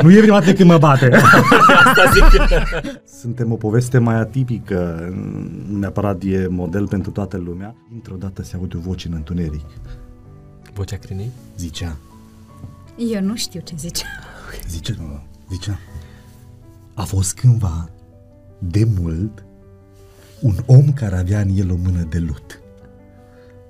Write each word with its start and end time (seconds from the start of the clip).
Nu 0.00 0.10
e 0.12 0.20
prima 0.20 0.38
dată 0.38 0.52
când 0.52 0.68
mă 0.68 0.78
bate. 0.78 1.10
Suntem 3.20 3.52
o 3.52 3.56
poveste 3.56 3.98
mai 3.98 4.14
atipică, 4.14 5.08
nu 5.68 5.78
neapărat 5.78 6.22
e 6.22 6.46
model 6.46 6.88
pentru 6.88 7.10
toată 7.10 7.36
lumea. 7.36 7.74
Într-o 7.94 8.14
dată 8.14 8.42
se 8.42 8.56
aude 8.56 8.76
o 8.76 8.80
voce 8.80 9.08
în 9.08 9.14
întuneric. 9.14 9.66
Vocea 10.74 10.96
crinei? 10.96 11.30
Zicea, 11.56 11.96
Eu 12.96 13.20
nu 13.20 13.36
știu 13.36 13.60
ce 13.64 13.74
zice. 13.78 14.04
zice, 14.68 14.96
mă, 14.98 15.20
zicea, 15.50 15.78
a 16.94 17.02
fost 17.02 17.34
cândva, 17.34 17.88
de 18.58 18.88
mult, 19.00 19.44
un 20.40 20.54
om 20.66 20.92
care 20.92 21.18
avea 21.18 21.40
în 21.40 21.48
el 21.56 21.70
o 21.70 21.76
mână 21.82 22.06
de 22.10 22.18
lut. 22.18 22.60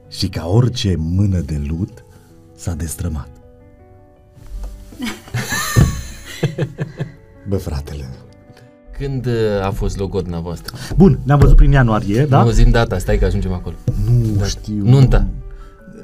Și 0.08 0.28
ca 0.28 0.46
orice 0.46 0.94
mână 0.98 1.38
de 1.40 1.62
lut, 1.66 2.04
s-a 2.56 2.74
destrămat. 2.74 3.28
Bă, 7.48 7.56
fratele. 7.56 8.08
Când 8.98 9.26
uh, 9.26 9.32
a 9.64 9.70
fost 9.70 9.98
logodna 9.98 10.38
voastră? 10.40 10.76
Bun, 10.96 11.18
ne-am 11.24 11.38
văzut 11.38 11.56
prin 11.56 11.70
ianuarie, 11.72 12.24
da? 12.24 12.42
Nu 12.42 12.50
zim 12.50 12.70
data, 12.70 12.98
stai 12.98 13.18
că 13.18 13.24
ajungem 13.24 13.52
acolo. 13.52 13.74
Nu 14.10 14.36
Da. 14.38 14.44
știu. 14.44 14.82
Nunta. 14.84 15.26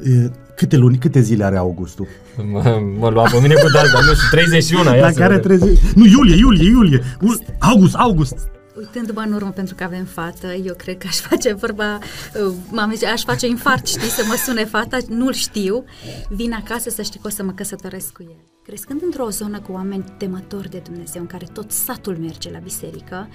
E, 0.05 0.30
Câte 0.56 0.77
luni, 0.77 0.98
câte 0.98 1.20
zile 1.20 1.45
are 1.45 1.56
Augustul? 1.56 2.06
Mă, 2.52 2.80
mă 2.98 3.08
lua 3.08 3.22
pe 3.30 3.38
mine 3.41 3.55
cu 3.55 3.70
data, 3.72 4.00
nu 4.06 4.14
știu, 4.14 4.28
31, 4.30 4.95
ia 4.95 5.00
La 5.00 5.10
să 5.10 5.19
care 5.19 5.34
vedem. 5.36 5.58
trezi... 5.58 5.95
Nu, 5.96 6.05
iulie, 6.06 6.36
iulie, 6.36 6.69
iulie. 6.69 7.02
U- 7.20 7.44
August, 7.58 7.94
august. 7.94 8.48
Uitându-mă 8.78 9.20
în 9.27 9.33
urmă 9.33 9.50
pentru 9.50 9.74
că 9.74 9.84
avem 9.84 10.05
fată, 10.05 10.46
eu 10.64 10.74
cred 10.74 10.98
că 10.98 11.06
aș 11.08 11.16
face 11.16 11.52
vorba, 11.55 11.98
uh, 12.46 12.52
m-am 12.70 12.91
zis, 12.94 13.05
aș 13.05 13.22
face 13.24 13.46
infart, 13.46 13.86
știi, 13.86 14.08
să 14.08 14.22
mă 14.28 14.34
sune 14.46 14.64
fata, 14.64 14.96
nu-l 15.08 15.33
știu, 15.33 15.84
vin 16.28 16.52
acasă 16.52 16.91
să 16.91 17.02
știi 17.02 17.20
că 17.20 17.27
o 17.27 17.30
să 17.30 17.42
mă 17.42 17.52
căsătoresc 17.52 18.12
cu 18.12 18.22
el. 18.22 18.36
Crescând 18.68 19.02
într-o 19.02 19.30
zonă 19.30 19.60
cu 19.60 19.72
oameni 19.72 20.04
temători 20.16 20.70
de 20.70 20.78
Dumnezeu, 20.78 21.20
în 21.20 21.27
care 21.27 21.46
tot 21.52 21.70
satul 21.70 22.16
merge 22.16 22.50
la 22.50 22.58
biserică, 22.58 23.28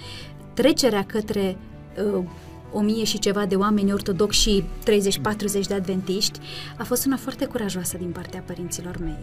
trecerea 0.53 1.03
către 1.03 1.57
uh, 2.15 2.23
o 2.71 2.81
mie 2.81 3.03
și 3.03 3.19
ceva 3.19 3.45
de 3.45 3.55
oameni 3.55 3.93
ortodoxi 3.93 4.39
și 4.39 4.63
30-40 5.63 5.67
de 5.67 5.73
adventiști 5.73 6.39
a 6.77 6.83
fost 6.83 7.05
una 7.05 7.17
foarte 7.17 7.45
curajoasă 7.45 7.97
din 7.97 8.11
partea 8.11 8.43
părinților 8.45 8.97
mei. 8.97 9.19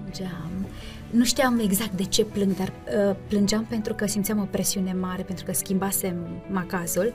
Plângeam. 0.00 0.66
Nu 1.12 1.24
știam 1.24 1.58
exact 1.58 1.92
de 1.92 2.02
ce 2.02 2.24
plâng, 2.24 2.56
dar 2.56 2.68
uh, 2.68 3.16
plângeam 3.28 3.64
pentru 3.68 3.94
că 3.94 4.06
simțeam 4.06 4.38
o 4.38 4.46
presiune 4.50 4.96
mare, 5.00 5.22
pentru 5.22 5.44
că 5.44 5.52
schimbasem 5.52 6.16
macazul 6.50 7.12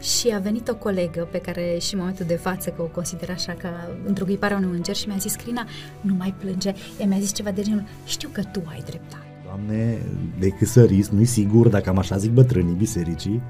și 0.00 0.28
a 0.34 0.38
venit 0.38 0.68
o 0.68 0.74
colegă 0.74 1.28
pe 1.30 1.38
care 1.38 1.78
și 1.80 1.94
în 1.94 1.98
momentul 2.00 2.24
de 2.28 2.34
față, 2.34 2.70
că 2.70 2.82
o 2.82 2.84
consider 2.84 3.30
așa 3.30 3.52
ca 3.52 3.90
îndrăguiparea 4.04 4.56
unui 4.56 4.76
înger 4.76 4.94
și 4.94 5.08
mi-a 5.08 5.16
zis, 5.18 5.34
Crina, 5.34 5.66
nu 6.00 6.14
mai 6.14 6.34
plânge. 6.38 6.72
Ea 7.00 7.06
mi-a 7.06 7.18
zis 7.18 7.32
ceva 7.32 7.50
de 7.50 7.62
genul, 7.62 7.84
știu 8.06 8.28
că 8.32 8.42
tu 8.42 8.62
ai 8.66 8.82
dreptate. 8.86 9.24
Doamne, 9.44 9.98
decât 10.38 10.68
să 10.68 10.84
risc, 10.84 11.10
nu-i 11.10 11.24
sigur, 11.24 11.68
dacă 11.68 11.88
am 11.88 11.98
așa 11.98 12.16
zic 12.16 12.30
bătrânii 12.30 12.74
bisericii, 12.74 13.42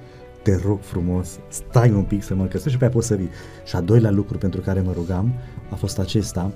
te 0.43 0.57
rog 0.65 0.81
frumos, 0.83 1.39
stai 1.49 1.91
un 1.91 2.03
pic 2.03 2.23
să 2.23 2.35
mă 2.35 2.43
căsătoresc 2.43 2.71
și 2.71 2.79
pe 2.79 2.85
aia 2.85 2.93
poți 2.93 3.07
să 3.07 3.15
vii. 3.15 3.31
Și 3.65 3.77
a 3.77 3.81
doilea 3.81 4.11
lucru 4.11 4.39
pentru 4.39 4.61
care 4.61 4.81
mă 4.81 4.93
rugam 4.93 5.35
a 5.71 5.75
fost 5.75 5.99
acesta, 5.99 6.53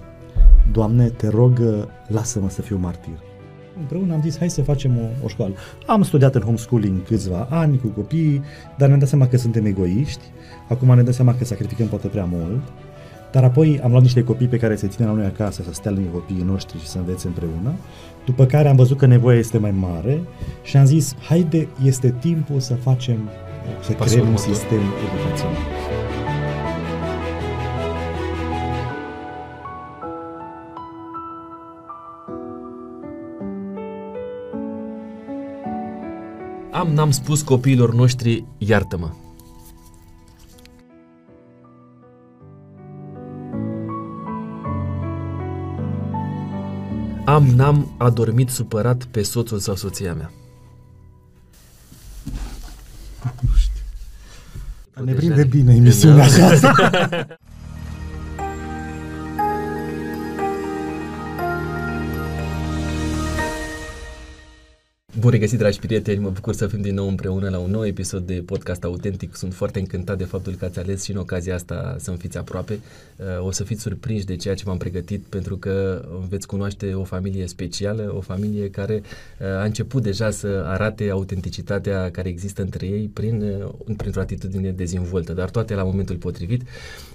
Doamne, 0.72 1.08
te 1.08 1.28
rog, 1.28 1.60
lasă-mă 2.06 2.50
să 2.50 2.62
fiu 2.62 2.76
martir. 2.76 3.33
Împreună 3.78 4.12
am 4.14 4.22
zis, 4.22 4.38
hai 4.38 4.50
să 4.50 4.62
facem 4.62 4.98
o, 4.98 5.24
o 5.24 5.28
școală. 5.28 5.54
Am 5.86 6.02
studiat 6.02 6.34
în 6.34 6.40
homeschooling 6.40 7.02
câțiva 7.06 7.46
ani 7.50 7.78
cu 7.78 7.86
copiii, 7.86 8.42
dar 8.78 8.86
ne-am 8.86 8.98
dat 9.00 9.08
seama 9.08 9.26
că 9.26 9.36
suntem 9.36 9.64
egoiști. 9.64 10.24
Acum 10.68 10.94
ne 10.94 11.02
dăm 11.02 11.12
seama 11.12 11.34
că 11.34 11.44
sacrificăm 11.44 11.86
poate 11.86 12.06
prea 12.06 12.24
mult. 12.24 12.62
Dar 13.32 13.44
apoi 13.44 13.80
am 13.82 13.90
luat 13.90 14.02
niște 14.02 14.22
copii 14.24 14.46
pe 14.46 14.56
care 14.56 14.76
se 14.76 14.86
ține 14.86 15.06
la 15.06 15.12
noi 15.12 15.24
acasă 15.24 15.62
să 15.62 15.72
stea 15.72 15.90
lângă 15.90 16.08
copiii 16.12 16.42
noștri 16.42 16.80
și 16.80 16.86
să 16.86 16.98
învețe 16.98 17.26
împreună. 17.26 17.72
După 18.24 18.46
care 18.46 18.68
am 18.68 18.76
văzut 18.76 18.98
că 18.98 19.06
nevoia 19.06 19.38
este 19.38 19.58
mai 19.58 19.70
mare 19.70 20.20
și 20.62 20.76
am 20.76 20.84
zis, 20.84 21.14
haide, 21.28 21.68
este 21.84 22.14
timpul 22.20 22.60
să 22.60 22.74
facem, 22.74 23.18
să 23.82 23.92
Pasul 23.92 24.12
creăm 24.12 24.26
un 24.26 24.32
următor. 24.32 24.54
sistem 24.54 24.80
educațional. 24.80 25.56
Am, 36.84 36.92
n-am 36.92 37.10
spus 37.10 37.42
copiilor 37.42 37.94
noștri, 37.94 38.44
iartă-mă. 38.58 39.10
Am, 47.24 47.46
n-am 47.46 47.94
adormit 47.98 48.48
supărat 48.48 49.04
pe 49.04 49.22
soțul 49.22 49.58
sau 49.58 49.74
soția 49.74 50.14
mea. 50.14 50.30
Ne 55.04 55.12
prinde 55.12 55.44
bine 55.44 55.74
emisiunea 55.74 56.28
Da. 56.60 57.26
Bun 65.18 65.30
regăsit, 65.30 65.58
dragi 65.58 65.78
prieteni, 65.78 66.18
mă 66.18 66.30
bucur 66.30 66.54
să 66.54 66.66
fim 66.66 66.80
din 66.80 66.94
nou 66.94 67.08
împreună 67.08 67.48
la 67.48 67.58
un 67.58 67.70
nou 67.70 67.86
episod 67.86 68.26
de 68.26 68.42
podcast 68.46 68.84
autentic. 68.84 69.36
Sunt 69.36 69.54
foarte 69.54 69.78
încântat 69.78 70.18
de 70.18 70.24
faptul 70.24 70.54
că 70.54 70.64
ați 70.64 70.78
ales 70.78 71.04
și 71.04 71.10
în 71.10 71.16
ocazia 71.16 71.54
asta 71.54 71.96
să-mi 71.98 72.16
fiți 72.16 72.38
aproape. 72.38 72.80
Uh, 73.16 73.46
O 73.46 73.50
să 73.50 73.64
fiți 73.64 73.82
surprinși 73.82 74.24
de 74.24 74.36
ceea 74.36 74.54
ce 74.54 74.64
v-am 74.66 74.76
pregătit 74.76 75.24
pentru 75.28 75.56
că 75.56 76.04
veți 76.28 76.46
cunoaște 76.46 76.94
o 76.94 77.04
familie 77.04 77.46
specială, 77.46 78.12
o 78.16 78.20
familie 78.20 78.70
care 78.70 79.02
uh, 79.40 79.46
a 79.46 79.64
început 79.64 80.02
deja 80.02 80.30
să 80.30 80.62
arate 80.66 81.10
autenticitatea 81.10 82.10
care 82.10 82.28
există 82.28 82.62
între 82.62 82.86
ei 82.86 83.10
prin, 83.12 83.42
uh, 83.42 83.94
printr-o 83.96 84.20
atitudine 84.20 84.70
dezvoltă, 84.70 85.32
dar 85.32 85.50
toate 85.50 85.74
la 85.74 85.82
momentul 85.82 86.16
potrivit. 86.16 86.62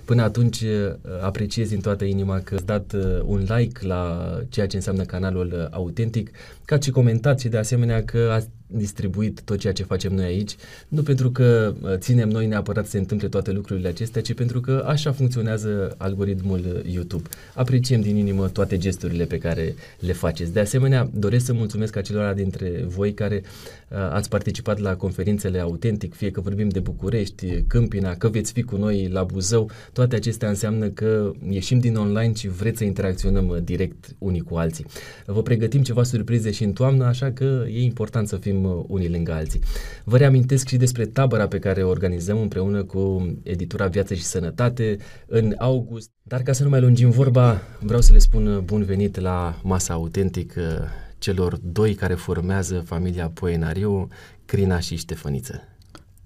Până 0.09 0.21
atunci 0.21 0.61
uh, 0.61 0.95
apreciez 1.21 1.69
din 1.69 1.79
toată 1.79 2.03
inima 2.03 2.39
că 2.39 2.55
ați 2.55 2.65
dat 2.65 2.93
uh, 2.93 3.19
un 3.25 3.45
like 3.47 3.85
la 3.85 4.29
ceea 4.49 4.67
ce 4.67 4.75
înseamnă 4.75 5.03
canalul 5.03 5.53
uh, 5.55 5.67
autentic, 5.71 6.31
ca 6.65 6.79
și 6.79 6.89
comentați 6.91 7.43
și 7.43 7.49
de 7.49 7.57
asemenea 7.57 8.03
că 8.03 8.29
ați 8.31 8.49
distribuit 8.71 9.41
tot 9.41 9.57
ceea 9.59 9.73
ce 9.73 9.83
facem 9.83 10.13
noi 10.13 10.25
aici, 10.25 10.55
nu 10.87 11.01
pentru 11.01 11.31
că 11.31 11.73
uh, 11.81 11.95
ținem 11.97 12.29
noi 12.29 12.45
neapărat 12.45 12.83
să 12.83 12.91
se 12.91 12.97
întâmple 12.97 13.27
toate 13.27 13.51
lucrurile 13.51 13.87
acestea, 13.87 14.21
ci 14.21 14.33
pentru 14.33 14.59
că 14.61 14.83
așa 14.87 15.11
funcționează 15.11 15.95
algoritmul 15.97 16.59
uh, 16.59 16.93
YouTube. 16.93 17.29
Apreciem 17.53 18.01
din 18.01 18.15
inimă 18.15 18.47
toate 18.47 18.77
gesturile 18.77 19.25
pe 19.25 19.37
care 19.37 19.75
le 19.99 20.13
faceți. 20.13 20.53
De 20.53 20.59
asemenea, 20.59 21.09
doresc 21.13 21.45
să 21.45 21.53
mulțumesc 21.53 21.95
acelora 21.95 22.33
dintre 22.33 22.83
voi 22.87 23.13
care 23.13 23.41
uh, 23.43 23.97
ați 24.11 24.29
participat 24.29 24.79
la 24.79 24.95
conferințele 24.95 25.59
autentic, 25.59 26.13
fie 26.13 26.31
că 26.31 26.41
vorbim 26.41 26.69
de 26.69 26.79
București, 26.79 27.63
Câmpina, 27.67 28.15
că 28.15 28.29
veți 28.29 28.51
fi 28.51 28.61
cu 28.61 28.75
noi 28.75 29.07
la 29.11 29.23
Buzău, 29.23 29.69
toate 29.93 30.15
acestea 30.15 30.49
înseamnă 30.49 30.87
că 30.87 31.31
ieșim 31.49 31.79
din 31.79 31.95
online 31.95 32.33
și 32.33 32.47
vreți 32.47 32.77
să 32.77 32.83
interacționăm 32.83 33.47
uh, 33.47 33.57
direct 33.63 34.15
unii 34.17 34.41
cu 34.41 34.55
alții. 34.55 34.85
Vă 35.25 35.41
pregătim 35.41 35.81
ceva 35.81 36.03
surprize 36.03 36.51
și 36.51 36.63
în 36.63 36.73
toamnă, 36.73 37.05
așa 37.05 37.31
că 37.31 37.65
e 37.67 37.83
important 37.83 38.27
să 38.27 38.35
fim 38.35 38.58
uh, 38.63 38.83
unii 38.87 39.09
lângă 39.09 39.31
alții. 39.31 39.61
Vă 40.03 40.17
reamintesc 40.17 40.67
și 40.67 40.77
despre 40.77 41.05
tabăra 41.05 41.47
pe 41.47 41.59
care 41.59 41.83
o 41.83 41.89
organizăm 41.89 42.41
împreună 42.41 42.83
cu 42.83 43.33
editura 43.43 43.87
Viață 43.87 44.13
și 44.13 44.23
Sănătate 44.23 44.97
în 45.25 45.55
august. 45.57 46.09
Dar 46.23 46.41
ca 46.41 46.51
să 46.51 46.63
nu 46.63 46.69
mai 46.69 46.81
lungim 46.81 47.09
vorba, 47.09 47.61
vreau 47.79 48.01
să 48.01 48.11
le 48.13 48.19
spun 48.19 48.47
uh, 48.47 48.61
bun 48.63 48.83
venit 48.83 49.19
la 49.19 49.59
Masa 49.63 49.93
Autentic 49.93 50.53
uh, 50.57 50.63
celor 51.17 51.59
doi 51.63 51.93
care 51.93 52.13
formează 52.13 52.83
familia 52.85 53.29
Poenariu, 53.29 54.07
Crina 54.45 54.79
și 54.79 54.95
Ștefăniță. 54.95 55.61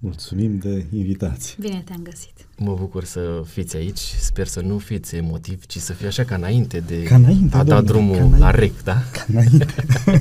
Mulțumim 0.04 0.58
de 0.58 0.84
invitație. 0.96 1.54
Bine 1.60 1.82
te-am 1.84 2.00
găsit. 2.02 2.32
Mă 2.58 2.74
bucur 2.78 3.04
să 3.04 3.42
fiți 3.46 3.76
aici, 3.76 3.98
sper 4.18 4.46
să 4.46 4.60
nu 4.60 4.78
fiți 4.78 5.16
emotiv, 5.16 5.66
ci 5.66 5.76
să 5.78 5.92
fie 5.92 6.06
așa 6.06 6.24
ca 6.24 6.34
înainte 6.34 6.82
de 6.86 7.02
Ca 7.02 7.14
înainte, 7.14 7.56
a 7.56 7.62
da 7.64 7.80
domnule, 7.80 7.86
drumul 7.86 8.16
ca 8.16 8.22
înainte. 8.22 8.38
la 8.44 8.50
rec, 8.50 8.82
da? 8.82 9.02
Înainte. 9.28 9.66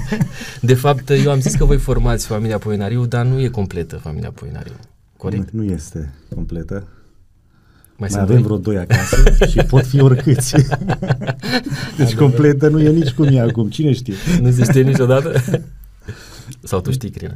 De 0.61 0.73
fapt, 0.73 1.09
eu 1.09 1.31
am 1.31 1.39
zis 1.39 1.55
că 1.55 1.65
voi 1.65 1.77
formați 1.77 2.25
familia 2.25 2.57
Poenariu, 2.57 3.05
dar 3.05 3.25
nu 3.25 3.39
e 3.39 3.47
completă 3.47 3.95
familia 3.97 4.31
Poenariu. 4.31 4.73
Corect? 5.17 5.51
Nu, 5.51 5.63
nu 5.63 5.71
este 5.71 6.13
completă. 6.35 6.73
Mai, 6.73 7.95
Mai 7.97 8.09
sunt 8.09 8.21
avem 8.21 8.35
doi? 8.35 8.43
vreo 8.43 8.57
doi 8.57 8.77
acasă 8.77 9.23
și 9.51 9.57
pot 9.67 9.85
fi 9.85 10.01
oricâți. 10.01 10.55
deci 11.97 12.15
completă 12.15 12.67
nu 12.69 12.81
e 12.81 12.89
nici 12.89 13.11
cum 13.11 13.25
e 13.27 13.39
acum. 13.39 13.69
Cine 13.69 13.91
știe? 13.91 14.13
Nu 14.41 14.51
se 14.51 14.63
știe 14.63 14.81
niciodată? 14.81 15.41
Sau 16.63 16.81
tu 16.81 16.91
știi, 16.91 17.09
Crina? 17.09 17.35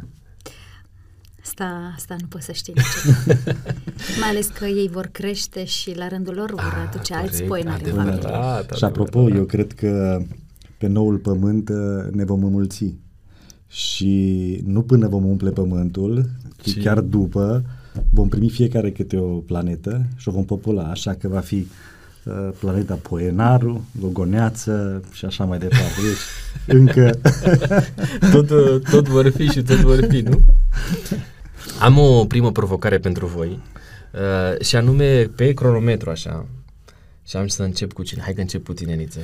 Asta, 1.59 1.93
asta 1.95 2.15
nu 2.19 2.27
poți 2.27 2.45
să 2.45 2.51
știi 2.51 2.73
niciodată. 2.75 3.59
Mai 4.19 4.29
ales 4.29 4.47
că 4.47 4.65
ei 4.65 4.87
vor 4.87 5.09
crește 5.11 5.65
și 5.65 5.95
la 5.95 6.07
rândul 6.07 6.33
lor 6.33 6.51
vor 6.51 6.87
aduce 6.87 7.13
alți 7.13 7.31
corect, 7.31 7.47
poenari 7.47 7.89
în 7.89 7.99
adevărat. 7.99 8.21
familie. 8.21 8.65
Da, 8.69 8.75
și 8.75 8.83
apropo, 8.83 9.29
eu 9.29 9.43
cred 9.43 9.73
că 9.73 10.21
pe 10.77 10.87
noul 10.87 11.17
pământ 11.17 11.69
uh, 11.69 12.11
ne 12.11 12.23
vom 12.25 12.43
înmulți. 12.43 12.95
Și 13.67 14.61
nu 14.65 14.81
până 14.81 15.07
vom 15.07 15.25
umple 15.25 15.49
pământul, 15.49 16.29
ci 16.61 16.71
Ci- 16.71 16.81
chiar 16.83 16.99
după 16.99 17.63
vom 18.09 18.27
primi 18.27 18.49
fiecare 18.49 18.91
câte 18.91 19.17
o 19.17 19.27
planetă 19.27 20.05
și 20.15 20.29
o 20.29 20.31
vom 20.31 20.45
popula, 20.45 20.83
așa 20.83 21.13
că 21.13 21.27
va 21.27 21.39
fi 21.39 21.67
uh, 22.23 22.49
Planeta 22.59 22.99
Poenaru, 23.01 23.85
Gogoneață 23.99 25.01
și 25.11 25.25
așa 25.25 25.43
mai 25.43 25.57
departe. 25.57 26.01
Deci, 26.01 26.77
încă... 26.79 27.19
tot, 28.31 28.49
uh, 28.49 28.81
tot 28.89 29.07
vor 29.07 29.29
fi 29.29 29.47
și 29.47 29.61
tot 29.61 29.77
vor 29.77 30.05
fi, 30.09 30.21
nu? 30.21 30.39
Am 31.79 31.97
o 31.97 32.25
primă 32.25 32.51
provocare 32.51 32.97
pentru 32.97 33.25
voi 33.25 33.59
uh, 34.13 34.61
și 34.61 34.75
anume 34.75 35.23
pe 35.23 35.53
cronometru 35.53 36.09
așa. 36.09 36.45
Și 37.27 37.37
am 37.37 37.47
să 37.47 37.63
încep 37.63 37.93
cu 37.93 38.03
cine? 38.03 38.21
Hai 38.21 38.33
că 38.33 38.41
încep 38.41 38.65
cu 38.65 38.73
tine, 38.73 38.93
Niță. 38.93 39.19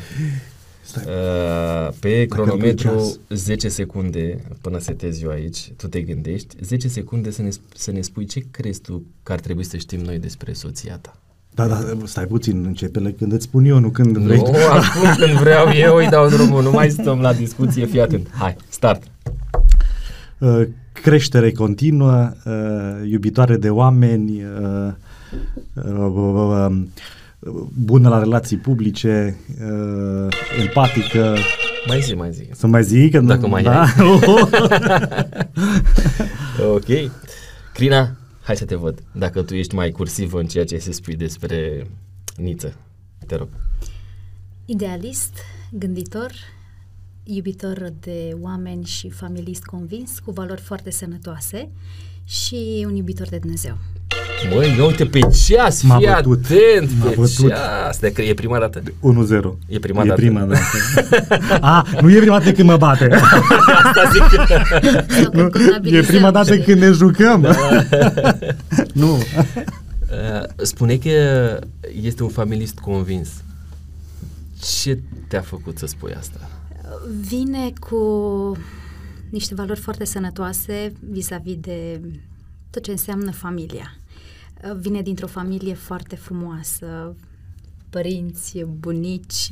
Uh, 0.96 1.94
pe 2.00 2.26
cronometru 2.26 3.18
10 3.30 3.68
secunde 3.68 4.44
până 4.62 4.80
setezi 4.80 5.24
eu 5.24 5.30
aici, 5.30 5.72
tu 5.78 5.88
te 5.88 6.02
gândești, 6.02 6.56
10 6.62 6.88
secunde 6.88 7.32
să 7.32 7.42
ne, 7.42 7.50
să 7.76 7.92
ne 7.92 8.02
spui 8.02 8.26
ce 8.26 8.46
crezi 8.52 8.82
tu 8.82 9.04
că 9.24 9.32
ar 9.32 9.40
trebui 9.40 9.64
să 9.64 9.78
știm 9.78 10.00
noi 10.00 10.20
despre 10.20 10.54
soția 10.54 10.98
ta. 10.98 11.18
Da, 11.56 11.68
da, 11.68 11.96
stai 12.04 12.26
puțin, 12.26 12.66
începe 12.66 13.16
când 13.18 13.32
îți 13.32 13.44
spun 13.44 13.66
eu, 13.66 13.80
nu 13.80 13.90
când 13.90 14.18
vrei. 14.18 14.38
Nu, 14.38 14.46
acum 14.72 15.16
când 15.18 15.40
vreau 15.40 15.70
eu 15.74 15.96
îi 15.96 16.08
dau 16.08 16.30
drumul, 16.30 16.64
nu 16.64 16.72
mai 16.72 16.90
stăm 16.90 17.22
la 17.22 17.34
discuție, 17.34 17.86
fii 17.86 18.02
atent. 18.02 18.28
Hai, 18.32 18.56
start. 18.70 19.04
Uh, 20.38 20.68
creștere 20.94 21.52
continuă, 21.52 22.32
uh, 22.46 23.10
iubitoare 23.10 23.58
de 23.58 23.70
oameni, 23.70 24.44
uh, 24.44 24.94
uh, 25.74 26.12
uh, 26.14 26.68
uh, 26.70 27.52
bună 27.86 28.10
la 28.10 28.20
relații 28.20 28.58
publice, 28.58 29.38
uh, 29.48 30.28
empatică. 30.62 31.36
Mai 31.88 32.02
zi, 32.02 32.14
mai 32.14 32.32
zi. 32.32 32.48
Să 32.52 32.68
mai 32.68 32.84
zic? 32.84 33.18
Dacă 33.18 33.48
mai 33.48 33.64
da? 33.64 33.82
ai. 33.82 33.90
ok. 36.76 37.12
Crina, 37.74 38.16
hai 38.44 38.56
să 38.56 38.66
te 38.66 38.76
văd. 38.76 39.04
Dacă 39.12 39.42
tu 39.42 39.56
ești 39.56 39.76
mai 39.76 39.92
cursivă 39.92 40.40
în 40.40 40.46
ceea 40.46 40.66
ce 40.66 40.78
se 40.78 40.92
spui 40.92 41.16
despre 41.16 41.88
Niță. 42.38 42.74
Te 43.28 43.36
rog. 43.36 43.48
Idealist, 44.66 45.34
gânditor, 45.72 46.32
iubitor 47.24 47.94
de 48.00 48.36
oameni 48.42 48.86
și 48.86 49.10
familist 49.10 49.64
convins, 49.64 50.12
cu 50.26 50.32
valori 50.32 50.62
foarte 50.62 50.92
sănătoase 50.92 51.70
și 52.26 52.84
un 52.88 52.96
iubitor 52.96 53.28
de 53.28 53.38
Dumnezeu. 53.38 53.78
Măi, 54.54 54.80
uite 54.88 55.06
pe 55.06 55.20
ceas, 55.46 55.82
M-a 55.82 55.98
fii 55.98 56.08
bătut. 56.08 56.46
atent 56.46 56.90
M-a 57.00 57.06
pe 57.10 57.16
bătut. 57.16 57.48
ceas. 57.50 58.00
De 58.00 58.12
că 58.12 58.22
e 58.22 58.34
prima 58.34 58.60
dată. 58.60 58.82
1-0. 58.82 58.92
E 59.68 59.80
prima 59.80 60.04
e 60.04 60.08
dată. 60.08 60.22
prima 60.22 60.40
dată. 60.42 60.60
A, 61.66 61.86
nu 62.02 62.12
e 62.12 62.20
prima 62.20 62.38
dată 62.40 62.52
când 62.52 62.68
mă 62.70 62.78
bate. 62.78 63.10
Asta 63.14 64.10
zic. 64.12 64.24
Sau 65.10 65.32
când 65.32 65.34
nu, 65.34 65.42
e 65.46 65.50
contabilizăm. 65.50 66.06
prima 66.06 66.32
dată 66.32 66.58
când 66.58 66.80
ne 66.82 66.92
jucăm. 66.92 67.42
Da. 67.42 67.56
nu. 68.94 69.14
Uh, 69.16 70.44
Spune 70.56 70.96
că 70.96 71.10
este 72.02 72.24
un 72.24 72.30
familist 72.30 72.80
convins. 72.80 73.30
Ce 74.82 75.00
te-a 75.28 75.42
făcut 75.42 75.78
să 75.78 75.86
spui 75.86 76.14
asta? 76.20 76.40
Vine 77.10 77.74
cu 77.80 77.98
niște 79.30 79.56
valori 79.56 79.80
foarte 79.80 80.06
sănătoase 80.06 80.94
vis-a-vis 81.10 81.58
de 81.60 82.02
tot 82.70 82.84
ce 82.84 82.92
înseamnă 82.92 83.32
familia. 83.32 83.98
Vine 84.80 85.02
dintr-o 85.02 85.28
familie 85.28 85.74
foarte 85.74 86.16
frumoasă, 86.16 87.16
părinți, 87.90 88.64
bunici 88.80 89.50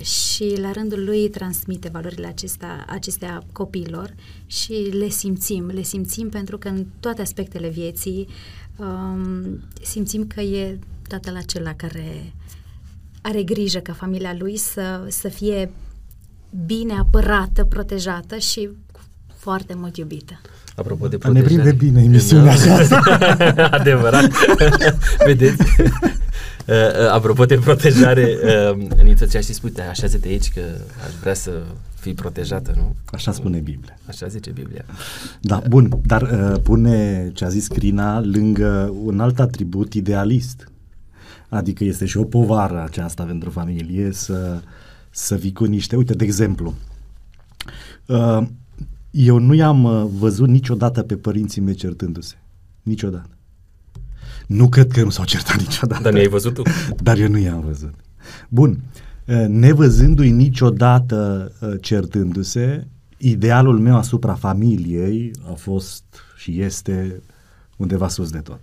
și 0.00 0.54
la 0.56 0.72
rândul 0.72 1.04
lui 1.04 1.28
transmite 1.28 1.88
valorile 1.88 2.26
acestea, 2.26 2.84
acestea 2.88 3.42
copiilor 3.52 4.14
și 4.46 4.72
le 4.72 5.08
simțim. 5.08 5.66
Le 5.66 5.82
simțim 5.82 6.28
pentru 6.28 6.58
că 6.58 6.68
în 6.68 6.86
toate 7.00 7.22
aspectele 7.22 7.68
vieții 7.68 8.28
um, 8.76 9.60
simțim 9.82 10.26
că 10.26 10.40
e 10.40 10.78
tatăl 11.08 11.36
acela 11.36 11.74
care 11.74 12.32
are 13.22 13.42
grijă 13.42 13.78
ca 13.78 13.92
familia 13.92 14.34
lui 14.38 14.56
să, 14.56 15.06
să 15.08 15.28
fie 15.28 15.70
bine 16.66 16.92
apărată, 16.98 17.64
protejată 17.64 18.36
și 18.36 18.68
foarte 19.36 19.74
mult 19.76 19.96
iubită. 19.96 20.40
Apropo 20.76 21.08
de 21.08 21.16
Dar 21.16 21.30
ne 21.30 21.40
protejare. 21.40 21.70
prinde 21.70 21.84
bine 21.84 22.04
emisiunea 22.04 22.56
Da. 22.56 22.72
aceasta. 22.74 23.00
Adevărat. 23.78 24.30
Vedeți? 25.26 25.62
Uh, 26.68 26.74
uh, 26.74 27.10
apropo 27.12 27.44
de 27.44 27.54
protejare, 27.56 28.36
uh, 28.72 29.02
Niță, 29.02 29.26
ți-aș 29.26 29.44
și 29.44 29.52
spune, 29.52 29.82
așează-te 29.90 30.28
aici 30.28 30.48
că 30.52 30.60
aș 31.06 31.12
vrea 31.20 31.34
să 31.34 31.50
fii 31.94 32.14
protejată, 32.14 32.72
nu? 32.76 32.94
Așa 33.04 33.32
spune 33.32 33.58
Biblia. 33.58 33.98
Așa 34.08 34.26
zice 34.26 34.50
Biblia. 34.50 34.84
Da, 35.40 35.62
bun, 35.68 35.88
dar 36.04 36.22
uh, 36.22 36.60
pune 36.62 37.30
ce 37.34 37.44
a 37.44 37.48
zis 37.48 37.66
Crina 37.66 38.20
lângă 38.20 38.94
un 39.04 39.20
alt 39.20 39.40
atribut 39.40 39.94
idealist. 39.94 40.68
Adică 41.48 41.84
este 41.84 42.04
și 42.06 42.16
o 42.16 42.24
povară 42.24 42.82
aceasta 42.84 43.22
pentru 43.22 43.50
familie 43.50 44.12
să, 44.12 44.62
să 45.18 45.34
vii 45.34 45.52
cu 45.52 45.64
niște... 45.64 45.96
Uite, 45.96 46.14
de 46.14 46.24
exemplu, 46.24 46.74
uh, 48.06 48.46
eu 49.10 49.38
nu 49.38 49.54
i-am 49.54 49.84
uh, 49.84 50.06
văzut 50.18 50.48
niciodată 50.48 51.02
pe 51.02 51.16
părinții 51.16 51.60
mei 51.60 51.74
certându-se. 51.74 52.34
Niciodată. 52.82 53.28
Nu 54.46 54.68
cred 54.68 54.92
că 54.92 55.02
nu 55.02 55.10
s-au 55.10 55.24
certat 55.24 55.56
niciodată. 55.56 56.02
Dar 56.02 56.12
mi-ai 56.12 56.28
văzut 56.28 56.54
tu? 56.54 56.62
Dar 57.06 57.18
eu 57.18 57.28
nu 57.28 57.38
i-am 57.38 57.60
văzut. 57.60 57.94
Bun, 58.48 58.80
uh, 59.26 59.44
nevăzându-i 59.48 60.30
niciodată 60.30 61.52
uh, 61.60 61.74
certându-se, 61.80 62.86
idealul 63.16 63.78
meu 63.78 63.96
asupra 63.96 64.34
familiei 64.34 65.30
a 65.50 65.52
fost 65.52 66.04
și 66.36 66.60
este 66.60 67.22
undeva 67.76 68.08
sus 68.08 68.30
de 68.30 68.38
tot. 68.38 68.60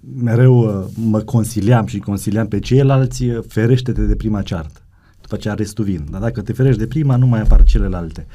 Uh, 0.00 0.10
mereu 0.22 0.58
uh, 0.58 0.86
mă 0.94 1.20
consiliam 1.20 1.86
și 1.86 1.98
consiliam 1.98 2.48
pe 2.48 2.58
ceilalți, 2.58 3.24
uh, 3.24 3.38
ferește-te 3.48 4.02
de 4.02 4.16
prima 4.16 4.42
ceartă. 4.42 4.80
După 5.20 5.34
aceea 5.34 5.54
restul 5.54 5.84
vin. 5.84 6.06
Dar 6.10 6.20
dacă 6.20 6.40
te 6.40 6.52
ferești 6.52 6.78
de 6.78 6.86
prima, 6.86 7.16
nu 7.16 7.26
mai 7.26 7.40
apar 7.40 7.62
celelalte. 7.62 8.26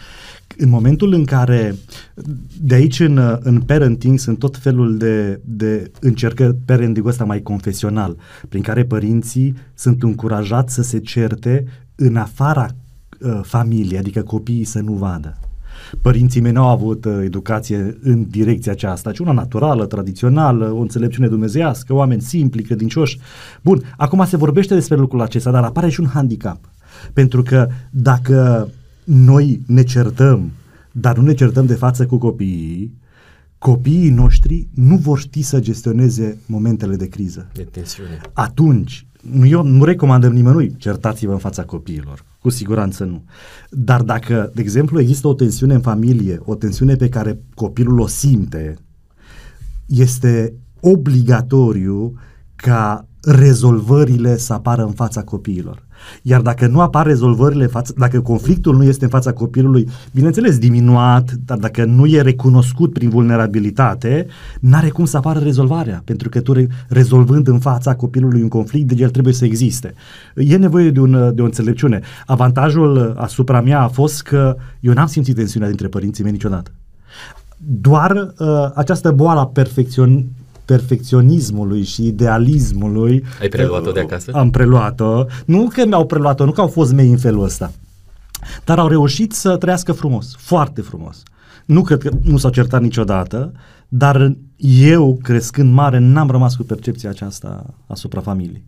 În 0.57 0.69
momentul 0.69 1.13
în 1.13 1.25
care, 1.25 1.75
de 2.61 2.75
aici 2.75 2.99
în, 2.99 3.17
uh, 3.17 3.37
în 3.39 3.61
parenting 3.61 4.19
sunt 4.19 4.39
tot 4.39 4.57
felul 4.57 4.97
de, 4.97 5.41
de 5.43 5.91
încercări 5.99 6.55
parenting 6.65 7.07
ăsta 7.07 7.23
mai 7.23 7.41
confesional, 7.41 8.17
prin 8.49 8.61
care 8.61 8.85
părinții 8.85 9.55
sunt 9.73 10.03
încurajați 10.03 10.73
să 10.73 10.81
se 10.81 10.99
certe 10.99 11.65
în 11.95 12.15
afara 12.15 12.67
uh, 13.19 13.39
familiei, 13.43 13.97
adică 13.97 14.21
copiii 14.21 14.63
să 14.63 14.79
nu 14.79 14.93
vadă. 14.93 15.37
Părinții 16.01 16.41
mei 16.41 16.51
n-au 16.51 16.67
avut 16.69 17.05
uh, 17.05 17.19
educație 17.23 17.97
în 18.01 18.25
direcția 18.29 18.71
aceasta, 18.71 19.11
ci 19.11 19.19
una 19.19 19.31
naturală, 19.31 19.85
tradițională, 19.85 20.71
o 20.71 20.79
înțelepciune 20.79 21.27
dumnezeiască, 21.27 21.93
oameni 21.93 22.21
simpli, 22.21 22.63
credincioși. 22.63 23.19
Bun, 23.61 23.81
acum 23.97 24.25
se 24.25 24.37
vorbește 24.37 24.73
despre 24.73 24.95
lucrul 24.95 25.21
acesta, 25.21 25.51
dar 25.51 25.63
apare 25.63 25.89
și 25.89 25.99
un 25.99 26.07
handicap. 26.07 26.59
Pentru 27.13 27.43
că 27.43 27.67
dacă 27.89 28.69
noi 29.03 29.61
ne 29.67 29.83
certăm, 29.83 30.51
dar 30.91 31.17
nu 31.17 31.23
ne 31.23 31.33
certăm 31.33 31.65
de 31.65 31.73
față 31.73 32.05
cu 32.05 32.17
copiii, 32.17 32.93
copiii 33.57 34.09
noștri 34.09 34.67
nu 34.73 34.95
vor 34.95 35.19
ști 35.19 35.41
să 35.41 35.59
gestioneze 35.59 36.37
momentele 36.45 36.95
de 36.95 37.07
criză 37.07 37.47
De 37.53 37.61
tensiune. 37.61 38.21
atunci, 38.33 39.05
nu, 39.11 39.14
eu 39.43 39.63
nu 39.63 39.83
recomandăm 39.83 40.33
nimănui, 40.33 40.75
certați-vă 40.77 41.31
în 41.31 41.37
fața 41.37 41.63
copiilor, 41.63 42.25
cu 42.41 42.49
siguranță 42.49 43.03
nu. 43.03 43.23
Dar 43.69 44.01
dacă, 44.01 44.51
de 44.53 44.61
exemplu, 44.61 44.99
există 44.99 45.27
o 45.27 45.33
tensiune 45.33 45.73
în 45.73 45.81
familie, 45.81 46.39
o 46.43 46.55
tensiune 46.55 46.95
pe 46.95 47.09
care 47.09 47.39
copilul 47.53 47.99
o 47.99 48.07
simte, 48.07 48.75
este 49.85 50.53
obligatoriu 50.79 52.13
ca 52.55 53.07
rezolvările 53.21 54.37
să 54.37 54.53
apară 54.53 54.83
în 54.83 54.91
fața 54.91 55.23
copiilor. 55.23 55.84
Iar 56.21 56.41
dacă 56.41 56.67
nu 56.67 56.81
apar 56.81 57.05
rezolvările, 57.05 57.63
în 57.63 57.69
față, 57.69 57.93
dacă 57.97 58.21
conflictul 58.21 58.75
nu 58.75 58.83
este 58.83 59.03
în 59.03 59.09
fața 59.09 59.31
copilului, 59.31 59.87
bineînțeles 60.13 60.57
diminuat, 60.57 61.31
dar 61.45 61.57
dacă 61.57 61.85
nu 61.85 62.05
e 62.05 62.21
recunoscut 62.21 62.93
prin 62.93 63.09
vulnerabilitate, 63.09 64.25
n-are 64.59 64.89
cum 64.89 65.05
să 65.05 65.17
apară 65.17 65.39
rezolvarea, 65.39 66.01
pentru 66.05 66.29
că 66.29 66.41
tu 66.41 66.53
re- 66.53 66.67
rezolvând 66.89 67.47
în 67.47 67.59
fața 67.59 67.95
copilului 67.95 68.41
un 68.41 68.47
conflict, 68.47 68.87
deci 68.87 68.99
el 68.99 69.09
trebuie 69.09 69.33
să 69.33 69.45
existe. 69.45 69.93
E 70.35 70.57
nevoie 70.57 70.91
de, 70.91 70.99
un, 70.99 71.31
de 71.35 71.41
o 71.41 71.45
înțelepciune. 71.45 72.01
Avantajul 72.25 73.13
asupra 73.17 73.61
mea 73.61 73.81
a 73.81 73.87
fost 73.87 74.21
că 74.21 74.55
eu 74.79 74.93
n-am 74.93 75.07
simțit 75.07 75.35
tensiunea 75.35 75.67
dintre 75.67 75.87
părinții 75.87 76.23
mei 76.23 76.31
niciodată. 76.31 76.71
Doar 77.57 78.11
uh, 78.11 78.47
această 78.73 79.11
boală 79.11 79.39
a 79.39 79.47
perfecțion, 79.47 80.25
perfecționismului 80.65 81.83
și 81.83 82.05
idealismului. 82.05 83.23
Ai 83.41 83.47
preluat-o 83.47 83.91
de 83.91 83.99
uh, 83.99 84.05
acasă? 84.05 84.31
Am 84.33 84.49
preluat-o. 84.49 85.25
Nu 85.45 85.67
că 85.73 85.85
mi-au 85.85 86.05
preluat-o, 86.05 86.45
nu 86.45 86.51
că 86.51 86.61
au 86.61 86.67
fost 86.67 86.93
mei 86.93 87.09
în 87.09 87.17
felul 87.17 87.43
ăsta. 87.43 87.71
Dar 88.65 88.79
au 88.79 88.87
reușit 88.87 89.31
să 89.31 89.57
trăiască 89.57 89.91
frumos, 89.91 90.35
foarte 90.37 90.81
frumos. 90.81 91.23
Nu 91.65 91.81
cred 91.81 92.01
că 92.01 92.09
nu 92.23 92.37
s-au 92.37 92.51
certat 92.51 92.81
niciodată, 92.81 93.51
dar 93.87 94.35
eu, 94.87 95.19
crescând 95.23 95.73
mare, 95.73 95.97
n-am 95.97 96.29
rămas 96.29 96.55
cu 96.55 96.63
percepția 96.63 97.09
aceasta 97.09 97.73
asupra 97.87 98.21
familiei. 98.21 98.63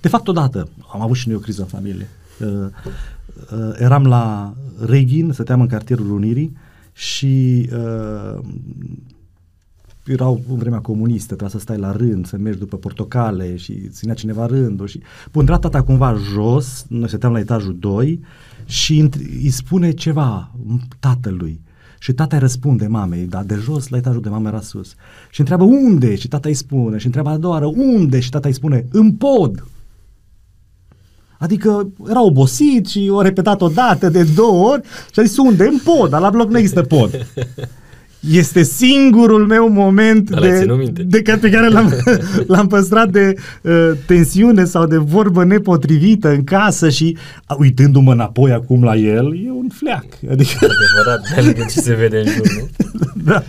De 0.00 0.08
fapt, 0.08 0.28
odată 0.28 0.68
am 0.92 1.00
avut 1.00 1.16
și 1.16 1.28
noi 1.28 1.36
o 1.36 1.40
criză 1.40 1.60
în 1.60 1.66
familie. 1.66 2.08
Uh, 2.40 2.48
uh, 3.52 3.74
eram 3.76 4.06
la 4.06 4.54
Reghin, 4.86 5.30
stăteam 5.32 5.60
în 5.60 5.66
cartierul 5.66 6.10
Unirii 6.10 6.56
și 6.92 7.68
uh, 7.72 8.38
erau 10.12 10.42
în 10.48 10.56
vremea 10.56 10.78
comunistă, 10.78 11.26
trebuia 11.26 11.48
să 11.48 11.58
stai 11.58 11.78
la 11.78 11.92
rând, 11.92 12.26
să 12.26 12.36
mergi 12.36 12.58
după 12.58 12.76
portocale 12.76 13.56
și 13.56 13.88
ținea 13.88 14.14
cineva 14.14 14.46
rândul 14.46 14.86
și... 14.86 15.00
Bun, 15.32 15.46
era 15.46 15.58
tata 15.58 15.82
cumva 15.82 16.16
jos, 16.32 16.84
noi 16.88 17.08
stăteam 17.08 17.32
la 17.32 17.38
etajul 17.38 17.76
2 17.78 18.20
și 18.64 19.08
îi 19.42 19.50
spune 19.50 19.90
ceva 19.90 20.50
tatălui. 20.98 21.60
Și 21.98 22.12
tata 22.12 22.36
îi 22.36 22.42
răspunde 22.42 22.86
mamei, 22.86 23.26
dar 23.26 23.44
de 23.44 23.54
jos 23.54 23.88
la 23.88 23.96
etajul 23.96 24.22
de 24.22 24.28
mamă 24.28 24.48
era 24.48 24.60
sus. 24.60 24.94
Și 25.30 25.40
întreabă 25.40 25.64
unde? 25.64 26.14
Și 26.14 26.28
tata 26.28 26.48
îi 26.48 26.54
spune. 26.54 26.98
Și 26.98 27.06
întreabă 27.06 27.28
a 27.28 27.36
doua 27.36 27.52
oară 27.52 27.66
unde? 27.66 28.20
Și 28.20 28.30
tata 28.30 28.48
îi 28.48 28.54
spune 28.54 28.84
în 28.90 29.12
pod. 29.12 29.66
Adică 31.38 31.88
era 32.08 32.22
obosit 32.22 32.86
și 32.86 33.08
o 33.12 33.22
repetat 33.22 33.60
o 33.60 33.68
dată, 33.68 34.08
de 34.08 34.22
două 34.34 34.72
ori 34.72 34.82
și 35.12 35.20
a 35.20 35.22
zis 35.22 35.36
unde? 35.36 35.64
În 35.64 35.78
pod, 35.84 36.10
dar 36.10 36.20
la 36.20 36.30
bloc 36.30 36.50
nu 36.50 36.58
există 36.58 36.82
pod. 36.82 37.10
Este 38.20 38.62
singurul 38.62 39.46
meu 39.46 39.68
moment 39.68 40.30
de, 40.40 40.64
de, 40.92 41.02
de, 41.02 41.36
pe 41.40 41.50
care 41.50 41.68
l-am, 41.68 41.94
l-am 42.46 42.66
păstrat 42.66 43.10
de 43.10 43.34
uh, 43.62 43.90
tensiune 44.06 44.64
sau 44.64 44.86
de 44.86 44.96
vorbă 44.96 45.44
nepotrivită 45.44 46.28
în 46.28 46.44
casă 46.44 46.88
și 46.88 47.16
uh, 47.48 47.56
uitându-mă 47.58 48.12
înapoi 48.12 48.52
acum 48.52 48.84
la 48.84 48.96
el, 48.96 49.44
e 49.44 49.50
un 49.50 49.68
fleac. 49.72 50.04
Adică... 50.30 50.58
Adevărat, 50.60 51.54
pe 51.54 51.64
ce 51.72 51.80
se 51.80 51.94
vede 51.94 52.18
în 52.18 52.26
jur, 52.26 52.46
nu? 52.56 53.06
da. 53.32 53.42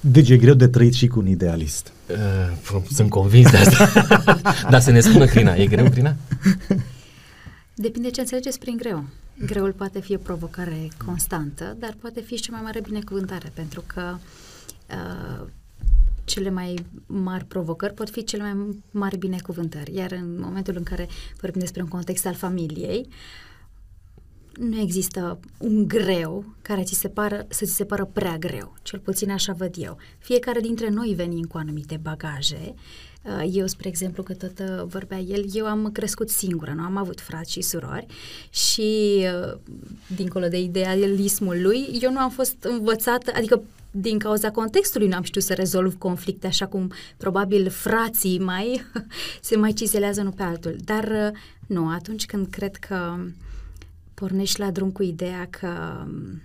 Deci 0.00 0.28
e 0.30 0.36
greu 0.36 0.54
de 0.54 0.68
trăit 0.68 0.94
și 0.94 1.06
cu 1.06 1.18
un 1.18 1.26
idealist. 1.26 1.92
Uh, 2.10 2.80
sunt 2.92 3.10
convins 3.10 3.50
de 3.50 3.56
asta. 3.56 3.88
Dar 4.70 4.80
să 4.80 4.90
ne 4.90 5.00
spună 5.00 5.24
Crina, 5.24 5.54
e 5.54 5.66
greu, 5.66 5.90
Crina? 5.90 6.16
Depinde 7.74 8.10
ce 8.10 8.20
înțelegeți 8.20 8.58
prin 8.58 8.76
greu. 8.76 9.04
Greul 9.38 9.72
poate 9.72 10.00
fi 10.00 10.14
o 10.14 10.18
provocare 10.18 10.88
constantă, 11.06 11.76
dar 11.78 11.96
poate 12.00 12.20
fi 12.20 12.36
și 12.36 12.42
cea 12.42 12.52
mai 12.52 12.62
mare 12.62 12.80
binecuvântare, 12.80 13.50
pentru 13.54 13.84
că 13.86 14.16
uh, 14.90 15.46
cele 16.24 16.50
mai 16.50 16.74
mari 17.06 17.44
provocări 17.44 17.94
pot 17.94 18.10
fi 18.10 18.24
cele 18.24 18.42
mai 18.42 18.76
mari 18.90 19.16
binecuvântări. 19.16 19.94
Iar 19.94 20.12
în 20.12 20.40
momentul 20.40 20.76
în 20.76 20.82
care 20.82 21.08
vorbim 21.40 21.60
despre 21.60 21.82
un 21.82 21.88
context 21.88 22.26
al 22.26 22.34
familiei, 22.34 23.08
nu 24.58 24.80
există 24.80 25.38
un 25.58 25.88
greu 25.88 26.44
care 26.62 26.82
ți 26.82 26.94
se 26.94 27.08
pară, 27.08 27.46
să 27.48 27.64
ți 27.64 27.74
se 27.74 27.84
pară 27.84 28.10
prea 28.12 28.38
greu. 28.38 28.74
Cel 28.82 28.98
puțin 28.98 29.30
așa 29.30 29.52
văd 29.52 29.74
eu. 29.78 29.96
Fiecare 30.18 30.60
dintre 30.60 30.88
noi 30.88 31.14
venim 31.16 31.44
cu 31.44 31.56
anumite 31.56 32.00
bagaje 32.02 32.74
Uh, 33.22 33.50
eu, 33.52 33.66
spre 33.66 33.88
exemplu, 33.88 34.22
că 34.22 34.34
tot 34.34 34.58
uh, 34.58 34.84
vorbea 34.86 35.18
el, 35.18 35.44
eu 35.52 35.66
am 35.66 35.90
crescut 35.92 36.30
singură, 36.30 36.72
nu 36.76 36.82
am 36.82 36.96
avut 36.96 37.20
frați 37.20 37.52
și 37.52 37.60
surori 37.60 38.06
și, 38.50 39.20
uh, 39.42 39.58
dincolo 40.16 40.48
de 40.48 40.58
idealismul 40.60 41.62
lui, 41.62 41.98
eu 42.00 42.12
nu 42.12 42.18
am 42.18 42.30
fost 42.30 42.56
învățată, 42.60 43.32
adică 43.34 43.62
din 43.90 44.18
cauza 44.18 44.50
contextului 44.50 45.08
nu 45.08 45.16
am 45.16 45.22
știut 45.22 45.44
să 45.44 45.54
rezolv 45.54 45.98
conflicte 45.98 46.46
așa 46.46 46.66
cum 46.66 46.92
probabil 47.16 47.70
frații 47.70 48.38
mai 48.38 48.84
se 49.40 49.56
mai 49.56 49.72
cizelează 49.72 50.20
unul 50.20 50.32
pe 50.32 50.42
altul. 50.42 50.76
Dar 50.84 51.32
nu, 51.66 51.88
atunci 51.88 52.26
când 52.26 52.46
cred 52.50 52.76
că 52.76 53.16
pornești 54.14 54.60
la 54.60 54.70
drum 54.70 54.90
cu 54.90 55.02
ideea 55.02 55.46
că 55.50 55.68
um, 56.06 56.42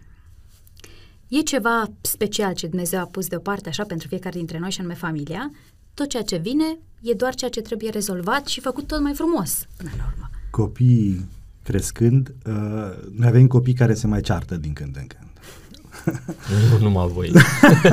e 1.28 1.40
ceva 1.40 1.92
special 2.02 2.54
ce 2.54 2.68
Dumnezeu 2.68 3.00
a 3.00 3.06
pus 3.06 3.28
deoparte 3.28 3.70
așa 3.70 3.84
pentru 3.84 4.08
fiecare 4.08 4.38
dintre 4.38 4.60
noi 4.60 4.72
și 4.72 4.80
anume 4.80 4.96
familia, 4.96 5.52
tot 5.94 6.10
ceea 6.10 6.24
ce 6.24 6.38
vine 6.38 6.78
e 7.02 7.14
doar 7.14 7.36
ceea 7.36 7.50
ce 7.50 7.62
trebuie 7.62 7.90
rezolvat 7.90 8.46
și 8.46 8.62
făcut 8.62 8.88
tot 8.88 9.02
mai 9.02 9.14
frumos 9.14 9.66
până 9.78 9.90
la 9.98 10.04
urmă. 10.14 10.30
Copiii 10.50 11.26
crescând, 11.64 12.36
uh, 12.46 12.54
noi 13.16 13.28
avem 13.28 13.48
copii 13.48 13.74
care 13.74 13.94
se 13.94 14.08
mai 14.08 14.22
ceartă 14.22 14.56
din 14.56 14.74
când 14.74 14.96
în 14.96 15.08
când. 15.08 15.26
Nu 16.72 16.78
numai 16.80 17.08
voi. 17.08 17.32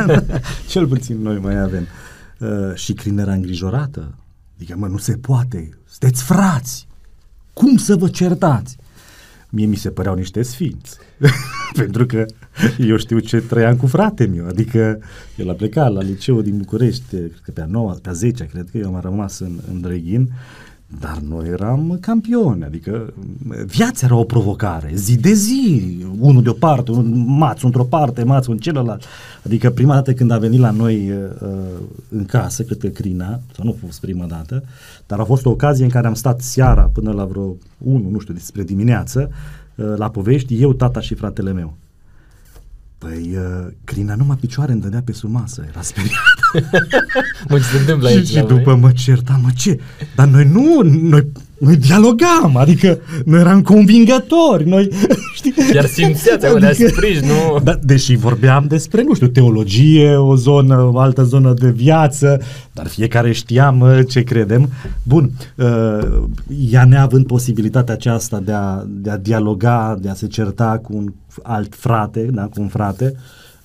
Cel 0.70 0.86
puțin 0.86 1.22
noi 1.22 1.38
mai 1.38 1.60
avem. 1.60 1.86
Uh, 2.38 2.74
și 2.74 2.92
Crin 2.92 3.18
era 3.18 3.32
îngrijorată. 3.32 4.14
Adică, 4.56 4.76
mă, 4.76 4.86
nu 4.86 4.96
se 4.96 5.16
poate. 5.16 5.78
Sunteți 5.84 6.22
frați. 6.22 6.86
Cum 7.52 7.76
să 7.76 7.96
vă 7.96 8.08
certați? 8.08 8.76
Mie 9.54 9.66
mi 9.66 9.76
se 9.76 9.90
păreau 9.90 10.14
niște 10.14 10.42
sfinți. 10.42 10.98
Pentru 11.80 12.06
că 12.06 12.24
eu 12.78 12.96
știu 12.96 13.18
ce 13.18 13.40
trăiam 13.40 13.76
cu 13.76 13.86
frate 13.86 14.26
meu. 14.26 14.46
Adică 14.46 14.98
el 15.36 15.50
a 15.50 15.52
plecat 15.52 15.92
la 15.92 16.02
liceu 16.02 16.40
din 16.40 16.56
București, 16.56 17.02
cred 17.08 17.40
că 17.42 17.50
pe 17.50 17.60
a 17.60 17.66
9, 17.66 17.92
pe 18.02 18.08
a 18.08 18.12
10, 18.12 18.44
cred 18.44 18.68
că 18.70 18.78
eu 18.78 18.94
am 18.94 19.00
rămas 19.00 19.38
în, 19.38 19.60
în 19.70 19.80
Drăghin 19.80 20.28
dar 21.00 21.18
noi 21.28 21.48
eram 21.48 21.98
campioni, 22.00 22.64
adică 22.64 23.12
viața 23.66 24.06
era 24.06 24.16
o 24.16 24.24
provocare, 24.24 24.90
zi 24.94 25.16
de 25.16 25.32
zi, 25.32 25.96
unul 26.18 26.42
de 26.42 26.48
o 26.48 26.52
parte, 26.52 26.90
unul 26.90 27.04
maț 27.26 27.62
într-o 27.62 27.84
parte, 27.84 28.24
maț 28.24 28.46
în 28.46 28.56
celălalt. 28.56 29.04
Adică 29.44 29.70
prima 29.70 29.94
dată 29.94 30.12
când 30.12 30.30
a 30.30 30.38
venit 30.38 30.60
la 30.60 30.70
noi 30.70 31.10
uh, 31.10 31.48
în 32.08 32.24
casă, 32.24 32.62
cred 32.62 32.78
că 32.78 32.88
Crina, 32.88 33.40
sau 33.56 33.64
nu 33.64 33.70
a 33.70 33.86
fost 33.86 34.00
prima 34.00 34.24
dată, 34.24 34.64
dar 35.06 35.18
a 35.18 35.24
fost 35.24 35.46
o 35.46 35.50
ocazie 35.50 35.84
în 35.84 35.90
care 35.90 36.06
am 36.06 36.14
stat 36.14 36.40
seara 36.40 36.82
până 36.82 37.12
la 37.12 37.24
vreo 37.24 37.56
1, 37.78 38.08
nu 38.10 38.18
știu, 38.18 38.34
despre 38.34 38.62
dimineață, 38.62 39.30
uh, 39.74 39.94
la 39.96 40.10
povești, 40.10 40.62
eu, 40.62 40.72
tata 40.72 41.00
și 41.00 41.14
fratele 41.14 41.52
meu. 41.52 41.76
Păi, 42.98 43.36
uh, 43.36 43.72
Crina 43.84 44.14
numai 44.14 44.36
picioare 44.40 44.72
îmi 44.72 44.80
dădea 44.80 45.02
pe 45.04 45.12
sub 45.12 45.30
masă, 45.30 45.64
era 45.68 45.82
speriat. 45.82 46.10
mă, 47.48 47.58
ce 47.58 47.64
se 47.64 47.78
întâmplă 47.78 48.08
aici? 48.08 48.26
Și, 48.26 48.32
și 48.36 48.42
după 48.42 48.74
mă 48.74 48.92
certa, 48.92 49.40
mă 49.42 49.48
ce? 49.56 49.80
Dar 50.14 50.26
noi 50.26 50.44
nu, 50.44 50.80
noi 50.82 51.32
noi 51.64 51.76
dialogam, 51.76 52.56
adică 52.56 52.98
noi 53.24 53.40
eram 53.40 53.62
convingători, 53.62 54.68
noi, 54.68 54.88
știi? 55.34 55.54
Iar 55.74 55.84
simțeați 55.84 56.46
adică, 56.46 56.88
sprij, 56.88 57.20
nu? 57.20 57.58
Da, 57.62 57.78
deși 57.82 58.16
vorbeam 58.16 58.64
despre, 58.68 59.02
nu 59.02 59.14
știu, 59.14 59.26
teologie, 59.26 60.16
o 60.16 60.36
zonă, 60.36 60.90
o 60.92 60.98
altă 60.98 61.22
zonă 61.22 61.52
de 61.52 61.70
viață, 61.70 62.40
dar 62.72 62.86
fiecare 62.86 63.32
știam 63.32 64.04
ce 64.08 64.22
credem. 64.22 64.68
Bun, 65.02 65.30
uh, 65.56 66.22
ea 66.70 66.84
neavând 66.84 67.26
posibilitatea 67.26 67.94
aceasta 67.94 68.40
de 68.40 68.52
a, 68.52 68.82
de 68.86 69.10
a 69.10 69.18
dialoga, 69.18 69.98
de 70.00 70.08
a 70.08 70.14
se 70.14 70.26
certa 70.26 70.80
cu 70.82 70.96
un 70.96 71.12
alt 71.42 71.74
frate, 71.74 72.28
da, 72.32 72.42
cu 72.42 72.60
un 72.60 72.68
frate, 72.68 73.14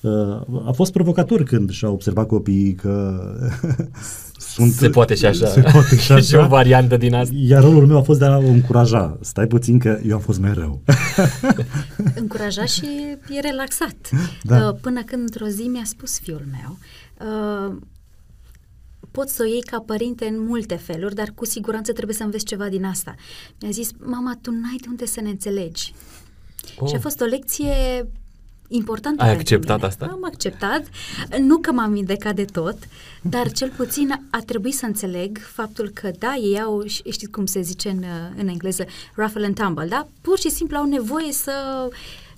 uh, 0.00 0.62
a 0.66 0.70
fost 0.70 0.92
provocator 0.92 1.42
când 1.42 1.70
și-a 1.70 1.88
observat 1.88 2.26
copiii 2.26 2.74
că 2.74 3.20
sunt, 4.52 4.72
se 4.72 4.90
poate 4.90 5.14
și 5.14 5.26
așa. 5.26 5.46
Se 5.46 5.60
poate 5.60 5.96
și 5.96 6.12
așa. 6.12 6.22
și 6.22 6.34
o 6.34 6.46
variantă 6.46 6.96
din 6.96 7.14
asta. 7.14 7.34
Iar 7.36 7.62
rolul 7.62 7.86
meu 7.86 7.96
a 7.96 8.02
fost 8.02 8.18
de 8.18 8.24
a 8.24 8.36
o 8.36 8.46
încuraja. 8.46 9.18
Stai 9.20 9.46
puțin 9.46 9.78
că 9.78 10.00
eu 10.06 10.14
am 10.14 10.20
fost 10.20 10.38
mereu. 10.38 10.82
încuraja 12.14 12.64
și 12.64 12.86
e 13.28 13.40
relaxat. 13.40 14.10
Da. 14.42 14.68
Uh, 14.68 14.76
până 14.80 15.02
când 15.02 15.22
într-o 15.22 15.46
zi 15.46 15.62
mi-a 15.62 15.84
spus 15.84 16.18
fiul 16.18 16.44
meu, 16.50 16.78
uh, 17.28 17.76
poți 19.10 19.34
să 19.34 19.42
o 19.42 19.46
iei 19.46 19.62
ca 19.62 19.82
părinte 19.86 20.24
în 20.24 20.44
multe 20.44 20.74
feluri, 20.74 21.14
dar 21.14 21.32
cu 21.34 21.44
siguranță 21.44 21.92
trebuie 21.92 22.16
să 22.16 22.22
înveți 22.22 22.44
ceva 22.44 22.68
din 22.68 22.84
asta. 22.84 23.14
Mi-a 23.60 23.70
zis, 23.70 23.90
mama, 23.98 24.38
tu 24.42 24.50
n-ai 24.50 24.78
de 24.80 24.86
unde 24.88 25.06
să 25.06 25.20
ne 25.20 25.28
înțelegi. 25.28 25.94
Oh. 26.78 26.88
Și 26.88 26.94
a 26.94 26.98
fost 26.98 27.20
o 27.20 27.24
lecție 27.24 27.74
important. 28.70 29.20
Ai 29.20 29.30
acceptat 29.30 29.76
mine. 29.76 29.88
asta? 29.88 30.06
Am 30.10 30.24
acceptat. 30.24 30.82
Nu 31.38 31.58
că 31.58 31.72
m-am 31.72 31.92
vindecat 31.92 32.34
de 32.34 32.44
tot, 32.44 32.76
dar 33.22 33.52
cel 33.52 33.72
puțin 33.76 34.26
a 34.30 34.38
trebuit 34.46 34.74
să 34.74 34.86
înțeleg 34.86 35.38
faptul 35.38 35.90
că, 35.94 36.10
da, 36.18 36.34
ei 36.34 36.60
au, 36.60 36.82
știți 36.86 37.26
cum 37.30 37.46
se 37.46 37.60
zice 37.60 37.88
în, 37.88 38.04
în 38.36 38.48
engleză, 38.48 38.84
ruffle 39.16 39.44
and 39.44 39.54
tumble, 39.54 39.86
da? 39.86 40.08
Pur 40.20 40.38
și 40.38 40.50
simplu 40.50 40.76
au 40.76 40.84
nevoie 40.84 41.32
să, 41.32 41.52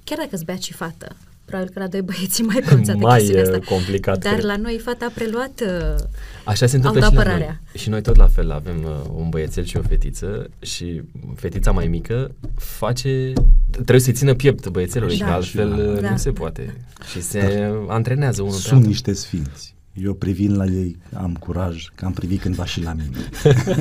chiar 0.05 0.19
dacă 0.19 0.31
îți 0.33 0.45
bea 0.45 0.57
și 0.57 0.73
fată, 0.73 1.17
probabil 1.45 1.73
că 1.73 1.79
la 1.79 1.87
doi 1.87 2.03
băieți 2.03 2.43
mai 2.43 2.61
pronunțate 2.65 2.99
mai 3.07 3.35
asta. 3.41 3.59
complicat. 3.65 4.19
Dar 4.19 4.33
cred. 4.33 4.45
la 4.45 4.57
noi 4.57 4.79
fata 4.79 5.05
a 5.05 5.13
preluat 5.15 5.61
uh, 5.61 6.05
Așa 6.45 6.67
se 6.67 6.77
întâmplă 6.77 7.07
și 7.09 7.15
la 7.15 7.23
noi. 7.23 7.59
Și 7.75 7.89
noi 7.89 8.03
tot 8.03 8.17
la 8.17 8.27
fel 8.27 8.51
avem 8.51 8.85
uh, 8.85 9.11
un 9.15 9.29
băiețel 9.29 9.65
și 9.65 9.77
o 9.77 9.81
fetiță 9.81 10.49
și 10.61 11.03
fetița 11.35 11.71
mai 11.71 11.87
mică 11.87 12.31
face 12.57 13.33
trebuie 13.71 14.01
să 14.01 14.11
țină 14.11 14.35
piept 14.35 14.69
băiețelului, 14.69 15.19
da. 15.19 15.25
că 15.25 15.31
altfel 15.31 15.99
da. 16.01 16.11
nu 16.11 16.17
se 16.17 16.31
poate. 16.31 16.77
Și 17.11 17.21
se 17.21 17.71
da. 17.87 17.95
antrenează 17.95 18.43
unul 18.43 18.55
Sunt 18.55 18.85
niște 18.85 19.13
sfinți. 19.13 19.75
Eu 19.93 20.15
privind 20.15 20.57
la 20.57 20.65
ei 20.65 20.97
am 21.15 21.37
curaj, 21.41 21.89
că 21.95 22.05
am 22.05 22.13
privit 22.13 22.41
cândva 22.41 22.65
și 22.65 22.83
la 22.83 22.93
mine. 22.93 23.29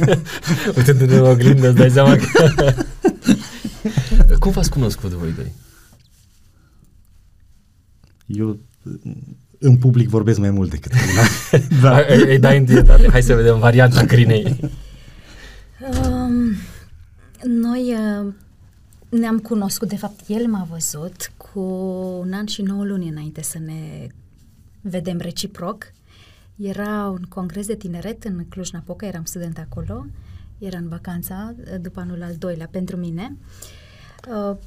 Uitându-te 0.77 1.15
în 1.15 1.25
oglindă, 1.25 1.67
îți 1.67 1.77
dai 1.77 1.89
seama 1.89 2.15
că... 2.15 2.51
Cum 4.39 4.51
v-ați 4.51 4.69
cunoscut 4.69 5.09
voi 5.09 5.33
doi? 5.35 5.51
Eu 8.35 8.59
în 9.59 9.77
public 9.77 10.09
vorbesc 10.09 10.39
mai 10.39 10.49
mult 10.49 10.69
decât 10.69 10.91
da. 11.81 11.99
Îi 12.27 12.39
dai 12.39 12.57
în 12.57 12.65
dietate. 12.65 13.09
Hai 13.09 13.23
să 13.23 13.35
vedem 13.35 13.59
varianta 13.59 14.05
crinei. 14.05 14.59
Um, 16.03 16.55
noi 17.43 17.93
uh, 17.93 18.33
ne-am 19.09 19.39
cunoscut, 19.39 19.89
de 19.89 19.95
fapt 19.95 20.19
el 20.27 20.47
m-a 20.47 20.67
văzut 20.71 21.31
cu 21.37 21.59
un 22.19 22.33
an 22.33 22.45
și 22.45 22.61
nouă 22.61 22.83
luni 22.83 23.09
înainte 23.09 23.41
să 23.41 23.59
ne 23.59 24.07
vedem 24.81 25.17
reciproc. 25.17 25.93
Era 26.55 27.09
un 27.09 27.25
congres 27.29 27.67
de 27.67 27.75
tineret 27.75 28.23
în 28.23 28.45
Cluj-Napoca, 28.49 29.07
eram 29.07 29.23
student 29.23 29.57
acolo, 29.57 30.05
era 30.57 30.77
în 30.77 30.87
vacanța 30.87 31.55
după 31.81 31.99
anul 31.99 32.23
al 32.23 32.35
doilea 32.37 32.67
pentru 32.71 32.97
mine. 32.97 33.37
Uh, 34.27 34.57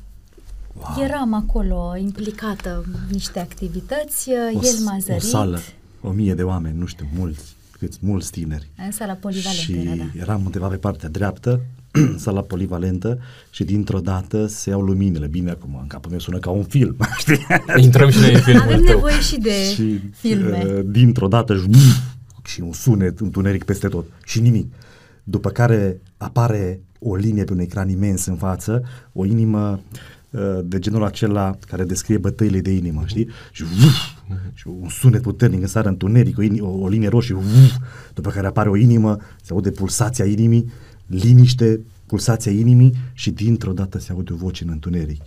Wow. 0.77 1.05
Eram 1.05 1.35
acolo 1.35 1.97
implicată 2.01 2.85
în 2.87 3.01
niște 3.11 3.39
activități, 3.39 4.31
o, 4.31 4.59
el 4.63 4.85
m-a 4.85 4.97
zărit. 5.01 5.23
O 5.23 5.27
sală, 5.27 5.59
o 6.01 6.11
mie 6.11 6.35
de 6.35 6.43
oameni, 6.43 6.79
nu 6.79 6.87
știu, 6.87 7.07
mulți, 7.17 7.57
câți, 7.79 7.99
mulți 8.03 8.31
tineri. 8.31 8.71
În 8.85 8.91
sala 8.93 9.13
polivalentă 9.13 9.61
și 9.61 9.73
era, 9.73 9.95
da. 9.95 10.21
eram 10.21 10.45
undeva 10.45 10.67
pe 10.67 10.77
partea 10.77 11.09
dreaptă, 11.09 11.61
sala 12.17 12.41
polivalentă 12.41 13.19
și 13.51 13.65
dintr-o 13.65 14.01
dată 14.01 14.47
se 14.47 14.71
iau 14.71 14.81
luminile. 14.81 15.27
Bine, 15.27 15.51
acum 15.51 15.79
în 15.81 15.87
capul 15.87 16.11
meu 16.11 16.19
sună 16.21 16.39
ca 16.39 16.51
un 16.51 16.65
film, 16.65 16.97
știi? 17.19 17.47
Intrăm 17.77 18.11
și 18.11 18.19
noi 18.19 18.35
în 18.35 18.41
filmul 18.41 18.63
Avem 18.63 18.85
tău. 18.85 18.95
nevoie 18.95 19.21
și 19.21 19.39
de 19.39 19.73
și 19.75 19.99
filme. 20.15 20.65
uh, 20.67 20.85
dintr-o 20.87 21.29
dată 21.29 21.65
și 22.45 22.61
un 22.61 22.73
sunet, 22.73 23.21
întuneric 23.21 23.65
peste 23.65 23.89
tot 23.89 24.05
și 24.25 24.41
nimic. 24.41 24.73
După 25.25 25.51
care 25.51 26.01
apare 26.17 26.81
o 26.99 27.15
linie 27.15 27.45
pe 27.45 27.53
un 27.53 27.59
ecran 27.59 27.89
imens 27.89 28.25
în 28.27 28.37
față, 28.37 28.83
o 29.13 29.25
inimă 29.25 29.71
uh, 29.71 29.99
de 30.65 30.79
genul 30.79 31.05
acela 31.05 31.59
care 31.67 31.85
descrie 31.85 32.19
bătăile 32.19 32.61
de 32.61 32.71
inimă, 32.71 33.03
știi? 33.07 33.29
Și, 33.53 33.63
uf, 33.63 33.97
și 34.55 34.67
un 34.67 34.89
sunet 34.89 35.23
puternic 35.23 35.61
în 35.61 35.67
sară 35.67 35.89
întuneric, 35.89 36.39
o, 36.39 36.43
ini- 36.43 36.61
o, 36.61 36.69
o 36.69 36.89
linie 36.89 37.09
roșie, 37.09 37.35
uf, 37.35 37.77
după 38.15 38.31
care 38.31 38.47
apare 38.47 38.69
o 38.69 38.77
inimă, 38.77 39.17
se 39.43 39.53
aude 39.53 39.71
pulsația 39.71 40.25
inimii, 40.25 40.73
liniște, 41.07 41.81
pulsația 42.07 42.53
inimii 42.53 42.95
și 43.13 43.31
dintr-o 43.31 43.73
dată 43.73 43.99
se 43.99 44.13
aude 44.13 44.33
o 44.33 44.37
voce 44.37 44.65
în 44.65 44.71
întuneric. 44.71 45.23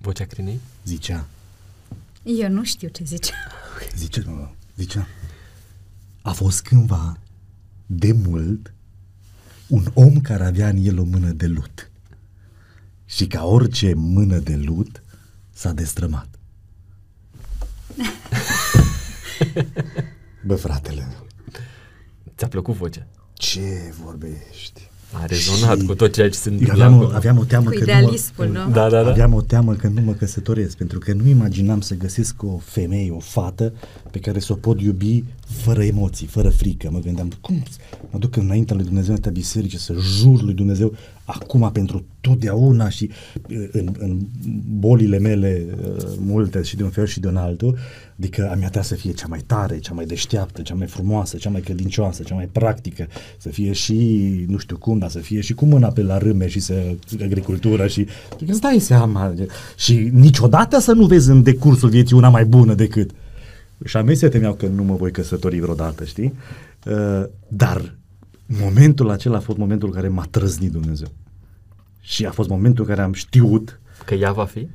Vocea 0.00 0.24
crinei? 0.24 0.60
Zicea, 0.84 1.26
Eu 2.22 2.48
nu 2.50 2.64
știu 2.64 2.88
ce 2.88 3.04
zice. 3.04 3.32
Zice, 3.96 4.24
mă, 4.26 4.48
zicea, 4.76 5.06
a 6.22 6.30
fost 6.30 6.62
cândva, 6.62 7.18
de 7.86 8.12
mult, 8.12 8.74
un 9.66 9.84
om 9.94 10.20
care 10.20 10.44
avea 10.44 10.68
în 10.68 10.76
el 10.80 10.98
o 10.98 11.04
mână 11.04 11.30
de 11.30 11.46
lut. 11.46 11.90
Și 13.06 13.26
ca 13.26 13.44
orice 13.44 13.92
mână 13.94 14.38
de 14.38 14.56
lut, 14.64 15.02
s-a 15.52 15.72
destrămat. 15.72 16.28
Bă, 20.46 20.54
fratele 20.54 21.00
meu, 21.00 21.26
Ți-a 22.36 22.48
plăcut 22.48 22.74
vocea? 22.74 23.06
ce 23.32 23.94
vorbești? 24.04 24.90
A 25.12 25.24
rezonat 25.24 25.82
cu 25.82 25.94
tot 25.94 26.12
ceea 26.12 26.28
ce 26.30 26.36
se 26.36 26.48
Eu 26.48 26.54
întâmplă 26.58 26.84
aveam, 26.84 26.98
o, 26.98 27.02
acolo. 27.02 27.16
aveam 27.16 27.38
o 27.38 27.44
teamă 27.44 27.64
Cu 27.64 27.70
că 27.70 27.76
nu 27.78 27.82
idealismul, 27.84 28.46
mă, 28.46 28.58
nu? 28.58 28.70
Da, 28.70 28.88
da, 28.88 29.02
da. 29.02 29.10
Aveam 29.10 29.34
o 29.34 29.42
teamă 29.42 29.74
că 29.74 29.88
nu 29.88 30.00
mă 30.00 30.12
căsătoresc, 30.12 30.76
pentru 30.76 30.98
că 30.98 31.12
nu 31.12 31.28
imaginam 31.28 31.80
să 31.80 31.94
găsesc 31.94 32.42
o 32.42 32.58
femeie, 32.58 33.10
o 33.10 33.18
fată 33.18 33.72
pe 34.10 34.18
care 34.18 34.40
să 34.40 34.52
o 34.52 34.56
pot 34.56 34.80
iubi 34.80 35.24
fără 35.46 35.84
emoții, 35.84 36.26
fără 36.26 36.50
frică. 36.50 36.90
Mă 36.90 36.98
gândeam, 36.98 37.32
cum 37.40 37.62
mă 38.10 38.18
duc 38.18 38.36
înaintea 38.36 38.74
lui 38.74 38.84
Dumnezeu, 38.84 39.08
înaintea 39.08 39.30
bisericii, 39.30 39.78
să 39.78 39.94
jur 39.94 40.42
lui 40.42 40.54
Dumnezeu 40.54 40.94
acum 41.26 41.70
pentru 41.72 42.04
totdeauna 42.20 42.88
și 42.88 43.10
uh, 43.50 43.68
în, 43.70 43.94
în 43.98 44.18
bolile 44.78 45.18
mele 45.18 45.66
uh, 45.66 46.04
multe 46.18 46.62
și 46.62 46.76
de 46.76 46.82
un 46.82 46.90
fel 46.90 47.06
și 47.06 47.20
de 47.20 47.28
un 47.28 47.36
altul, 47.36 47.78
adică 48.18 48.42
a 48.42 48.54
mea 48.54 48.56
trebuie 48.58 48.82
să 48.82 48.94
fie 48.94 49.12
cea 49.12 49.26
mai 49.28 49.40
tare, 49.46 49.78
cea 49.78 49.94
mai 49.94 50.04
deșteaptă, 50.04 50.62
cea 50.62 50.74
mai 50.74 50.86
frumoasă, 50.86 51.36
cea 51.36 51.50
mai 51.50 51.60
credincioasă, 51.60 52.22
cea 52.22 52.34
mai 52.34 52.48
practică, 52.52 53.06
să 53.38 53.48
fie 53.48 53.72
și 53.72 54.44
nu 54.48 54.58
știu 54.58 54.76
cum, 54.76 54.98
dar 54.98 55.10
să 55.10 55.18
fie 55.18 55.40
și 55.40 55.54
cu 55.54 55.64
mâna 55.64 55.88
pe 55.88 56.02
la 56.02 56.18
râme 56.18 56.48
și 56.48 56.60
să 56.60 56.94
agricultură 57.22 57.86
și 57.86 58.06
adică 58.32 58.50
îți 58.50 58.60
dai 58.60 58.78
seama 58.78 59.34
și 59.76 60.10
niciodată 60.12 60.78
să 60.78 60.92
nu 60.92 61.06
vezi 61.06 61.30
în 61.30 61.42
decursul 61.42 61.88
vieții 61.88 62.16
una 62.16 62.28
mai 62.28 62.44
bună 62.44 62.74
decât 62.74 63.10
și 63.84 63.96
a 63.96 64.02
mei 64.02 64.14
se 64.14 64.28
temeau 64.28 64.54
că 64.54 64.66
nu 64.66 64.82
mă 64.82 64.94
voi 64.94 65.10
căsători 65.10 65.60
vreodată, 65.60 66.04
știi? 66.04 66.34
Uh, 66.86 67.24
dar 67.48 67.94
momentul 68.46 69.10
acela 69.10 69.36
a 69.36 69.40
fost 69.40 69.58
momentul 69.58 69.90
care 69.90 70.08
m-a 70.08 70.26
trăznit 70.30 70.72
Dumnezeu. 70.72 71.08
Și 72.00 72.26
a 72.26 72.30
fost 72.30 72.48
momentul 72.48 72.84
în 72.84 72.90
care 72.90 73.02
am 73.02 73.12
știut 73.12 73.80
Că 74.04 74.14
ea 74.14 74.32
va 74.32 74.44
fi? 74.44 74.68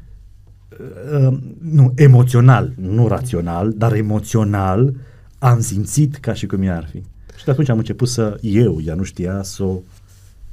uh, 1.21 1.37
nu, 1.61 1.93
emoțional, 1.95 2.73
nu 2.75 3.07
rațional, 3.07 3.73
dar 3.75 3.93
emoțional 3.93 4.93
am 5.39 5.59
simțit 5.59 6.15
ca 6.15 6.33
și 6.33 6.45
cum 6.45 6.61
ea 6.61 6.75
ar 6.75 6.87
fi. 6.91 7.03
Și 7.37 7.45
de 7.45 7.51
atunci 7.51 7.69
am 7.69 7.77
început 7.77 8.07
să, 8.07 8.37
eu, 8.41 8.81
ea 8.85 8.95
nu 8.95 9.03
știa, 9.03 9.43
să 9.43 9.63
o, 9.63 9.79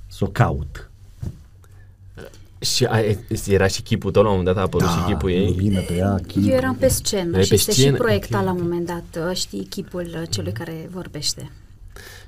să 0.06 0.24
o 0.24 0.26
caut. 0.26 0.90
Și 2.60 2.84
a, 2.84 2.98
era 3.46 3.66
și 3.66 3.82
chipul 3.82 4.10
tău, 4.10 4.22
la 4.22 4.30
un 4.30 4.36
moment 4.36 4.54
dat 4.54 4.64
a 4.64 4.66
apărut 4.66 4.88
și 4.88 5.04
chipul 5.06 5.30
ei. 5.30 5.48
lumină 5.48 5.80
pe 5.80 5.94
ea, 5.94 6.20
chip. 6.26 6.42
Eu 6.48 6.54
eram 6.54 6.76
pe 6.76 6.88
scenă 6.88 7.28
Erai 7.30 7.42
și 7.44 7.50
pe 7.50 7.56
se 7.56 7.72
și 7.72 7.80
scenă? 7.80 7.96
proiecta 7.96 8.38
Ok. 8.38 8.44
la 8.44 8.52
un 8.52 8.58
moment 8.62 8.86
dat, 8.86 9.28
uh, 9.28 9.36
știi, 9.36 9.64
chipul 9.64 10.06
uh, 10.14 10.22
celui 10.30 10.52
care 10.52 10.88
vorbește. 10.90 11.50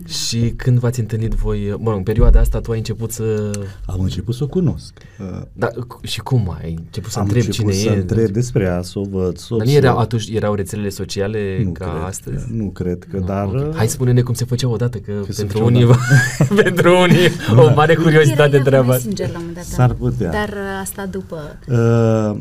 Și 0.07 0.53
când 0.57 0.79
v-ați 0.79 1.01
întâlnit 1.01 1.33
voi, 1.33 1.75
mă 1.79 1.89
rog, 1.89 1.97
în 1.99 2.03
perioada 2.03 2.41
asta 2.41 2.61
tu 2.61 2.71
ai 2.71 2.79
început 2.79 3.13
să... 3.13 3.51
Am 3.87 4.01
început 4.01 4.35
să 4.35 4.45
o 4.45 4.47
cunosc. 4.47 4.93
Uh, 5.19 5.41
Da, 5.53 5.69
c- 5.69 6.03
și 6.03 6.21
cum 6.21 6.57
ai 6.63 6.75
început 6.79 7.11
să 7.11 7.19
am 7.19 7.25
întrebi 7.25 7.47
început 7.47 7.73
cine 7.73 7.83
să 7.85 7.97
e? 7.97 8.01
întreb 8.01 8.29
despre 8.29 8.63
ea, 8.65 8.83
să 8.83 8.99
o 8.99 9.03
văd, 9.11 9.37
să 9.37 9.55
o 9.55 9.57
Dar 9.57 9.67
nu 9.67 9.73
erau, 9.73 9.99
atunci 9.99 10.29
erau 10.29 10.55
rețelele 10.55 10.89
sociale 10.89 11.61
nu 11.65 11.71
ca 11.73 11.85
cred, 11.91 12.03
astăzi? 12.05 12.47
Nu 12.53 12.71
cred 12.71 13.07
că, 13.11 13.17
Nu, 13.19 13.27
dar... 13.27 13.45
ok. 13.47 13.75
Hai 13.77 13.89
spune-ne 13.89 14.21
cum 14.21 14.35
se 14.35 14.45
făcea 14.45 14.69
odată, 14.69 14.99
că 14.99 15.13
se 15.29 15.43
pentru 15.43 15.59
făcea 15.59 15.65
unii, 15.65 15.87
pentru 16.63 17.01
unii 17.01 17.29
o 17.57 17.73
mare 17.75 17.95
curiozitate 17.95 18.55
Era 18.55 18.65
treaba 18.65 18.89
ea 18.89 18.95
asta. 18.95 19.09
Messenger 19.09 19.31
la 19.33 19.39
un 19.39 19.45
moment 19.47 19.55
dat. 19.55 19.65
S-ar 19.65 19.89
da. 19.89 19.95
putea. 19.95 20.31
Dar 20.31 20.49
uh, 20.49 20.81
asta 20.83 21.07
după. 21.07 21.59
Uh, 21.69 22.41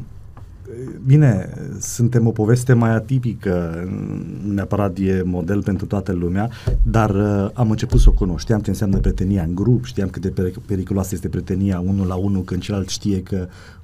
bine, 1.05 1.49
suntem 1.79 2.27
o 2.27 2.32
poveste 2.32 2.73
mai 2.73 2.89
atipică, 2.89 3.84
nu 4.45 4.53
neapărat 4.53 4.97
e 4.97 5.21
model 5.25 5.63
pentru 5.63 5.86
toată 5.86 6.12
lumea, 6.12 6.49
dar 6.84 7.10
uh, 7.10 7.49
am 7.53 7.69
început 7.69 7.99
să 7.99 8.10
o 8.10 8.12
cunosc. 8.12 8.39
Știam 8.39 8.60
ce 8.60 8.69
înseamnă 8.69 8.97
prietenia 8.97 9.43
în 9.43 9.55
grup, 9.55 9.86
știam 9.86 10.10
cât 10.10 10.21
de 10.21 10.29
peric- 10.29 10.65
periculoasă 10.65 11.10
este 11.13 11.29
prietenia 11.29 11.79
unul 11.79 12.08
la 12.08 12.15
unul 12.15 12.43
când 12.43 12.62
celălalt 12.62 12.89
știe 12.89 13.21
că 13.21 13.47
uh, 13.47 13.79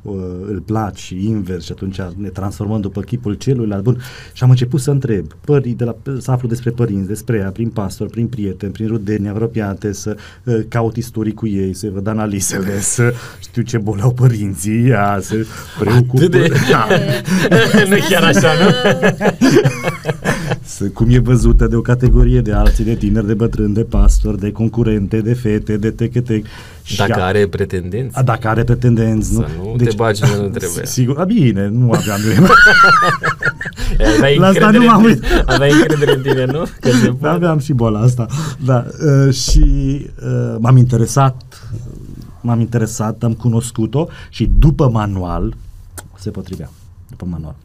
îl 0.48 0.64
placi 0.66 1.00
și 1.00 1.28
invers 1.28 1.66
și 1.66 1.72
atunci 1.72 1.98
ne 2.18 2.30
transformăm 2.30 2.82
după 2.82 3.02
chipul 3.02 3.34
celuilalt. 3.34 3.84
Bun. 3.84 3.98
Și 4.34 4.44
am 4.44 4.50
început 4.50 4.80
să 4.82 4.92
întreb, 4.92 5.26
pări, 5.46 5.70
de 5.70 5.84
la, 5.84 5.96
să 6.20 6.32
aflu 6.32 6.48
despre 6.48 6.70
părinți, 6.72 7.08
despre 7.08 7.38
ea, 7.38 7.50
prin 7.50 7.70
pastor, 7.70 8.08
prin 8.08 8.28
prieteni, 8.28 8.72
prin 8.72 8.88
rudeni 8.88 9.28
apropiate, 9.28 9.94
să 9.94 10.16
uh, 10.44 10.60
caut 10.68 10.96
istorii 10.96 11.34
cu 11.34 11.48
ei, 11.48 11.74
să 11.74 11.90
văd 11.94 12.08
analizele, 12.08 12.80
să 12.96 13.14
știu 13.40 13.62
ce 13.62 13.78
boli 13.78 14.02
au 14.02 14.14
părinții, 14.14 14.88
ea, 14.90 15.20
să 15.22 15.36
preocup. 15.80 16.18
Atât 16.20 16.32
de- 16.32 16.52
Da. 16.72 16.88
nu 17.90 17.98
chiar 18.10 18.24
așa, 18.24 18.50
nu? 18.64 18.70
Să- 20.66 20.86
cum 20.86 21.08
e 21.10 21.20
văzută 21.20 21.68
de 21.68 21.76
o 21.76 21.82
categorie 21.82 22.42
de 22.42 22.54
alții, 22.54 22.84
de 22.84 22.96
tineri, 22.96 23.26
de 23.28 23.34
bătrâni, 23.34 23.74
de 23.74 23.84
pastori, 23.84 24.40
de 24.40 24.52
concurente, 24.52 25.22
de 25.22 25.34
fete, 25.34 25.78
de 25.78 25.90
techetec. 25.92 26.46
Și 26.84 26.98
Dacă 26.98 27.12
ea- 27.20 27.26
are 27.26 27.48
pretendenți? 27.48 28.18
a, 28.18 28.24
dacă 28.24 28.48
are 28.48 28.64
pretendenți, 28.64 29.34
Să 29.34 29.46
nu? 29.64 29.70
nu 29.72 29.76
te 29.76 29.90
bagi 29.96 30.24
unde 30.24 30.36
nu 30.42 30.48
trebuie. 30.48 30.86
Sigur, 30.86 31.18
a, 31.20 31.24
bine, 31.24 31.68
nu 31.68 31.92
aveam 31.92 32.20
Aveai 34.16 34.38
La 34.38 34.48
asta 34.48 34.66
încredere 34.68 34.78
nu 34.78 34.92
m-am 34.92 35.04
în- 35.04 35.10
uitat. 35.10 35.44
Aveai 35.50 35.72
încredere 35.72 36.16
în 36.16 36.22
tine, 36.22 36.46
nu? 36.46 36.64
Că 36.80 36.90
se 36.90 37.06
Da, 37.06 37.12
poate. 37.14 37.36
aveam 37.36 37.58
și 37.60 37.74
boala 37.74 38.00
asta. 38.00 38.26
Da, 38.66 38.86
uh, 39.28 39.34
și 39.34 39.62
uh, 40.26 40.56
m-am 40.60 40.78
interesat, 40.78 41.44
m-am 42.42 42.60
interesat, 42.60 43.24
am 43.24 43.34
cunoscut-o 43.34 44.08
și 44.30 44.50
după 44.60 44.90
manual 44.90 45.56
se 46.20 46.30
potrivea, 46.30 46.70
după 47.10 47.26
manual. 47.30 47.56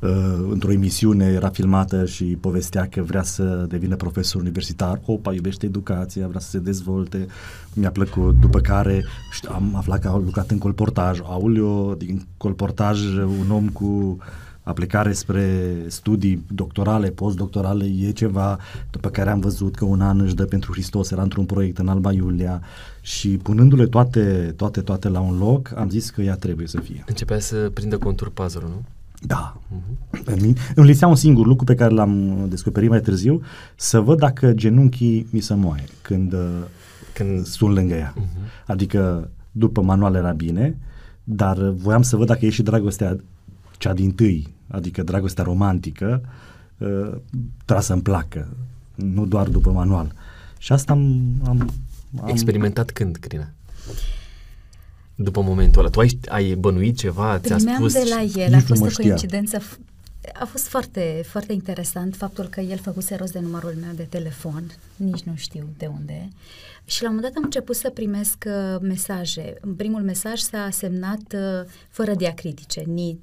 Uh, 0.00 0.48
într-o 0.50 0.72
emisiune 0.72 1.24
era 1.24 1.48
filmată 1.48 2.04
și 2.06 2.24
povestea 2.24 2.88
că 2.88 3.02
vrea 3.02 3.22
să 3.22 3.66
devină 3.68 3.96
profesor 3.96 4.40
universitar, 4.40 5.00
opa, 5.04 5.34
iubește 5.34 5.66
educația, 5.66 6.28
vrea 6.28 6.40
să 6.40 6.48
se 6.48 6.58
dezvolte, 6.58 7.26
mi-a 7.74 7.90
plăcut, 7.90 8.40
după 8.40 8.60
care 8.60 9.04
știu, 9.32 9.50
am 9.52 9.74
aflat 9.76 10.00
că 10.00 10.08
a 10.08 10.16
lucrat 10.16 10.50
în 10.50 10.58
colportaj, 10.58 11.20
aulio, 11.22 11.94
din 11.94 12.26
colportaj 12.36 13.00
un 13.16 13.50
om 13.50 13.68
cu 13.68 14.18
aplicare 14.62 15.12
spre 15.12 15.74
studii 15.86 16.44
doctorale, 16.48 17.08
postdoctorale, 17.08 17.84
e 17.84 18.10
ceva, 18.10 18.58
după 18.90 19.08
care 19.08 19.30
am 19.30 19.40
văzut 19.40 19.74
că 19.74 19.84
un 19.84 20.00
an 20.00 20.20
își 20.20 20.34
dă 20.34 20.44
pentru 20.44 20.72
Hristos, 20.72 21.10
era 21.10 21.22
într-un 21.22 21.44
proiect 21.44 21.78
în 21.78 21.88
Alba 21.88 22.12
Iulia. 22.12 22.62
Și 23.00 23.28
punându-le 23.28 23.86
toate, 23.86 24.54
toate, 24.56 24.80
toate 24.80 25.08
la 25.08 25.20
un 25.20 25.38
loc, 25.38 25.72
am 25.76 25.88
zis 25.88 26.10
că 26.10 26.22
ea 26.22 26.36
trebuie 26.36 26.66
să 26.66 26.80
fie. 26.80 27.04
Începea 27.06 27.38
să 27.38 27.70
prindă 27.74 27.98
contur 27.98 28.30
puzzle 28.30 28.62
nu? 28.62 28.84
Da. 29.20 29.56
Uh-huh. 29.56 30.56
Îmi 30.74 30.86
lipsea 30.86 31.08
un 31.08 31.14
singur 31.14 31.46
lucru 31.46 31.64
pe 31.64 31.74
care 31.74 31.94
l-am 31.94 32.46
descoperit 32.48 32.88
mai 32.88 33.00
târziu, 33.00 33.42
să 33.76 34.00
văd 34.00 34.18
dacă 34.18 34.52
genunchii 34.52 35.26
mi 35.30 35.40
se 35.40 35.54
moaie 35.54 35.84
când, 36.02 36.32
uh, 36.32 36.62
Când 37.14 37.46
sunt 37.46 37.74
lângă 37.74 37.94
ea. 37.94 38.14
Uh-huh. 38.14 38.66
Adică 38.66 39.30
după 39.52 39.80
manual 39.80 40.14
era 40.14 40.32
bine, 40.32 40.78
dar 41.24 41.58
voiam 41.58 42.02
să 42.02 42.16
văd 42.16 42.26
dacă 42.26 42.46
e 42.46 42.50
și 42.50 42.62
dragostea 42.62 43.16
cea 43.78 43.92
din 43.92 44.10
tâi, 44.10 44.54
adică 44.68 45.02
dragostea 45.02 45.44
romantică, 45.44 46.20
uh, 46.78 47.10
trebuie 47.64 47.84
să-mi 47.84 48.02
placă, 48.02 48.48
nu 48.94 49.26
doar 49.26 49.48
după 49.48 49.70
manual. 49.70 50.12
Și 50.58 50.72
asta 50.72 50.92
am... 50.92 51.24
am, 51.46 51.70
am 52.20 52.28
experimentat 52.28 52.90
când, 52.90 53.16
Crina? 53.16 53.48
După 55.20 55.40
momentul 55.40 55.80
ăla. 55.80 55.90
Tu 55.90 56.00
ai, 56.00 56.18
ai 56.28 56.54
bănuit 56.54 56.96
ceva? 56.98 57.38
Ți-a 57.38 57.54
Primeam 57.56 57.76
spus? 57.78 57.92
de 57.92 58.04
la 58.08 58.20
el, 58.22 58.28
nici 58.28 58.54
a 58.54 58.56
nu 58.56 58.60
fost 58.60 58.80
mă 58.80 58.86
o 58.86 58.90
știa. 58.90 59.04
coincidență, 59.04 59.58
f- 59.58 59.78
a 60.40 60.44
fost 60.44 60.66
foarte, 60.66 61.22
foarte 61.26 61.52
interesant 61.52 62.16
faptul 62.16 62.44
că 62.44 62.60
el 62.60 62.78
făcuse 62.78 63.14
rost 63.14 63.32
de 63.32 63.38
numărul 63.38 63.74
meu 63.80 63.90
de 63.96 64.02
telefon, 64.08 64.70
nici 64.96 65.20
nu 65.22 65.32
știu 65.36 65.68
de 65.78 65.86
unde, 65.86 66.28
și 66.84 67.02
la 67.02 67.08
un 67.08 67.14
moment 67.14 67.32
dat 67.32 67.42
am 67.42 67.44
început 67.50 67.76
să 67.76 67.90
primesc 67.90 68.44
uh, 68.46 68.76
mesaje. 68.80 69.54
În 69.60 69.74
primul 69.74 70.02
mesaj 70.02 70.38
s-a 70.40 70.68
semnat 70.72 71.34
uh, 71.34 71.68
fără 71.90 72.14
diacritice, 72.14 72.82
ni 72.86 73.18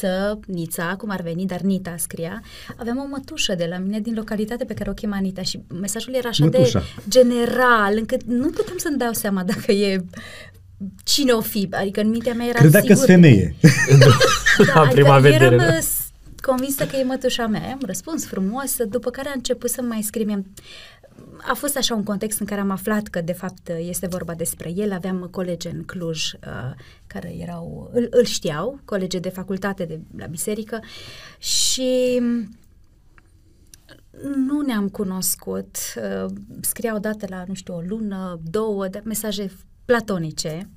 Niță, 0.00 0.40
Nița, 0.46 0.94
cum 0.98 1.10
ar 1.10 1.22
veni, 1.22 1.46
dar 1.46 1.60
Nita 1.60 1.94
scria, 1.96 2.42
aveam 2.76 2.98
o 2.98 3.06
mătușă 3.10 3.54
de 3.54 3.66
la 3.70 3.78
mine 3.78 4.00
din 4.00 4.14
localitate 4.14 4.64
pe 4.64 4.74
care 4.74 4.90
o 4.90 4.92
chema 4.92 5.18
Nita 5.18 5.42
și 5.42 5.60
mesajul 5.80 6.14
era 6.14 6.28
așa 6.28 6.44
Mătușa. 6.44 6.78
de 6.78 6.84
general, 7.08 7.94
încât 7.96 8.22
nu 8.22 8.48
puteam 8.50 8.76
să-mi 8.76 8.96
dau 8.98 9.12
seama 9.12 9.42
dacă 9.44 9.72
e 9.72 10.04
cine 11.04 11.32
o 11.32 11.40
fi, 11.40 11.68
adică 11.70 12.00
în 12.00 12.08
mintea 12.08 12.34
mea 12.34 12.46
era 12.46 12.58
Credea 12.58 12.80
că 12.80 12.86
sigur. 12.86 13.04
sunt 13.04 13.10
femeie. 13.10 13.54
La 14.74 14.86
prima 14.88 15.18
vedere, 15.18 15.44
eram 15.44 15.58
da? 15.58 15.66
uh, 15.76 15.78
s- 15.80 16.10
convinsă 16.42 16.86
că 16.86 16.96
e 16.96 17.02
mătușa 17.04 17.46
mea. 17.46 17.70
Am 17.72 17.80
răspuns 17.86 18.26
frumos, 18.26 18.76
după 18.88 19.10
care 19.10 19.28
a 19.28 19.32
început 19.34 19.70
să 19.70 19.82
mai 19.82 20.02
scriem. 20.02 20.46
A 21.50 21.54
fost 21.54 21.76
așa 21.76 21.94
un 21.94 22.02
context 22.02 22.40
în 22.40 22.46
care 22.46 22.60
am 22.60 22.70
aflat 22.70 23.06
că 23.06 23.20
de 23.20 23.32
fapt 23.32 23.68
este 23.68 24.06
vorba 24.06 24.34
despre 24.34 24.72
el. 24.76 24.92
Aveam 24.92 25.28
colegi 25.30 25.66
în 25.66 25.82
Cluj 25.84 26.32
uh, 26.32 26.74
care 27.06 27.34
erau, 27.38 27.90
îl, 27.92 28.06
îl 28.10 28.24
știau, 28.24 28.80
colegi 28.84 29.18
de 29.20 29.28
facultate 29.28 29.84
de 29.84 30.00
la 30.16 30.26
biserică 30.26 30.80
și 31.38 32.20
nu 34.36 34.60
ne-am 34.60 34.88
cunoscut. 34.88 35.76
Uh, 35.96 36.30
scria 36.60 36.94
odată 36.94 37.26
la, 37.28 37.44
nu 37.46 37.54
știu, 37.54 37.74
o 37.74 37.80
lună, 37.88 38.40
două, 38.50 38.88
de 38.88 39.00
mesaje 39.04 39.50
platonice. 39.84 40.68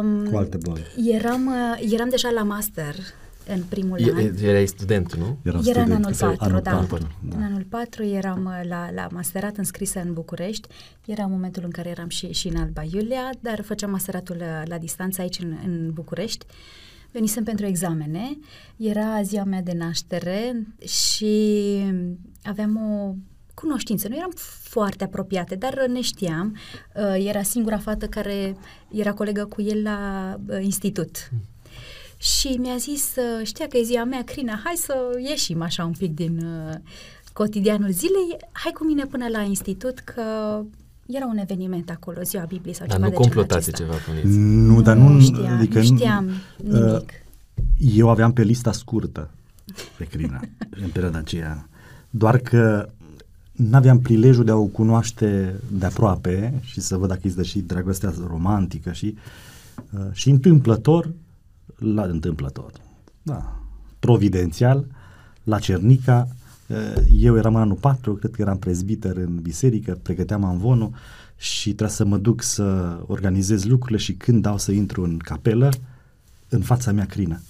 Um, 0.00 0.26
Cu 0.30 0.36
alte 0.36 0.56
boli. 0.56 0.82
Eram, 1.12 1.46
uh, 1.46 1.92
eram 1.92 2.08
deja 2.08 2.30
la 2.30 2.42
master 2.42 2.94
în 3.48 3.62
primul 3.68 3.98
an. 4.12 4.18
E- 4.18 4.46
Erai 4.46 4.66
student, 4.66 5.14
nu? 5.14 5.38
Eram 5.42 5.62
Era 5.66 5.80
în 5.80 5.86
student. 5.86 5.92
anul 5.92 6.12
Sau 6.12 6.28
4, 6.28 6.44
anul 6.44 6.60
da. 6.60 6.70
patru, 6.70 7.08
În 7.36 7.42
anul 7.42 7.64
4 7.68 8.04
eram 8.04 8.44
uh, 8.44 8.68
la, 8.68 8.90
la 8.94 9.08
masterat 9.12 9.56
înscrisă 9.56 10.00
în 10.00 10.12
București. 10.12 10.68
Era 11.06 11.26
momentul 11.26 11.62
în 11.64 11.70
care 11.70 11.88
eram 11.88 12.08
și, 12.08 12.32
și 12.32 12.48
în 12.48 12.56
Alba 12.56 12.82
Iulia, 12.92 13.30
dar 13.40 13.62
făceam 13.62 13.90
masteratul 13.90 14.36
la, 14.38 14.62
la 14.66 14.78
distanță 14.78 15.20
aici 15.20 15.38
în, 15.38 15.56
în 15.64 15.90
București. 15.92 16.46
Venisem 17.12 17.44
pentru 17.44 17.66
examene, 17.66 18.38
era 18.76 19.22
ziua 19.22 19.44
mea 19.44 19.62
de 19.62 19.72
naștere 19.72 20.66
și 20.86 21.36
aveam 22.42 22.76
o 22.76 23.14
cunoștință. 23.60 24.08
Nu 24.08 24.16
eram 24.16 24.32
foarte 24.62 25.04
apropiate, 25.04 25.54
dar 25.54 25.86
ne 25.86 26.00
știam. 26.00 26.56
Uh, 26.94 27.26
Era 27.26 27.42
singura 27.42 27.78
fată 27.78 28.06
care 28.06 28.56
era 28.90 29.12
colegă 29.12 29.44
cu 29.44 29.62
el 29.62 29.82
la 29.82 29.98
uh, 30.48 30.58
institut. 30.62 31.30
Și 32.16 32.48
mi-a 32.48 32.76
zis, 32.76 33.14
uh, 33.16 33.46
știa 33.46 33.66
că 33.66 33.76
e 33.76 33.82
ziua 33.82 34.04
mea, 34.04 34.22
Crina, 34.24 34.60
hai 34.64 34.74
să 34.76 34.94
ieșim 35.28 35.62
așa 35.62 35.84
un 35.84 35.94
pic 35.98 36.14
din 36.14 36.38
uh, 36.38 36.74
cotidianul 37.32 37.90
zilei, 37.90 38.36
hai 38.52 38.72
cu 38.72 38.84
mine 38.84 39.04
până 39.04 39.28
la 39.28 39.40
institut 39.40 39.98
că 39.98 40.22
era 41.06 41.26
un 41.26 41.36
eveniment 41.36 41.90
acolo, 41.90 42.22
ziua 42.22 42.44
Bibliei 42.44 42.74
sau 42.74 42.86
Dar 42.86 42.96
ceva 42.96 43.08
nu 43.08 43.12
de 43.12 43.22
genul 43.22 43.30
complotați 43.30 43.68
acesta. 43.68 43.84
ceva 43.84 43.94
cu 43.94 44.12
Niță. 44.12 44.38
Nu, 44.38 44.82
dar 44.82 44.96
nu... 44.96 45.20
știam, 45.20 45.56
adică 45.56 45.78
nu 45.78 45.84
știam 45.84 46.26
uh, 46.26 46.72
nimic. 46.72 47.12
Eu 47.96 48.08
aveam 48.08 48.32
pe 48.32 48.42
lista 48.42 48.72
scurtă 48.72 49.30
pe 49.96 50.04
Crina 50.04 50.40
în 50.84 50.88
perioada 50.92 51.18
aceea. 51.18 51.68
Doar 52.10 52.38
că 52.38 52.88
n-aveam 53.58 54.00
prilejul 54.00 54.44
de 54.44 54.50
a 54.50 54.56
o 54.56 54.64
cunoaște 54.64 55.60
de 55.72 55.86
aproape 55.86 56.60
și 56.60 56.80
să 56.80 56.96
văd 56.96 57.08
dacă 57.08 57.20
îi 57.22 57.44
și 57.44 57.60
dragostea 57.60 58.14
romantică 58.26 58.92
și, 58.92 59.14
uh, 59.90 60.06
și 60.12 60.30
întâmplător, 60.30 61.12
la 61.78 62.02
întâmplător, 62.02 62.72
da, 63.22 63.60
providențial, 63.98 64.86
la 65.42 65.58
Cernica, 65.58 66.28
uh, 66.66 67.02
eu 67.20 67.36
eram 67.36 67.54
în 67.54 67.60
anul 67.60 67.76
4, 67.76 68.14
cred 68.14 68.30
că 68.30 68.42
eram 68.42 68.58
prezbiter 68.58 69.16
în 69.16 69.40
biserică, 69.42 69.98
pregăteam 70.02 70.44
anvonul 70.44 70.90
și 71.36 71.66
trebuia 71.68 71.96
să 71.96 72.04
mă 72.04 72.16
duc 72.16 72.42
să 72.42 72.98
organizez 73.06 73.64
lucrurile 73.64 73.98
și 73.98 74.12
când 74.12 74.42
dau 74.42 74.58
să 74.58 74.72
intru 74.72 75.02
în 75.02 75.16
capelă, 75.16 75.70
în 76.48 76.60
fața 76.60 76.92
mea 76.92 77.06
crină. 77.06 77.40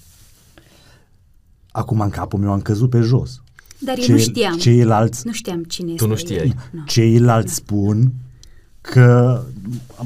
Acum 1.70 2.00
în 2.00 2.10
capul 2.10 2.38
meu 2.38 2.52
am 2.52 2.60
căzut 2.60 2.90
pe 2.90 3.00
jos. 3.00 3.42
Dar 3.78 3.96
eu 3.98 4.04
Ce- 4.04 4.12
nu 4.12 4.18
știam. 4.18 4.56
Ceilalți, 4.58 5.26
Nu 5.26 5.32
știam 5.32 5.62
cine 5.62 5.92
este 5.92 6.04
nu 6.04 6.10
el. 6.10 6.16
știai. 6.16 6.54
Nu. 6.70 6.82
ceilalți 6.86 7.54
spun 7.54 8.12
că 8.80 9.42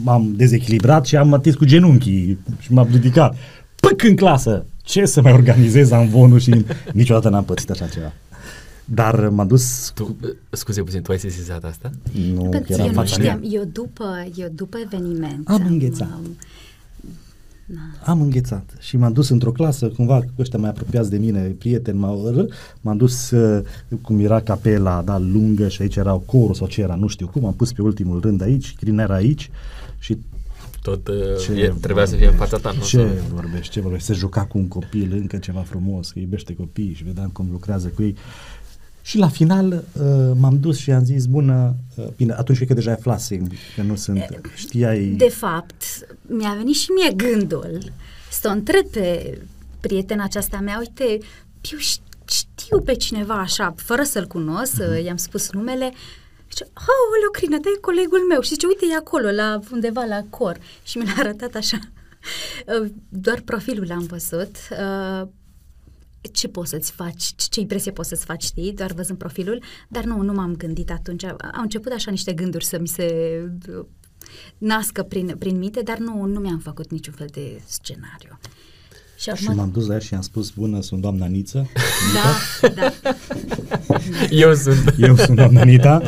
m-am 0.02 0.32
dezechilibrat 0.37 1.06
și 1.06 1.16
am 1.16 1.32
atins 1.32 1.54
cu 1.54 1.64
genunchii 1.64 2.38
și 2.58 2.72
m-am 2.72 2.88
ridicat. 2.90 3.37
Păc 3.80 4.02
în 4.02 4.16
clasă! 4.16 4.66
Ce 4.82 5.04
să 5.04 5.22
mai 5.22 5.32
organizez 5.32 5.90
amvonul 5.90 6.38
și 6.38 6.64
niciodată 6.92 7.28
n-am 7.28 7.44
pățit 7.44 7.70
așa 7.70 7.87
ceva. 7.87 8.12
Dar 8.85 9.28
m-am 9.28 9.46
dus... 9.46 9.90
Tu, 9.94 10.16
uh, 10.22 10.28
scuze 10.50 10.82
puțin, 10.82 11.02
tu 11.02 11.12
ai 11.12 11.18
sesizat 11.18 11.64
asta? 11.64 11.90
Nu, 12.35 12.42
că 12.42 12.48
Pentru 12.48 12.72
era 12.72 12.82
că 12.82 12.88
în 12.88 12.88
eu 12.88 12.94
nu 12.94 13.00
fața 13.08 13.16
mea. 13.22 13.32
știam. 13.38 13.52
Eu 13.52 13.64
după, 13.72 14.26
eu 14.35 14.48
după 14.54 14.76
eveniment... 14.85 15.48
Am 15.48 15.66
înghețat. 15.68 16.08
Am 16.12 16.37
înghețat 18.20 18.75
și 18.79 18.96
m-am 18.96 19.12
dus 19.12 19.29
într-o 19.29 19.53
clasă, 19.53 19.88
cumva 19.88 20.20
cu 20.20 20.33
ăștia 20.38 20.59
mai 20.59 20.68
apropiați 20.68 21.11
de 21.11 21.18
mine, 21.18 21.40
prieteni, 21.40 21.98
m-au, 21.98 22.48
m-am 22.81 22.96
dus, 22.96 23.31
uh, 23.31 23.64
cum 24.03 24.20
era 24.20 24.40
capela, 24.40 25.03
da, 25.03 25.18
lungă 25.18 25.68
și 25.68 25.83
aici 25.83 25.96
era 25.96 26.12
corul 26.12 26.55
sau 26.55 26.66
ce 26.66 26.81
era, 26.81 26.94
nu 26.94 27.07
știu 27.07 27.27
cum, 27.27 27.44
am 27.44 27.55
pus 27.55 27.72
pe 27.72 27.83
ultimul 27.83 28.20
rând 28.20 28.42
aici, 28.42 28.75
Crin 28.75 28.98
era 28.98 29.14
aici 29.14 29.51
și 29.98 30.18
Tot 30.83 31.09
uh, 31.09 31.14
ce 31.40 31.53
e, 31.53 31.75
trebuia 31.81 32.05
să 32.05 32.16
fie 32.16 32.27
în 32.27 32.35
fața 32.35 32.57
ta, 32.57 32.72
nu? 32.72 32.83
Ce 32.83 32.96
Sau- 32.96 33.35
vorbești, 33.35 33.72
ce 33.72 33.81
vorbești, 33.81 34.07
se 34.07 34.12
juca 34.12 34.44
cu 34.44 34.59
un 34.59 34.68
copil, 34.68 35.12
încă 35.12 35.37
ceva 35.37 35.61
frumos, 35.61 36.11
că 36.11 36.18
iubește 36.18 36.55
copiii 36.55 36.94
și 36.94 37.05
vedeam 37.05 37.29
cum 37.29 37.48
lucrează 37.51 37.88
cu 37.94 38.03
ei. 38.03 38.16
Și 39.03 39.18
la 39.18 39.29
final 39.29 39.72
uh, 39.72 40.31
m-am 40.38 40.59
dus 40.61 40.79
și 40.79 40.90
am 40.90 41.05
zis, 41.05 41.27
bună, 41.27 41.75
uh, 41.94 42.07
bine, 42.16 42.33
atunci 42.33 42.57
cred 42.57 42.68
că 42.68 42.75
deja 42.75 42.92
aflasem 42.92 43.51
că 43.77 43.83
nu 43.83 43.94
sunt, 43.94 44.40
știai... 44.55 45.05
De 45.07 45.29
fapt, 45.29 45.83
mi-a 46.22 46.54
venit 46.54 46.74
și 46.74 46.90
mie 46.90 47.12
gândul 47.12 47.78
să 48.30 48.48
o 48.48 48.50
întreb 48.52 48.87
pe 48.87 49.38
prietena 49.80 50.24
aceasta 50.24 50.58
mea, 50.61 50.78
uite, 50.78 51.04
eu 51.72 51.78
ș- 51.78 52.02
știu 52.28 52.80
pe 52.80 52.94
cineva 52.94 53.35
așa, 53.35 53.74
fără 53.76 54.02
să-l 54.02 54.26
cunosc, 54.26 54.72
Mhm. 54.78 55.04
i-am 55.04 55.16
spus 55.16 55.50
numele, 55.52 55.92
Zice, 56.50 56.64
aoleu, 56.74 57.30
Crina, 57.32 57.56
da, 57.58 57.68
e 57.76 57.80
colegul 57.80 58.26
meu. 58.28 58.40
Și 58.40 58.48
zice, 58.48 58.66
uite, 58.66 58.87
e 58.90 58.94
acolo, 58.96 59.30
la 59.30 59.61
undeva 59.72 60.04
la 60.04 60.22
cor. 60.30 60.58
Și 60.82 60.98
mi 60.98 61.04
l-a 61.04 61.14
arătat 61.18 61.54
așa. 61.54 61.78
Uh, 62.82 62.90
Doar 63.08 63.40
profilul 63.40 63.87
l-am 63.88 64.06
văzut. 64.06 64.56
Uh, 64.70 65.28
ce 66.32 66.48
poți 66.48 66.70
să-ți 66.70 66.92
faci, 66.92 67.22
ce- 67.37 67.46
ce 67.50 67.61
impresie 67.61 67.92
poți 67.92 68.08
să-ți 68.08 68.24
faci, 68.24 68.42
știi, 68.42 68.72
doar 68.72 68.92
văzând 68.92 69.18
profilul, 69.18 69.62
dar 69.88 70.04
nu, 70.04 70.20
nu 70.22 70.32
m-am 70.32 70.56
gândit 70.56 70.90
atunci. 70.90 71.24
Au 71.24 71.62
început 71.62 71.92
așa 71.92 72.11
niște 72.11 72.32
gânduri 72.32 72.64
să 72.64 72.78
mi 72.78 72.88
se 72.88 73.06
uh, 73.68 73.85
nască 74.59 75.03
prin, 75.03 75.35
prin 75.38 75.59
minte, 75.59 75.81
dar 75.81 75.99
nu, 75.99 76.25
nu 76.25 76.40
mi-am 76.40 76.59
făcut 76.59 76.90
niciun 76.90 77.12
fel 77.16 77.29
de 77.33 77.61
scenariu. 77.66 78.38
Și, 79.16 79.23
Și 79.23 79.31
acum, 79.31 79.57
m-am 79.57 79.71
dus 79.71 79.87
la 79.87 79.92
ea 79.92 79.99
și 80.01 80.12
i-am 80.12 80.23
spus, 80.23 80.51
bună, 80.51 80.81
sunt 80.81 81.01
doamna 81.01 81.27
Niță, 81.27 81.66
da, 82.14 82.68
da. 82.68 82.92
Eu 84.31 84.55
sunt. 84.55 84.95
eu 84.99 85.16
sunt 85.16 85.37
doamna 85.37 85.62
Nita, 85.64 85.99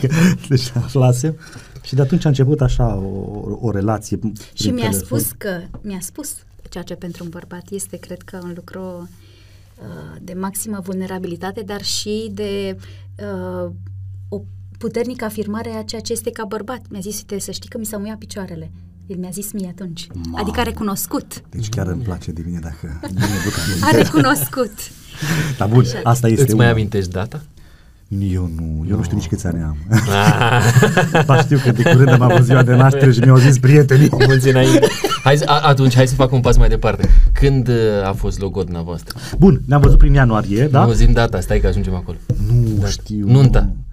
Că- 0.00 0.08
deci 0.48 0.72
aflasem. 0.74 1.36
Și 1.82 1.94
de 1.94 2.00
atunci 2.00 2.24
a 2.24 2.28
început 2.28 2.60
așa 2.60 2.94
o, 2.96 3.58
o 3.60 3.70
relație 3.70 4.16
prin 4.16 4.32
Și 4.52 4.70
mi-a 4.70 4.88
telefon. 4.90 5.18
spus 5.18 5.32
că, 5.38 5.60
mi-a 5.80 6.00
spus 6.00 6.34
ceea 6.70 6.84
ce 6.84 6.94
pentru 6.94 7.24
un 7.24 7.30
bărbat 7.30 7.70
este, 7.70 7.96
cred 7.96 8.22
că, 8.22 8.40
un 8.42 8.52
lucru 8.54 9.08
uh, 9.78 10.16
de 10.22 10.32
maximă 10.32 10.80
vulnerabilitate, 10.84 11.60
dar 11.60 11.82
și 11.82 12.30
de 12.34 12.76
uh, 13.64 13.70
o 14.28 14.40
puternică 14.86 15.24
afirmare 15.24 15.70
a 15.78 15.82
ceea 15.82 16.00
ce 16.00 16.12
este 16.12 16.30
ca 16.30 16.44
bărbat. 16.44 16.80
Mi-a 16.90 17.00
zis, 17.00 17.16
uite, 17.18 17.38
să 17.40 17.50
știi 17.50 17.68
că 17.68 17.78
mi 17.78 17.84
s-au 17.86 18.00
muiat 18.00 18.16
picioarele. 18.18 18.70
El 19.06 19.16
mi-a 19.18 19.30
zis 19.32 19.52
mie 19.52 19.68
atunci. 19.78 20.06
Mamă. 20.14 20.38
Adică 20.40 20.60
a 20.60 20.62
recunoscut. 20.62 21.42
Deci 21.50 21.68
chiar 21.68 21.86
îmi 21.86 22.02
place 22.02 22.30
de 22.32 22.42
mine 22.46 22.58
dacă 22.62 22.98
nu 23.00 23.08
mi 23.20 23.42
duc 23.44 23.54
aminte. 23.64 23.84
A 23.86 23.90
recunoscut. 24.02 24.72
Dar 25.58 25.68
bun, 25.68 25.84
asta 26.02 26.28
este 26.28 26.42
Îți 26.42 26.54
mai 26.54 26.64
una. 26.66 26.74
amintești 26.74 27.10
data? 27.10 27.40
Eu 28.32 28.50
nu, 28.56 28.86
eu 28.88 28.96
nu 28.96 29.02
știu 29.02 29.16
nici 29.16 29.26
câți 29.26 29.46
ani 29.46 29.62
am. 29.62 29.76
Ah, 29.90 30.64
Dar 31.26 31.42
știu 31.44 31.58
că 31.58 31.70
de 31.72 31.82
curând 31.82 32.08
am 32.08 32.20
avut 32.22 32.44
ziua 32.44 32.62
de 32.62 32.74
naștere 32.74 33.12
și 33.12 33.20
mi-au 33.20 33.36
zis 33.36 33.58
prietenii. 33.58 34.08
mulți 34.26 34.48
înainte. 34.48 34.86
Hai, 35.24 35.36
să- 35.36 35.44
a, 35.46 35.60
atunci, 35.60 35.94
hai 35.94 36.06
să 36.08 36.14
fac 36.14 36.32
un 36.32 36.40
pas 36.40 36.56
mai 36.56 36.68
departe. 36.68 37.08
Când 37.32 37.68
uh, 37.68 37.74
a 38.04 38.12
fost 38.12 38.40
logodna 38.40 38.82
voastră? 38.82 39.18
Bun, 39.38 39.60
ne-am 39.66 39.80
văzut 39.80 39.98
prin 39.98 40.12
ianuarie, 40.14 40.66
da? 40.66 40.84
Nu, 40.84 40.92
zim 40.92 41.12
data, 41.12 41.40
stai 41.40 41.60
că 41.60 41.66
ajungem 41.66 41.94
acolo. 41.94 42.16
Nu 42.50 42.86
știu. 42.86 43.26
Nunta. 43.30 43.58
E, 43.58 43.91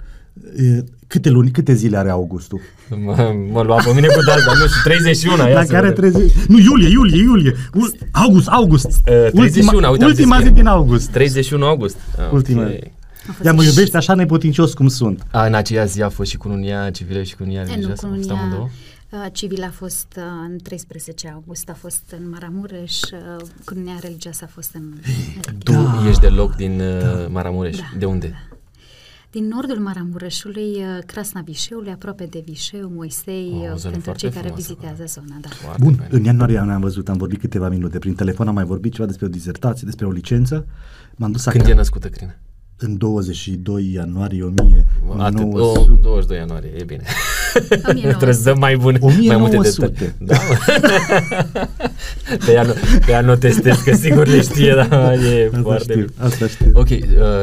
Câte 1.07 1.29
luni, 1.29 1.51
câte 1.51 1.73
zile 1.73 1.97
are 1.97 2.09
Augustul? 2.09 2.59
Mă, 3.03 3.33
mă 3.51 3.61
lua 3.61 3.75
pe 3.75 3.91
mine 3.93 4.07
cu 4.07 4.23
data, 4.25 4.53
nu 4.59 4.67
știu, 4.67 4.81
31, 4.83 5.47
ia 5.47 5.53
La 5.53 5.63
să 5.63 5.71
care 5.71 5.87
vedem. 5.89 6.11
30... 6.11 6.31
Nu, 6.47 6.57
iulie, 6.59 6.89
iulie, 6.89 7.17
iulie. 7.21 7.55
Ul- 7.73 7.95
August, 8.11 8.47
august. 8.47 8.85
Uh, 8.85 9.29
31, 9.31 9.75
uite, 9.75 9.85
am 10.03 10.09
ultima 10.09 10.35
zis 10.35 10.43
zi 10.45 10.49
că- 10.49 10.55
din 10.55 10.65
august. 10.67 11.09
31 11.09 11.65
august. 11.65 11.97
Ah, 12.17 12.31
Ultima. 12.31 12.61
ok. 12.61 12.69
A 13.29 13.31
fost 13.31 13.45
Ea 13.45 13.53
mă 13.53 13.61
și- 13.61 13.67
iubește 13.67 13.97
așa 13.97 14.13
neputincios 14.13 14.73
cum 14.73 14.87
sunt. 14.87 15.25
A, 15.31 15.45
în 15.45 15.53
aceea 15.53 15.85
zi 15.85 16.01
a 16.01 16.09
fost 16.09 16.29
și 16.29 16.37
cununia 16.37 16.89
civilă 16.89 17.23
și 17.23 17.35
cununia 17.35 17.59
E, 17.61 17.63
nu, 17.63 17.69
religioasă? 17.71 18.05
Au 18.05 18.11
fost 18.13 18.27
cununia 18.27 18.43
amândouă? 18.45 18.69
uh, 19.09 19.25
civilă 19.31 19.65
a 19.65 19.71
fost 19.75 20.07
uh, 20.17 20.23
în 20.49 20.57
13 20.63 21.31
august, 21.33 21.69
a 21.69 21.75
fost 21.79 22.03
în 22.11 22.29
Maramureș, 22.29 23.01
uh, 23.01 23.45
cununia 23.65 23.97
religioasă 24.01 24.41
a 24.47 24.49
fost 24.53 24.69
în... 24.73 24.83
Tu 25.63 25.71
Da. 25.71 26.03
ești 26.07 26.21
deloc 26.21 26.55
din 26.55 26.79
uh, 26.81 27.25
Maramureș. 27.29 27.77
Da. 27.77 27.83
De 27.97 28.05
unde? 28.05 28.47
Din 29.31 29.47
nordul 29.47 29.79
Maramureșului, 29.79 30.75
uh, 30.75 31.03
Crasna 31.05 31.41
Vișeului, 31.41 31.91
aproape 31.91 32.25
de 32.25 32.43
Vișeu, 32.45 32.89
Moisei, 32.89 33.49
O, 33.53 33.55
o 33.55 33.59
uh, 33.59 33.75
zonă 33.75 33.79
pentru 33.79 34.01
foarte 34.01 34.19
cei 34.19 34.29
care 34.29 34.47
frumoasă, 34.47 34.67
vizitează 34.67 35.01
da. 35.01 35.05
zona. 35.05 35.39
Da. 35.41 35.49
Foarte 35.49 35.83
Bun, 35.83 35.93
fain. 35.93 36.09
în 36.11 36.23
ianuarie 36.23 36.59
ne-am 36.59 36.81
văzut, 36.81 37.09
am 37.09 37.17
vorbit 37.17 37.39
câteva 37.39 37.69
minute. 37.69 37.99
Prin 37.99 38.15
telefon 38.15 38.47
am 38.47 38.53
mai 38.53 38.63
vorbit 38.63 38.93
ceva 38.93 39.07
despre 39.07 39.25
o 39.25 39.29
dizertație, 39.29 39.85
despre 39.85 40.05
o 40.05 40.11
licență. 40.11 40.65
M-am 41.15 41.31
dus 41.31 41.43
Când 41.43 41.55
acasă 41.55 41.71
e 41.71 41.75
născută 41.75 42.09
Crina? 42.09 42.35
În 42.81 42.97
22 42.97 43.91
ianuarie 43.93 44.53
Atât, 45.17 45.39
1900. 45.39 45.91
o, 45.91 45.95
22 46.01 46.37
ianuarie, 46.37 46.69
e 46.77 46.83
bine. 46.83 47.03
1900. 47.69 48.07
Trebuie 48.07 48.33
să 48.33 48.43
dăm 48.43 48.59
mai 48.59 48.77
bun, 48.77 48.97
mai 49.01 49.37
multe 49.37 49.57
1900. 49.57 49.87
detalii. 49.87 50.13
Da, 50.19 50.37
mă. 50.47 50.55
pe, 52.45 52.51
ea 52.51 52.63
nu, 52.63 52.73
pe 53.05 53.11
ea 53.11 53.21
nu 53.21 53.35
testez, 53.35 53.77
că 53.77 53.95
sigur 53.95 54.27
le 54.27 54.41
știe, 54.41 54.73
dar 54.75 55.13
e 55.13 55.45
Asta 55.45 55.61
foarte 55.61 55.83
știu, 55.83 55.95
bine. 55.95 56.13
asta 56.17 56.47
știu. 56.47 56.71
Ok, 56.73 56.89
uh, 56.89 56.97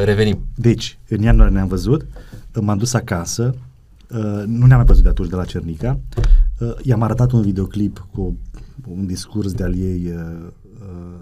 revenim. 0.05 0.38
Deci, 0.55 0.99
în 1.09 1.22
ianuarie 1.22 1.55
ne-am 1.55 1.68
văzut, 1.68 2.07
m-am 2.61 2.79
dus 2.79 2.94
acasă, 2.94 3.55
uh, 4.11 4.42
nu 4.46 4.66
ne-am 4.66 4.79
mai 4.79 4.85
văzut 4.85 5.03
de 5.03 5.09
atunci 5.09 5.29
de 5.29 5.37
la 5.37 5.44
Cernica, 5.44 5.99
uh, 6.59 6.72
i-am 6.83 7.03
arătat 7.03 7.33
un 7.33 7.42
videoclip 7.42 8.07
cu 8.12 8.37
un 8.88 9.07
discurs 9.07 9.53
de-al 9.53 9.75
ei 9.75 10.03
uh, 10.07 10.20
uh, 10.42 10.65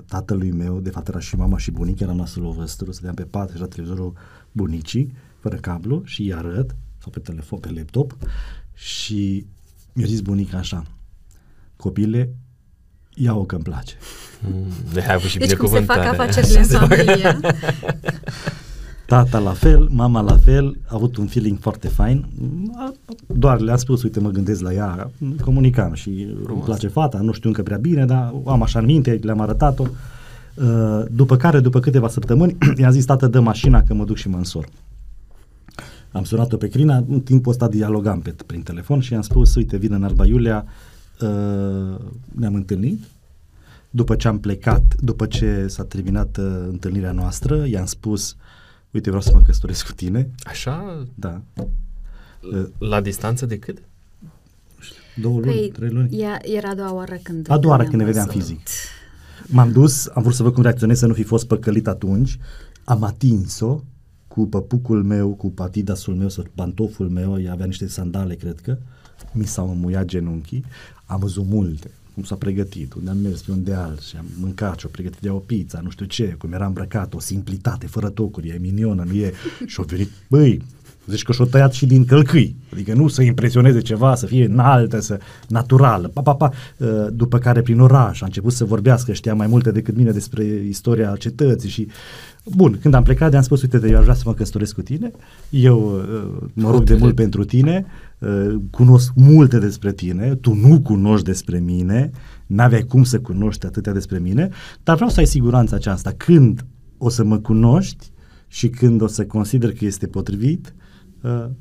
tatălui 0.06 0.50
meu, 0.50 0.80
de 0.80 0.90
fapt 0.90 1.08
era 1.08 1.18
și 1.18 1.36
mama 1.36 1.58
și 1.58 1.70
bunica, 1.70 2.04
eram 2.04 2.16
la 2.18 2.26
Sălovăstru, 2.26 2.92
stăteam 2.92 3.14
pe 3.14 3.22
pat, 3.24 3.54
era 3.54 3.66
televizorul 3.66 4.12
bunicii, 4.52 5.12
fără 5.40 5.56
cablu 5.56 6.02
și 6.04 6.22
îi 6.22 6.34
arăt, 6.34 6.76
sau 6.98 7.10
pe 7.10 7.18
telefon, 7.18 7.58
pe 7.58 7.70
laptop, 7.70 8.16
și 8.74 9.46
mi-a 9.92 10.06
zis 10.06 10.20
bunica 10.20 10.58
așa, 10.58 10.82
copile, 11.76 12.34
ia-o 13.14 13.44
că-mi 13.44 13.62
place. 13.62 13.94
Mm, 14.40 14.66
De 14.92 15.00
ai 15.00 15.14
avut 15.14 15.28
și 15.28 15.38
Deci 15.38 15.54
cum 15.54 15.68
se 15.68 15.80
fac 15.80 15.96
binecuvântare. 15.96 16.22
afacerile 16.22 16.58
în 16.58 16.64
Se 16.64 16.76
fac- 16.78 16.88
familie. 16.88 17.38
Tata 19.06 19.38
la 19.38 19.50
fel, 19.52 19.88
mama 19.90 20.20
la 20.20 20.36
fel, 20.36 20.76
a 20.86 20.90
avut 20.94 21.16
un 21.16 21.26
feeling 21.26 21.58
foarte 21.58 21.88
fain. 21.88 22.26
A- 22.76 22.92
Doar 23.26 23.60
le-am 23.60 23.76
spus, 23.76 24.02
uite, 24.02 24.20
mă 24.20 24.30
gândesc 24.30 24.60
la 24.60 24.72
ea, 24.72 25.10
comunicam 25.40 25.92
și 25.94 26.26
îmi 26.48 26.62
place 26.64 26.88
fata, 26.88 27.18
nu 27.18 27.32
știu 27.32 27.48
încă 27.48 27.62
prea 27.62 27.76
bine, 27.76 28.04
dar 28.04 28.34
o 28.42 28.50
am 28.50 28.62
așa 28.62 28.78
în 28.78 28.84
minte, 28.84 29.18
le-am 29.22 29.40
arătat-o. 29.40 29.82
Uh, 30.54 31.02
După 31.10 31.36
care, 31.36 31.60
după 31.60 31.80
câteva 31.80 32.08
săptămâni, 32.08 32.56
i-am 32.80 32.90
zis, 32.92 33.04
tată, 33.04 33.26
dă 33.26 33.40
mașina 33.40 33.82
că 33.82 33.94
mă 33.94 34.04
duc 34.04 34.16
și 34.16 34.28
mă 34.28 34.36
însor. 34.36 34.66
Am 36.12 36.24
sunat-o 36.24 36.56
pe 36.56 36.68
Crina, 36.68 37.04
în 37.08 37.20
timpul 37.20 37.52
ăsta 37.52 37.68
dialogam 37.68 38.20
pe, 38.20 38.34
prin 38.46 38.62
telefon 38.62 39.00
și 39.00 39.12
i-am 39.12 39.22
spus, 39.22 39.54
uite, 39.54 39.76
vin 39.76 39.92
în 39.92 40.04
Alba 40.04 40.26
Iulia, 40.26 40.64
uh, 41.20 41.98
ne-am 42.32 42.54
întâlnit, 42.54 43.02
după 43.90 44.14
ce 44.14 44.28
am 44.28 44.38
plecat, 44.38 44.82
după 45.00 45.26
ce 45.26 45.66
s-a 45.68 45.82
terminat 45.84 46.36
uh, 46.36 46.44
întâlnirea 46.68 47.12
noastră, 47.12 47.64
i-am 47.66 47.84
spus, 47.86 48.36
uite, 48.94 49.08
vreau 49.08 49.22
să 49.22 49.30
mă 49.34 49.42
căsătoresc 49.46 49.86
cu 49.86 49.92
tine. 49.92 50.30
Așa, 50.42 51.04
Da. 51.14 51.40
Uh, 52.52 52.66
la 52.78 53.00
distanță 53.00 53.46
de 53.46 53.58
cât? 53.58 53.78
două 55.20 55.40
luni, 55.40 55.52
Păi, 55.52 55.70
trei 55.74 55.88
luni. 55.88 56.18
ea, 56.20 56.38
era 56.42 56.68
a 56.68 56.74
doua 56.74 56.92
oară 56.94 57.16
când 57.22 57.50
A 57.50 57.58
doua 57.58 57.72
oară 57.72 57.82
ne-am 57.82 57.90
când 57.90 58.02
ne 58.02 58.08
vedeam 58.08 58.26
văzut. 58.26 58.40
fizic. 58.42 58.66
M-am 59.46 59.72
dus, 59.72 60.06
am 60.14 60.22
vrut 60.22 60.34
să 60.34 60.42
văd 60.42 60.52
cum 60.52 60.62
reacționez, 60.62 60.98
să 60.98 61.06
nu 61.06 61.12
fi 61.14 61.22
fost 61.22 61.46
păcălit 61.46 61.86
atunci. 61.86 62.38
Am 62.84 63.02
atins-o 63.02 63.80
cu 64.28 64.46
păpucul 64.46 65.02
meu, 65.02 65.34
cu 65.34 65.50
patidasul 65.50 66.14
meu, 66.14 66.28
sau 66.28 66.44
pantoful 66.54 67.08
meu, 67.08 67.40
ea 67.40 67.52
avea 67.52 67.66
niște 67.66 67.86
sandale, 67.88 68.34
cred 68.34 68.60
că. 68.60 68.78
Mi 69.32 69.44
s-au 69.44 69.70
înmuiat 69.70 70.04
genunchii. 70.04 70.64
Am 71.06 71.18
văzut 71.20 71.44
multe, 71.46 71.90
cum 72.14 72.22
s-a 72.22 72.34
pregătit, 72.34 72.94
unde 72.94 73.10
am 73.10 73.18
mers 73.18 73.42
pe 73.42 73.50
un 73.50 73.62
deal 73.62 73.98
și 74.08 74.16
am 74.16 74.26
mâncat 74.40 74.78
și-o 74.78 74.88
pregătit 74.88 75.20
de 75.20 75.30
o 75.30 75.38
pizza, 75.38 75.80
nu 75.80 75.90
știu 75.90 76.06
ce, 76.06 76.26
cum 76.38 76.52
era 76.52 76.66
îmbrăcat, 76.66 77.14
o 77.14 77.20
simplitate, 77.20 77.86
fără 77.86 78.08
tocuri, 78.08 78.48
e 78.48 78.58
minionă, 78.60 79.04
nu 79.04 79.14
e... 79.14 79.32
Și-o 79.66 79.82
venit, 79.82 80.10
băi, 80.28 80.62
Zici 81.06 81.22
că 81.22 81.32
și-o 81.32 81.44
tăiat 81.44 81.72
și 81.72 81.86
din 81.86 82.04
călcâi. 82.04 82.56
Adică 82.72 82.94
nu 82.94 83.08
să 83.08 83.22
impresioneze 83.22 83.80
ceva, 83.80 84.14
să 84.14 84.26
fie 84.26 84.44
înaltă, 84.44 85.00
să 85.00 85.18
naturală. 85.48 86.08
Pa, 86.08 86.20
pa, 86.20 86.34
pa. 86.34 86.50
Uh, 86.78 86.88
După 87.12 87.38
care 87.38 87.62
prin 87.62 87.80
oraș 87.80 88.22
a 88.22 88.24
început 88.24 88.52
să 88.52 88.64
vorbească, 88.64 89.12
știa 89.12 89.34
mai 89.34 89.46
multe 89.46 89.70
decât 89.70 89.96
mine 89.96 90.10
despre 90.10 90.44
istoria 90.44 91.14
cetății 91.18 91.68
și 91.68 91.88
Bun, 92.46 92.78
când 92.80 92.94
am 92.94 93.02
plecat, 93.02 93.30
de-am 93.30 93.42
spus, 93.42 93.62
uite, 93.62 93.80
eu 93.88 93.96
aș 93.96 94.02
vrea 94.02 94.14
să 94.14 94.22
mă 94.26 94.34
căsătoresc 94.34 94.74
cu 94.74 94.82
tine, 94.82 95.10
eu 95.50 95.94
uh, 95.94 96.48
mă 96.52 96.70
rog 96.70 96.82
de 96.82 96.94
mult 96.94 97.14
pentru 97.14 97.44
tine, 97.44 97.86
uh, 98.18 98.54
cunosc 98.70 99.12
multe 99.14 99.58
despre 99.58 99.92
tine, 99.92 100.34
tu 100.34 100.54
nu 100.54 100.80
cunoști 100.80 101.24
despre 101.24 101.58
mine, 101.58 102.10
n-aveai 102.46 102.82
cum 102.82 103.04
să 103.04 103.18
cunoști 103.20 103.66
atâtea 103.66 103.92
despre 103.92 104.18
mine, 104.18 104.48
dar 104.82 104.94
vreau 104.94 105.10
să 105.10 105.20
ai 105.20 105.26
siguranța 105.26 105.76
aceasta. 105.76 106.14
Când 106.16 106.66
o 106.98 107.08
să 107.08 107.24
mă 107.24 107.38
cunoști 107.38 108.10
și 108.48 108.68
când 108.68 109.02
o 109.02 109.06
să 109.06 109.24
consider 109.24 109.72
că 109.72 109.84
este 109.84 110.06
potrivit, 110.06 110.74
uh, 110.76 110.83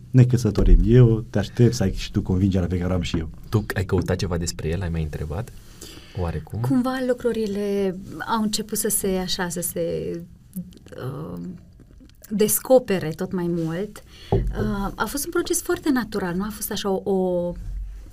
ne 0.10 0.24
căsătorim. 0.24 0.80
Eu 0.86 1.20
te 1.30 1.40
aștept 1.40 1.74
să 1.74 1.84
ai 1.84 1.94
și 1.94 2.12
tu 2.12 2.22
convingerea 2.22 2.68
pe 2.68 2.78
care 2.78 2.92
o 2.92 2.96
am 2.96 3.02
și 3.02 3.18
eu. 3.18 3.30
Tu 3.50 3.66
ai 3.74 3.86
căutat 3.86 4.18
ceva 4.18 4.38
despre 4.38 4.70
el? 4.70 4.82
Ai 4.82 4.90
mai 4.90 5.04
întrebat? 5.04 5.52
Oarecum? 6.18 6.60
Cumva 6.60 7.00
lucrurile 7.08 7.96
au 8.36 8.42
început 8.42 8.78
să 8.78 8.88
se 8.88 9.08
așa, 9.08 9.50
să 9.50 9.62
se 9.62 10.12
uh, 10.98 11.40
descopere 12.30 13.10
tot 13.10 13.32
mai 13.32 13.48
mult. 13.48 14.04
Uh, 14.32 14.92
a 14.96 15.06
fost 15.06 15.26
un 15.26 15.32
proces 15.32 15.62
foarte 15.62 15.90
natural, 15.90 16.36
nu 16.36 16.44
a 16.44 16.50
fost 16.52 16.72
așa 16.72 16.90
o, 16.90 17.12
o, 17.12 17.52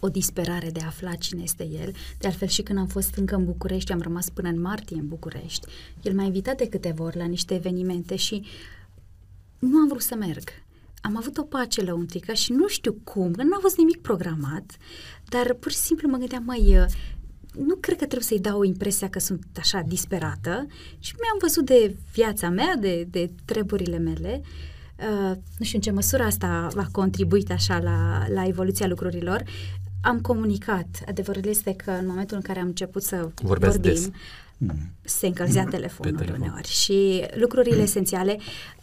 o 0.00 0.08
disperare 0.08 0.70
de 0.70 0.80
a 0.82 0.86
afla 0.86 1.14
cine 1.14 1.42
este 1.42 1.64
el. 1.64 1.92
De 2.18 2.26
altfel 2.26 2.48
și 2.48 2.62
când 2.62 2.78
am 2.78 2.86
fost 2.86 3.14
încă 3.14 3.34
în 3.34 3.44
București, 3.44 3.92
am 3.92 4.00
rămas 4.00 4.28
până 4.28 4.48
în 4.48 4.60
martie 4.60 4.96
în 4.96 5.08
București, 5.08 5.66
el 6.02 6.14
m-a 6.14 6.22
invitat 6.22 6.56
de 6.56 6.68
câteva 6.68 7.04
ori 7.04 7.16
la 7.16 7.24
niște 7.24 7.54
evenimente 7.54 8.16
și 8.16 8.44
nu 9.58 9.78
am 9.78 9.88
vrut 9.88 10.02
să 10.02 10.14
merg. 10.14 10.48
Am 11.00 11.16
avut 11.16 11.38
o 11.38 11.42
pace 11.42 11.82
lăuntrică 11.82 12.32
și 12.32 12.52
nu 12.52 12.68
știu 12.68 12.92
cum, 13.04 13.32
că 13.32 13.42
nu 13.42 13.54
a 13.56 13.58
fost 13.60 13.76
nimic 13.76 14.00
programat, 14.00 14.76
dar 15.28 15.52
pur 15.52 15.70
și 15.70 15.76
simplu 15.76 16.08
mă 16.08 16.16
gândeam, 16.16 16.42
măi, 16.44 16.78
uh, 16.78 16.84
nu 17.54 17.74
cred 17.74 17.96
că 17.96 18.04
trebuie 18.04 18.28
să-i 18.28 18.40
dau 18.40 18.62
impresia 18.62 19.08
că 19.08 19.18
sunt 19.18 19.44
așa 19.58 19.80
disperată 19.86 20.66
și 20.98 21.14
mi-am 21.20 21.38
văzut 21.40 21.64
de 21.66 21.96
viața 22.12 22.48
mea, 22.48 22.76
de, 22.76 23.06
de 23.10 23.30
treburile 23.44 23.98
mele. 23.98 24.40
Uh, 24.98 25.36
nu 25.58 25.64
știu 25.64 25.76
în 25.76 25.82
ce 25.82 25.90
măsură 25.90 26.22
asta 26.22 26.68
a 26.76 26.88
contribuit 26.92 27.50
așa 27.50 27.78
la, 27.78 28.26
la 28.34 28.46
evoluția 28.46 28.86
lucrurilor. 28.86 29.42
Am 30.02 30.20
comunicat. 30.20 30.86
Adevărul 31.08 31.46
este 31.46 31.74
că 31.74 31.90
în 31.90 32.06
momentul 32.06 32.36
în 32.36 32.42
care 32.42 32.60
am 32.60 32.66
început 32.66 33.02
să 33.02 33.30
Vorbeați 33.42 33.76
vorbim, 33.76 33.92
des. 33.92 34.10
Se 35.18 35.26
încălzea 35.26 35.64
telefonul 35.64 36.12
Pe 36.18 36.24
telefon. 36.24 36.42
uneori 36.46 36.68
și 36.68 37.24
lucrurile 37.34 37.82
esențiale, 37.82 38.38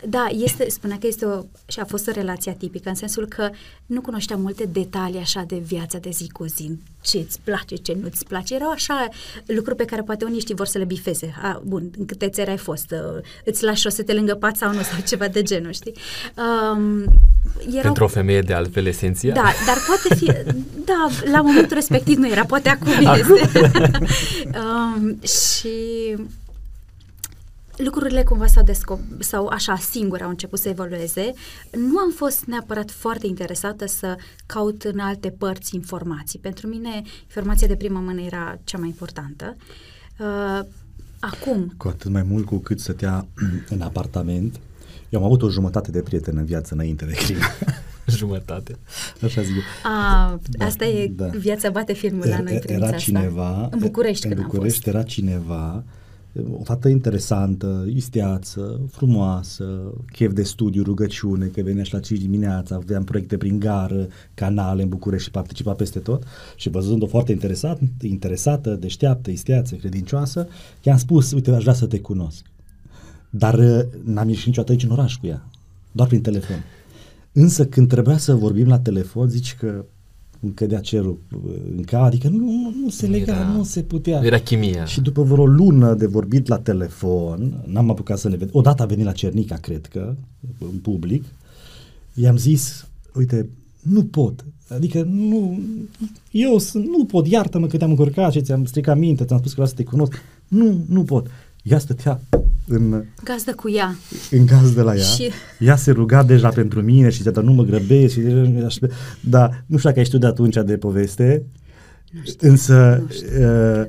da, 0.06 0.28
este, 0.32 0.70
spunea 0.70 0.98
că 1.00 1.08
este 1.08 1.26
o, 1.26 1.42
și 1.68 1.80
a 1.80 1.86
fost 1.86 2.08
o 2.08 2.12
relație 2.12 2.52
atipică, 2.52 2.90
în 2.90 2.96
sensul 2.96 3.28
că 3.28 3.50
nu 3.86 4.02
cunoșteam 4.02 4.42
multe 4.42 4.66
detalii 4.72 5.20
așa 5.20 5.44
de 5.48 5.58
viața 5.66 5.98
de 5.98 6.10
zi 6.10 6.30
cu 6.30 6.46
zi, 6.46 6.78
ce 7.02 7.18
îți 7.18 7.40
place, 7.44 7.76
ce 7.76 7.98
nu 8.00 8.06
îți 8.06 8.26
place, 8.26 8.56
erau 8.56 8.70
așa 8.70 9.08
lucruri 9.46 9.76
pe 9.78 9.86
care 9.86 10.02
poate 10.02 10.26
unii 10.26 10.40
știi 10.40 10.56
vor 10.56 10.66
să 10.68 10.78
le 10.78 10.86
bifeze. 10.86 11.34
A, 11.42 11.62
bun, 11.66 11.92
în 11.98 12.06
câte 12.06 12.30
țări 12.30 12.50
ai 12.50 12.58
fost, 12.58 12.92
uh, 12.92 13.24
îți 13.46 13.64
lași 13.64 13.82
șosete 13.82 14.14
lângă 14.14 14.36
pat 14.36 14.56
sau 14.56 14.74
nu, 14.74 14.82
sau 14.82 15.00
ceva 15.08 15.28
de 15.28 15.42
genul, 15.44 15.72
știi? 15.72 15.94
Um, 16.36 17.04
erau 17.70 17.82
Pentru 17.82 18.04
o 18.04 18.08
femeie 18.08 18.42
de 18.42 18.54
altfel 18.54 18.86
esențial? 18.86 19.34
da, 19.34 19.52
dar 19.66 19.78
poate 19.88 20.16
fi, 20.16 20.26
da, 20.86 21.08
la 21.32 21.42
momentul 21.42 21.76
respectiv 21.76 22.18
nu 22.18 22.28
era, 22.30 22.46
poate 22.46 22.70
acum 22.70 22.92
este. 23.16 23.70
um, 24.62 25.20
și 25.22 25.70
lucrurile 27.78 28.24
cumva 28.24 28.46
s-au, 28.48 28.64
desco- 28.64 29.20
sau 29.20 29.48
așa 29.48 29.76
singur 29.76 30.22
au 30.22 30.30
început 30.30 30.60
să 30.60 30.70
evolueze. 30.70 31.34
Nu 31.72 31.98
am 31.98 32.12
fost 32.16 32.46
neapărat 32.46 32.92
foarte 32.92 33.28
interesată 33.28 33.88
să 33.88 34.16
caut 34.46 34.84
în 34.84 35.00
alte 35.00 35.30
părți 35.30 35.76
informații. 35.76 36.40
Pentru 36.40 36.68
mine 36.68 37.02
informația 37.24 37.68
de 37.68 37.76
prima 37.76 38.00
mână 38.00 38.22
era 38.22 38.60
cea 38.64 38.78
mai 38.78 38.88
importantă. 38.88 39.56
Uh, 40.20 40.60
acum, 41.20 41.74
Cu 41.78 41.88
atât 41.88 42.12
mai 42.12 42.24
mult 42.24 42.46
cu 42.46 42.58
cât 42.58 42.80
stătea 42.80 43.28
în 43.70 43.82
apartament. 43.82 44.60
Eu 45.10 45.20
am 45.20 45.26
avut 45.26 45.42
o 45.42 45.50
jumătate 45.50 45.92
de 45.92 46.02
prieten 46.02 46.38
în 46.38 46.46
viață 46.46 46.74
înainte 46.74 47.06
de 47.06 47.14
crimă. 47.14 47.40
Jumătate. 48.08 48.78
Așa 49.24 49.42
zic 49.42 49.56
eu. 49.56 49.92
a, 49.92 50.40
Da, 50.50 50.66
asta 50.66 50.86
e 50.86 51.08
da. 51.08 51.26
viața 51.26 51.70
bate 51.70 51.94
filmul 51.94 52.28
la 52.28 52.40
noi 52.42 52.52
Era- 52.52 52.60
privința 52.60 52.74
era 52.74 52.86
asta. 52.86 52.98
cineva 52.98 53.68
În 53.72 53.80
București 53.80 54.26
în 54.26 54.32
când 54.32 54.44
am 54.44 54.50
București 54.52 54.84
fost. 54.84 54.88
era 54.96 55.04
cineva 55.04 55.84
o 56.52 56.64
fată 56.64 56.88
interesantă, 56.88 57.86
isteață, 57.94 58.80
frumoasă, 58.92 59.94
chef 60.12 60.34
de 60.34 60.44
studiu, 60.44 60.84
rugăciune, 60.84 61.46
că 61.46 61.62
venea 61.62 61.84
și 61.84 61.94
la 61.94 62.00
5 62.00 62.20
dimineața, 62.20 62.76
aveam 62.76 63.04
proiecte 63.04 63.38
prin 63.38 63.60
gară, 63.60 64.08
canale 64.34 64.82
în 64.82 64.90
București 64.90 65.26
și 65.26 65.32
participa 65.32 65.74
peste 65.74 66.00
tot 66.00 66.24
și 66.56 66.70
văzând-o 66.70 67.06
foarte 67.06 67.32
interesat, 67.32 67.80
interesată, 68.02 68.76
deșteaptă, 68.76 69.32
isteață, 69.32 69.76
credincioasă, 69.76 70.48
i-am 70.84 70.98
spus, 70.98 71.32
uite, 71.32 71.52
aș 71.52 71.62
vrea 71.62 71.74
să 71.74 71.86
te 71.86 72.00
cunosc. 72.00 72.46
Dar 73.30 73.54
uh, 73.60 73.80
n-am 74.04 74.30
ieșit 74.30 74.46
niciodată 74.46 74.72
aici 74.72 74.84
în 74.84 74.92
oraș 74.92 75.16
cu 75.16 75.28
ea, 75.28 75.48
doar 75.92 76.08
prin 76.08 76.22
telefon. 76.22 76.64
Însă 77.32 77.66
când 77.66 77.88
trebuia 77.88 78.18
să 78.18 78.36
vorbim 78.36 78.68
la 78.68 78.80
telefon, 78.80 79.30
zici 79.30 79.56
că 79.56 79.68
îmi 79.68 79.86
cădea 80.54 80.80
cerul 80.80 81.18
uh, 81.34 81.52
în 81.78 81.84
cap, 81.84 82.02
adică 82.02 82.28
nu, 82.28 82.38
nu, 82.38 82.74
nu 82.82 82.90
se 82.90 83.08
lega, 83.08 83.34
Era- 83.36 83.56
nu 83.56 83.64
se 83.64 83.82
putea. 83.82 84.22
Era 84.24 84.38
chimia. 84.38 84.86
Și 84.86 85.02
după 85.02 85.24
vreo 85.24 85.46
lună 85.46 85.94
de 85.94 86.06
vorbit 86.06 86.48
la 86.48 86.58
telefon, 86.60 87.64
n-am 87.66 87.90
apucat 87.90 88.18
să 88.18 88.30
ne 88.30 88.36
vedem. 88.36 88.54
Odată 88.54 88.84
a 88.84 88.86
venit 88.86 89.06
la 89.06 89.12
Cernica, 89.12 89.56
cred 89.56 89.86
că, 89.86 90.16
în 90.60 90.78
public, 90.82 91.24
i-am 92.14 92.38
zis, 92.38 92.88
uite, 93.16 93.50
nu 93.82 94.04
pot, 94.04 94.46
adică 94.70 95.04
nu, 95.04 95.60
eu 96.32 96.58
sunt, 96.58 96.86
nu 96.86 97.06
pot, 97.06 97.28
iartă-mă 97.28 97.68
că 97.68 97.78
te-am 97.78 97.90
încurcat 97.90 98.32
și 98.32 98.42
ți-am 98.42 98.66
stricat 98.66 98.98
minte, 98.98 99.26
ți-am 99.26 99.40
spus 99.40 99.54
că 99.54 99.62
vreau 99.62 99.76
să 99.76 99.84
te 99.84 99.90
cunosc, 99.90 100.14
nu, 100.48 100.84
nu 100.90 101.04
pot. 101.04 101.28
Ea 101.70 101.80
stătea 101.80 102.20
în, 102.68 103.04
Gazdă 103.24 103.52
cu 103.54 103.70
ea. 103.70 103.96
în 104.32 104.46
gaz 104.46 104.74
de 104.74 104.82
la 104.82 104.96
ea. 104.96 105.04
Și- 105.04 105.30
Ea 105.60 105.76
se 105.76 105.92
ruga 105.92 106.24
deja 106.24 106.50
pentru 106.50 106.82
mine 106.82 107.10
și 107.10 107.18
zicea, 107.18 107.32
dar 107.32 107.44
nu 107.44 107.52
mă 107.54 107.64
grăbesc. 107.64 108.14
Și, 108.14 108.22
da, 109.20 109.50
nu 109.66 109.78
știu 109.78 109.90
dacă 109.90 110.00
ai 110.00 110.06
știut 110.06 110.22
de 110.22 110.28
atunci 110.28 110.56
de 110.66 110.78
poveste, 110.78 111.44
însă 112.40 113.04
uh, 113.40 113.86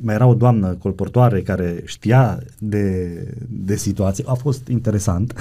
mai 0.00 0.14
era 0.14 0.26
o 0.26 0.34
doamnă 0.34 0.68
colportoare 0.68 1.42
care 1.42 1.82
știa 1.84 2.38
de, 2.58 3.08
de 3.48 3.76
situație. 3.76 4.24
A 4.26 4.32
fost 4.34 4.68
interesant. 4.68 5.34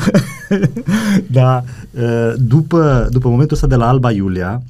Dar 1.31 1.63
uh, 1.91 2.33
după, 2.37 3.07
după 3.11 3.29
momentul 3.29 3.55
ăsta 3.55 3.67
de 3.67 3.75
la 3.75 3.87
Alba 3.87 4.11
Iulia, 4.11 4.63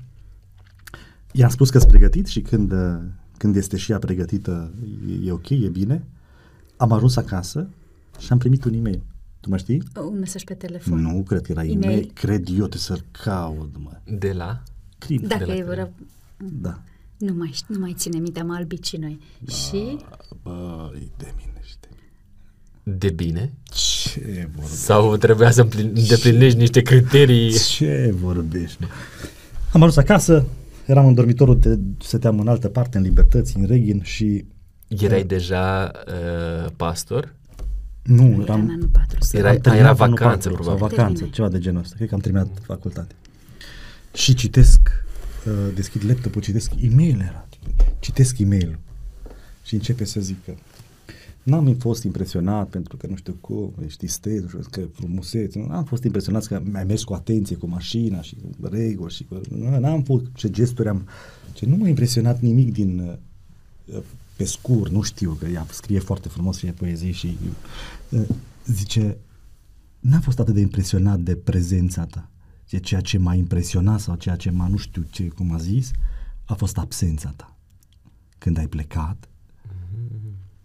i-am 1.32 1.50
spus 1.50 1.70
că 1.70 1.78
sunt 1.78 1.90
pregătit 1.92 2.28
și 2.28 2.40
când, 2.42 2.72
uh, 2.72 2.96
când 3.38 3.56
este 3.56 3.78
și 3.78 3.92
ea 3.92 3.98
pregătită, 3.98 4.72
e, 5.24 5.28
e 5.28 5.32
ok, 5.32 5.50
e 5.50 5.68
bine. 5.72 6.04
Am 6.82 6.92
ajuns 6.92 7.16
acasă 7.16 7.68
și 8.20 8.32
am 8.32 8.38
primit 8.38 8.64
un 8.64 8.74
e-mail. 8.74 9.02
Tu 9.40 9.50
mă 9.50 9.58
știi? 9.58 9.84
Un 10.12 10.20
mesaj 10.20 10.44
pe 10.44 10.54
telefon. 10.54 11.02
Nu, 11.02 11.24
cred 11.24 11.42
că 11.42 11.52
era 11.52 11.62
e-mail. 11.64 11.78
E-mail. 11.84 11.92
e-mail. 11.98 12.12
Cred 12.14 12.48
eu, 12.48 12.56
trebuie 12.56 12.80
să-l 12.80 13.04
caut, 13.24 13.74
mă. 13.84 13.92
De 14.18 14.32
la? 14.32 14.64
Crin. 14.98 15.28
Dacă 15.28 15.40
de 15.44 15.46
la 15.46 15.54
e 15.58 15.62
tine. 15.62 15.68
vreo... 15.74 15.90
Da. 16.62 16.82
Nu 17.18 17.34
mai, 17.34 17.50
știu- 17.54 17.74
nu 17.74 17.80
mai 17.80 17.94
ține 17.98 18.20
minte, 18.20 18.40
am 18.40 18.52
albit 18.52 18.84
și 18.84 18.98
noi. 18.98 19.20
Și 19.48 19.98
Băi, 20.44 21.12
de 21.18 21.34
mine 21.38 21.62
și 21.64 21.74
de 21.80 21.88
mine. 22.84 22.98
De 22.98 23.10
bine? 23.10 23.54
Ce 23.64 24.50
vorbești? 24.56 24.76
Sau 24.78 25.18
trebuia 25.18 25.52
să 25.52 25.62
împlin- 25.64 25.92
îndeplinești 25.96 26.58
niște 26.58 26.82
criterii? 26.82 27.52
Ce 27.54 28.14
vorbești? 28.20 28.78
mă? 28.82 28.88
Am 29.74 29.82
ajuns 29.82 29.98
acasă, 29.98 30.46
eram 30.86 31.08
în 31.08 31.14
dormitorul, 31.14 31.60
de, 31.60 31.80
stăteam 32.00 32.40
în 32.40 32.48
altă 32.48 32.68
parte, 32.68 32.98
în 32.98 33.04
libertăți, 33.04 33.58
în 33.58 33.66
Reghin 33.66 34.02
și 34.04 34.46
Erai 35.00 35.24
deja 35.24 35.92
uh, 36.08 36.72
pastor? 36.76 37.34
nu, 38.02 38.24
eram 38.24 38.36
în 38.36 38.42
eram, 38.42 38.70
anul 38.70 38.88
400. 38.92 39.38
Era- 39.38 39.50
am 39.50 39.56
a, 39.56 39.60
terminat 39.60 39.96
era 39.96 40.04
anul 40.04 40.16
vacanță, 40.16 40.50
patru, 40.50 40.54
probabil. 40.54 40.80
Sau 40.80 40.88
vacanță, 40.88 41.12
Terminai. 41.12 41.30
ceva 41.30 41.50
de 41.50 41.60
genul 41.60 41.82
ăsta. 41.82 41.96
Cred 41.96 42.08
că 42.08 42.14
am 42.14 42.20
terminat 42.22 42.48
facultate. 42.62 43.16
Și 44.14 44.34
citesc, 44.34 44.80
uh, 45.48 45.74
deschid 45.76 46.06
laptopul, 46.06 46.42
citesc 46.42 46.72
e-mail 46.82 47.20
era. 47.20 47.48
Citesc 48.00 48.40
e-mail 48.40 48.80
și 49.64 49.74
începe 49.74 50.04
să 50.04 50.20
zică 50.20 50.58
N-am 51.44 51.76
fost 51.80 52.04
impresionat 52.04 52.68
pentru 52.68 52.98
că 52.98 53.08
nu 53.08 53.16
știu 53.16 53.38
cum, 53.42 53.74
ești 53.86 54.06
isteț, 54.06 54.42
nu 54.42 54.48
știu, 54.48 54.60
că 54.70 54.82
frumusețe. 54.94 55.60
Nu, 55.60 55.68
N-am 55.68 55.84
fost 55.84 56.04
impresionat 56.04 56.46
că 56.46 56.62
mi-ai 56.72 56.84
mers 56.84 57.04
cu 57.04 57.14
atenție 57.14 57.56
cu 57.56 57.68
mașina 57.68 58.22
și 58.22 58.36
cu 58.36 58.68
reguli 58.68 59.14
și 59.14 59.24
cu... 59.24 59.42
Nu, 59.50 59.80
N-am 59.80 60.04
fost 60.04 60.24
ce 60.34 60.50
gesturi 60.50 60.90
am... 60.90 61.08
Ce 61.54 61.66
nu 61.66 61.76
m-a 61.76 61.88
impresionat 61.88 62.40
nimic 62.40 62.74
din... 62.74 63.18
uh, 63.86 64.02
Pe 64.42 64.48
scurt, 64.48 64.92
nu 64.92 65.02
știu, 65.02 65.32
că 65.32 65.46
ea 65.46 65.66
scrie 65.70 66.00
foarte 66.00 66.30
frumos, 66.30 66.58
fie 66.58 66.72
poezii 66.72 67.12
și... 67.12 67.38
uh, 68.10 68.28
Zice, 68.66 69.18
n-am 70.00 70.22
fost 70.22 70.40
atât 70.40 70.54
de 70.54 70.60
impresionat 70.60 71.20
de 71.20 71.36
prezența 71.36 72.06
ta. 72.06 72.30
E 72.70 72.78
ceea 72.78 73.02
ce 73.02 73.18
m-a 73.18 73.34
impresionat 73.34 74.00
sau 74.00 74.16
ceea 74.16 74.36
ce 74.36 74.50
m-a 74.50 74.68
nu 74.68 74.78
știu 74.78 75.02
ce, 75.10 75.28
cum 75.28 75.52
a 75.52 75.58
zis, 75.58 75.92
a 76.46 76.54
fost 76.54 76.78
absența 76.78 77.34
ta. 77.36 77.58
Când 78.38 78.58
ai 78.58 78.68
plecat, 78.68 79.30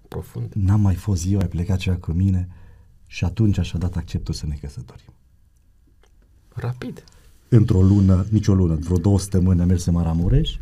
Profund. 0.08 0.52
n-am 0.54 0.80
mai 0.80 0.94
fost 0.94 1.24
eu, 1.28 1.38
ai 1.38 1.48
plecat 1.48 1.78
ceva 1.78 1.96
cu 1.96 2.12
mine 2.12 2.48
și 3.06 3.24
atunci 3.24 3.58
așa 3.58 3.78
dat 3.78 3.96
acceptul 3.96 4.34
să 4.34 4.46
ne 4.46 4.54
căsătorim. 4.60 5.12
Rapid. 6.54 7.04
Într-o 7.48 7.82
lună, 7.82 8.26
nici 8.30 8.48
o 8.48 8.54
lună, 8.54 8.74
vreo 8.74 8.96
două 8.96 9.18
săptămâni 9.18 9.60
am 9.60 9.66
mers 9.66 9.84
în 9.84 9.92
Maramureș, 9.92 10.56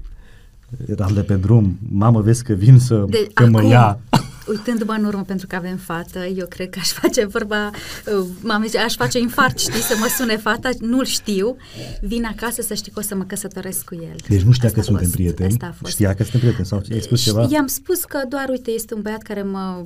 eram 0.87 1.11
de 1.15 1.21
pe 1.23 1.35
drum, 1.35 1.79
mamă, 1.91 2.21
vezi 2.21 2.45
că 2.45 2.53
vin 2.53 2.79
să 2.79 3.05
De, 3.09 3.29
că 3.35 3.47
mă 3.47 3.59
acum, 3.59 3.71
ia. 3.71 3.99
uitându-mă 4.49 4.93
în 4.93 5.05
urmă 5.05 5.23
pentru 5.23 5.47
că 5.47 5.57
avem 5.57 5.77
fată, 5.77 6.19
eu 6.19 6.47
cred 6.47 6.71
că 6.71 6.79
aș 6.83 6.89
face 6.89 7.27
vorba, 7.27 7.71
uh, 8.19 8.27
m-am 8.43 8.63
zis, 8.63 8.75
aș 8.75 8.95
face 8.95 9.19
infart, 9.19 9.59
știi, 9.59 9.81
să 9.81 9.97
mă 10.01 10.07
sune 10.19 10.37
fata, 10.37 10.69
nu-l 10.81 11.05
știu, 11.05 11.57
vin 12.01 12.25
acasă 12.25 12.63
să 12.63 12.75
știi 12.75 12.93
că 12.93 12.99
o 12.99 13.03
să 13.03 13.15
mă 13.15 13.25
căsătoresc 13.25 13.85
cu 13.85 13.95
el. 13.95 14.17
Deci 14.29 14.43
nu 14.43 14.53
știa 14.53 14.69
Asta 14.69 14.81
că 14.81 14.81
a 14.81 14.83
suntem 14.89 15.05
fost, 15.05 15.15
prieteni, 15.17 15.51
Asta 15.53 15.67
a 15.67 15.75
fost. 15.79 15.93
știa 15.93 16.15
că 16.15 16.23
suntem 16.23 16.41
prieteni 16.41 16.67
sau 16.67 16.83
ai 16.93 17.01
spus 17.01 17.23
ceva? 17.23 17.47
I-am 17.51 17.67
spus 17.67 18.05
că 18.05 18.19
doar, 18.29 18.49
uite, 18.49 18.71
este 18.71 18.95
un 18.95 19.03
băiat 19.03 19.23
care 19.23 19.43
mă 19.43 19.83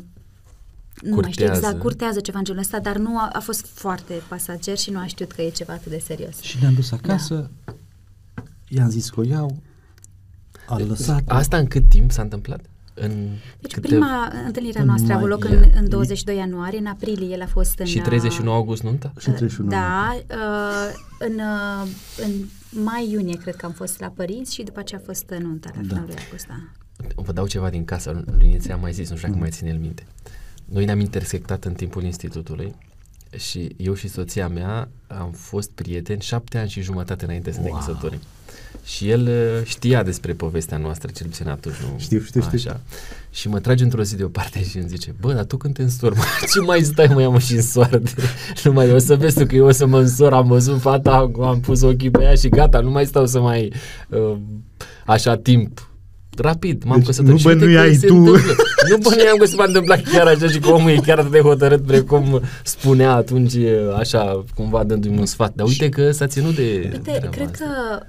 nu 1.03 1.15
mai 1.15 1.31
știu 1.31 1.45
Curtează. 1.45 1.59
exact, 1.67 1.79
curtează 1.83 2.21
ceva 2.21 2.39
în 2.39 2.45
genul 2.45 2.61
ăsta, 2.61 2.79
dar 2.81 2.97
nu 2.97 3.19
a, 3.19 3.31
a 3.33 3.41
fost 3.41 3.67
foarte 3.73 4.15
pasager 4.29 4.77
și 4.79 4.91
nu 4.91 4.99
a 4.99 5.07
știut 5.07 5.33
că 5.33 5.43
e 5.43 5.49
ceva 5.51 5.73
atât 5.73 5.91
de 5.91 6.03
serios. 6.07 6.41
Și 6.41 6.57
ne-am 6.61 6.75
dus 6.75 6.93
acasă, 6.93 7.51
i-am 8.69 8.91
zis 8.91 9.11
că 9.11 9.21
o 9.21 9.25
iau, 9.25 9.57
a 10.69 10.79
lăsat. 10.79 11.23
Asta 11.27 11.57
în 11.57 11.67
cât 11.67 11.89
timp 11.89 12.11
s-a 12.11 12.23
întâmplat? 12.23 12.61
În 12.95 13.29
Deci 13.61 13.73
câte- 13.73 13.89
prima 13.89 14.33
întâlnire 14.47 14.79
a 14.79 14.81
În 14.83 14.87
noastră 14.89 15.13
a 15.13 15.17
avut 15.17 15.29
mai- 15.29 15.39
loc 15.39 15.49
ia- 15.51 15.63
în, 15.73 15.83
în 15.83 15.89
22 15.89 16.37
ianuarie, 16.37 16.79
în 16.79 16.87
aprilie 16.87 17.27
el 17.35 17.43
a 17.43 17.47
fost 17.47 17.79
în... 17.79 17.87
Și 17.87 17.97
uh, 17.99 18.03
31 18.05 18.53
august 18.53 18.83
nunta? 18.83 19.13
Și 19.19 19.29
în 19.29 19.35
31 19.35 19.69
Da, 19.71 20.17
uh, 20.31 20.93
în, 21.19 21.35
uh, 21.35 21.89
în 22.25 22.31
mai-iunie 22.83 23.37
cred 23.37 23.57
că 23.57 23.67
am 23.67 23.73
fost 23.73 24.01
la 24.01 24.07
părinți 24.09 24.55
și 24.55 24.63
după 24.63 24.79
aceea 24.79 25.01
a 25.01 25.07
fost 25.07 25.35
nunta 25.41 25.71
la 25.75 25.81
finalul 25.81 26.07
lui 26.07 26.17
august. 26.25 26.47
Da. 26.47 26.55
Vă 27.15 27.33
dau 27.33 27.47
ceva 27.47 27.71
din 27.71 27.85
casă, 27.85 28.25
lui 28.39 28.47
Nițe 28.49 28.73
am 28.73 28.81
mai 28.81 28.93
zis, 28.93 29.11
nu 29.11 29.17
știu 29.17 29.29
dacă 29.29 29.41
mai 29.41 29.51
ține 29.51 29.69
el 29.69 29.79
minte. 29.79 30.07
Noi 30.65 30.85
ne-am 30.85 31.01
intersectat 31.01 31.65
în 31.65 31.73
timpul 31.73 32.03
institutului 32.03 32.75
și 33.37 33.75
eu 33.77 33.95
și 33.95 34.09
soția 34.09 34.49
mea 34.49 34.89
am 35.07 35.31
fost 35.33 35.71
prieteni 35.71 36.21
șapte 36.21 36.59
ani 36.59 36.69
și 36.69 36.81
jumătate 36.83 37.25
înainte 37.25 37.53
să 37.53 37.61
ne 37.61 37.69
Wow. 37.69 37.79
căsătorim. 37.79 38.19
Și 38.95 39.09
el 39.11 39.21
uh, 39.27 39.65
știa 39.65 40.03
despre 40.03 40.33
povestea 40.33 40.77
noastră, 40.79 41.11
cel 41.15 41.27
puțin 41.27 41.49
atunci 41.49 41.75
nu 41.75 41.99
Știu, 41.99 42.21
știu, 42.21 42.41
știu. 42.41 42.59
Așa. 42.71 42.81
Și 43.31 43.49
mă 43.49 43.59
trage 43.59 43.85
într-o 43.85 44.03
zi 44.03 44.17
deoparte 44.17 44.65
și 44.65 44.77
îmi 44.79 44.89
zice, 44.89 45.15
bă, 45.21 45.33
dar 45.33 45.45
tu 45.45 45.57
când 45.57 45.75
te 45.75 45.83
însori, 45.83 46.17
mă, 46.17 46.23
ce 46.53 46.61
mai 46.61 46.81
stai, 46.83 47.07
mă, 47.07 47.21
ia 47.21 47.29
mă 47.29 47.39
și 47.39 47.55
însoară 47.55 48.03
Nu 48.65 48.73
mai, 48.73 48.93
o 48.93 48.99
să 48.99 49.17
vezi 49.17 49.39
tu 49.39 49.47
că 49.47 49.55
eu 49.55 49.67
o 49.67 49.71
să 49.71 49.87
mă 49.87 49.99
însor, 49.99 50.33
am 50.33 50.47
văzut 50.47 50.81
fata, 50.81 51.31
am 51.41 51.61
pus 51.61 51.83
ochii 51.83 52.11
pe 52.11 52.23
ea 52.23 52.35
și 52.35 52.49
gata, 52.49 52.81
nu 52.81 52.91
mai 52.91 53.07
stau 53.07 53.27
să 53.27 53.41
mai 53.41 53.73
uh, 54.09 54.37
așa 55.07 55.37
timp. 55.37 55.91
Rapid, 56.37 56.85
m-am 56.85 56.97
Deci 56.97 57.07
căsătorit. 57.07 57.33
nu 57.35 57.39
Și 57.41 57.47
uite 57.47 57.59
că 57.59 57.65
bănuiai 57.65 57.95
se 57.95 58.07
tu. 58.07 58.15
întâmplă. 58.15 58.53
Nu 58.91 58.97
bănuiam 58.97 59.37
că 59.37 59.45
se 59.47 59.57
va 59.57 59.65
întâmpla 59.65 59.97
chiar 59.97 60.27
așa 60.27 60.49
și 60.49 60.59
că 60.59 60.69
omul 60.71 60.91
e 60.91 60.97
chiar 60.97 61.19
atât 61.19 61.31
de 61.31 61.41
hotărât 61.41 61.87
precum 61.87 62.41
spunea 62.65 63.13
atunci, 63.15 63.55
așa, 63.99 64.45
cumva 64.55 64.85
dându-mi 64.85 65.19
un 65.19 65.27
sfat. 65.27 65.53
Dar 65.55 65.67
uite 65.67 65.89
că 65.89 66.11
s-a 66.11 66.27
ținut 66.27 66.55
de 66.55 66.81
Uite, 66.93 66.99
treaba 67.11 67.29
cred 67.29 67.49
asta. 67.53 67.65
că 67.65 68.03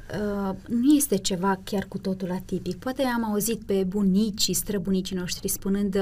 uh, 0.49 0.55
nu 0.67 0.95
este 0.95 1.17
ceva 1.17 1.60
chiar 1.63 1.86
cu 1.88 1.97
totul 1.97 2.29
atipic. 2.32 2.75
Poate 2.75 3.03
am 3.15 3.32
auzit 3.32 3.62
pe 3.65 3.86
bunicii, 3.88 4.53
străbunicii 4.53 5.15
noștri 5.15 5.47
spunând, 5.49 5.93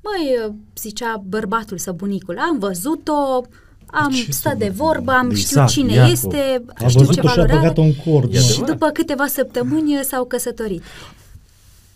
băi, 0.00 0.36
uh, 0.48 0.52
zicea 0.78 1.22
bărbatul 1.28 1.78
sau 1.78 1.94
bunicul, 1.94 2.38
am 2.38 2.58
văzut-o, 2.58 3.42
am 3.86 4.10
Ce 4.10 4.30
stat 4.32 4.52
să 4.52 4.58
de 4.58 4.68
vă- 4.76 4.84
vorbă, 4.84 5.10
am 5.12 5.24
știut 5.34 5.40
Exact, 5.50 5.68
cine 5.70 5.92
Iacov. 5.92 6.10
este, 6.12 6.62
A 6.84 6.88
știu 6.88 6.98
văzut 7.00 7.14
ce 7.14 7.20
că 7.20 7.26
și-a 7.26 7.34
valoare 7.34 7.52
are 7.52 7.60
băgat-o 7.60 7.82
în 7.82 7.94
cord, 8.12 8.34
E 8.34 8.36
mă. 8.36 8.40
și 8.42 8.46
adevărat. 8.50 8.70
după 8.78 8.90
câteva 8.92 9.26
săptămâni 9.26 9.98
s-au 10.02 10.24
căsătorit. 10.24 10.82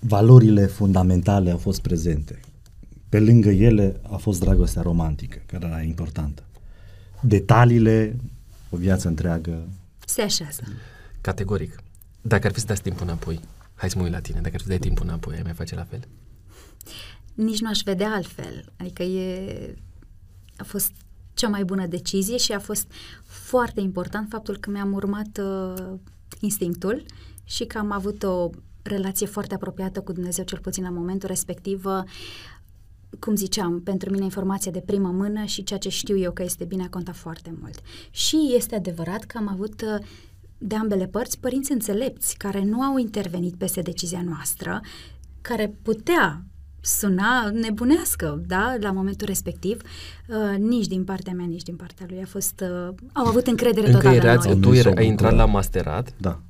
Valorile 0.06 0.66
fundamentale 0.66 1.50
au 1.50 1.58
fost 1.58 1.80
prezente. 1.80 2.40
Pe 3.08 3.20
lângă 3.20 3.48
ele 3.48 4.00
a 4.02 4.16
fost 4.16 4.40
dragostea 4.40 4.82
romantică, 4.82 5.42
care 5.46 5.66
era 5.66 5.82
importantă. 5.82 6.42
Detaliile, 7.20 8.16
o 8.70 8.76
viață 8.76 9.08
întreagă. 9.08 9.68
Se 10.06 10.22
așează. 10.22 10.62
Categoric. 11.20 11.82
Dacă 12.20 12.46
ar 12.46 12.52
fi 12.52 12.60
să 12.60 12.66
dați 12.66 12.82
timpul 12.82 13.06
înapoi, 13.06 13.40
hai 13.74 13.90
să 13.90 13.98
mă 13.98 14.04
uit 14.04 14.12
la 14.12 14.20
tine, 14.20 14.40
dacă 14.40 14.54
ar 14.54 14.60
fi 14.60 14.66
să 14.66 14.68
dai 14.68 14.78
timpul 14.78 15.06
înapoi, 15.06 15.34
ai 15.34 15.42
mai 15.42 15.52
face 15.52 15.74
la 15.74 15.84
fel? 15.84 16.00
nici 17.34 17.60
nu 17.60 17.68
aș 17.68 17.80
vedea 17.80 18.10
altfel. 18.10 18.64
Adică 18.76 19.02
e, 19.02 19.76
a 20.56 20.64
fost 20.64 20.90
cea 21.34 21.48
mai 21.48 21.64
bună 21.64 21.86
decizie 21.86 22.36
și 22.36 22.52
a 22.52 22.58
fost 22.58 22.86
foarte 23.24 23.80
important 23.80 24.28
faptul 24.28 24.56
că 24.56 24.70
mi-am 24.70 24.92
urmat 24.92 25.40
uh, 25.42 25.98
instinctul 26.40 27.04
și 27.44 27.64
că 27.64 27.78
am 27.78 27.92
avut 27.92 28.22
o 28.22 28.50
relație 28.83 29.27
foarte 29.27 29.55
apropiată 29.55 30.01
cu 30.01 30.12
Dumnezeu, 30.12 30.45
cel 30.45 30.59
puțin 30.59 30.83
la 30.83 30.90
momentul 30.90 31.29
respectiv. 31.29 31.85
Uh, 31.85 32.03
cum 33.18 33.35
ziceam, 33.35 33.81
pentru 33.81 34.11
mine 34.11 34.25
informația 34.25 34.71
de 34.71 34.83
primă 34.87 35.09
mână 35.09 35.45
și 35.45 35.62
ceea 35.64 35.79
ce 35.79 35.88
știu 35.88 36.18
eu 36.18 36.33
că 36.33 36.42
este 36.42 36.64
bine 36.64 36.83
a 36.83 36.88
contat 36.88 37.16
foarte 37.16 37.55
mult. 37.61 37.79
Și 38.11 38.53
este 38.57 38.75
adevărat 38.75 39.25
că 39.25 39.38
am 39.38 39.49
avut 39.49 39.81
uh, 39.83 40.05
de 40.59 40.75
ambele 40.77 41.07
părți 41.07 41.38
părinți 41.40 41.73
înțelepți 41.73 42.37
care 42.37 42.64
nu 42.64 42.83
au 42.83 42.97
intervenit 42.99 43.55
peste 43.55 43.80
decizia 43.80 44.22
noastră, 44.22 44.80
care 45.41 45.74
putea 45.83 46.45
suna 46.80 47.51
nebunească, 47.51 48.43
da, 48.47 48.76
la 48.80 48.91
momentul 48.93 49.26
respectiv, 49.26 49.80
uh, 50.28 50.59
nici 50.59 50.87
din 50.87 51.05
partea 51.05 51.33
mea, 51.33 51.47
nici 51.47 51.62
din 51.62 51.76
partea 51.76 52.07
lui. 52.09 52.20
A 52.22 52.26
fost, 52.26 52.61
uh, 52.89 52.95
au 53.12 53.26
avut 53.26 53.47
încredere 53.47 53.87
Încă 53.87 53.99
totală 53.99 54.20
în 54.20 54.26
erați, 54.26 54.47
noi. 54.47 54.61
tu 54.61 54.68
Noi 54.68 54.78
era, 54.78 54.89
s-au 54.89 54.99
ai 54.99 55.07
intrat 55.07 55.30
bucurat. 55.30 55.47
la 55.47 55.53
masterat, 55.53 56.12
Da. 56.16 56.41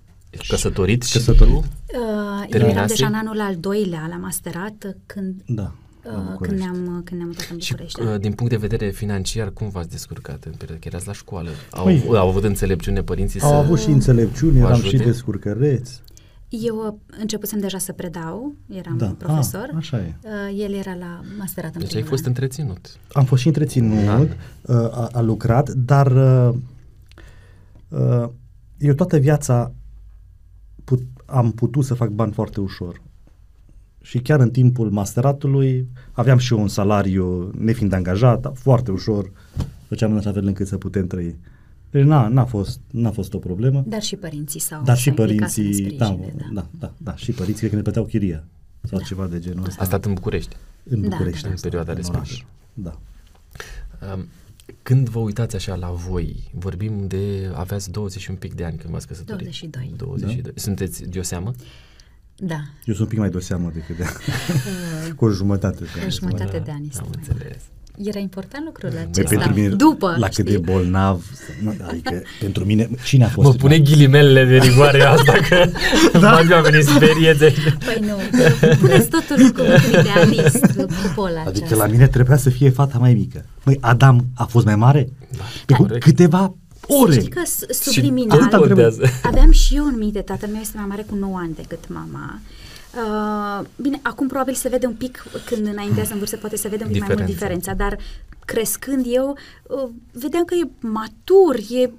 Căsătorit 0.48 1.02
și 1.02 1.12
Căsătorit. 1.12 1.52
tu? 1.54 1.58
Uh, 1.58 1.64
eu 1.94 2.02
eram 2.02 2.46
Terminase? 2.50 2.86
deja 2.94 3.06
în 3.06 3.14
anul 3.14 3.40
al 3.40 3.56
doilea 3.56 4.06
la 4.10 4.16
masterat 4.16 4.84
uh, 4.86 4.92
când 5.06 5.42
Da. 5.46 5.62
la 6.02 6.10
uh, 6.10 6.14
când 6.16 6.30
București. 6.30 6.64
ne-am, 6.64 7.02
când 7.04 7.20
ne-am 7.20 7.28
mutat 7.28 7.48
în 7.52 7.58
Și 7.58 7.70
București. 7.70 8.00
uh, 8.00 8.06
da. 8.06 8.18
din 8.18 8.32
punct 8.32 8.52
de 8.52 8.58
vedere 8.58 8.90
financiar, 8.90 9.50
cum 9.50 9.68
v-ați 9.68 9.88
descurcat 9.88 10.44
în 10.44 10.52
perioada 10.52 10.82
că 10.82 10.88
erați 10.88 11.06
la 11.06 11.12
școală? 11.12 11.50
Au, 11.70 11.90
Păi- 11.90 12.06
au 12.08 12.28
avut 12.28 12.44
înțelepciune 12.44 13.02
părinții 13.02 13.40
Au 13.40 13.48
să... 13.48 13.54
avut 13.54 13.78
și 13.80 13.88
înțelepciuni, 13.88 14.52
vă 14.60 14.66
eram 14.66 14.80
și 14.80 14.86
ajute? 14.86 15.04
descurcăreți. 15.04 16.00
Eu 16.48 16.86
uh, 16.86 17.16
începusem 17.20 17.58
deja 17.58 17.78
să 17.78 17.92
predau, 17.92 18.54
eram 18.68 18.96
Da, 18.96 19.14
profesor. 19.18 19.68
a, 19.72 19.76
așa 19.76 19.96
e. 19.98 20.14
Uh, 20.24 20.60
El 20.62 20.72
era 20.74 20.94
la 20.94 21.20
masterat 21.38 21.74
în 21.74 21.78
Deci 21.80 21.82
ai 21.88 21.88
primul 22.00 22.08
fost 22.08 22.22
an. 22.22 22.28
întreținut. 22.28 22.96
Am 23.12 23.24
fost 23.24 23.40
și 23.40 23.46
întreținut, 23.46 24.04
Da. 24.04 24.18
uh, 24.18 24.26
a, 24.76 25.08
a 25.12 25.20
lucrat, 25.20 25.68
dar 25.70 26.06
uh, 26.06 26.54
uh, 27.88 28.28
eu 28.78 28.94
toată 28.94 29.16
viața 29.18 29.64
put, 29.64 29.74
am 31.32 31.52
putut 31.52 31.84
să 31.84 31.94
fac 31.94 32.08
bani 32.08 32.32
foarte 32.32 32.60
ușor. 32.60 33.00
Și 34.00 34.18
chiar 34.18 34.40
în 34.40 34.50
timpul 34.50 34.90
masteratului 34.90 35.88
aveam 36.12 36.38
și 36.38 36.52
eu 36.52 36.60
un 36.60 36.68
salariu, 36.68 37.50
nefiind 37.58 37.92
angajat, 37.92 38.40
dar 38.40 38.52
foarte 38.54 38.90
ușor, 38.90 39.32
făceam 39.88 40.10
în 40.12 40.16
așa 40.18 40.32
fel 40.32 40.46
încât 40.46 40.66
să 40.66 40.76
putem 40.78 41.06
trăi. 41.06 41.36
Deci 41.90 42.04
n-a, 42.04 42.28
n-a, 42.28 42.44
fost, 42.44 42.80
n-a 42.90 43.10
fost 43.10 43.34
o 43.34 43.38
problemă. 43.38 43.84
Dar 43.86 44.02
și 44.02 44.16
părinții 44.16 44.60
s-au 44.60 44.82
Dar 44.84 44.96
și 44.96 45.02
s-au 45.02 45.14
implicat 45.18 45.50
să 45.50 45.60
ne 45.60 45.66
părinții, 45.68 45.96
da, 45.98 46.04
sprijine, 46.04 46.34
da, 46.52 46.66
da, 46.78 46.92
da, 46.96 47.16
și 47.16 47.32
părinții 47.32 47.58
cred 47.58 47.70
că 47.70 47.76
ne 47.76 47.82
plăteau 47.82 48.04
chiria 48.04 48.44
sau 48.82 48.98
Da. 48.98 49.04
ceva 49.04 49.26
de 49.26 49.38
genul 49.38 49.64
ăsta. 49.66 49.82
A 49.82 49.84
stat 49.84 50.04
în 50.04 50.14
București. 50.14 50.56
în 50.90 51.00
Da, 51.00 51.08
București, 51.08 51.42
da, 51.42 51.48
da. 51.48 51.48
am 51.48 51.54
În 51.54 51.70
perioada 51.70 51.92
stat, 52.02 52.14
oraș. 52.14 52.28
respectivă. 52.28 52.48
Da. 54.00 54.12
Um, 54.14 54.24
Când 54.82 55.08
vă 55.08 55.18
uitați 55.18 55.56
așa 55.56 55.74
la 55.74 55.90
voi, 55.90 56.50
vorbim 56.54 57.06
de, 57.06 57.50
aveați 57.54 57.90
20 57.90 58.20
și 58.22 58.30
un 58.30 58.36
pic 58.36 58.54
de 58.54 58.64
ani 58.64 58.76
când 58.76 58.92
v-ați 58.92 59.06
căsătorit. 59.06 59.40
22. 59.42 59.94
22. 59.96 60.52
Sunteți 60.54 61.02
de 61.04 61.18
o 61.18 61.22
seamă? 61.22 61.52
Da, 62.36 62.54
Eu 62.84 62.94
sunt 62.94 62.98
un 62.98 63.06
pic 63.06 63.18
mai 63.18 63.30
de 63.30 63.38
seamă 63.38 63.70
decât 63.74 63.96
de 63.96 64.04
cu 65.16 65.24
o 65.24 65.30
jumătate 65.30 65.78
de 65.84 65.90
cu 65.94 65.98
ani. 66.00 66.10
jumătate 66.10 66.58
de 66.58 66.70
ani. 66.70 66.90
Am 66.98 67.06
este. 67.14 67.30
înțeles. 67.32 67.62
Era 67.96 68.18
important 68.18 68.64
lucrul 68.64 68.90
Băi, 68.90 69.06
acesta. 69.10 69.28
pentru 69.36 69.54
mine, 69.60 69.68
După, 69.74 70.14
la 70.18 70.24
cât 70.26 70.32
știi? 70.32 70.44
de 70.44 70.58
bolnav, 70.58 71.24
nu, 71.62 71.74
adică 71.88 72.22
pentru 72.40 72.64
mine, 72.64 72.88
cine 73.04 73.24
a 73.24 73.28
fost? 73.28 73.48
Mă 73.48 73.54
pune 73.54 73.78
ghilimelele 73.78 74.44
de 74.44 74.56
rigoare 74.56 75.02
asta 75.14 75.32
că 75.48 75.70
da? 76.18 76.30
mai 76.32 76.44
mi-a 76.46 76.60
venit 76.60 76.86
speriețe. 76.86 77.54
Păi 77.84 77.98
nu, 78.00 78.38
puneți 78.80 79.08
totul 79.08 79.50
cu 79.50 79.60
un 79.60 80.00
idealist, 80.00 80.64
cu 80.76 80.86
pola 81.14 81.40
Adică 81.46 81.64
aceasta. 81.64 81.84
la 81.84 81.86
mine 81.86 82.06
trebuia 82.06 82.36
să 82.36 82.50
fie 82.50 82.70
fata 82.70 82.98
mai 82.98 83.14
mică. 83.14 83.44
Măi, 83.64 83.78
Adam 83.80 84.26
a 84.34 84.44
fost 84.44 84.64
mai 84.64 84.76
mare? 84.76 85.08
Pe 85.66 85.74
cu 85.74 85.82
corect. 85.82 86.02
câteva 86.04 86.54
ore. 86.86 87.12
Știi 87.12 87.28
că 87.28 87.40
s- 87.44 87.78
subliminal, 87.80 88.38
tot 88.50 88.66
contează. 88.66 89.02
aveam 89.22 89.50
și 89.50 89.74
eu 89.76 89.84
în 89.84 89.94
minte, 89.98 90.20
tatăl 90.20 90.48
meu 90.48 90.60
este 90.60 90.76
mai 90.76 90.86
mare 90.88 91.04
cu 91.10 91.14
9 91.14 91.38
ani 91.38 91.54
decât 91.54 91.78
mama. 91.88 92.40
Uh, 92.96 93.66
bine, 93.76 93.98
acum 94.02 94.26
probabil 94.28 94.54
se 94.54 94.68
vede 94.68 94.86
un 94.86 94.94
pic, 94.94 95.24
când 95.46 95.66
înaintează 95.66 96.12
în 96.12 96.18
vârstă, 96.18 96.36
poate 96.36 96.56
se 96.56 96.68
vede 96.68 96.84
un 96.84 96.90
pic 96.90 97.00
mai 97.00 97.08
mult 97.14 97.26
Diferența. 97.26 97.72
diferența, 97.72 97.96
dar 97.96 98.04
crescând 98.44 99.04
eu, 99.08 99.36
uh, 99.62 99.88
vedeam 100.12 100.44
că 100.44 100.54
e 100.54 100.68
matur, 100.80 101.56
e 101.70 101.90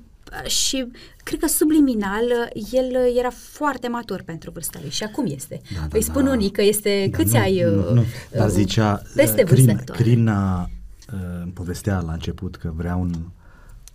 și 0.47 0.87
cred 1.23 1.39
că 1.39 1.47
subliminal 1.47 2.23
uh, 2.55 2.63
el 2.71 2.85
uh, 2.91 3.15
era 3.17 3.29
foarte 3.29 3.87
matur 3.87 4.21
pentru 4.21 4.51
vârsta 4.51 4.79
lui 4.81 4.89
și 4.89 5.03
acum 5.03 5.25
este. 5.27 5.61
Da, 5.73 5.79
da, 5.79 5.87
Îi 5.97 6.01
spun 6.03 6.23
da. 6.23 6.29
unii 6.31 6.51
că 6.51 6.61
este, 6.61 7.07
Da, 7.11 7.17
câți 7.17 7.33
nu, 7.33 7.39
ai? 7.41 7.61
Nu, 7.63 7.79
uh, 7.79 7.93
nu. 7.93 8.03
Dar 8.31 8.47
uh, 8.47 8.53
zicea, 8.53 9.01
peste 9.15 9.41
uh, 9.41 9.47
vârste 9.47 9.65
Crin, 9.65 9.77
actuale. 9.77 10.01
Crina 10.01 10.69
uh, 11.13 11.19
îmi 11.43 11.51
povestea 11.51 11.99
la 11.99 12.11
început 12.13 12.55
că 12.55 12.71
vrea 12.75 12.95
un 12.95 13.11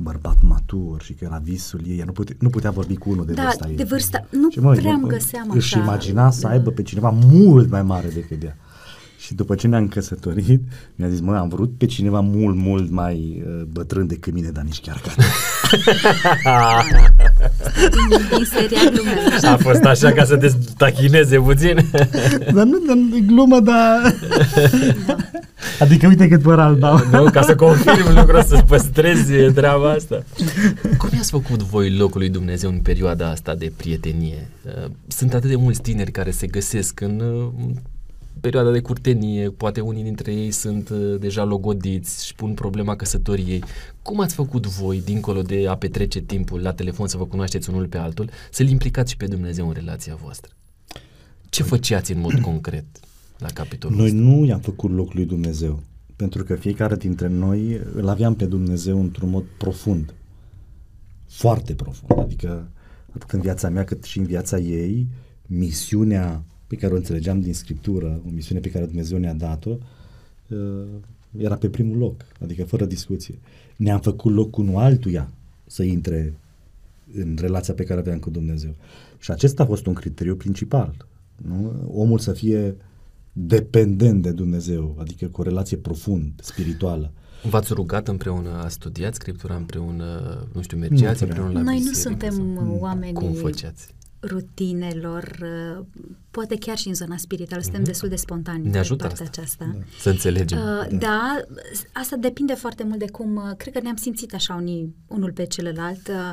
bărbat 0.00 0.36
matur 0.42 1.02
și 1.02 1.12
că 1.12 1.24
era 1.24 1.40
visul 1.44 1.80
ei, 1.86 1.98
ea 1.98 2.04
nu, 2.04 2.12
pute, 2.12 2.36
nu 2.40 2.48
putea 2.48 2.70
vorbi 2.70 2.96
cu 2.96 3.10
unul 3.10 3.26
de 3.26 3.32
Da, 3.32 3.42
vârsta 3.42 3.68
ei. 3.68 3.76
de 3.76 3.82
vârsta- 3.84 4.26
nu 4.30 4.50
Și, 4.50 4.58
mă, 4.60 4.72
prea 4.74 4.92
îmi 4.92 5.02
mă, 5.02 5.08
găseam 5.08 5.50
Își 5.54 5.74
așa, 5.74 5.84
imagina 5.84 6.30
să 6.30 6.40
da. 6.40 6.48
aibă 6.48 6.70
pe 6.70 6.82
cineva 6.82 7.10
mult 7.10 7.70
mai 7.70 7.82
mare 7.82 8.08
decât 8.08 8.42
ea. 8.42 8.56
Și 9.28 9.34
după 9.34 9.54
ce 9.54 9.66
ne-am 9.66 9.88
căsătorit, 9.88 10.60
mi-a 10.94 11.08
zis, 11.08 11.20
mă, 11.20 11.36
am 11.36 11.48
vrut 11.48 11.78
pe 11.78 11.86
cineva 11.86 12.20
mult, 12.20 12.56
mult 12.56 12.90
mai 12.90 13.42
uh, 13.46 13.62
bătrân 13.72 14.06
decât 14.06 14.32
mine, 14.32 14.48
dar 14.48 14.64
nici 14.64 14.80
chiar 14.80 15.00
ca 15.00 15.12
din, 17.90 18.26
din 18.30 18.44
seria 18.44 18.90
glumele. 18.90 19.48
A 19.48 19.56
fost 19.56 19.84
așa 19.84 20.12
ca 20.12 20.24
să 20.24 20.36
te 20.36 20.52
tachineze 20.76 21.38
puțin. 21.38 21.90
Dar 22.54 22.64
nu, 22.64 22.78
dar 22.86 22.96
nu 22.96 23.16
e 23.16 23.20
glumă, 23.20 23.60
dar... 23.60 24.14
adică 25.82 26.06
uite 26.06 26.28
cât 26.28 26.42
păr 26.42 26.58
alb 26.58 26.82
au. 26.82 27.00
nu, 27.10 27.30
ca 27.30 27.42
să 27.42 27.54
confirm 27.54 28.14
lucrul, 28.14 28.42
să 28.42 28.62
păstrezi 28.66 29.32
treaba 29.54 29.90
asta. 29.90 30.22
Cum 30.98 31.08
i-ați 31.14 31.30
făcut 31.30 31.62
voi 31.62 31.96
locul 31.96 32.20
lui 32.20 32.30
Dumnezeu 32.30 32.70
în 32.70 32.78
perioada 32.78 33.30
asta 33.30 33.54
de 33.54 33.72
prietenie? 33.76 34.48
Uh, 34.64 34.90
Sunt 35.06 35.34
atât 35.34 35.50
de 35.50 35.56
mulți 35.56 35.80
tineri 35.80 36.10
care 36.10 36.30
se 36.30 36.46
găsesc 36.46 37.00
în 37.00 37.20
uh, 37.20 37.74
perioada 38.40 38.70
de 38.70 38.80
curtenie, 38.80 39.50
poate 39.50 39.80
unii 39.80 40.02
dintre 40.02 40.32
ei 40.32 40.50
sunt 40.50 40.88
uh, 40.88 41.20
deja 41.20 41.44
logodiți 41.44 42.26
și 42.26 42.34
pun 42.34 42.54
problema 42.54 42.96
căsătoriei. 42.96 43.62
Cum 44.02 44.20
ați 44.20 44.34
făcut 44.34 44.66
voi, 44.66 45.02
dincolo 45.04 45.42
de 45.42 45.66
a 45.68 45.76
petrece 45.76 46.20
timpul 46.20 46.60
la 46.60 46.72
telefon 46.72 47.06
să 47.08 47.16
vă 47.16 47.26
cunoașteți 47.26 47.70
unul 47.70 47.86
pe 47.86 47.98
altul, 47.98 48.30
să-L 48.50 48.68
implicați 48.68 49.10
și 49.10 49.16
pe 49.16 49.26
Dumnezeu 49.26 49.66
în 49.66 49.72
relația 49.72 50.14
voastră? 50.22 50.52
Ce 51.48 51.62
făceați 51.62 52.12
în 52.12 52.20
mod 52.20 52.40
concret 52.48 52.84
la 53.38 53.48
capitolul 53.48 53.96
Noi 53.96 54.06
ăsta? 54.06 54.18
nu 54.18 54.44
i-am 54.44 54.60
făcut 54.60 54.90
locul 54.90 55.12
lui 55.14 55.26
Dumnezeu, 55.26 55.82
pentru 56.16 56.44
că 56.44 56.54
fiecare 56.54 56.96
dintre 56.96 57.28
noi 57.28 57.80
îl 57.94 58.08
aveam 58.08 58.34
pe 58.34 58.44
Dumnezeu 58.44 59.00
într-un 59.00 59.30
mod 59.30 59.44
profund, 59.58 60.14
foarte 61.26 61.74
profund, 61.74 62.20
adică 62.20 62.70
atât 63.14 63.30
în 63.30 63.40
viața 63.40 63.68
mea 63.68 63.84
cât 63.84 64.04
și 64.04 64.18
în 64.18 64.24
viața 64.24 64.58
ei, 64.58 65.08
misiunea 65.46 66.44
pe 66.68 66.76
care 66.76 66.92
o 66.92 66.96
înțelegeam 66.96 67.40
din 67.40 67.54
Scriptură, 67.54 68.20
o 68.26 68.30
misiune 68.30 68.60
pe 68.60 68.70
care 68.70 68.84
Dumnezeu 68.86 69.18
ne-a 69.18 69.34
dat-o, 69.34 69.76
uh, 70.48 70.84
era 71.38 71.56
pe 71.56 71.68
primul 71.68 71.96
loc, 71.96 72.24
adică 72.42 72.64
fără 72.64 72.84
discuție. 72.84 73.38
Ne-am 73.76 74.00
făcut 74.00 74.34
loc 74.34 74.56
unul 74.56 74.76
altuia 74.76 75.30
să 75.66 75.82
intre 75.82 76.34
în 77.14 77.36
relația 77.40 77.74
pe 77.74 77.84
care 77.84 77.98
o 77.98 78.02
aveam 78.02 78.18
cu 78.18 78.30
Dumnezeu. 78.30 78.74
Și 79.18 79.30
acesta 79.30 79.62
a 79.62 79.66
fost 79.66 79.86
un 79.86 79.92
criteriu 79.92 80.36
principal. 80.36 81.06
Nu? 81.36 81.72
Omul 81.94 82.18
să 82.18 82.32
fie 82.32 82.76
dependent 83.32 84.22
de 84.22 84.30
Dumnezeu, 84.30 84.96
adică 84.98 85.26
cu 85.26 85.40
o 85.40 85.44
relație 85.44 85.76
profund, 85.76 86.32
spirituală. 86.42 87.12
V-ați 87.42 87.72
rugat 87.72 88.08
împreună, 88.08 88.62
a 88.64 88.68
studiat 88.68 89.14
Scriptura 89.14 89.54
împreună, 89.54 90.38
nu 90.52 90.62
știu, 90.62 90.78
mergeați 90.78 91.22
Nu 91.22 91.28
împreună 91.28 91.52
la 91.52 91.60
Noi 91.60 91.78
nu 91.78 91.88
biserică 91.88 92.08
suntem 92.08 92.54
sau- 92.56 92.72
uh, 92.72 92.80
oamenii 92.80 93.14
Cum 93.14 93.32
făceați? 93.32 93.94
Rutinelor, 94.20 95.38
uh, 95.42 95.84
poate 96.30 96.56
chiar 96.56 96.76
și 96.76 96.88
în 96.88 96.94
zona 96.94 97.16
spirituală, 97.16 97.62
suntem 97.62 97.84
destul 97.84 98.08
de 98.08 98.16
spontani 98.16 98.64
Ne 98.64 98.70
pe 98.70 98.78
ajută 98.78 99.06
partea 99.06 99.24
asta. 99.26 99.40
aceasta. 99.40 99.78
Să 100.00 100.10
înțelegem. 100.10 100.58
Uh, 100.58 100.98
da, 100.98 101.44
asta 101.92 102.16
depinde 102.16 102.54
foarte 102.54 102.84
mult 102.84 102.98
de 102.98 103.10
cum, 103.10 103.36
uh, 103.36 103.56
cred 103.56 103.72
că 103.74 103.80
ne-am 103.82 103.96
simțit 103.96 104.34
așa 104.34 104.54
unii, 104.54 104.94
unul 105.06 105.32
pe 105.32 105.44
celălalt, 105.46 106.08
uh, 106.08 106.32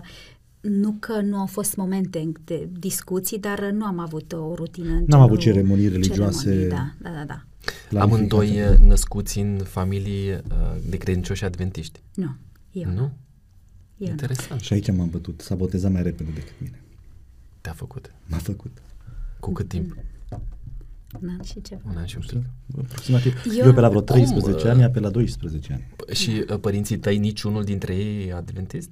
nu 0.61 0.95
că 0.99 1.21
nu 1.21 1.37
au 1.37 1.45
fost 1.45 1.75
momente 1.75 2.31
de 2.45 2.69
discuții, 2.79 3.39
dar 3.39 3.59
uh, 3.59 3.71
nu 3.71 3.85
am 3.85 3.99
avut 3.99 4.33
o 4.33 4.53
rutină. 4.55 4.89
în 4.89 5.03
N-am 5.07 5.21
avut 5.21 5.39
genul 5.39 5.55
ceremonii 5.55 5.87
religioase. 5.87 6.43
ceremonii, 6.43 6.69
da, 6.69 6.93
da, 7.01 7.09
da, 7.09 7.23
da. 7.25 7.99
Amândoi 8.01 8.47
Planificate. 8.47 8.81
uh, 8.81 8.87
născuți 8.87 9.39
în 9.39 9.57
familii 9.63 10.31
uh, 10.31 10.37
de 10.89 10.97
credincioși 10.97 11.43
adventiști. 11.43 11.99
Nu, 12.15 12.35
eu 12.71 12.89
nu. 12.89 12.93
Nu? 12.93 13.01
Eu 13.97 14.07
nu. 14.07 14.11
Interesant. 14.11 14.61
Și 14.61 14.73
aici 14.73 14.91
m-am 14.91 15.09
bătut, 15.09 15.41
s-a 15.41 15.55
botezat 15.55 15.91
mai 15.91 16.03
repede 16.03 16.29
decât 16.33 16.53
mine. 16.59 16.79
Te-a 17.65 17.73
făcut. 17.73 18.11
M-a 18.25 18.37
făcut. 18.37 18.77
Cu 19.39 19.51
cât 19.51 19.67
timp? 19.67 19.95
Un 21.21 21.29
an 21.29 21.41
și 21.43 21.61
ceva. 21.61 21.81
Un 21.89 21.97
an 21.97 22.05
și 22.05 22.15
un 22.17 22.23
pic. 22.27 22.41
Aproximativ. 22.83 23.33
Eu, 23.45 23.53
Eu- 23.57 23.65
eu 23.65 23.73
pe 23.73 23.79
la 23.79 23.89
vreo 23.89 24.01
Cum, 24.03 24.15
13 24.15 24.65
uh, 24.65 24.71
ani, 24.71 24.81
ea 24.81 24.89
pe 24.89 24.99
la 24.99 25.09
12 25.09 25.73
ani. 25.73 25.83
P- 25.95 26.13
Și 26.15 26.45
uh, 26.49 26.59
părinții 26.59 26.97
tăi, 26.97 27.17
niciunul 27.17 27.63
dintre 27.63 27.95
ei 27.95 28.27
e 28.27 28.33
adventist? 28.33 28.89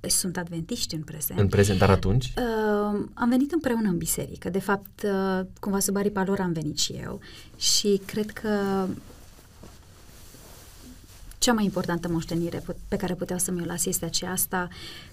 Sunt 0.00 0.36
adventiști 0.36 0.94
în 0.94 1.02
prezent. 1.02 1.38
În 1.40 1.48
prezent, 1.48 1.78
dar 1.78 1.90
atunci? 1.90 2.24
Uh, 2.36 3.04
am 3.14 3.28
venit 3.28 3.52
împreună 3.52 3.88
în 3.88 3.96
biserică. 3.98 4.50
De 4.50 4.58
fapt, 4.58 5.02
uh, 5.04 5.46
cumva 5.60 5.78
sub 5.78 5.96
aripa 5.96 6.24
lor 6.24 6.40
am 6.40 6.52
venit 6.52 6.78
și 6.78 6.92
eu. 6.92 7.20
Și 7.56 8.00
cred 8.06 8.30
că 8.30 8.48
cea 11.46 11.52
mai 11.52 11.64
importantă 11.64 12.08
moștenire 12.08 12.58
pu- 12.58 12.76
pe 12.88 12.96
care 12.96 13.14
puteau 13.14 13.38
să 13.38 13.50
mi-o 13.50 13.64
las 13.64 13.84
este 13.86 14.04
aceasta 14.04 14.68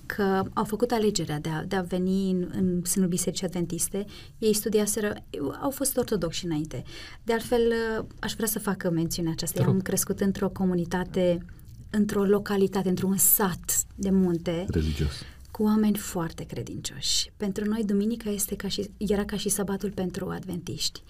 că 0.05 0.43
au 0.53 0.63
făcut 0.63 0.91
alegerea 0.91 1.39
de 1.39 1.49
a, 1.49 1.63
de 1.63 1.75
a 1.75 1.81
veni 1.81 2.31
în, 2.31 2.49
în 2.53 2.85
sânul 2.85 3.07
Bisericii 3.07 3.45
Adventiste. 3.45 4.05
Ei 4.37 4.53
studiaseră, 4.53 5.13
au 5.61 5.69
fost 5.69 5.97
ortodoxi 5.97 6.45
înainte. 6.45 6.83
De 7.23 7.33
altfel, 7.33 7.61
uh, 7.99 8.05
aș 8.19 8.33
vrea 8.33 8.47
să 8.47 8.59
fac 8.59 8.89
mențiunea 8.91 9.31
aceasta. 9.31 9.55
Te 9.57 9.63
Eu 9.63 9.69
am 9.69 9.75
rog. 9.75 9.85
crescut 9.85 10.19
într-o 10.19 10.49
comunitate, 10.49 11.45
într-o 11.89 12.23
localitate, 12.23 12.89
într-un 12.89 13.17
sat 13.17 13.83
de 13.95 14.09
munte 14.09 14.65
Religios. 14.69 15.11
Cu 15.53 15.63
oameni 15.63 15.97
foarte 15.97 16.43
credincioși. 16.43 17.31
Pentru 17.37 17.65
noi, 17.65 17.83
duminica 17.85 18.29
este 18.29 18.55
ca 18.55 18.67
și, 18.67 18.89
era 18.97 19.25
ca 19.25 19.37
și 19.37 19.49
sabatul 19.49 19.91
pentru 19.91 20.29
adventiști. 20.29 21.01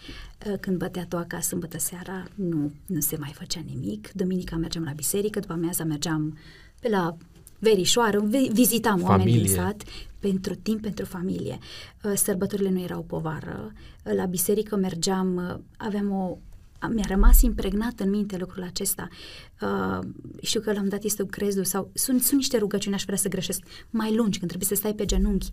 Uh, 0.47 0.53
Când 0.59 0.77
bătea 0.77 1.05
toaca 1.05 1.39
sâmbătă 1.39 1.77
seara, 1.79 2.23
nu, 2.35 2.71
nu 2.85 2.99
se 2.99 3.17
mai 3.19 3.31
făcea 3.35 3.61
nimic. 3.65 4.11
Duminica 4.11 4.55
mergeam 4.55 4.83
la 4.83 4.91
biserică, 4.91 5.39
după 5.39 5.53
amiaza 5.53 5.83
mergeam 5.83 6.37
pe 6.81 6.89
la 6.89 7.17
verișoară, 7.59 8.19
vi- 8.19 8.49
vizitam 8.53 9.01
oameni 9.03 9.31
din 9.31 9.39
Familie. 9.39 9.55
sat 9.55 9.83
pentru 10.19 10.55
timp 10.55 10.81
pentru 10.81 11.05
familie. 11.05 11.57
Uh, 12.03 12.11
Sărbătorile 12.15 12.69
nu 12.69 12.79
erau 12.81 13.01
povară. 13.01 13.71
Uh, 14.05 14.13
La 14.15 14.25
biserică 14.25 14.75
mergeam, 14.75 15.35
uh, 15.35 15.59
aveam 15.77 16.11
o 16.11 16.37
mi-a 16.87 17.05
rămas 17.07 17.41
impregnat 17.41 17.99
în 17.99 18.09
minte 18.09 18.37
lucrul 18.37 18.63
acesta. 18.63 19.07
Uh, 19.61 19.99
știu 20.41 20.61
că 20.61 20.73
l-am 20.73 20.87
dat 20.87 21.03
este 21.03 21.21
un 21.21 21.27
crezul 21.27 21.63
sau 21.63 21.91
sunt, 21.93 22.21
sunt 22.21 22.39
niște 22.39 22.57
rugăciuni, 22.57 22.95
aș 22.95 23.03
vrea 23.03 23.17
să 23.17 23.27
greșesc, 23.27 23.63
mai 23.89 24.15
lungi, 24.15 24.37
când 24.37 24.51
trebuie 24.51 24.69
să 24.69 24.75
stai 24.75 24.93
pe 24.93 25.05
genunchi. 25.05 25.49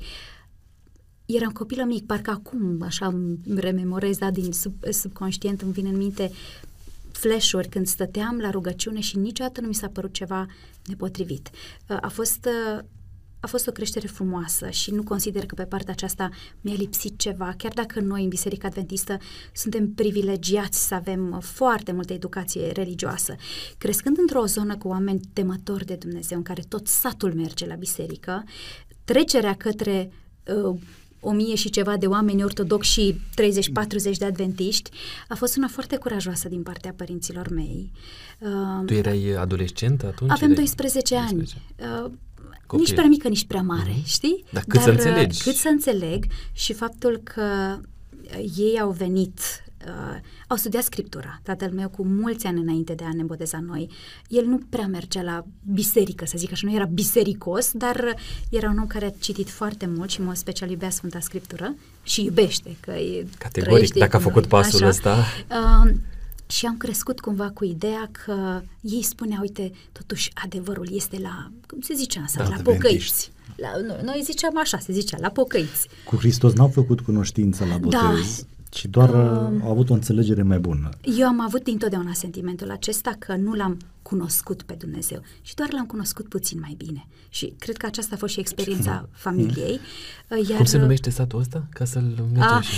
Eram 1.27 1.51
copilă 1.51 1.85
mic, 1.85 2.07
parcă 2.07 2.31
acum 2.31 2.83
așa 2.83 3.07
îmi 3.07 3.39
rememorez, 3.57 4.19
da, 4.19 4.31
din 4.31 4.53
sub, 4.53 4.75
subconștient 4.91 5.61
îmi 5.61 5.73
vine 5.73 5.89
în 5.89 5.97
minte 5.97 6.31
flash-uri 7.13 7.69
când 7.69 7.87
stăteam 7.87 8.39
la 8.39 8.51
rugăciune 8.51 9.01
și 9.01 9.17
niciodată 9.17 9.61
nu 9.61 9.67
mi 9.67 9.75
s-a 9.75 9.89
părut 9.89 10.13
ceva 10.13 10.47
nepotrivit. 10.87 11.51
Uh, 11.89 11.97
a 12.01 12.09
fost 12.09 12.47
uh, 12.47 12.85
a 13.41 13.47
fost 13.47 13.67
o 13.67 13.73
creștere 13.73 14.07
frumoasă 14.07 14.71
și 14.71 14.91
nu 14.91 15.03
consider 15.03 15.47
că 15.47 15.55
pe 15.55 15.65
partea 15.65 15.93
aceasta 15.93 16.29
mi-a 16.61 16.75
lipsit 16.75 17.19
ceva, 17.19 17.55
chiar 17.57 17.73
dacă 17.73 18.01
noi 18.01 18.23
în 18.23 18.29
Biserica 18.29 18.67
Adventistă 18.67 19.19
suntem 19.53 19.93
privilegiați 19.93 20.87
să 20.87 20.95
avem 20.95 21.41
foarte 21.43 21.93
multă 21.93 22.13
educație 22.13 22.71
religioasă. 22.73 23.35
Crescând 23.79 24.19
într-o 24.19 24.45
zonă 24.45 24.77
cu 24.77 24.89
oameni 24.89 25.21
temători 25.33 25.85
de 25.85 25.95
Dumnezeu, 25.95 26.37
în 26.37 26.45
care 26.45 26.63
tot 26.69 26.87
satul 26.87 27.35
merge 27.35 27.67
la 27.67 27.75
biserică, 27.75 28.45
trecerea 29.05 29.55
către 29.55 30.13
uh, 30.65 30.79
o 31.21 31.33
mie 31.33 31.55
și 31.55 31.71
ceva 31.71 31.97
de 31.97 32.07
oameni 32.07 32.45
ortodoxi 32.45 32.91
și 32.91 33.21
30-40 34.15 34.17
de 34.19 34.25
adventiști, 34.25 34.91
a 35.29 35.35
fost 35.35 35.57
una 35.57 35.69
foarte 35.69 35.97
curajoasă 35.97 36.49
din 36.49 36.63
partea 36.63 36.93
părinților 36.97 37.49
mei. 37.49 37.93
Uh, 38.39 38.85
tu 38.87 38.95
erai 38.95 39.35
adolescent 39.39 40.03
atunci? 40.03 40.31
Avem 40.31 40.55
12 40.55 41.17
ani. 41.17 41.33
12. 41.33 41.57
Uh, 42.05 42.11
Copil. 42.67 42.85
Nici 42.85 42.95
prea 42.95 43.09
mică, 43.09 43.29
nici 43.29 43.47
prea 43.47 43.63
mare, 43.63 43.93
mm-hmm. 43.93 44.05
știi? 44.05 44.45
Dar 44.53 44.63
cât 44.63 44.75
Dar, 44.75 44.83
să 44.83 44.91
înțelegi. 44.91 45.43
Cât 45.43 45.55
să 45.55 45.69
înțeleg 45.69 46.25
și 46.53 46.73
faptul 46.73 47.21
că 47.25 47.79
ei 48.57 48.81
au 48.81 48.91
venit, 48.91 49.41
uh, 49.87 50.21
au 50.49 50.57
studiat 50.57 50.83
scriptura. 50.83 51.41
Tatăl 51.43 51.71
meu 51.73 51.89
cu 51.89 52.05
mulți 52.05 52.47
ani 52.47 52.61
înainte 52.61 52.95
de 52.95 53.05
a 53.05 53.13
ne 53.15 53.23
boteza 53.23 53.61
noi, 53.61 53.91
el 54.29 54.45
nu 54.45 54.61
prea 54.69 54.87
mergea 54.87 55.23
la 55.23 55.45
biserică, 55.73 56.25
să 56.27 56.39
zic 56.39 56.53
așa, 56.53 56.67
nu 56.67 56.75
era 56.75 56.85
bisericos, 56.85 57.71
dar 57.73 58.15
era 58.51 58.69
un 58.71 58.79
om 58.79 58.87
care 58.87 59.07
a 59.07 59.13
citit 59.21 59.51
foarte 59.51 59.87
mult 59.87 60.11
și 60.11 60.21
mă 60.21 60.35
special 60.35 60.71
iubea 60.71 60.91
Sfânta 60.91 61.21
Scriptură 61.21 61.75
și 62.03 62.25
iubește, 62.25 62.77
că 62.81 62.91
e 62.91 63.27
Categoric, 63.39 63.95
dacă 63.95 64.17
a 64.17 64.21
făcut 64.21 64.47
pasul 64.47 64.79
așa. 64.79 64.89
ăsta. 64.89 65.17
Uh, 65.51 65.91
și 66.51 66.67
am 66.67 66.77
crescut 66.77 67.21
cumva 67.21 67.51
cu 67.51 67.65
ideea 67.65 68.11
că 68.25 68.63
ei 68.81 69.03
spuneau, 69.03 69.41
uite, 69.41 69.73
totuși 69.93 70.31
adevărul 70.35 70.89
este 70.93 71.19
la, 71.19 71.51
cum 71.67 71.81
se 71.81 71.95
zicea 71.95 72.23
asta, 72.23 72.43
da, 72.43 72.49
la 72.49 72.63
pocăiți. 72.63 73.31
La, 73.57 73.69
noi, 73.87 74.01
noi 74.03 74.21
ziceam 74.25 74.59
așa, 74.59 74.79
se 74.79 74.93
zicea, 74.93 75.17
la 75.21 75.29
pocăiți. 75.29 75.89
Cu 76.05 76.17
Hristos 76.17 76.53
n-au 76.53 76.69
făcut 76.69 77.01
cunoștință 77.01 77.65
la 77.65 77.79
botez. 77.79 78.01
Da, 78.01 78.47
ci 78.71 78.87
doar 78.87 79.09
uh, 79.09 79.61
au 79.63 79.71
avut 79.71 79.91
o 79.91 79.93
înțelegere 79.93 80.43
mai 80.43 80.59
bună. 80.59 80.89
Eu 81.19 81.27
am 81.27 81.41
avut 81.41 81.65
dintotdeauna 81.65 82.13
sentimentul 82.13 82.71
acesta 82.71 83.17
că 83.19 83.37
nu 83.37 83.55
l-am 83.55 83.79
cunoscut 84.03 84.63
pe 84.63 84.75
Dumnezeu 84.79 85.23
și 85.43 85.55
doar 85.55 85.69
l-am 85.73 85.87
cunoscut 85.87 86.29
puțin 86.29 86.59
mai 86.61 86.75
bine. 86.79 87.07
Și 87.29 87.55
cred 87.59 87.77
că 87.77 87.87
aceasta 87.87 88.15
a 88.15 88.19
fost 88.19 88.33
și 88.33 88.41
experiența 88.41 89.09
familiei. 89.25 89.81
Uh, 90.29 90.49
iar, 90.49 90.57
Cum 90.57 90.65
se 90.65 90.79
numește 90.79 91.11
satul 91.11 91.39
ăsta? 91.39 91.67
Ca 91.71 91.85
să-l 91.85 92.03
mergem 92.33 92.43
a, 92.43 92.61
și 92.61 92.75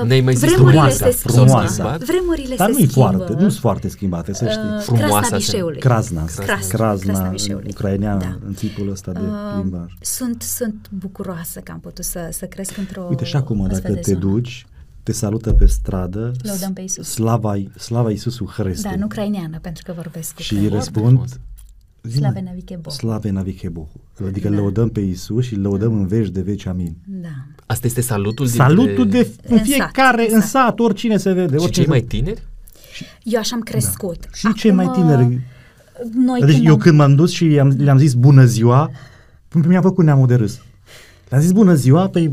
uh, 0.00 0.06
Ne-ai 0.06 0.20
mai 0.20 0.34
zis 0.34 0.52
frumoasa, 0.52 1.10
se 1.10 1.10
frumoasa. 1.10 1.96
Vremurile 1.96 2.54
Dar 2.54 2.72
se 2.72 2.80
nu 2.80 2.88
foarte, 2.88 3.32
nu 3.32 3.38
sunt 3.38 3.52
foarte 3.52 3.88
schimbate, 3.88 4.32
să 4.32 4.48
știi. 4.48 4.68
Uh, 4.76 4.80
frumoasa. 4.80 5.36
Crasna 5.78 6.24
Crazna. 6.24 6.24
Crasna, 6.24 6.68
Crasna, 6.68 7.60
ucraineană, 7.68 8.18
da. 8.20 8.46
în 8.46 8.52
tipul 8.52 8.90
ăsta 8.90 9.12
de 9.12 9.20
uh, 9.20 9.60
limbaj. 9.60 9.92
Sunt, 10.00 10.42
sunt 10.42 10.90
bucuroasă 10.90 11.60
că 11.60 11.72
am 11.72 11.80
putut 11.80 12.04
să, 12.04 12.28
să 12.32 12.46
cresc 12.46 12.76
într-o 12.76 13.06
Uite, 13.08 13.24
și 13.24 13.36
acum, 13.36 13.66
dacă 13.66 13.92
te 13.94 14.00
zonă. 14.02 14.18
duci, 14.18 14.66
te 15.04 15.12
salută 15.12 15.52
pe 15.52 15.66
stradă. 15.66 16.32
Lăudăm 16.42 16.72
pe 16.72 16.80
Isus. 16.80 17.08
Slava, 17.08 17.54
slava 17.76 18.10
Iisusul 18.10 18.46
Hristos. 18.46 18.82
Da, 18.82 18.96
nu 18.96 19.04
ucraineană, 19.04 19.58
pentru 19.62 19.82
că 19.86 19.92
vorbesc 19.96 20.34
cu 20.34 20.42
Și 20.42 20.54
îi 20.54 20.68
răspund 20.68 21.40
Slave 22.10 22.40
navike 22.40 22.78
Bohu. 22.80 22.96
Slave 22.96 23.30
navike 23.30 23.68
Bohu. 23.68 24.00
Adică 24.26 24.48
da. 24.48 24.56
lăudăm 24.56 24.88
pe 24.88 25.00
Isus 25.00 25.44
și 25.44 25.54
lăudăm 25.54 25.92
da. 25.92 25.96
în 25.96 26.06
veci 26.06 26.28
de 26.28 26.40
veci, 26.40 26.66
amin. 26.66 26.96
Da. 27.04 27.28
Asta 27.66 27.86
este 27.86 28.00
salutul 28.00 28.46
Salutul 28.46 29.08
dintre... 29.08 29.32
de 29.46 29.54
în 29.54 29.58
fiecare, 29.58 30.22
în 30.22 30.28
sat, 30.28 30.34
în 30.34 30.40
sat 30.40 30.78
oricine 30.78 31.16
se 31.16 31.32
vede. 31.32 31.58
Și 31.58 31.70
cei 31.70 31.86
mai 31.86 32.00
tineri? 32.00 32.42
Eu 33.22 33.38
așa 33.38 33.54
am 33.54 33.62
crescut. 33.62 34.20
Da. 34.20 34.28
Și 34.32 34.46
Acum, 34.46 34.58
cei 34.58 34.70
mai 34.70 34.90
tineri. 34.94 35.40
Noi 36.14 36.40
deci 36.40 36.50
când 36.50 36.66
eu 36.66 36.72
am... 36.72 36.78
când 36.78 36.96
m-am 36.98 37.14
dus 37.14 37.30
și 37.30 37.44
le-am 37.76 37.98
zis 37.98 38.14
bună 38.14 38.44
ziua, 38.44 38.90
mi-a 39.66 39.80
făcut 39.80 40.04
neamul 40.04 40.26
de 40.26 40.34
râs. 40.34 40.60
Le-am 41.28 41.42
zis 41.42 41.52
bună 41.52 41.74
ziua, 41.74 42.08
pe 42.08 42.30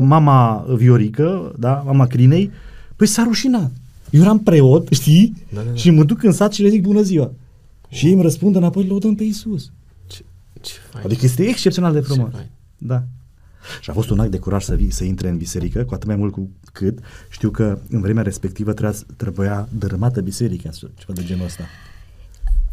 mama 0.00 0.66
Viorică, 0.76 1.54
da, 1.58 1.72
mama 1.72 2.06
Crinei, 2.06 2.50
păi 2.96 3.06
s-a 3.06 3.22
rușinat. 3.22 3.70
Eu 4.10 4.20
eram 4.20 4.38
preot, 4.38 4.88
știi? 4.88 5.36
Da, 5.54 5.60
da, 5.60 5.70
da. 5.70 5.74
Și 5.74 5.90
mă 5.90 6.04
duc 6.04 6.22
în 6.22 6.32
sat 6.32 6.52
și 6.52 6.62
le 6.62 6.68
zic 6.68 6.82
bună 6.82 7.02
ziua. 7.02 7.24
Oh. 7.24 7.96
Și 7.96 8.06
ei 8.06 8.12
îmi 8.12 8.22
răspund 8.22 8.56
înapoi, 8.56 8.86
lăudăm 8.86 9.14
pe 9.14 9.24
Isus. 9.24 9.72
Ce, 10.06 10.24
ce 10.60 10.72
fain. 10.90 11.04
Adică 11.04 11.20
este 11.24 11.42
excepțional 11.42 11.92
de 11.92 12.00
frumos. 12.00 12.32
Da. 12.78 13.02
Și 13.80 13.90
a 13.90 13.92
fost 13.92 14.10
un 14.10 14.20
act 14.20 14.30
de 14.30 14.38
curaj 14.38 14.64
să, 14.64 14.74
vii, 14.74 14.90
să 14.90 15.04
intre 15.04 15.28
în 15.28 15.36
biserică, 15.36 15.84
cu 15.84 15.94
atât 15.94 16.06
mai 16.06 16.16
mult 16.16 16.32
cu 16.32 16.48
cât 16.72 16.98
știu 17.30 17.50
că 17.50 17.78
în 17.90 18.00
vremea 18.00 18.22
respectivă 18.22 18.72
trebuia, 18.72 18.94
trebuia 19.16 19.68
dărâmată 19.78 20.20
biserica, 20.20 20.70
ceva 20.70 21.12
de 21.14 21.24
genul 21.24 21.44
ăsta. 21.44 21.64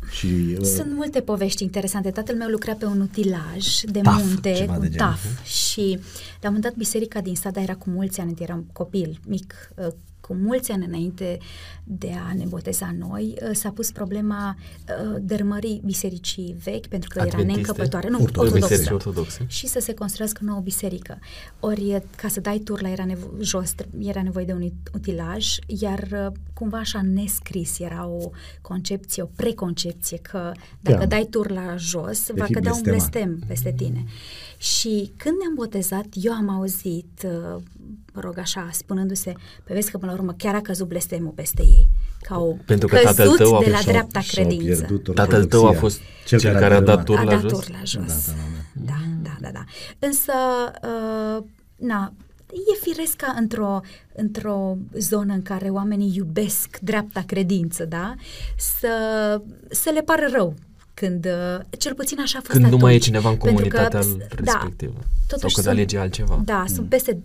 Și, 0.09 0.57
uh, 0.59 0.65
Sunt 0.65 0.93
multe 0.93 1.21
povești 1.21 1.63
interesante. 1.63 2.11
Tatăl 2.11 2.35
meu 2.35 2.47
lucra 2.47 2.73
pe 2.73 2.85
un 2.85 3.01
utilaj 3.01 3.81
de 3.81 3.99
taf, 3.99 4.23
munte, 4.23 4.65
un 4.79 4.89
taf. 4.89 5.43
Și 5.43 5.99
la 6.41 6.49
un 6.49 6.53
moment 6.53 6.63
dat 6.63 6.75
biserica 6.75 7.21
din 7.21 7.35
Sada 7.35 7.61
era 7.61 7.75
cu 7.75 7.89
mulți 7.89 8.19
ani, 8.19 8.33
eram 8.39 8.69
copil 8.73 9.19
mic, 9.27 9.71
uh, 9.75 9.87
cu 10.27 10.33
mulți 10.33 10.71
ani 10.71 10.85
înainte 10.85 11.37
de 11.83 12.11
a 12.29 12.33
ne 12.33 12.45
boteza 12.45 12.95
noi, 12.97 13.35
uh, 13.41 13.49
s-a 13.53 13.69
pus 13.69 13.91
problema 13.91 14.55
uh, 14.57 15.15
dărmării 15.21 15.81
bisericii 15.85 16.55
vechi, 16.63 16.87
pentru 16.87 17.09
că 17.09 17.19
Adventiste? 17.19 17.45
era 17.45 17.53
neîncăpătoare, 17.53 18.09
nu, 18.09 18.19
ortodoxă, 18.21 18.93
ortodoxe. 18.93 19.45
și 19.47 19.67
să 19.67 19.79
se 19.79 19.93
construiască 19.93 20.43
nouă 20.43 20.59
biserică. 20.59 21.19
Ori, 21.59 22.01
ca 22.15 22.27
să 22.27 22.39
dai 22.39 22.57
turla 22.57 22.89
era 22.89 23.05
nevo- 23.05 23.41
jos, 23.41 23.73
era 23.99 24.21
nevoie 24.23 24.45
de 24.45 24.53
un 24.53 24.71
utilaj, 24.93 25.55
iar 25.67 26.07
uh, 26.11 26.33
cumva 26.53 26.77
așa 26.77 27.01
nescris 27.01 27.79
era 27.79 28.07
o 28.07 28.29
concepție, 28.61 29.23
o 29.23 29.29
preconcepție 29.35 30.17
că 30.17 30.51
dacă 30.81 30.97
da. 30.97 31.05
dai 31.05 31.27
turla 31.29 31.75
jos, 31.75 32.25
de 32.25 32.33
va 32.35 32.45
cădea 32.51 32.73
un 32.73 32.81
blestem 32.81 33.39
peste 33.47 33.73
tine. 33.77 34.03
Și 34.57 35.11
când 35.17 35.37
ne-am 35.37 35.53
botezat, 35.55 36.05
eu 36.13 36.33
am 36.33 36.49
auzit 36.49 37.27
mă 38.17 38.23
rog 38.23 38.37
așa, 38.37 38.69
spunându-se, 38.71 39.33
pe 39.63 39.73
vezi 39.73 39.91
că 39.91 39.97
până 39.97 40.11
la 40.11 40.17
urmă 40.17 40.33
chiar 40.37 40.55
a 40.55 40.61
căzut 40.61 40.87
blestemul 40.87 41.31
peste 41.35 41.61
ei. 41.61 41.89
Ca 42.21 42.37
o 42.39 42.55
Pentru 42.65 42.87
că 42.87 42.97
tatăl 42.97 43.35
tău 43.35 43.55
a 43.55 43.63
de 43.63 43.69
la 43.69 43.81
dreapta 43.85 44.19
credință. 44.27 45.01
Tatăl 45.13 45.45
tău 45.45 45.67
a 45.67 45.71
fost 45.71 45.99
cel, 46.25 46.39
cel 46.39 46.55
care 46.55 46.73
a 46.73 46.81
dat 46.81 47.03
tur 47.03 47.23
la, 47.23 47.37
jos? 47.39 47.51
Tur 47.51 47.69
la 47.69 47.83
jos. 47.83 48.25
Da, 48.73 48.83
da, 48.83 48.93
da. 49.21 49.23
da, 49.23 49.29
da, 49.29 49.37
da, 49.41 49.49
da. 49.51 49.63
Însă, 50.07 50.33
uh, 50.83 51.43
na, 51.75 52.13
e 52.51 52.89
firesc 52.89 53.15
ca 53.15 53.35
într-o, 53.39 53.79
într-o 54.15 54.77
zonă 54.93 55.33
în 55.33 55.41
care 55.41 55.69
oamenii 55.69 56.13
iubesc 56.15 56.79
dreapta 56.81 57.23
credință, 57.25 57.85
da? 57.85 58.15
Să, 58.57 58.87
să 59.69 59.89
le 59.93 60.01
pară 60.01 60.27
rău 60.31 60.53
când, 60.93 61.25
uh, 61.25 61.65
cel 61.77 61.93
puțin 61.93 62.19
așa 62.19 62.37
a 62.37 62.41
fost 62.41 62.51
Când 62.51 62.65
atunci, 62.65 62.79
nu 62.79 62.85
mai 62.85 62.95
e 62.95 62.97
cineva 62.97 63.29
în 63.29 63.37
comunitatea 63.37 63.99
că, 63.99 64.05
respectivă. 64.35 64.93
Da, 64.95 65.05
totuși 65.27 65.53
sau 65.55 65.63
când 65.63 65.75
alege 65.75 65.97
altceva. 65.97 66.41
Da, 66.45 66.59
mm. 66.59 66.73
sunt 66.73 66.89
peste 66.89 67.21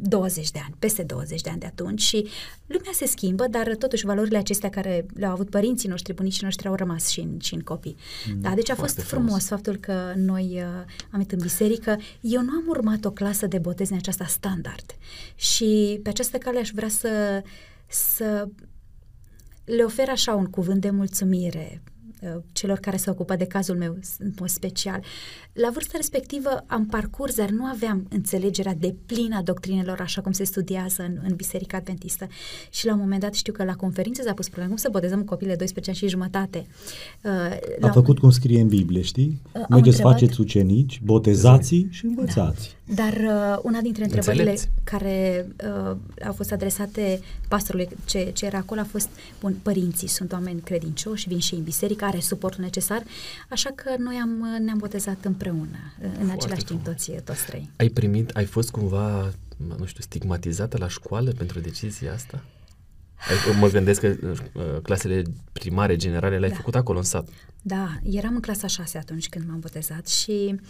20 0.00 0.50
de 0.50 0.58
ani, 0.64 0.74
peste 0.78 1.02
20 1.02 1.40
de 1.40 1.50
ani 1.50 1.58
de 1.58 1.66
atunci 1.66 2.00
și 2.00 2.28
lumea 2.66 2.90
se 2.92 3.06
schimbă, 3.06 3.46
dar 3.50 3.76
totuși 3.76 4.04
valorile 4.04 4.38
acestea 4.38 4.70
care 4.70 5.06
le-au 5.14 5.32
avut 5.32 5.50
părinții 5.50 5.88
noștri, 5.88 6.14
bunicii 6.14 6.44
noștri 6.44 6.68
au 6.68 6.74
rămas 6.74 7.08
și 7.08 7.20
în, 7.20 7.38
și 7.40 7.54
în 7.54 7.60
copii. 7.60 7.96
Mm, 8.32 8.40
da, 8.40 8.50
deci 8.54 8.70
a 8.70 8.74
fost 8.74 9.00
frumos, 9.00 9.26
frumos 9.26 9.46
faptul 9.46 9.76
că 9.76 10.12
noi 10.16 10.50
uh, 10.54 10.62
am 11.00 11.10
venit 11.10 11.32
în 11.32 11.38
biserică. 11.42 11.98
Eu 12.20 12.42
nu 12.42 12.50
am 12.50 12.64
urmat 12.68 13.04
o 13.04 13.10
clasă 13.10 13.46
de 13.46 13.58
botez 13.58 13.90
în 13.90 13.96
aceasta 13.96 14.24
standard 14.24 14.96
și 15.34 16.00
pe 16.02 16.08
această 16.08 16.38
cale 16.38 16.58
aș 16.58 16.70
vrea 16.74 16.88
să, 16.88 17.42
să 17.86 18.48
le 19.64 19.82
ofer 19.82 20.08
așa 20.08 20.34
un 20.34 20.46
cuvânt 20.46 20.80
de 20.80 20.90
mulțumire 20.90 21.82
Uh, 22.20 22.42
celor 22.52 22.78
care 22.78 22.96
se 22.96 23.10
ocupă 23.10 23.36
de 23.36 23.46
cazul 23.46 23.76
meu 23.76 23.98
în 24.18 24.32
mod 24.38 24.48
special. 24.48 25.04
La 25.60 25.70
vârsta 25.72 25.92
respectivă 25.96 26.64
am 26.66 26.86
parcurs, 26.86 27.34
dar 27.34 27.48
nu 27.50 27.64
aveam 27.64 28.06
înțelegerea 28.10 28.74
de 28.74 28.94
plină 29.06 29.36
a 29.36 29.42
doctrinelor 29.42 30.00
așa 30.00 30.20
cum 30.20 30.32
se 30.32 30.44
studiază 30.44 31.02
în, 31.02 31.18
în 31.28 31.34
Biserica 31.34 31.76
Adventistă. 31.76 32.26
Și 32.70 32.86
la 32.86 32.92
un 32.92 32.98
moment 32.98 33.20
dat 33.20 33.34
știu 33.34 33.52
că 33.52 33.64
la 33.64 33.74
conferință 33.74 34.22
s-a 34.22 34.32
pus 34.32 34.46
problema 34.46 34.68
cum 34.68 34.76
să 34.76 34.88
botezăm 34.92 35.22
copil 35.22 35.48
de 35.48 35.54
12 35.54 35.90
ani 35.90 35.98
și 35.98 36.08
jumătate. 36.08 36.66
Uh, 37.22 37.88
a 37.88 37.90
făcut 37.90 38.14
un... 38.14 38.20
cum 38.20 38.30
scrie 38.30 38.60
în 38.60 38.68
Biblie, 38.68 39.02
știi? 39.02 39.40
Uh, 39.52 39.62
Mergeți, 39.68 40.00
faceți 40.00 40.40
ucenici, 40.40 41.00
botezați 41.04 41.86
și 41.90 42.04
învățați. 42.04 42.76
Da. 42.84 42.94
Dar 42.94 43.12
uh, 43.12 43.58
una 43.62 43.80
dintre 43.80 44.04
întrebările 44.04 44.50
Înțelepți. 44.50 44.68
care 44.84 45.46
uh, 45.64 45.96
au 46.26 46.32
fost 46.32 46.52
adresate 46.52 47.20
pastorului 47.48 47.88
ce, 48.04 48.30
ce 48.34 48.46
era 48.46 48.58
acolo 48.58 48.80
a 48.80 48.84
fost, 48.84 49.08
bun, 49.40 49.56
părinții 49.62 50.08
sunt 50.08 50.32
oameni 50.32 50.60
credincioși, 50.60 51.28
vin 51.28 51.38
și 51.38 51.54
în 51.54 51.62
biserică, 51.62 52.04
are 52.04 52.20
suportul 52.20 52.64
necesar, 52.64 53.02
așa 53.48 53.70
că 53.74 53.94
noi 53.98 54.18
am, 54.22 54.60
ne-am 54.64 54.78
botezat 54.78 55.24
împreună, 55.24 55.46
în 56.02 56.26
Foarte 56.26 56.32
același 56.32 56.64
timp 56.64 56.84
toți, 56.84 57.10
toți 57.10 57.44
trei. 57.46 57.70
Ai 57.76 57.88
primit, 57.88 58.30
ai 58.30 58.44
fost 58.44 58.70
cumva, 58.70 59.30
nu 59.78 59.84
știu, 59.84 60.02
stigmatizată 60.02 60.76
la 60.78 60.88
școală 60.88 61.30
pentru 61.32 61.60
decizia 61.60 62.12
asta? 62.12 62.44
Mă 63.58 63.68
gândesc 63.68 64.00
că 64.00 64.14
uh, 64.52 64.62
clasele 64.82 65.22
primare, 65.52 65.96
generale, 65.96 66.38
le-ai 66.38 66.50
Da. 66.50 66.56
făcut 66.56 66.74
acolo 66.74 66.98
în 66.98 67.04
sat. 67.04 67.28
Da, 67.62 67.88
eram 68.02 68.34
în 68.34 68.40
clasa 68.40 68.66
6 68.66 68.98
atunci 68.98 69.28
când 69.28 69.48
m-am 69.48 69.58
botezat 69.60 70.06
și 70.08 70.60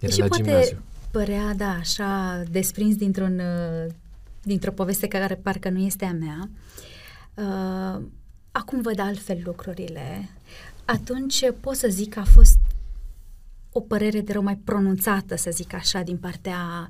Era 0.00 0.12
și 0.12 0.18
la 0.20 0.26
poate 0.26 0.42
gimnaziu. 0.42 0.82
părea, 1.10 1.54
da, 1.56 1.70
așa 1.70 2.42
desprins 2.50 2.96
dintr-un, 2.96 3.38
uh, 3.38 3.92
dintr-o 4.42 4.70
poveste 4.70 5.06
care 5.08 5.34
parcă 5.34 5.68
nu 5.68 5.78
este 5.78 6.04
a 6.04 6.12
mea. 6.12 6.48
Uh, 7.34 8.02
acum 8.52 8.80
văd 8.80 8.98
altfel 9.00 9.40
lucrurile. 9.44 10.28
Atunci 10.84 11.42
pot 11.60 11.74
să 11.76 11.88
zic 11.90 12.12
că 12.14 12.18
a 12.20 12.24
fost 12.24 12.56
o 13.78 13.80
părere 13.80 14.20
de 14.20 14.32
rău 14.32 14.42
mai 14.42 14.56
pronunțată, 14.56 15.36
să 15.36 15.50
zic 15.52 15.74
așa, 15.74 16.00
din 16.00 16.16
partea 16.16 16.88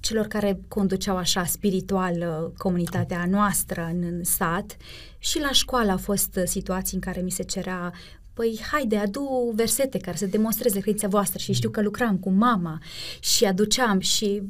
celor 0.00 0.26
care 0.26 0.60
conduceau 0.68 1.16
așa 1.16 1.44
spiritual 1.44 2.14
uh, 2.14 2.50
comunitatea 2.56 3.26
noastră 3.30 3.88
în, 3.92 4.02
în 4.02 4.24
sat 4.24 4.76
și 5.18 5.40
la 5.40 5.50
școală 5.50 5.90
au 5.90 5.98
fost 5.98 6.36
uh, 6.36 6.42
situații 6.44 6.94
în 6.94 7.00
care 7.00 7.20
mi 7.20 7.30
se 7.30 7.42
cerea 7.42 7.92
Păi 8.32 8.60
haide, 8.70 8.96
adu 8.96 9.52
versete 9.54 9.98
care 9.98 10.16
să 10.16 10.26
demonstreze 10.26 10.80
credința 10.80 11.08
voastră 11.08 11.38
și 11.38 11.52
știu 11.52 11.70
că 11.70 11.82
lucram 11.82 12.16
cu 12.16 12.30
mama 12.30 12.78
și 13.20 13.44
aduceam 13.44 14.00
și 14.00 14.42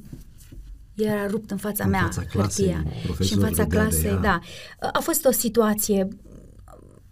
era 0.94 1.26
rupt 1.26 1.50
în 1.50 1.56
fața 1.56 1.84
În 1.84 1.90
mea 1.90 2.02
fața 2.02 2.22
clasei, 2.22 2.72
hârtia. 2.72 2.90
Și 2.90 2.96
în 2.96 3.04
profesorul 3.04 3.44
fața 3.44 3.62
râdea 3.62 3.64
de 3.64 3.88
clasei, 3.88 4.10
ea. 4.10 4.16
da. 4.16 4.40
A 4.92 5.00
fost 5.00 5.24
o 5.24 5.30
situație 5.30 6.08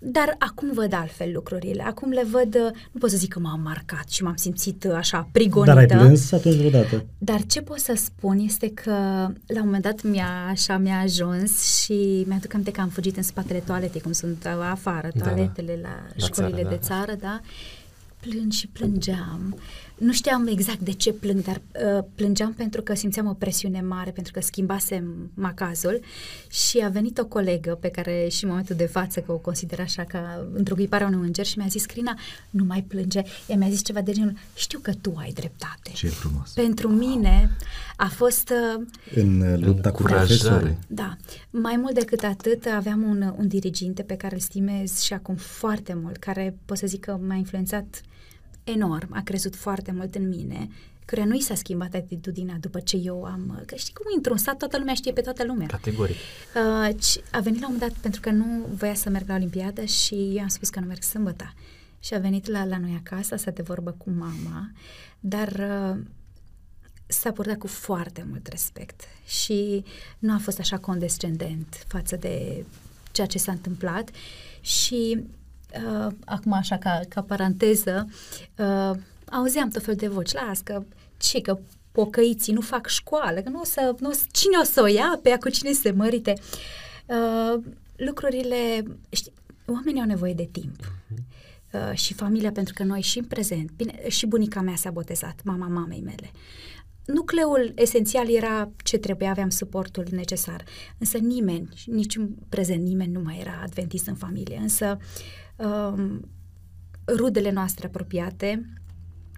dar 0.06 0.34
acum 0.38 0.72
văd 0.72 0.92
altfel 0.92 1.30
lucrurile. 1.32 1.82
Acum 1.82 2.10
le 2.10 2.24
văd, 2.30 2.54
uh, 2.54 2.70
nu 2.92 3.00
pot 3.00 3.10
să 3.10 3.16
zic 3.16 3.32
că 3.32 3.38
m-am 3.38 3.60
marcat 3.60 4.08
și 4.08 4.22
m-am 4.22 4.36
simțit 4.36 4.84
uh, 4.84 4.92
așa 4.94 5.28
prigonită. 5.32 5.72
Dar 5.72 5.80
ai 5.82 5.86
plâns 5.86 6.32
atunci 6.32 6.54
vreodată? 6.54 7.04
Dar 7.18 7.42
ce 7.46 7.60
pot 7.62 7.78
să 7.78 7.92
spun 7.96 8.38
este 8.38 8.70
că 8.70 8.90
la 9.46 9.60
un 9.60 9.64
moment 9.64 9.82
dat 9.82 10.02
mi-a, 10.02 10.46
așa 10.50 10.76
mi-a 10.76 11.00
ajuns 11.00 11.82
și 11.82 12.24
mi-aduc 12.26 12.52
aminte 12.52 12.70
că 12.70 12.80
am 12.80 12.88
fugit 12.88 13.16
în 13.16 13.22
spatele 13.22 13.58
toaletei, 13.58 14.00
cum 14.00 14.12
sunt 14.12 14.46
afară, 14.70 15.08
Da, 15.14 15.24
da. 15.24 15.30
toaletele 15.30 15.78
la, 15.82 15.88
La 16.16 16.26
școlile 16.26 16.62
țară, 16.62 16.68
de 16.68 16.74
da. 16.74 16.86
țară, 16.86 17.12
da? 17.20 17.40
Plâng 18.20 18.52
și 18.52 18.66
plângeam. 18.66 19.58
Nu 20.04 20.12
știam 20.12 20.46
exact 20.46 20.78
de 20.80 20.92
ce 20.92 21.12
plâng, 21.12 21.42
dar 21.44 21.60
uh, 21.98 22.04
plângeam 22.14 22.52
pentru 22.52 22.82
că 22.82 22.94
simțeam 22.94 23.26
o 23.26 23.32
presiune 23.32 23.80
mare, 23.80 24.10
pentru 24.10 24.32
că 24.32 24.40
schimbasem 24.40 25.30
macazul 25.34 26.00
și 26.50 26.78
a 26.78 26.88
venit 26.88 27.18
o 27.18 27.26
colegă 27.26 27.78
pe 27.80 27.88
care 27.88 28.28
și 28.30 28.44
în 28.44 28.50
momentul 28.50 28.76
de 28.76 28.86
față, 28.86 29.20
că 29.20 29.32
o 29.32 29.36
consider 29.36 29.80
așa 29.80 30.04
ca 30.04 30.46
întruchiparea 30.52 31.06
unui 31.06 31.26
înger 31.26 31.46
și 31.46 31.58
mi-a 31.58 31.66
zis, 31.68 31.84
Crina, 31.86 32.18
nu 32.50 32.64
mai 32.64 32.84
plânge. 32.88 33.22
Ea 33.46 33.56
mi-a 33.56 33.68
zis 33.68 33.84
ceva 33.84 34.00
de 34.00 34.12
genul, 34.12 34.36
știu 34.54 34.78
că 34.78 34.92
tu 35.00 35.14
ai 35.18 35.32
dreptate. 35.32 35.90
Ce 35.94 36.08
frumos. 36.08 36.50
Pentru 36.50 36.88
mine 36.88 37.50
a 37.96 38.06
fost, 38.08 38.50
uh, 38.78 38.84
În 39.14 39.40
uh, 39.40 39.58
lupta 39.58 39.90
cu 39.90 40.02
Încurajare. 40.02 40.38
profesorul. 40.38 40.76
da, 40.86 41.16
mai 41.50 41.76
mult 41.76 41.94
decât 41.94 42.22
atât, 42.22 42.66
aveam 42.66 43.02
un, 43.02 43.34
un 43.38 43.48
diriginte 43.48 44.02
pe 44.02 44.16
care 44.16 44.34
îl 44.34 44.40
stimez 44.40 45.00
și 45.00 45.12
acum 45.12 45.34
foarte 45.34 45.94
mult, 46.02 46.16
care 46.16 46.56
pot 46.64 46.76
să 46.76 46.86
zic 46.86 47.00
că 47.00 47.18
m-a 47.26 47.34
influențat 47.34 48.00
enorm, 48.64 49.08
a 49.12 49.22
crezut 49.22 49.56
foarte 49.56 49.92
mult 49.92 50.14
în 50.14 50.28
mine, 50.28 50.68
care 51.04 51.24
nu 51.24 51.34
i 51.34 51.40
s-a 51.40 51.54
schimbat 51.54 51.94
atitudinea 51.94 52.56
după 52.60 52.80
ce 52.80 52.96
eu 52.96 53.24
am... 53.24 53.62
Că 53.66 53.74
știi 53.74 53.94
cum 53.94 54.04
intru 54.14 54.32
în 54.32 54.38
sat, 54.38 54.56
toată 54.56 54.78
lumea 54.78 54.94
știe 54.94 55.12
pe 55.12 55.20
toată 55.20 55.44
lumea. 55.44 55.66
Categoric. 55.66 56.16
Uh, 56.54 56.94
ci- 57.00 57.20
a 57.30 57.40
venit 57.40 57.60
la 57.60 57.66
un 57.66 57.72
moment 57.72 57.92
dat 57.92 58.02
pentru 58.02 58.20
că 58.20 58.30
nu 58.30 58.66
voia 58.76 58.94
să 58.94 59.08
merg 59.10 59.28
la 59.28 59.34
Olimpiadă 59.34 59.84
și 59.84 60.14
eu 60.14 60.42
am 60.42 60.48
spus 60.48 60.68
că 60.68 60.80
nu 60.80 60.86
merg 60.86 61.02
sâmbătă. 61.02 61.54
Și 62.00 62.14
a 62.14 62.18
venit 62.18 62.46
la, 62.46 62.64
la 62.64 62.78
noi 62.78 63.02
acasă, 63.04 63.36
să 63.36 63.50
de 63.50 63.62
vorbă 63.62 63.94
cu 63.98 64.10
mama, 64.10 64.70
dar 65.20 65.48
uh, 65.48 66.02
s-a 67.06 67.32
purtat 67.32 67.58
cu 67.58 67.66
foarte 67.66 68.26
mult 68.28 68.46
respect 68.46 69.00
și 69.26 69.84
nu 70.18 70.32
a 70.32 70.38
fost 70.38 70.58
așa 70.58 70.78
condescendent 70.78 71.84
față 71.88 72.16
de 72.16 72.64
ceea 73.12 73.26
ce 73.26 73.38
s-a 73.38 73.52
întâmplat 73.52 74.10
și 74.60 75.24
uh, 75.76 76.12
acum 76.24 76.52
așa 76.52 76.78
ca, 76.78 77.00
ca 77.08 77.22
paranteză 77.22 78.08
uh, 78.56 78.90
auzeam 79.30 79.68
tot 79.68 79.82
fel 79.82 79.94
de 79.94 80.08
voci, 80.08 80.32
las 80.32 80.60
că 80.60 80.84
ce 81.16 81.40
că 81.40 81.58
pocăiții 81.92 82.52
nu 82.52 82.60
fac 82.60 82.86
școală, 82.86 83.40
că 83.40 83.48
nu 83.48 83.60
o 83.60 83.64
să, 83.64 83.94
nu 83.98 84.08
o 84.08 84.12
să 84.12 84.24
cine 84.32 84.56
o 84.60 84.64
să 84.64 84.80
o 84.82 84.86
ia 84.86 85.18
pe 85.22 85.28
ea, 85.28 85.38
cu 85.38 85.48
cine 85.48 85.72
se 85.72 85.90
mărite. 85.90 86.32
Uh, 87.06 87.62
lucrurile, 87.96 88.82
știi, 89.08 89.32
oamenii 89.66 90.00
au 90.00 90.06
nevoie 90.06 90.34
de 90.34 90.48
timp. 90.52 90.92
Uh, 91.72 91.96
și 91.96 92.14
familia, 92.14 92.52
pentru 92.52 92.74
că 92.74 92.82
noi 92.82 93.00
și 93.00 93.18
în 93.18 93.24
prezent, 93.24 93.70
bine, 93.76 94.08
și 94.08 94.26
bunica 94.26 94.60
mea 94.60 94.76
s-a 94.76 94.90
botezat, 94.90 95.40
mama 95.44 95.66
mamei 95.66 96.00
mele. 96.00 96.30
Nucleul 97.04 97.72
esențial 97.74 98.30
era 98.30 98.70
ce 98.84 98.96
trebuia, 98.96 99.30
aveam 99.30 99.48
suportul 99.48 100.06
necesar. 100.10 100.64
Însă 100.98 101.18
nimeni, 101.18 101.68
nici 101.86 102.16
în 102.16 102.28
prezent 102.48 102.86
nimeni 102.86 103.12
nu 103.12 103.20
mai 103.20 103.38
era 103.40 103.60
adventist 103.62 104.06
în 104.06 104.14
familie. 104.14 104.58
Însă 104.62 104.98
um, 105.56 106.28
rudele 107.16 107.50
noastre 107.50 107.86
apropiate, 107.86 108.68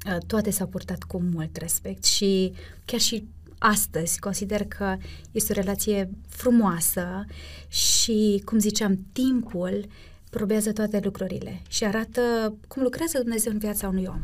uh, 0.07 0.17
toate 0.27 0.51
s-au 0.51 0.67
purtat 0.67 1.03
cu 1.03 1.23
mult 1.33 1.57
respect 1.57 2.05
și 2.05 2.53
chiar 2.85 3.01
și 3.01 3.29
astăzi 3.59 4.19
consider 4.19 4.65
că 4.65 4.97
este 5.31 5.53
o 5.53 5.61
relație 5.61 6.11
frumoasă 6.29 7.25
și, 7.69 8.43
cum 8.45 8.59
ziceam, 8.59 9.07
timpul 9.13 9.87
probează 10.31 10.73
toate 10.73 11.01
lucrurile 11.03 11.63
și 11.69 11.85
arată 11.85 12.21
cum 12.69 12.83
lucrează 12.83 13.19
Dumnezeu 13.19 13.53
în 13.53 13.59
viața 13.59 13.89
unui 13.89 14.07
om. 14.09 14.21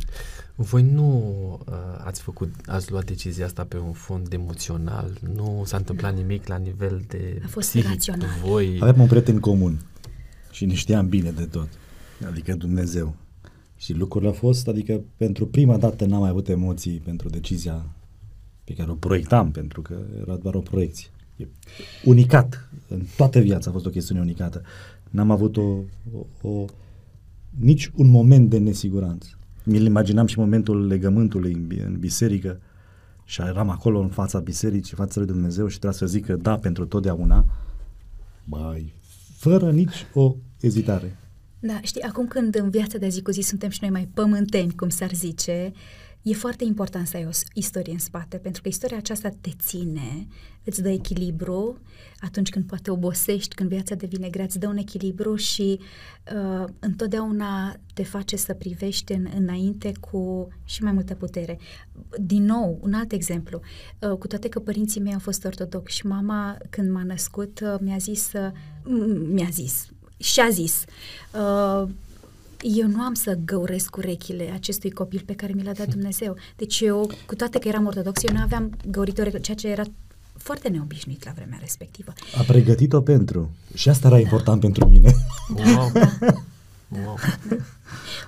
Voi 0.55 0.83
nu 0.83 1.09
uh, 1.67 1.75
ați 2.05 2.21
făcut, 2.21 2.55
ați 2.67 2.91
luat 2.91 3.05
decizia 3.05 3.45
asta 3.45 3.65
pe 3.65 3.77
un 3.77 3.93
fond 3.93 4.33
emoțional, 4.33 5.19
nu 5.35 5.63
s-a 5.67 5.77
întâmplat 5.77 6.15
nimic 6.15 6.47
la 6.47 6.57
nivel 6.57 7.03
de 7.09 7.41
A 7.45 7.49
fost 7.49 7.69
psihic 7.69 7.89
rațional. 7.89 8.29
cu 8.29 8.49
voi. 8.49 8.79
Aveam 8.81 9.01
un 9.01 9.07
prieten 9.07 9.41
comun 9.41 9.81
și 10.51 10.65
ne 10.65 10.75
știam 10.75 11.09
bine 11.09 11.31
de 11.31 11.45
tot, 11.45 11.69
adică 12.27 12.55
Dumnezeu. 12.55 13.15
Și 13.77 13.93
lucrurile 13.93 14.31
au 14.31 14.37
fost, 14.37 14.69
adică 14.69 15.01
pentru 15.17 15.47
prima 15.47 15.77
dată 15.77 16.05
n-am 16.05 16.21
mai 16.21 16.29
avut 16.29 16.49
emoții 16.49 17.01
pentru 17.05 17.29
decizia 17.29 17.85
pe 18.65 18.75
care 18.75 18.91
o 18.91 18.95
proiectam, 18.95 19.51
pentru 19.51 19.83
că 19.83 19.97
era 20.21 20.37
doar 20.37 20.55
o 20.55 20.61
proiecție. 20.61 21.09
E 21.37 21.47
unicat, 22.05 22.69
în 22.89 23.03
toată 23.17 23.39
viața 23.41 23.71
a 23.71 23.73
fost 23.73 23.87
o 23.87 23.91
chestiune 23.91 24.21
unicată. 24.21 24.63
N-am 25.11 25.31
avut 25.31 25.57
o, 25.57 25.79
o, 26.13 26.49
o 26.49 26.65
nici 27.59 27.91
un 27.95 28.09
moment 28.09 28.51
de 28.51 28.59
nesiguranță. 28.59 29.29
Mi-l 29.65 29.85
imaginam 29.85 30.27
și 30.27 30.39
momentul 30.39 30.87
legământului 30.87 31.53
în, 31.53 31.67
bi- 31.67 31.81
în 31.85 31.99
biserică 31.99 32.61
și 33.25 33.41
eram 33.41 33.69
acolo 33.69 34.01
în 34.01 34.09
fața 34.09 34.39
bisericii, 34.39 34.95
în 34.99 35.05
fața 35.05 35.21
lui 35.21 35.29
Dumnezeu 35.29 35.67
și 35.67 35.79
trebuia 35.79 35.99
să 35.99 36.07
zic 36.07 36.25
că 36.25 36.37
da 36.37 36.57
pentru 36.57 36.87
totdeauna. 36.87 37.45
Băi, 38.45 38.93
fără 39.37 39.71
nici 39.71 40.07
o 40.15 40.35
ezitare. 40.61 41.17
Da, 41.65 41.81
știi, 41.83 42.03
acum 42.03 42.27
când 42.27 42.55
în 42.55 42.71
viața 42.71 42.99
de 42.99 43.09
zi 43.09 43.23
cu 43.23 43.31
zi 43.31 43.41
suntem 43.41 43.69
și 43.69 43.79
noi 43.81 43.91
mai 43.91 44.09
pământeni, 44.15 44.75
cum 44.75 44.89
s-ar 44.89 45.13
zice, 45.13 45.73
e 46.23 46.33
foarte 46.33 46.65
important 46.65 47.07
să 47.07 47.17
ai 47.17 47.27
o 47.27 47.31
s- 47.31 47.43
istorie 47.55 47.93
în 47.93 47.99
spate, 47.99 48.37
pentru 48.37 48.63
că 48.63 48.69
istoria 48.69 48.97
aceasta 48.97 49.29
te 49.41 49.51
ține, 49.59 50.27
îți 50.65 50.83
dă 50.83 50.89
echilibru, 50.89 51.79
atunci 52.21 52.49
când 52.51 52.65
poate 52.65 52.91
obosești, 52.91 53.55
când 53.55 53.69
viața 53.69 53.95
devine 53.95 54.29
grea, 54.29 54.45
îți 54.45 54.59
dă 54.59 54.67
un 54.69 54.77
echilibru 54.77 55.35
și 55.37 55.79
uh, 56.35 56.65
întotdeauna 56.79 57.77
te 57.95 58.03
face 58.03 58.37
să 58.37 58.55
privești 58.55 59.13
în, 59.13 59.29
înainte 59.37 59.93
cu 60.01 60.49
și 60.65 60.83
mai 60.83 60.93
multă 60.93 61.15
putere. 61.15 61.59
Din 62.21 62.45
nou, 62.45 62.79
un 62.83 62.93
alt 62.93 63.13
exemplu, 63.13 63.61
uh, 64.11 64.17
cu 64.19 64.27
toate 64.27 64.49
că 64.49 64.61
părinții 64.61 65.01
mei 65.01 65.13
au 65.13 65.19
fost 65.19 65.45
ortodoxi 65.45 65.97
și 65.97 66.07
mama, 66.07 66.57
când 66.71 66.91
m-a 66.91 67.03
născut, 67.05 67.61
uh, 67.61 67.75
mi-a 67.81 67.97
zis, 67.99 68.33
uh, 68.33 68.51
m- 68.81 69.29
mi-a 69.33 69.49
zis, 69.51 69.89
și-a 70.23 70.49
zis, 70.49 70.85
uh, 71.33 71.89
eu 72.61 72.87
nu 72.87 73.01
am 73.01 73.15
să 73.15 73.39
găuresc 73.45 73.97
urechile 73.97 74.51
acestui 74.55 74.91
copil 74.91 75.23
pe 75.27 75.35
care 75.35 75.53
mi 75.53 75.63
l-a 75.63 75.73
dat 75.73 75.89
Dumnezeu. 75.95 76.37
Deci 76.57 76.81
eu, 76.81 77.11
cu 77.27 77.35
toate 77.35 77.59
că 77.59 77.69
eram 77.69 77.87
ortodox, 77.87 78.23
eu 78.23 78.35
nu 78.35 78.41
aveam 78.43 78.77
găurit 78.91 79.19
urechi, 79.19 79.41
ceea 79.41 79.57
ce 79.57 79.69
era 79.69 79.83
foarte 80.37 80.69
neobișnuit 80.69 81.25
la 81.25 81.33
vremea 81.35 81.59
respectivă. 81.61 82.13
A 82.37 82.43
pregătit-o 82.43 83.01
pentru. 83.01 83.51
Și 83.75 83.89
asta 83.89 84.07
era 84.07 84.19
important 84.19 84.61
pentru 84.61 84.89
mine. 84.89 85.13
Wow. 85.57 85.93
wow. 86.89 87.19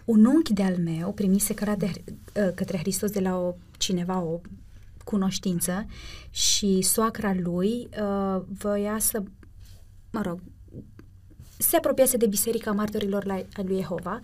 Un 0.04 0.24
unchi 0.24 0.52
de-al 0.52 0.76
meu 0.76 1.12
primise 1.12 1.54
căra 1.54 1.74
de, 1.74 1.86
uh, 1.86 2.50
către 2.54 2.78
Hristos 2.78 3.10
de 3.10 3.20
la 3.20 3.36
o, 3.36 3.54
cineva, 3.78 4.20
o 4.20 4.40
cunoștință 5.04 5.86
și 6.30 6.82
soacra 6.82 7.34
lui 7.42 7.88
uh, 8.00 8.42
voia 8.58 8.96
să, 8.98 9.22
mă 10.10 10.20
rog, 10.24 10.40
se 11.58 11.76
apropiase 11.76 12.16
de 12.16 12.26
Biserica 12.26 12.72
Martorilor 12.72 13.24
la, 13.24 13.34
a 13.34 13.62
lui 13.62 13.76
Jehova 13.76 14.20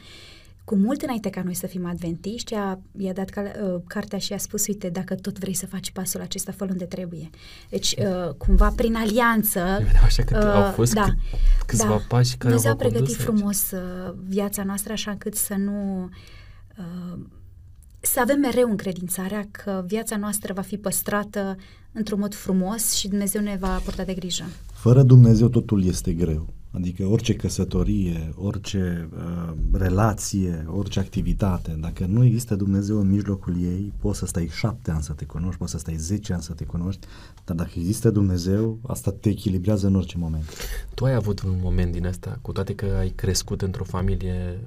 cu 0.70 0.76
mult 0.76 1.02
înainte 1.02 1.30
ca 1.30 1.42
noi 1.44 1.54
să 1.54 1.66
fim 1.66 1.86
adventiști, 1.86 2.54
a, 2.54 2.80
i-a 2.98 3.12
dat 3.12 3.28
cal, 3.28 3.44
uh, 3.44 3.80
cartea 3.86 4.18
și 4.18 4.32
a 4.32 4.38
spus, 4.38 4.66
uite, 4.66 4.88
dacă 4.88 5.14
tot 5.14 5.38
vrei 5.38 5.54
să 5.54 5.66
faci 5.66 5.90
pasul 5.90 6.20
acesta, 6.20 6.52
fă 6.52 6.66
unde 6.70 6.84
trebuie. 6.84 7.30
Deci, 7.68 7.96
uh, 7.98 8.34
cumva, 8.36 8.72
prin 8.76 8.94
alianță... 8.94 9.60
Vedeam 9.84 10.04
așa 10.04 10.22
că 10.22 10.36
au 10.36 10.72
fost 10.72 10.92
da, 10.92 11.04
cât- 11.04 11.66
câțiva 11.66 12.04
pași 12.08 12.36
care 12.36 12.54
Dumnezeu 12.54 12.70
a 12.70 12.74
v-au 12.74 12.90
condus 12.90 13.00
pregătit 13.00 13.16
aici. 13.16 13.26
frumos 13.26 13.70
uh, 13.70 14.14
viața 14.26 14.62
noastră 14.62 14.92
așa 14.92 15.10
încât 15.10 15.34
să 15.34 15.54
nu... 15.54 16.08
Uh, 16.78 17.18
să 18.00 18.20
avem 18.20 18.38
mereu 18.38 18.70
încredințarea 18.70 19.48
că 19.50 19.84
viața 19.86 20.16
noastră 20.16 20.52
va 20.52 20.62
fi 20.62 20.76
păstrată 20.76 21.56
într-un 21.92 22.18
mod 22.18 22.34
frumos 22.34 22.92
și 22.92 23.08
Dumnezeu 23.08 23.42
ne 23.42 23.56
va 23.60 23.80
purta 23.84 24.04
de 24.04 24.14
grijă. 24.14 24.44
Fără 24.72 25.02
Dumnezeu 25.02 25.48
totul 25.48 25.84
este 25.84 26.12
greu. 26.12 26.46
Adică 26.72 27.06
orice 27.06 27.34
căsătorie, 27.34 28.32
orice 28.36 29.08
uh, 29.14 29.52
relație, 29.72 30.66
orice 30.68 30.98
activitate, 30.98 31.76
dacă 31.80 32.06
nu 32.06 32.24
există 32.24 32.54
Dumnezeu 32.54 33.00
în 33.00 33.10
mijlocul 33.10 33.62
ei, 33.62 33.92
poți 33.98 34.18
să 34.18 34.26
stai 34.26 34.48
șapte 34.52 34.90
ani 34.90 35.02
să 35.02 35.12
te 35.12 35.24
cunoști, 35.24 35.58
poți 35.58 35.70
să 35.70 35.78
stai 35.78 35.96
zece 35.96 36.32
ani 36.32 36.42
să 36.42 36.52
te 36.52 36.64
cunoști, 36.64 37.06
dar 37.44 37.56
dacă 37.56 37.70
există 37.74 38.10
Dumnezeu, 38.10 38.78
asta 38.86 39.10
te 39.10 39.28
echilibrează 39.28 39.86
în 39.86 39.94
orice 39.94 40.18
moment. 40.18 40.44
Tu 40.94 41.04
ai 41.04 41.14
avut 41.14 41.42
un 41.42 41.58
moment 41.62 41.92
din 41.92 42.06
asta, 42.06 42.38
cu 42.42 42.52
toate 42.52 42.74
că 42.74 42.86
ai 42.98 43.08
crescut 43.08 43.62
într-o 43.62 43.84
familie 43.84 44.58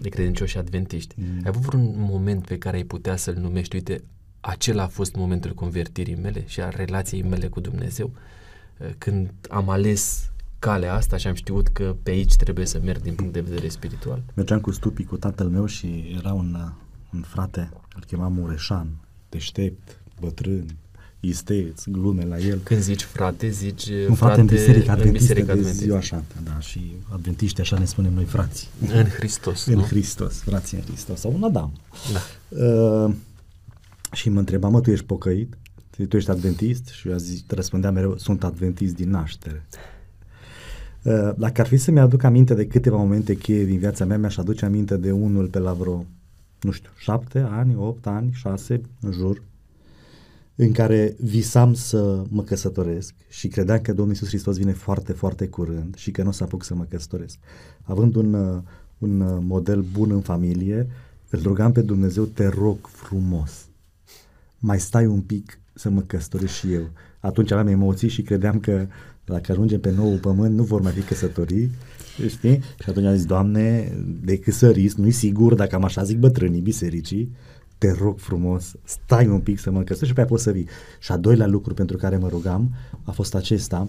de 0.00 0.08
credincioși 0.08 0.58
adventiști. 0.58 1.14
Mm. 1.18 1.40
Ai 1.44 1.52
avut 1.56 1.72
un 1.72 1.94
moment 1.96 2.46
pe 2.46 2.58
care 2.58 2.76
ai 2.76 2.84
putea 2.84 3.16
să-l 3.16 3.36
numești, 3.40 3.74
uite, 3.74 4.02
acela 4.40 4.82
a 4.82 4.88
fost 4.88 5.14
momentul 5.14 5.54
convertirii 5.54 6.18
mele 6.22 6.44
și 6.46 6.60
a 6.60 6.68
relației 6.68 7.22
mele 7.22 7.46
cu 7.46 7.60
Dumnezeu, 7.60 8.10
când 8.98 9.30
am 9.48 9.68
ales 9.68 10.27
calea 10.58 10.94
asta 10.94 11.16
și 11.16 11.26
am 11.26 11.34
știut 11.34 11.68
că 11.68 11.96
pe 12.02 12.10
aici 12.10 12.36
trebuie 12.36 12.66
să 12.66 12.80
merg 12.84 13.02
din 13.02 13.14
punct 13.14 13.32
de 13.32 13.40
vedere 13.40 13.68
spiritual. 13.68 14.22
Mergeam 14.34 14.60
cu 14.60 14.70
stupii 14.70 15.04
cu 15.04 15.16
tatăl 15.16 15.48
meu 15.48 15.66
și 15.66 16.14
era 16.18 16.32
un, 16.32 16.56
un 17.14 17.20
frate, 17.20 17.70
îl 17.94 18.04
chema 18.06 18.28
Mureșan, 18.28 18.88
deștept, 19.28 20.00
bătrân, 20.20 20.66
isteț, 21.20 21.84
glume 21.86 22.24
la 22.24 22.38
el. 22.38 22.58
Când 22.58 22.80
zici 22.80 23.02
frate, 23.02 23.48
zici 23.48 23.86
un 23.88 24.14
frate, 24.14 24.14
frate 24.14 24.40
în 24.40 24.46
biserică 24.46 24.84
în 24.84 24.90
adventistă 24.90 25.18
biserica 25.18 25.46
de 25.46 25.52
adventistă. 25.52 25.84
ziua 25.84 26.00
șapte, 26.00 26.34
da, 26.44 26.60
și 26.60 26.96
adventiști 27.12 27.60
așa 27.60 27.78
ne 27.78 27.84
spunem 27.84 28.12
noi 28.12 28.24
frații. 28.24 28.68
În 28.94 29.04
Hristos, 29.04 29.66
În 29.66 29.74
nu? 29.74 29.82
Hristos, 29.82 30.40
frații 30.40 30.76
în 30.76 30.84
Hristos, 30.84 31.20
sau 31.20 31.32
un 31.34 31.42
Adam. 31.42 31.72
Da. 32.12 32.20
Uh, 32.64 33.14
și 34.12 34.28
mă 34.28 34.38
întreba, 34.38 34.68
mă, 34.68 34.80
tu 34.80 34.90
ești 34.90 35.04
pocăit? 35.04 35.58
Tu 36.08 36.16
ești 36.16 36.30
adventist? 36.30 36.86
Și 36.86 37.08
eu 37.08 37.16
zic, 37.16 37.52
răspundeam 37.52 37.94
mereu, 37.94 38.16
sunt 38.16 38.44
adventist 38.44 38.94
din 38.94 39.10
naștere. 39.10 39.66
Uh, 41.02 41.30
dacă 41.36 41.60
ar 41.60 41.66
fi 41.66 41.76
să 41.76 41.90
mi-aduc 41.90 42.22
aminte 42.22 42.54
de 42.54 42.66
câteva 42.66 42.96
momente 42.96 43.34
cheie 43.34 43.64
din 43.64 43.78
viața 43.78 44.04
mea, 44.04 44.18
mi-aș 44.18 44.36
aduce 44.36 44.64
aminte 44.64 44.96
de 44.96 45.12
unul 45.12 45.46
pe 45.46 45.58
la 45.58 45.72
vreo, 45.72 46.04
nu 46.60 46.70
știu, 46.70 46.90
șapte 46.96 47.38
ani, 47.38 47.76
opt 47.76 48.06
ani, 48.06 48.30
șase, 48.32 48.80
în 49.00 49.12
jur, 49.12 49.42
în 50.54 50.72
care 50.72 51.16
visam 51.20 51.74
să 51.74 52.24
mă 52.28 52.42
căsătoresc 52.42 53.14
și 53.28 53.48
credeam 53.48 53.80
că 53.80 53.92
Domnul 53.92 54.14
Iisus 54.14 54.28
Hristos 54.28 54.56
vine 54.56 54.72
foarte, 54.72 55.12
foarte 55.12 55.46
curând 55.48 55.94
și 55.94 56.10
că 56.10 56.22
nu 56.22 56.28
o 56.28 56.32
să 56.32 56.42
apuc 56.42 56.64
să 56.64 56.74
mă 56.74 56.84
căsătoresc. 56.84 57.38
Având 57.82 58.14
un, 58.14 58.34
uh, 58.34 58.62
un 58.98 59.20
uh, 59.20 59.38
model 59.40 59.84
bun 59.92 60.10
în 60.10 60.20
familie, 60.20 60.86
îl 61.30 61.40
rugam 61.42 61.72
pe 61.72 61.80
Dumnezeu, 61.80 62.24
te 62.24 62.46
rog 62.46 62.78
frumos, 62.86 63.66
mai 64.58 64.80
stai 64.80 65.06
un 65.06 65.20
pic 65.20 65.58
să 65.74 65.90
mă 65.90 66.00
căsătoresc 66.00 66.52
și 66.52 66.72
eu. 66.72 66.90
Atunci 67.20 67.50
aveam 67.50 67.66
emoții 67.66 68.08
și 68.08 68.22
credeam 68.22 68.60
că 68.60 68.86
dacă 69.32 69.52
ajungem 69.52 69.80
pe 69.80 69.90
nou 69.90 70.16
pământ 70.16 70.54
nu 70.54 70.62
vor 70.62 70.80
mai 70.80 70.92
fi 70.92 71.00
căsătorii, 71.00 71.70
știi? 72.28 72.58
Și 72.58 72.90
atunci 72.90 73.06
am 73.06 73.14
zis, 73.14 73.24
Doamne, 73.24 73.92
decât 74.22 74.54
să 74.54 74.70
risc, 74.70 74.96
nu-i 74.96 75.10
sigur, 75.10 75.54
dacă 75.54 75.74
am 75.74 75.84
așa 75.84 76.02
zic 76.02 76.18
bătrânii 76.18 76.60
bisericii, 76.60 77.32
te 77.78 77.92
rog 77.92 78.18
frumos, 78.18 78.74
stai 78.84 79.28
un 79.28 79.40
pic 79.40 79.58
să 79.58 79.70
mă 79.70 79.78
căsătoresc 79.78 80.06
și 80.06 80.12
pe 80.12 80.20
aia 80.20 80.28
poți 80.28 80.42
să 80.42 80.50
vii. 80.50 80.68
Și 80.98 81.12
a 81.12 81.16
doilea 81.16 81.46
lucru 81.46 81.74
pentru 81.74 81.96
care 81.96 82.16
mă 82.16 82.28
rugam 82.28 82.74
a 83.02 83.10
fost 83.10 83.34
acesta, 83.34 83.88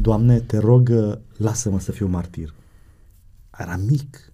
Doamne, 0.00 0.40
te 0.40 0.58
rog, 0.58 0.88
uh, 0.92 1.14
lasă-mă 1.36 1.80
să 1.80 1.92
fiu 1.92 2.06
martir. 2.06 2.54
Era 3.58 3.76
mic. 3.76 4.32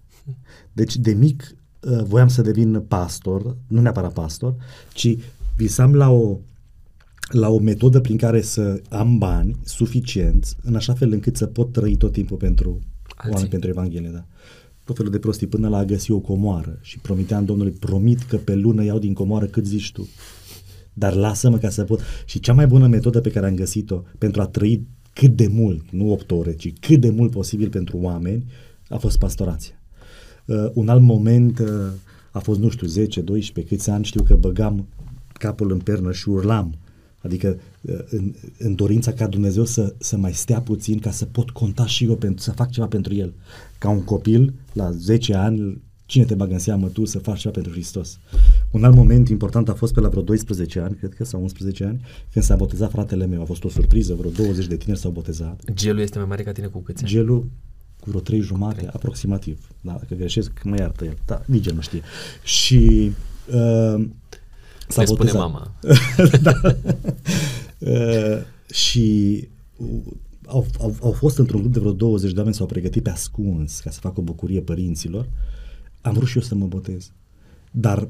Deci 0.73 0.97
de 0.97 1.13
mic 1.13 1.55
uh, 1.79 2.03
voiam 2.03 2.27
să 2.27 2.41
devin 2.41 2.81
pastor, 2.81 3.55
nu 3.67 3.81
neapărat 3.81 4.13
pastor, 4.13 4.55
ci 4.93 5.17
visam 5.55 5.95
la 5.95 6.09
o 6.09 6.37
la 7.29 7.49
o 7.49 7.59
metodă 7.59 7.99
prin 7.99 8.17
care 8.17 8.41
să 8.41 8.81
am 8.89 9.17
bani 9.17 9.55
suficienți 9.63 10.55
în 10.61 10.75
așa 10.75 10.93
fel 10.93 11.11
încât 11.11 11.35
să 11.35 11.45
pot 11.45 11.71
trăi 11.71 11.95
tot 11.95 12.11
timpul 12.11 12.37
pentru 12.37 12.79
Alții. 13.15 13.31
oameni, 13.31 13.49
pentru 13.49 13.69
Evanghelie, 13.69 14.09
da. 14.09 14.25
Tot 14.83 14.95
felul 14.95 15.11
de 15.11 15.19
prostii 15.19 15.47
până 15.47 15.69
la 15.69 15.77
a 15.77 15.85
găsi 15.85 16.11
o 16.11 16.19
comoară 16.19 16.79
și 16.81 16.99
promiteam 16.99 17.45
Domnului, 17.45 17.71
promit 17.71 18.21
că 18.21 18.37
pe 18.37 18.55
lună 18.55 18.83
iau 18.83 18.99
din 18.99 19.13
comoară 19.13 19.45
cât 19.45 19.65
zici 19.65 19.91
tu. 19.91 20.07
Dar 20.93 21.13
lasă-mă 21.13 21.57
ca 21.57 21.69
să 21.69 21.83
pot. 21.83 22.01
Și 22.25 22.39
cea 22.39 22.53
mai 22.53 22.67
bună 22.67 22.87
metodă 22.87 23.21
pe 23.21 23.29
care 23.29 23.47
am 23.47 23.55
găsit-o 23.55 24.03
pentru 24.17 24.41
a 24.41 24.45
trăi 24.45 24.87
cât 25.13 25.35
de 25.35 25.47
mult, 25.47 25.89
nu 25.89 26.11
8 26.11 26.31
ore, 26.31 26.53
ci 26.53 26.73
cât 26.79 26.99
de 26.99 27.09
mult 27.09 27.31
posibil 27.31 27.69
pentru 27.69 27.97
oameni, 27.97 28.45
a 28.89 28.97
fost 28.97 29.17
pastorația. 29.17 29.81
Uh, 30.45 30.69
un 30.73 30.87
alt 30.87 31.01
moment 31.01 31.59
uh, 31.59 31.67
a 32.31 32.39
fost, 32.39 32.59
nu 32.59 32.69
știu, 32.69 32.87
10, 32.87 33.21
12, 33.21 33.75
câți 33.75 33.89
ani, 33.89 34.03
știu 34.03 34.23
că 34.23 34.35
băgam 34.35 34.87
capul 35.33 35.71
în 35.71 35.79
pernă 35.79 36.11
și 36.11 36.29
urlam. 36.29 36.75
Adică 37.23 37.59
uh, 37.81 37.99
în, 38.09 38.33
în 38.57 38.75
dorința 38.75 39.11
ca 39.11 39.27
Dumnezeu 39.27 39.65
să, 39.65 39.93
să 39.97 40.17
mai 40.17 40.33
stea 40.33 40.61
puțin 40.61 40.99
ca 40.99 41.11
să 41.11 41.25
pot 41.25 41.49
conta 41.49 41.85
și 41.85 42.05
eu 42.05 42.15
pentru, 42.15 42.43
să 42.43 42.51
fac 42.51 42.69
ceva 42.69 42.87
pentru 42.87 43.15
El. 43.15 43.33
Ca 43.77 43.89
un 43.89 44.03
copil, 44.03 44.53
la 44.73 44.91
10 44.91 45.33
ani, 45.33 45.81
cine 46.05 46.25
te 46.25 46.35
bagă 46.35 46.53
în 46.53 46.59
seamă 46.59 46.87
tu 46.87 47.05
să 47.05 47.19
faci 47.19 47.39
ceva 47.39 47.53
pentru 47.53 47.71
Hristos? 47.71 48.19
Un 48.71 48.83
alt 48.83 48.95
moment 48.95 49.29
important 49.29 49.69
a 49.69 49.73
fost 49.73 49.93
pe 49.93 49.99
la 49.99 50.09
vreo 50.09 50.21
12 50.21 50.79
ani, 50.79 50.95
cred 50.95 51.13
că, 51.13 51.23
sau 51.23 51.41
11 51.41 51.83
ani, 51.83 52.01
când 52.31 52.45
s-a 52.45 52.55
botezat 52.55 52.91
fratele 52.91 53.25
meu. 53.25 53.41
A 53.41 53.45
fost 53.45 53.63
o 53.63 53.69
surpriză, 53.69 54.13
vreo 54.13 54.31
20 54.31 54.67
de 54.67 54.77
tineri 54.77 54.99
s-au 54.99 55.11
botezat. 55.11 55.71
Gelul 55.73 55.99
este 55.99 56.17
mai 56.17 56.27
mare 56.27 56.43
ca 56.43 56.51
tine 56.51 56.67
cu 56.67 56.79
câți 56.79 57.03
ani? 57.03 57.11
Gelul 57.11 57.47
cu 57.99 58.09
vreo 58.09 58.21
trei 58.21 58.39
jumate, 58.39 58.87
aproximativ. 58.93 59.67
Da, 59.81 59.91
dacă 59.91 60.15
greșesc, 60.15 60.63
mă 60.63 60.75
iartă 60.77 61.05
el. 61.05 61.17
Da, 61.25 61.41
nici 61.45 61.65
el 61.65 61.73
nu 61.73 61.81
știe. 61.81 62.01
Și 62.43 63.11
uh, 63.53 64.05
s-a 64.87 65.01
Le 65.01 65.07
spune 65.07 65.31
botezat. 65.31 65.51
mama. 65.51 65.73
da. 66.47 66.61
uh, 67.79 68.41
și 68.73 69.47
uh, 69.77 69.87
au, 70.45 70.65
au, 70.79 70.95
au 71.01 71.11
fost 71.11 71.37
într-un 71.37 71.59
grup 71.59 71.73
de 71.73 71.79
vreo 71.79 71.91
20 71.91 72.31
de 72.31 72.37
oameni, 72.37 72.55
s-au 72.55 72.65
pregătit 72.65 73.03
pe 73.03 73.09
ascuns 73.09 73.79
ca 73.79 73.89
să 73.91 73.99
facă 73.99 74.19
o 74.19 74.23
bucurie 74.23 74.61
părinților. 74.61 75.29
Am 76.01 76.13
vrut 76.13 76.27
și 76.27 76.37
eu 76.37 76.43
să 76.43 76.55
mă 76.55 76.65
botez. 76.65 77.11
Dar 77.71 78.07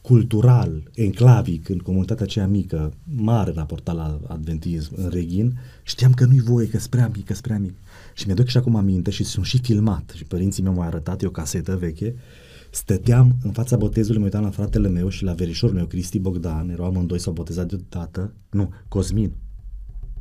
cultural, 0.00 0.82
enclavic, 0.94 1.68
în 1.68 1.78
comunitatea 1.78 2.24
aceea 2.24 2.46
mică, 2.46 2.92
mare 3.16 3.52
raportat 3.54 3.94
la 3.94 4.20
adventism, 4.26 4.92
în 4.96 5.08
Reghin, 5.08 5.58
știam 5.82 6.12
că 6.12 6.24
nu-i 6.24 6.40
voie, 6.40 6.68
că 6.68 6.78
prea 6.90 7.10
mic, 7.14 7.24
că 7.24 7.34
prea 7.42 7.58
mic. 7.58 7.74
Și 8.14 8.26
mi-aduc 8.26 8.46
și 8.46 8.56
acum 8.56 8.76
aminte 8.76 9.10
și 9.10 9.24
sunt 9.24 9.44
și 9.44 9.58
filmat 9.58 10.12
și 10.16 10.24
părinții 10.24 10.62
mei 10.62 10.72
m-au 10.72 10.86
arătat, 10.86 11.22
e 11.22 11.26
o 11.26 11.30
casetă 11.30 11.76
veche, 11.76 12.14
stăteam 12.74 13.36
în 13.42 13.52
fața 13.52 13.76
botezului, 13.76 14.18
mă 14.18 14.24
uitam 14.24 14.42
la 14.42 14.50
fratele 14.50 14.88
meu 14.88 15.08
și 15.08 15.24
la 15.24 15.32
verișorul 15.32 15.74
meu, 15.74 15.86
Cristi 15.86 16.18
Bogdan, 16.18 16.68
erau 16.68 16.86
amândoi, 16.86 17.18
s-au 17.20 17.32
botezat 17.32 17.68
deodată, 17.68 18.34
nu, 18.50 18.70
Cosmin, 18.88 19.32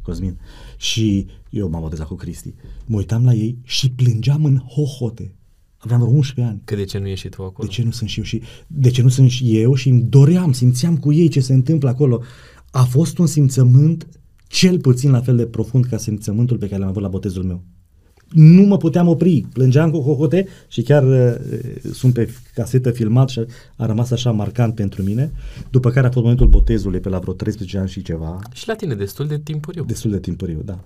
Cosmin. 0.01 0.39
Și 0.77 1.25
eu 1.49 1.69
m-am 1.69 1.81
botezat 1.81 2.07
cu 2.07 2.15
Cristi. 2.15 2.53
Mă 2.85 2.97
uitam 2.97 3.25
la 3.25 3.33
ei 3.33 3.57
și 3.63 3.91
plângeam 3.91 4.45
în 4.45 4.57
hohote. 4.57 5.35
Aveam 5.77 5.99
vreo 5.99 6.11
11 6.11 6.53
ani. 6.53 6.61
Că 6.65 6.75
de 6.75 6.83
ce 6.83 6.97
nu 6.97 7.07
ești 7.07 7.29
tu 7.29 7.43
acolo? 7.43 7.67
De 7.67 7.73
ce 7.73 7.83
nu 7.83 7.91
sunt 7.91 8.09
și 8.09 8.19
eu 8.19 8.25
și 8.25 8.41
de 8.67 8.89
ce 8.89 9.01
nu 9.01 9.09
sunt 9.09 9.29
și 9.29 9.57
eu 9.57 9.73
și 9.73 9.89
îmi 9.89 10.01
doream, 10.01 10.51
simțeam 10.51 10.97
cu 10.97 11.13
ei 11.13 11.27
ce 11.27 11.39
se 11.39 11.53
întâmplă 11.53 11.89
acolo. 11.89 12.21
A 12.71 12.83
fost 12.83 13.17
un 13.17 13.27
simțământ 13.27 14.07
cel 14.47 14.79
puțin 14.79 15.11
la 15.11 15.21
fel 15.21 15.35
de 15.35 15.45
profund 15.45 15.85
ca 15.85 15.97
simțământul 15.97 16.57
pe 16.57 16.67
care 16.67 16.79
l-am 16.79 16.89
avut 16.89 17.01
la 17.01 17.07
botezul 17.07 17.43
meu. 17.43 17.63
Nu 18.33 18.61
mă 18.61 18.77
puteam 18.77 19.07
opri, 19.07 19.45
plângeam 19.53 19.91
cu 19.91 19.99
hohote 19.99 20.47
și 20.67 20.81
chiar 20.81 21.03
uh, 21.03 21.33
sunt 21.93 22.13
pe 22.13 22.29
casetă 22.53 22.91
filmat 22.91 23.29
și 23.29 23.45
a 23.75 23.85
rămas 23.85 24.11
așa 24.11 24.31
marcant 24.31 24.75
pentru 24.75 25.03
mine. 25.03 25.31
După 25.69 25.89
care 25.89 26.07
a 26.07 26.09
fost 26.11 26.21
momentul 26.23 26.47
botezului 26.47 26.99
pe 26.99 27.09
la 27.09 27.19
vreo 27.19 27.33
13 27.33 27.77
ani 27.77 27.89
și 27.89 28.01
ceva, 28.01 28.39
Și 28.53 28.67
la 28.67 28.73
tine 28.75 28.95
destul 28.95 29.27
de 29.27 29.39
timpuriu. 29.43 29.83
destul 29.83 30.11
de 30.11 30.19
timpuriu, 30.19 30.61
da. 30.65 30.79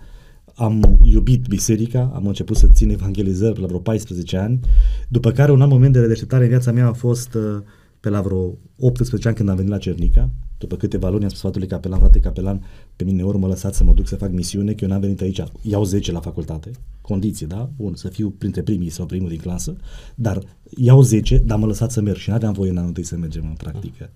Am 0.55 0.99
iubit 1.03 1.47
biserica, 1.47 2.11
am 2.15 2.27
început 2.27 2.57
să 2.57 2.67
țin 2.73 2.89
evangelizări 2.89 3.53
pe 3.53 3.59
la 3.59 3.67
vreo 3.67 3.79
14 3.79 4.37
ani, 4.37 4.59
după 5.07 5.31
care 5.31 5.51
un 5.51 5.61
alt 5.61 5.71
moment 5.71 5.93
de 5.93 5.99
redeșteptare 5.99 6.43
în 6.43 6.49
viața 6.49 6.71
mea 6.71 6.87
a 6.87 6.93
fost 6.93 7.33
uh, 7.33 7.57
pe 7.99 8.09
la 8.09 8.21
vreo 8.21 8.57
18 8.79 9.27
ani 9.27 9.37
când 9.37 9.49
am 9.49 9.55
venit 9.55 9.71
la 9.71 9.77
Cernica. 9.77 10.29
După 10.57 10.75
câteva 10.75 11.09
luni 11.09 11.21
am 11.23 11.27
spus 11.29 11.39
sfatului 11.39 11.67
capelan, 11.67 11.99
frate 11.99 12.19
capelan, 12.19 12.65
pe 12.95 13.03
mine 13.03 13.23
ori 13.23 13.37
mă 13.37 13.47
lăsați 13.47 13.77
să 13.77 13.83
mă 13.83 13.93
duc 13.93 14.07
să 14.07 14.15
fac 14.15 14.31
misiune, 14.31 14.73
că 14.73 14.83
eu 14.83 14.89
n-am 14.89 14.99
venit 14.99 15.21
aici, 15.21 15.43
iau 15.61 15.83
10 15.83 16.11
la 16.11 16.19
facultate, 16.19 16.71
condiții, 17.01 17.45
da? 17.45 17.69
Bun, 17.77 17.95
să 17.95 18.07
fiu 18.07 18.29
printre 18.37 18.61
primii 18.61 18.89
sau 18.89 19.05
primul 19.05 19.29
din 19.29 19.37
clasă, 19.37 19.75
dar 20.15 20.41
iau 20.77 21.01
10, 21.01 21.37
dar 21.37 21.57
mă 21.57 21.65
lăsați 21.65 21.93
să 21.93 22.01
merg 22.01 22.17
și 22.17 22.29
n-aveam 22.29 22.53
voie 22.53 22.69
în 22.69 22.75
anul 22.75 22.87
întâi 22.87 23.03
să 23.03 23.17
mergem 23.17 23.45
în 23.49 23.55
practică. 23.55 24.09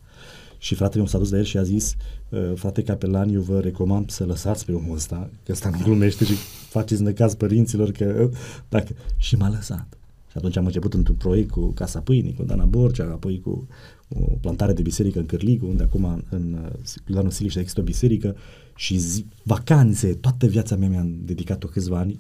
Și 0.57 0.75
fratele 0.75 0.97
meu 0.99 1.07
s-a 1.07 1.17
dus 1.17 1.31
la 1.31 1.37
el 1.37 1.43
și 1.43 1.57
a 1.57 1.63
zis, 1.63 1.95
"Uh, 2.29 2.51
frate 2.55 2.83
capelan, 2.83 3.29
eu 3.33 3.41
vă 3.41 3.59
recomand 3.59 4.09
să 4.09 4.25
lăsați 4.25 4.65
pe 4.65 4.71
omul 4.71 4.95
ăsta, 4.95 5.29
că 5.45 5.51
ăsta 5.51 5.69
nu 5.69 5.77
glumește 5.83 6.25
și 6.25 6.33
faceți 6.69 7.01
năcaz 7.01 7.33
părinților, 7.33 7.91
că 7.91 8.21
uh, 8.23 8.37
dacă... 8.69 8.93
Și 9.17 9.35
m-a 9.35 9.49
lăsat. 9.49 9.97
Și 10.31 10.37
atunci 10.37 10.57
am 10.57 10.65
început 10.65 10.93
într-un 10.93 11.15
proiect 11.15 11.49
cu 11.49 11.65
Casa 11.65 11.99
Pâinii, 11.99 12.33
cu 12.33 12.43
Dana 12.43 12.65
Borcea, 12.65 13.03
apoi 13.03 13.39
cu 13.43 13.67
o 14.13 14.37
plantare 14.41 14.73
de 14.73 14.81
biserică 14.81 15.19
în 15.19 15.25
Cârligu, 15.25 15.67
unde 15.67 15.83
acum 15.83 16.23
în 16.29 16.71
Iulianul 17.07 17.31
Siliș 17.31 17.55
există 17.55 17.79
o 17.79 17.83
biserică 17.83 18.35
și 18.75 18.97
zi, 18.97 19.25
vacanțe, 19.43 20.13
toată 20.13 20.47
viața 20.47 20.75
mea 20.75 20.89
mi-am 20.89 21.15
dedicat-o 21.25 21.67
câțiva 21.67 21.97
ani, 21.97 22.19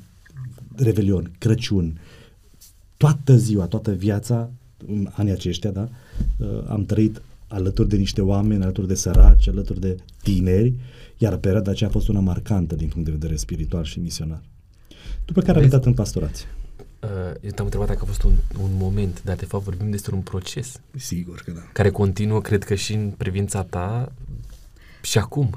Revelion, 0.75 1.31
Crăciun, 1.37 1.99
toată 2.97 3.35
ziua, 3.37 3.65
toată 3.65 3.91
viața, 3.91 4.51
în 4.87 5.09
anii 5.11 5.31
aceștia, 5.31 5.71
da, 5.71 5.89
uh, 6.37 6.47
am 6.67 6.85
trăit 6.85 7.21
alături 7.47 7.89
de 7.89 7.95
niște 7.95 8.21
oameni, 8.21 8.63
alături 8.63 8.87
de 8.87 8.95
săraci, 8.95 9.47
alături 9.47 9.79
de 9.79 9.95
tineri, 10.21 10.73
iar 11.17 11.37
perioada 11.37 11.71
aceea 11.71 11.89
a 11.89 11.91
fost 11.91 12.07
una 12.07 12.19
marcantă 12.19 12.75
din 12.75 12.87
punct 12.87 13.05
de 13.05 13.11
vedere 13.11 13.35
spiritual 13.35 13.83
și 13.83 13.99
misionar. 13.99 14.41
După 15.25 15.41
care 15.41 15.57
am 15.57 15.63
intrat 15.63 15.85
în 15.85 15.93
pastorație. 15.93 16.45
Uh, 17.03 17.09
eu 17.41 17.49
te-am 17.49 17.65
întrebat 17.65 17.87
dacă 17.87 17.99
a 18.01 18.05
fost 18.05 18.23
un, 18.23 18.33
un 18.61 18.69
moment, 18.77 19.23
dar 19.23 19.35
de 19.35 19.45
fapt 19.45 19.63
vorbim 19.63 19.89
despre 19.89 20.15
un 20.15 20.21
proces. 20.21 20.79
Sigur 20.95 21.41
că 21.45 21.51
da. 21.51 21.61
Care 21.73 21.89
continuă, 21.89 22.41
cred 22.41 22.63
că 22.63 22.75
și 22.75 22.93
în 22.93 23.11
privința 23.11 23.63
ta 23.63 24.11
și 25.01 25.17
acum. 25.17 25.49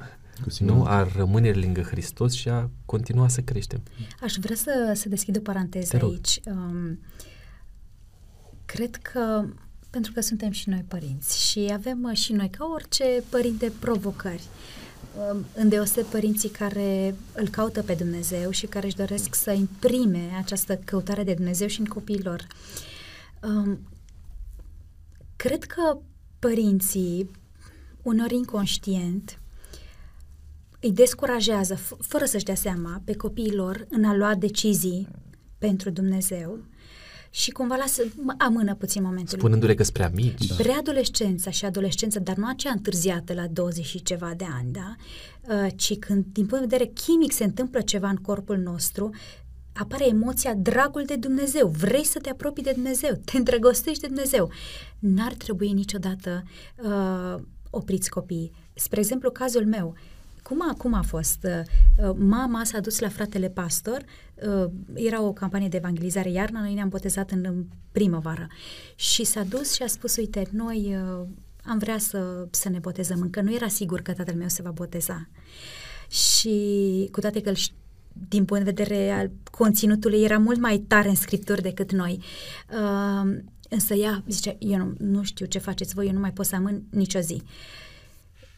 Cu 0.43 0.65
nu? 0.65 0.85
A 0.85 1.09
rămâne 1.17 1.51
lângă 1.53 1.81
Hristos 1.81 2.33
și 2.33 2.49
a 2.49 2.71
continua 2.85 3.29
să 3.29 3.41
creștem. 3.41 3.83
Aș 4.21 4.35
vrea 4.41 4.57
să, 4.57 4.93
să 4.95 5.09
deschid 5.09 5.37
o 5.37 5.41
paranteză 5.41 5.99
aici. 6.03 6.41
Um, 6.47 7.01
cred 8.65 8.97
că 8.97 9.45
pentru 9.91 10.13
că 10.13 10.21
suntem 10.21 10.51
și 10.51 10.69
noi 10.69 10.85
părinți 10.89 11.51
și 11.51 11.71
avem 11.73 12.03
uh, 12.03 12.17
și 12.17 12.33
noi, 12.33 12.51
ca 12.51 12.71
orice 12.75 13.23
părinte, 13.29 13.73
provocări. 13.79 14.43
Um, 14.43 14.84
îndeoseb 15.55 16.05
părinții 16.05 16.49
care 16.49 17.15
îl 17.33 17.49
caută 17.49 17.83
pe 17.83 17.95
Dumnezeu 17.95 18.51
și 18.51 18.67
care 18.67 18.87
își 18.87 18.97
doresc 18.97 19.35
să 19.35 19.51
imprime 19.51 20.31
această 20.39 20.77
căutare 20.77 21.23
de 21.23 21.35
Dumnezeu 21.35 21.67
și 21.67 21.81
în 21.81 21.87
copiilor. 21.87 22.47
Um, 23.43 23.79
cred 25.37 25.65
că 25.65 25.99
părinții, 26.39 27.31
uneori 28.03 28.35
inconștient, 28.35 29.39
îi 30.81 30.93
descurajează, 30.93 31.75
f- 31.75 31.99
fără 31.99 32.25
să-și 32.25 32.45
dea 32.45 32.55
seama, 32.55 33.03
pe 33.05 33.17
copiilor 33.17 33.87
în 33.89 34.05
a 34.05 34.15
lua 34.15 34.35
decizii 34.35 35.09
pentru 35.59 35.91
Dumnezeu 35.91 36.59
și 37.35 37.51
cumva 37.51 37.77
lasă, 37.77 38.03
amână 38.39 38.75
puțin 38.75 39.03
momentul. 39.03 39.39
Spunându-le 39.39 39.75
că 39.75 39.83
sunt 39.83 39.95
prea 39.95 40.11
mici. 40.15 40.47
Da. 40.47 40.55
Preadolescența 40.55 41.51
și 41.51 41.65
adolescența, 41.65 42.21
dar 42.21 42.37
nu 42.37 42.47
aceea 42.47 42.73
întârziată 42.73 43.33
la 43.33 43.47
20 43.47 43.85
și 43.85 44.03
ceva 44.03 44.33
de 44.37 44.45
ani, 44.59 44.73
da? 44.73 44.95
Uh, 45.55 45.71
ci 45.77 45.99
când, 45.99 46.25
din 46.33 46.47
punct 46.47 46.69
de 46.69 46.77
vedere 46.77 46.91
chimic, 46.95 47.33
se 47.33 47.45
întâmplă 47.45 47.81
ceva 47.81 48.09
în 48.09 48.17
corpul 48.17 48.57
nostru, 48.57 49.11
apare 49.73 50.07
emoția 50.07 50.55
dragul 50.55 51.03
de 51.07 51.17
Dumnezeu. 51.17 51.69
Vrei 51.69 52.05
să 52.05 52.19
te 52.19 52.31
apropii 52.31 52.63
de 52.63 52.73
Dumnezeu, 52.73 53.21
te 53.25 53.37
îndrăgostești 53.37 54.01
de 54.01 54.07
Dumnezeu. 54.07 54.51
N-ar 54.99 55.33
trebui 55.33 55.73
niciodată 55.73 56.43
uh, 56.77 57.43
opriți 57.71 58.11
copiii. 58.11 58.53
Spre 58.75 59.01
exemplu, 59.01 59.31
cazul 59.31 59.67
meu, 59.67 59.95
uh, 59.97 60.14
cum 60.45 60.63
a, 60.69 60.75
cum 60.79 60.95
a 60.95 61.03
fost? 61.03 61.39
Uh, 61.43 62.09
uh, 62.09 62.17
mama 62.19 62.65
s-a 62.65 62.81
dus 62.81 62.99
la 62.99 63.09
fratele 63.09 63.49
pastor, 63.49 64.05
uh, 64.35 64.71
era 64.95 65.23
o 65.23 65.33
campanie 65.33 65.69
de 65.69 65.77
evangelizare 65.77 66.31
iarna, 66.31 66.61
noi 66.61 66.75
ne-am 66.75 66.89
botezat 66.89 67.31
în 67.31 67.65
primăvară 67.93 68.47
și 68.95 69.25
s-a 69.25 69.43
dus 69.43 69.73
și 69.73 69.83
a 69.83 69.87
spus, 69.87 70.17
uite, 70.17 70.47
noi 70.51 70.97
am 71.63 71.79
vrea 71.79 71.99
să, 71.99 72.47
să 72.51 72.69
ne 72.69 72.79
botezăm, 72.79 73.21
încă 73.21 73.41
nu 73.41 73.55
era 73.55 73.69
sigur 73.69 74.01
că 74.01 74.13
tatăl 74.13 74.35
meu 74.35 74.49
se 74.49 74.63
va 74.63 74.71
boteza. 74.71 75.29
Și 76.09 77.09
cu 77.13 77.21
toate 77.21 77.41
că 77.41 77.49
îl 77.49 77.57
din 78.29 78.45
punct 78.45 78.65
de 78.65 78.71
vedere 78.71 79.11
al 79.11 79.31
conținutului 79.51 80.23
era 80.23 80.39
mult 80.39 80.59
mai 80.59 80.79
tare 80.79 81.09
în 81.09 81.15
scripturi 81.15 81.63
decât 81.63 81.93
noi. 81.93 82.23
Uh, 82.71 83.37
însă 83.69 83.95
ea 83.95 84.23
zice, 84.29 84.57
eu 84.59 84.79
nu, 84.79 84.95
nu 84.99 85.23
știu 85.23 85.47
ce 85.47 85.59
faceți 85.59 85.95
voi, 85.95 86.07
eu 86.07 86.13
nu 86.13 86.21
mai 86.21 86.33
pot 86.33 86.47
să 86.47 86.55
amân 86.55 86.83
nicio 86.91 87.19
zi. 87.19 87.43
Uh, 87.43 87.84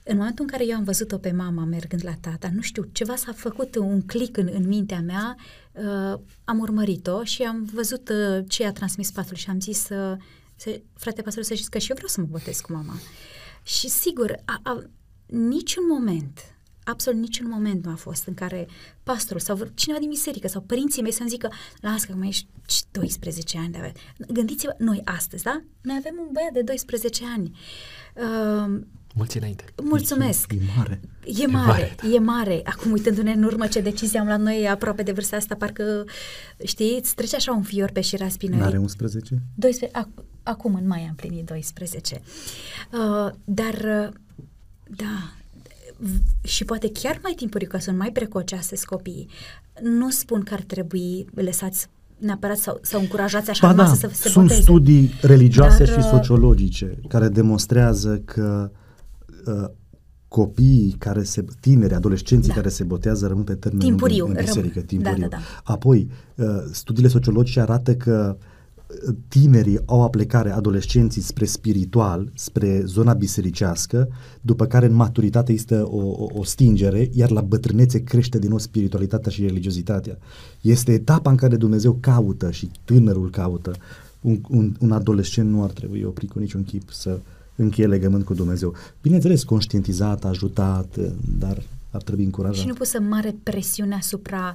în 0.09 0.16
momentul 0.16 0.44
în 0.44 0.50
care 0.50 0.66
eu 0.66 0.76
am 0.76 0.84
văzut-o 0.84 1.18
pe 1.18 1.32
mama 1.32 1.64
mergând 1.64 2.04
la 2.04 2.14
tata, 2.20 2.50
nu 2.54 2.61
știu, 2.61 2.88
ceva 2.92 3.16
s-a 3.16 3.32
făcut 3.32 3.76
un 3.76 4.02
click 4.02 4.36
în, 4.36 4.48
în 4.52 4.66
mintea 4.68 5.00
mea, 5.00 5.36
uh, 5.72 6.20
am 6.44 6.59
urmărit-o 6.59 7.24
și 7.24 7.42
am 7.42 7.68
văzut 7.72 8.09
uh, 8.09 8.44
ce 8.48 8.66
a 8.66 8.72
transmis 8.72 9.11
patul 9.11 9.36
și 9.36 9.50
am 9.50 9.61
zis, 9.61 9.88
uh, 9.88 10.16
să, 10.57 10.80
frate 10.94 11.22
pastor, 11.22 11.42
să 11.42 11.54
știți 11.54 11.70
că 11.70 11.78
și 11.78 11.90
eu 11.90 11.96
vreau 11.96 12.09
să 12.09 12.20
mă 12.20 12.26
botez 12.30 12.61
cu 12.61 12.72
mama. 12.72 12.94
Și 13.62 13.88
sigur, 13.88 14.36
a, 14.44 14.61
a, 14.62 14.82
niciun 15.26 15.84
moment, 15.88 16.40
absolut 16.84 17.20
niciun 17.20 17.48
moment 17.48 17.84
nu 17.84 17.90
a 17.90 17.94
fost 17.94 18.26
în 18.26 18.34
care 18.34 18.68
pastorul 19.02 19.40
sau 19.40 19.59
cineva 19.74 20.00
din 20.00 20.09
biserică 20.09 20.48
sau 20.48 20.61
părinții 20.61 21.02
mei 21.02 21.12
să-mi 21.12 21.28
zică, 21.28 21.52
lasă 21.80 22.07
că 22.07 22.14
mai 22.16 22.28
ești 22.28 22.46
12 22.90 23.59
ani 23.59 23.72
de 23.72 23.78
avea. 23.78 23.92
Gândiți-vă, 24.28 24.74
noi 24.78 25.00
astăzi, 25.04 25.42
da? 25.42 25.62
Noi 25.80 25.96
avem 25.98 26.14
un 26.18 26.28
băiat 26.32 26.52
de 26.52 26.62
12 26.62 27.24
ani. 27.36 27.59
Uh, 28.14 28.80
Mulți 29.16 29.36
înainte. 29.36 29.64
Mulțumesc. 29.82 30.52
E 30.52 30.58
mare. 30.76 31.00
E 31.24 31.46
mare, 31.46 31.46
e 31.46 31.46
mare, 31.46 31.94
da. 32.02 32.08
e 32.08 32.18
mare. 32.18 32.60
Acum, 32.64 32.92
uitându-ne 32.92 33.32
în 33.32 33.42
urmă 33.42 33.66
ce 33.66 33.80
decizie 33.80 34.18
am 34.18 34.26
luat 34.26 34.40
noi 34.40 34.68
aproape 34.68 35.02
de 35.02 35.12
vârsta 35.12 35.36
asta, 35.36 35.54
parcă, 35.54 36.04
știți, 36.64 37.00
îți 37.00 37.14
trece 37.14 37.36
așa 37.36 37.52
un 37.52 37.62
fior 37.62 37.90
pe 37.90 38.00
șira 38.00 38.28
spinării. 38.28 38.64
Are 38.64 38.78
11? 38.78 39.42
12, 39.54 39.98
ac- 39.98 40.24
acum, 40.42 40.74
în 40.74 40.86
mai 40.86 41.06
am 41.08 41.14
plinit 41.14 41.46
12. 41.46 42.20
Uh, 42.92 43.32
dar, 43.44 43.74
uh, 43.74 44.12
da, 44.96 45.32
și 46.42 46.64
poate 46.64 46.90
chiar 46.92 47.18
mai 47.22 47.32
timpuriu, 47.36 47.68
că 47.68 47.78
sunt 47.78 47.96
mai 47.96 48.12
precoce 48.12 48.58
copiii, 48.84 49.28
nu 49.82 50.10
spun 50.10 50.42
că 50.42 50.54
ar 50.54 50.60
trebui 50.60 51.26
lăsați 51.34 51.88
neapărat 52.18 52.56
sau, 52.56 52.78
sau 52.82 53.00
încurajați 53.00 53.50
așa 53.50 53.66
ba 53.66 53.72
da, 53.72 53.94
să 53.94 54.10
se 54.12 54.28
sunt 54.28 54.44
boteze. 54.44 54.60
studii 54.60 55.12
religioase 55.20 55.84
Dar, 55.84 55.92
și 55.92 55.98
uh, 55.98 56.10
sociologice 56.10 56.98
care 57.08 57.28
demonstrează 57.28 58.22
că 58.24 58.70
uh, 58.72 58.84
copiii 60.28 60.94
care 60.99 61.22
se, 61.22 61.44
tineri, 61.61 61.94
adolescenții 61.94 62.49
da. 62.49 62.55
care 62.55 62.68
se 62.68 62.84
botează 62.84 63.26
rămân 63.26 63.44
pe 63.44 63.55
termen 63.55 63.80
timpuriu, 63.80 64.24
în, 64.24 64.30
în 64.30 64.36
biserică, 64.44 64.72
rămân. 64.72 64.86
timpuriu. 64.86 65.20
Da, 65.20 65.28
da, 65.28 65.36
da. 65.36 65.72
Apoi, 65.72 66.09
uh, 66.36 66.47
studiile 66.72 67.09
sociologice 67.09 67.61
arată 67.61 67.94
că 67.94 68.36
uh, 68.38 69.14
tinerii 69.28 69.78
au 69.84 70.03
aplecare, 70.03 70.51
adolescenții, 70.51 71.22
spre 71.22 71.44
spiritual, 71.44 72.30
spre 72.34 72.82
zona 72.84 73.12
bisericească, 73.12 74.09
după 74.40 74.66
care 74.66 74.86
în 74.86 74.94
maturitate 74.94 75.53
există 75.53 75.86
o, 75.90 76.07
o, 76.07 76.26
o 76.34 76.44
stingere, 76.44 77.11
iar 77.12 77.30
la 77.30 77.40
bătrânețe 77.40 78.03
crește 78.03 78.38
din 78.38 78.49
nou 78.49 78.59
spiritualitatea 78.59 79.30
și 79.30 79.42
religiozitatea. 79.42 80.18
Este 80.61 80.92
etapa 80.92 81.30
în 81.30 81.36
care 81.36 81.57
Dumnezeu 81.57 81.97
caută 82.01 82.51
și 82.51 82.70
tânărul 82.84 83.30
caută. 83.30 83.72
Un, 84.20 84.40
un, 84.49 84.76
un 84.80 84.92
adolescent 84.92 85.51
nu 85.51 85.62
ar 85.62 85.70
trebui 85.70 86.03
oprit 86.03 86.30
cu 86.30 86.38
niciun 86.38 86.62
chip 86.62 86.90
să 86.90 87.11
uh, 87.11 87.20
încheie 87.57 87.86
legământ 87.86 88.24
cu 88.24 88.34
Dumnezeu. 88.34 88.74
Bineînțeles, 89.02 89.42
conștientizat, 89.42 90.24
ajutat, 90.24 90.96
dar 91.38 91.62
ar 91.90 92.02
trebui 92.02 92.24
încurajat. 92.24 92.61
Și 92.61 92.66
nu 92.66 92.74
pusă 92.74 93.00
mare 93.00 93.34
presiune 93.42 93.94
asupra 93.94 94.54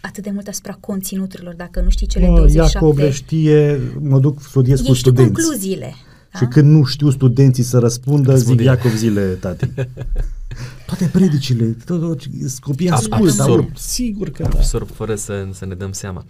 atât 0.00 0.22
de 0.22 0.30
mult 0.30 0.46
asupra 0.48 0.76
conținuturilor, 0.80 1.54
dacă 1.54 1.80
nu 1.80 1.90
știi 1.90 2.06
cele 2.06 2.28
mă, 2.28 2.36
27. 2.36 2.78
Iacob 2.78 2.98
le 2.98 3.10
știe, 3.10 3.80
mă 4.00 4.18
duc, 4.18 4.40
studiez 4.42 4.78
Ești 4.78 4.90
cu 4.90 4.96
studenți. 4.96 5.32
concluziile. 5.32 5.94
Da? 6.32 6.38
Și 6.38 6.44
când 6.44 6.70
nu 6.70 6.84
știu 6.84 7.10
studenții 7.10 7.62
să 7.62 7.78
răspundă, 7.78 8.30
Răspunde. 8.30 8.62
zic 8.62 8.70
Iacov 8.70 8.94
zile, 8.96 9.22
tati. 9.40 9.70
Toate 10.86 11.08
predicile, 11.12 11.76
tot, 11.84 12.00
tot, 12.00 12.20
copiii 12.60 12.90
ascultă, 12.90 13.42
absorb. 13.42 13.76
Sigur 13.76 14.28
că 14.30 14.42
da. 14.42 14.48
Absorb 14.48 14.90
fără 14.90 15.14
să, 15.14 15.48
să 15.52 15.66
ne 15.66 15.74
dăm 15.74 15.92
seama. 15.92 16.24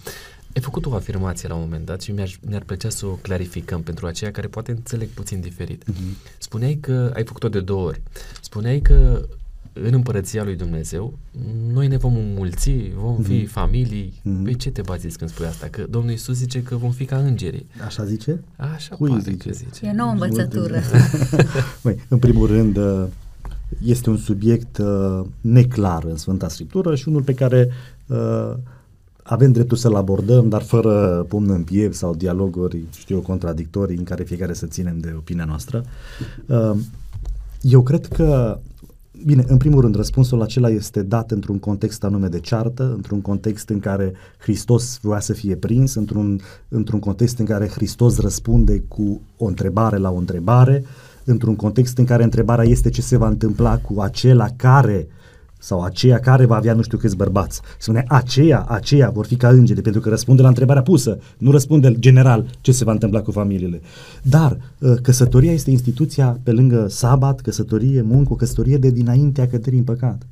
Ai 0.55 0.63
făcut 0.63 0.87
o 0.87 0.95
afirmație 0.95 1.49
la 1.49 1.55
un 1.55 1.61
moment 1.61 1.85
dat 1.85 2.01
și 2.01 2.13
mi-ar, 2.13 2.31
mi-ar 2.49 2.63
plăcea 2.63 2.89
să 2.89 3.07
o 3.07 3.19
clarificăm 3.23 3.83
pentru 3.83 4.07
aceia 4.07 4.31
care 4.31 4.47
poate 4.47 4.71
înțeleg 4.71 5.09
puțin 5.09 5.41
diferit. 5.41 5.85
Uh-huh. 5.85 6.37
Spuneai 6.39 6.79
că, 6.81 7.13
ai 7.15 7.25
făcut-o 7.25 7.49
de 7.49 7.61
două 7.61 7.87
ori, 7.87 8.01
spuneai 8.41 8.81
că 8.81 9.27
în 9.73 9.93
împărăția 9.93 10.45
lui 10.45 10.57
Dumnezeu 10.57 11.19
noi 11.73 11.89
ne 11.89 11.97
vom 11.97 12.17
înmulți, 12.17 12.71
vom 12.97 13.19
uh-huh. 13.21 13.27
fi 13.27 13.37
mhm. 13.37 13.47
familii. 13.47 14.13
Uh-huh. 14.21 14.45
Pe 14.45 14.53
ce 14.53 14.71
te 14.71 14.83
bazi 14.83 15.17
când 15.17 15.31
spui 15.31 15.47
asta? 15.47 15.67
Că 15.71 15.87
Domnul 15.91 16.11
Iisus 16.11 16.37
zice 16.37 16.63
că 16.63 16.77
vom 16.77 16.91
fi 16.91 17.05
ca 17.05 17.17
îngerii. 17.17 17.67
Așa 17.87 18.05
zice? 18.05 18.45
Așa 18.57 18.95
Cui 18.95 19.21
zice? 19.21 19.37
că 19.37 19.51
zice. 19.51 19.87
E 19.87 19.91
o 19.91 19.95
nouă 19.95 20.11
învățătură. 20.11 20.81
Măi, 21.83 22.05
în 22.09 22.19
primul 22.19 22.47
rând, 22.47 22.77
uh, 22.77 23.05
este 23.85 24.11
un 24.11 24.17
subiect 24.17 24.79
uh, 24.79 25.27
neclar 25.41 26.05
în 26.05 26.17
Sfânta 26.17 26.49
Scriptură 26.49 26.95
și 26.95 27.09
unul 27.09 27.23
pe 27.23 27.35
care 27.35 27.69
uh, 28.07 28.55
avem 29.27 29.53
dreptul 29.53 29.77
să-l 29.77 29.95
abordăm, 29.95 30.49
dar 30.49 30.63
fără 30.63 31.25
pumn 31.29 31.51
în 31.51 31.63
piept 31.63 31.95
sau 31.95 32.15
dialoguri, 32.15 32.83
știu, 32.99 33.21
contradictorii 33.21 33.97
în 33.97 34.05
care 34.05 34.23
fiecare 34.23 34.53
să 34.53 34.67
ținem 34.67 34.99
de 34.99 35.13
opinia 35.17 35.45
noastră. 35.45 35.85
Uh, 36.47 36.77
eu 37.61 37.83
cred 37.83 38.07
că, 38.07 38.59
bine, 39.25 39.45
în 39.47 39.57
primul 39.57 39.81
rând, 39.81 39.95
răspunsul 39.95 40.43
acela 40.43 40.69
este 40.69 41.03
dat 41.03 41.31
într-un 41.31 41.59
context 41.59 42.05
anume 42.05 42.27
de 42.27 42.41
ceartă, 42.41 42.93
într-un 42.95 43.21
context 43.21 43.69
în 43.69 43.81
care 43.81 44.13
Hristos 44.39 44.99
voia 45.03 45.21
să 45.21 45.33
fie 45.33 45.57
prins, 45.57 45.95
într-un, 45.95 46.41
într-un 46.69 46.99
context 46.99 47.39
în 47.39 47.45
care 47.45 47.69
Hristos 47.69 48.19
răspunde 48.19 48.83
cu 48.89 49.21
o 49.37 49.47
întrebare 49.47 49.97
la 49.97 50.11
o 50.11 50.17
întrebare, 50.17 50.85
într-un 51.25 51.57
context 51.57 51.99
în 51.99 52.05
care 52.05 52.23
întrebarea 52.23 52.65
este 52.65 52.91
ce 52.91 53.03
se 53.03 53.17
va 53.17 53.29
întâmpla 53.29 53.79
cu 53.79 54.01
acela 54.01 54.47
care 54.57 55.07
uh, 55.09 55.24
sau 55.65 55.83
aceea 55.83 56.19
care 56.19 56.45
va 56.47 56.57
avea 56.57 56.75
nu 56.75 56.83
știu 56.83 56.99
câți 56.99 57.17
bărbați. 57.17 57.61
Spune 57.79 58.05
aceea, 58.09 58.61
aceea 58.69 59.11
vor 59.11 59.27
fi 59.27 59.37
ca 59.37 59.49
îngeri, 59.49 59.83
pentru 59.83 60.01
că 60.01 60.09
răspunde 60.09 60.43
la 60.43 60.49
întrebarea 60.49 60.83
pusă, 60.83 61.19
nu 61.39 61.51
răspunde 61.51 61.95
general 61.99 62.47
ce 62.61 62.73
se 62.73 62.85
va 62.85 62.93
întâmpla 62.93 63.23
cu 63.23 63.31
familiile. 63.31 63.81
Dar 64.23 64.59
ă, 64.83 64.95
căsătoria 64.95 65.53
este 65.53 65.71
instituția 65.71 66.41
pe 66.43 66.53
lângă 66.53 66.87
sabat, 66.89 67.41
căsătorie, 67.41 68.03
muncă, 68.03 68.33
o 68.33 68.37
căsătorie 68.37 68.77
de 68.77 68.91
dinaintea 68.91 69.49
căderii 69.49 69.79
în 69.79 69.85
păcat. 69.85 70.27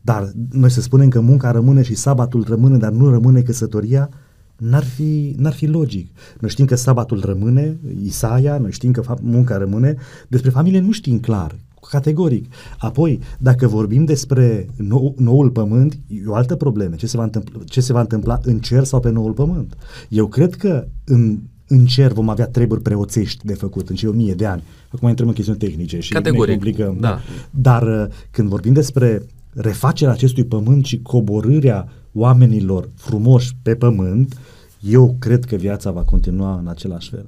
Dar 0.00 0.32
noi 0.50 0.70
să 0.70 0.80
spunem 0.80 1.08
că 1.08 1.20
munca 1.20 1.50
rămâne 1.50 1.82
și 1.82 1.94
sabatul 1.94 2.44
rămâne, 2.48 2.76
dar 2.76 2.92
nu 2.92 3.10
rămâne 3.10 3.40
căsătoria, 3.40 4.08
N-ar 4.56 4.84
fi, 4.84 5.34
n-ar 5.38 5.52
fi 5.52 5.66
logic. 5.66 6.10
Noi 6.40 6.50
știm 6.50 6.64
că 6.64 6.74
sabatul 6.74 7.20
rămâne, 7.24 7.78
Isaia, 8.04 8.58
noi 8.58 8.72
știm 8.72 8.90
că 8.90 9.02
fa- 9.02 9.20
munca 9.22 9.56
rămâne, 9.56 9.96
despre 10.28 10.50
familie 10.50 10.80
nu 10.80 10.90
știm 10.90 11.18
clar, 11.18 11.56
categoric. 11.90 12.52
Apoi, 12.78 13.20
dacă 13.38 13.66
vorbim 13.66 14.04
despre 14.04 14.66
nou, 14.76 15.14
noul 15.18 15.50
pământ, 15.50 15.98
e 16.06 16.26
o 16.26 16.34
altă 16.34 16.56
problemă. 16.56 16.94
Ce 16.94 17.06
se, 17.06 17.16
va 17.16 17.22
întâmpla, 17.22 17.60
ce 17.64 17.80
se 17.80 17.92
va 17.92 18.00
întâmpla 18.00 18.38
în 18.42 18.58
cer 18.58 18.84
sau 18.84 19.00
pe 19.00 19.10
noul 19.10 19.32
pământ? 19.32 19.76
Eu 20.08 20.26
cred 20.26 20.54
că 20.54 20.86
în, 21.04 21.38
în 21.68 21.84
cer 21.86 22.12
vom 22.12 22.28
avea 22.28 22.46
treburi 22.46 22.82
preoțești 22.82 23.46
de 23.46 23.54
făcut 23.54 23.88
în 23.88 23.96
cei 23.96 24.08
o 24.08 24.12
mie 24.12 24.34
de 24.34 24.46
ani. 24.46 24.62
Acum 24.92 25.08
intrăm 25.08 25.28
în 25.28 25.34
chestiuni 25.34 25.58
tehnice 25.58 26.00
și 26.00 26.12
Categoric, 26.12 26.48
ne 26.48 26.54
complicăm. 26.54 26.96
da. 27.00 27.18
Dar 27.50 27.82
uh, 27.82 28.06
când 28.30 28.48
vorbim 28.48 28.72
despre 28.72 29.22
refacerea 29.54 30.12
acestui 30.12 30.44
pământ 30.44 30.84
și 30.84 31.02
coborârea 31.02 31.88
oamenilor 32.12 32.88
frumoși 32.94 33.56
pe 33.62 33.74
pământ, 33.74 34.38
eu 34.80 35.16
cred 35.18 35.44
că 35.44 35.56
viața 35.56 35.90
va 35.90 36.02
continua 36.02 36.58
în 36.58 36.68
același 36.68 37.10
fel. 37.10 37.26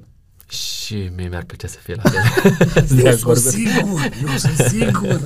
Și 0.49 1.11
mie 1.15 1.27
mi-ar 1.27 1.43
plăcea 1.43 1.67
să 1.67 1.77
fie 1.83 1.95
la 1.95 2.09
fel. 2.09 2.53
Sunt 2.87 3.01
de 3.01 3.09
acord. 3.09 3.37
sigur, 3.39 4.09
eu 4.27 4.37
sunt 4.37 4.57
sigur. 4.57 5.21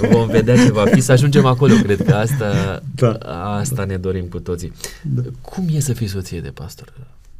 Vom 0.12 0.26
vedea 0.26 0.56
ce 0.56 0.72
va 0.72 0.86
fi, 0.86 1.00
să 1.00 1.12
ajungem 1.12 1.44
acolo, 1.44 1.74
cred 1.74 2.04
că 2.04 2.14
asta, 2.14 2.82
Da. 2.94 3.12
asta 3.56 3.84
ne 3.84 3.96
dorim 3.96 4.24
cu 4.24 4.40
toții. 4.40 4.72
Da. 5.02 5.22
Cum 5.40 5.66
e 5.70 5.80
să 5.80 5.92
fii 5.92 6.06
soție 6.06 6.40
de 6.40 6.50
pastor, 6.50 6.92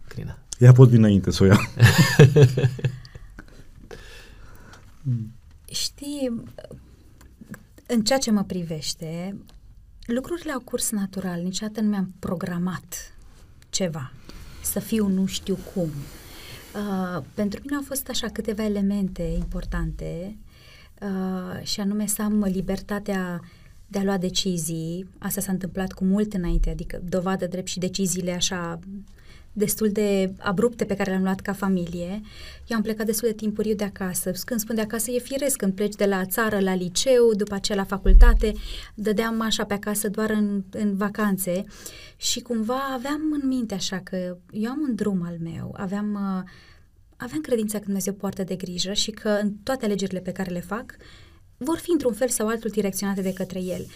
Crina? 0.09 0.39
Ea 0.59 0.73
pot 0.73 0.91
dinainte 0.91 1.31
să 1.31 1.43
o 1.43 1.47
ia. 1.47 1.61
Știi, 5.73 6.43
în 7.87 8.03
ceea 8.03 8.19
ce 8.19 8.31
mă 8.31 8.43
privește, 8.45 9.37
lucrurile 10.07 10.53
au 10.53 10.61
curs 10.61 10.91
natural. 10.91 11.41
Niciodată 11.43 11.81
nu 11.81 11.89
mi-am 11.89 12.15
programat 12.19 13.13
ceva. 13.71 14.13
Să 14.63 14.81
fiu 14.81 15.07
nu 15.07 15.27
știu 15.27 15.59
cum. 15.75 15.83
Uh, 15.83 16.20
pentru 17.35 17.61
mine 17.63 17.77
au 17.77 17.83
fost 17.83 18.09
așa 18.09 18.29
câteva 18.29 18.65
elemente 18.65 19.23
importante 19.23 20.37
uh, 21.01 21.67
și 21.67 21.81
anume 21.81 22.07
să 22.07 22.23
am 22.23 22.43
libertatea 22.43 23.41
de 23.87 23.99
a 23.99 24.03
lua 24.03 24.19
decizii. 24.19 25.09
Asta 25.19 25.41
s-a 25.41 25.53
întâmplat 25.53 25.93
cu 25.93 26.05
mult 26.05 26.33
înainte, 26.33 26.71
adică 26.71 27.01
dovadă 27.05 27.47
drept 27.47 27.67
și 27.67 27.79
deciziile 27.79 28.33
așa 28.33 28.79
destul 29.53 29.89
de 29.89 30.33
abrupte 30.39 30.85
pe 30.85 30.95
care 30.95 31.11
le-am 31.11 31.23
luat 31.23 31.41
ca 31.41 31.53
familie. 31.53 32.21
Eu 32.67 32.77
am 32.77 32.83
plecat 32.83 33.07
destul 33.07 33.29
de 33.29 33.35
timpuriu 33.35 33.75
de 33.75 33.85
acasă. 33.85 34.33
Când 34.45 34.61
spun 34.61 34.75
de 34.75 34.81
acasă, 34.81 35.11
e 35.11 35.19
firesc 35.19 35.57
când 35.57 35.75
pleci 35.75 35.95
de 35.95 36.05
la 36.05 36.25
țară 36.25 36.61
la 36.61 36.75
liceu, 36.75 37.35
după 37.35 37.55
aceea 37.55 37.79
la 37.79 37.85
facultate, 37.85 38.53
dădeam 38.95 39.41
așa 39.41 39.65
pe 39.65 39.75
acasă 39.75 40.09
doar 40.09 40.31
în, 40.31 40.63
în 40.71 40.97
vacanțe 40.97 41.65
și 42.17 42.41
cumva 42.41 42.81
aveam 42.95 43.21
în 43.43 43.49
minte 43.49 43.75
așa 43.75 43.99
că 43.99 44.37
eu 44.51 44.71
am 44.71 44.81
un 44.89 44.95
drum 44.95 45.23
al 45.23 45.37
meu, 45.43 45.75
aveam, 45.77 46.15
uh, 46.15 46.51
aveam 47.17 47.41
credința 47.41 47.79
că 47.79 47.85
Dumnezeu 47.85 48.13
poartă 48.13 48.43
de 48.45 48.57
grijă 48.57 48.93
și 48.93 49.11
că 49.11 49.29
în 49.29 49.53
toate 49.63 49.85
alegerile 49.85 50.21
pe 50.21 50.33
care 50.33 50.51
le 50.51 50.61
fac 50.61 50.97
vor 51.57 51.79
fi 51.79 51.91
într-un 51.91 52.13
fel 52.13 52.29
sau 52.29 52.49
altul 52.49 52.71
direcționate 52.71 53.23
de 53.23 53.33
către 53.33 53.61
El. 53.63 53.87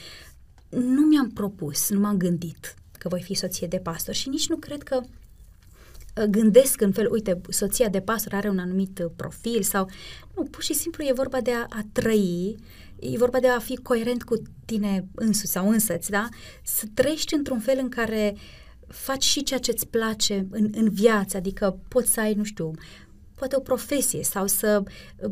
Nu 0.69 1.01
mi-am 1.01 1.31
propus, 1.31 1.91
nu 1.91 2.01
m-am 2.01 2.17
gândit 2.17 2.75
că 2.99 3.09
voi 3.09 3.23
fi 3.23 3.35
soție 3.35 3.67
de 3.67 3.79
pastor 3.79 4.15
și 4.15 4.29
nici 4.29 4.49
nu 4.49 4.57
cred 4.57 4.83
că 4.83 5.01
gândesc 6.29 6.81
în 6.81 6.93
fel, 6.93 7.11
uite, 7.11 7.41
soția 7.49 7.89
de 7.89 8.01
pastor 8.01 8.35
are 8.35 8.49
un 8.49 8.59
anumit 8.59 8.99
uh, 8.99 9.11
profil 9.17 9.63
sau... 9.63 9.89
Nu, 10.37 10.43
pur 10.43 10.63
și 10.63 10.75
simplu 10.75 11.05
e 11.05 11.13
vorba 11.13 11.41
de 11.41 11.51
a, 11.51 11.67
a 11.69 11.85
trăi, 11.93 12.57
e 12.99 13.17
vorba 13.17 13.41
de 13.41 13.49
a 13.49 13.59
fi 13.59 13.77
coerent 13.77 14.23
cu 14.23 14.35
tine 14.65 15.07
însuți 15.15 15.53
sau 15.53 15.69
însăți, 15.69 16.11
da? 16.11 16.29
Să 16.63 16.85
trăiești 16.95 17.35
într-un 17.35 17.61
fel 17.61 17.79
în 17.81 17.89
care 17.89 18.37
faci 18.87 19.25
și 19.25 19.43
ceea 19.43 19.61
ce 19.61 19.71
îți 19.71 19.87
place 19.87 20.47
în, 20.51 20.71
în 20.75 20.91
viață, 20.91 21.37
adică 21.37 21.79
poți 21.89 22.13
să 22.13 22.21
ai, 22.21 22.35
nu 22.35 22.45
știu, 22.45 22.71
poate 23.35 23.57
o 23.57 23.61
profesie 23.61 24.23
sau 24.23 24.47
să 24.47 24.83
uh, 25.17 25.31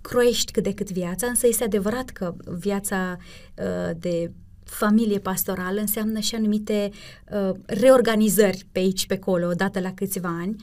croiești 0.00 0.52
cât 0.52 0.62
de 0.62 0.74
cât 0.74 0.90
viața, 0.90 1.26
însă 1.26 1.46
este 1.46 1.64
adevărat 1.64 2.10
că 2.10 2.34
viața 2.44 3.16
uh, 3.56 3.96
de 3.98 4.32
familie 4.66 5.18
pastorală 5.18 5.80
înseamnă 5.80 6.18
și 6.18 6.34
anumite 6.34 6.90
uh, 7.30 7.50
reorganizări 7.66 8.66
pe 8.72 8.78
aici, 8.78 9.06
pe 9.06 9.14
acolo, 9.14 9.46
odată 9.46 9.80
la 9.80 9.92
câțiva 9.92 10.28
ani. 10.28 10.56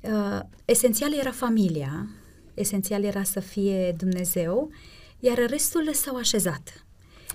Uh, 0.00 0.40
esențial 0.64 1.14
era 1.18 1.30
familia, 1.30 2.08
esențial 2.54 3.04
era 3.04 3.22
să 3.22 3.40
fie 3.40 3.94
Dumnezeu, 3.96 4.70
iar 5.18 5.38
restul 5.48 5.92
s-au 5.92 6.16
așezat. 6.16 6.84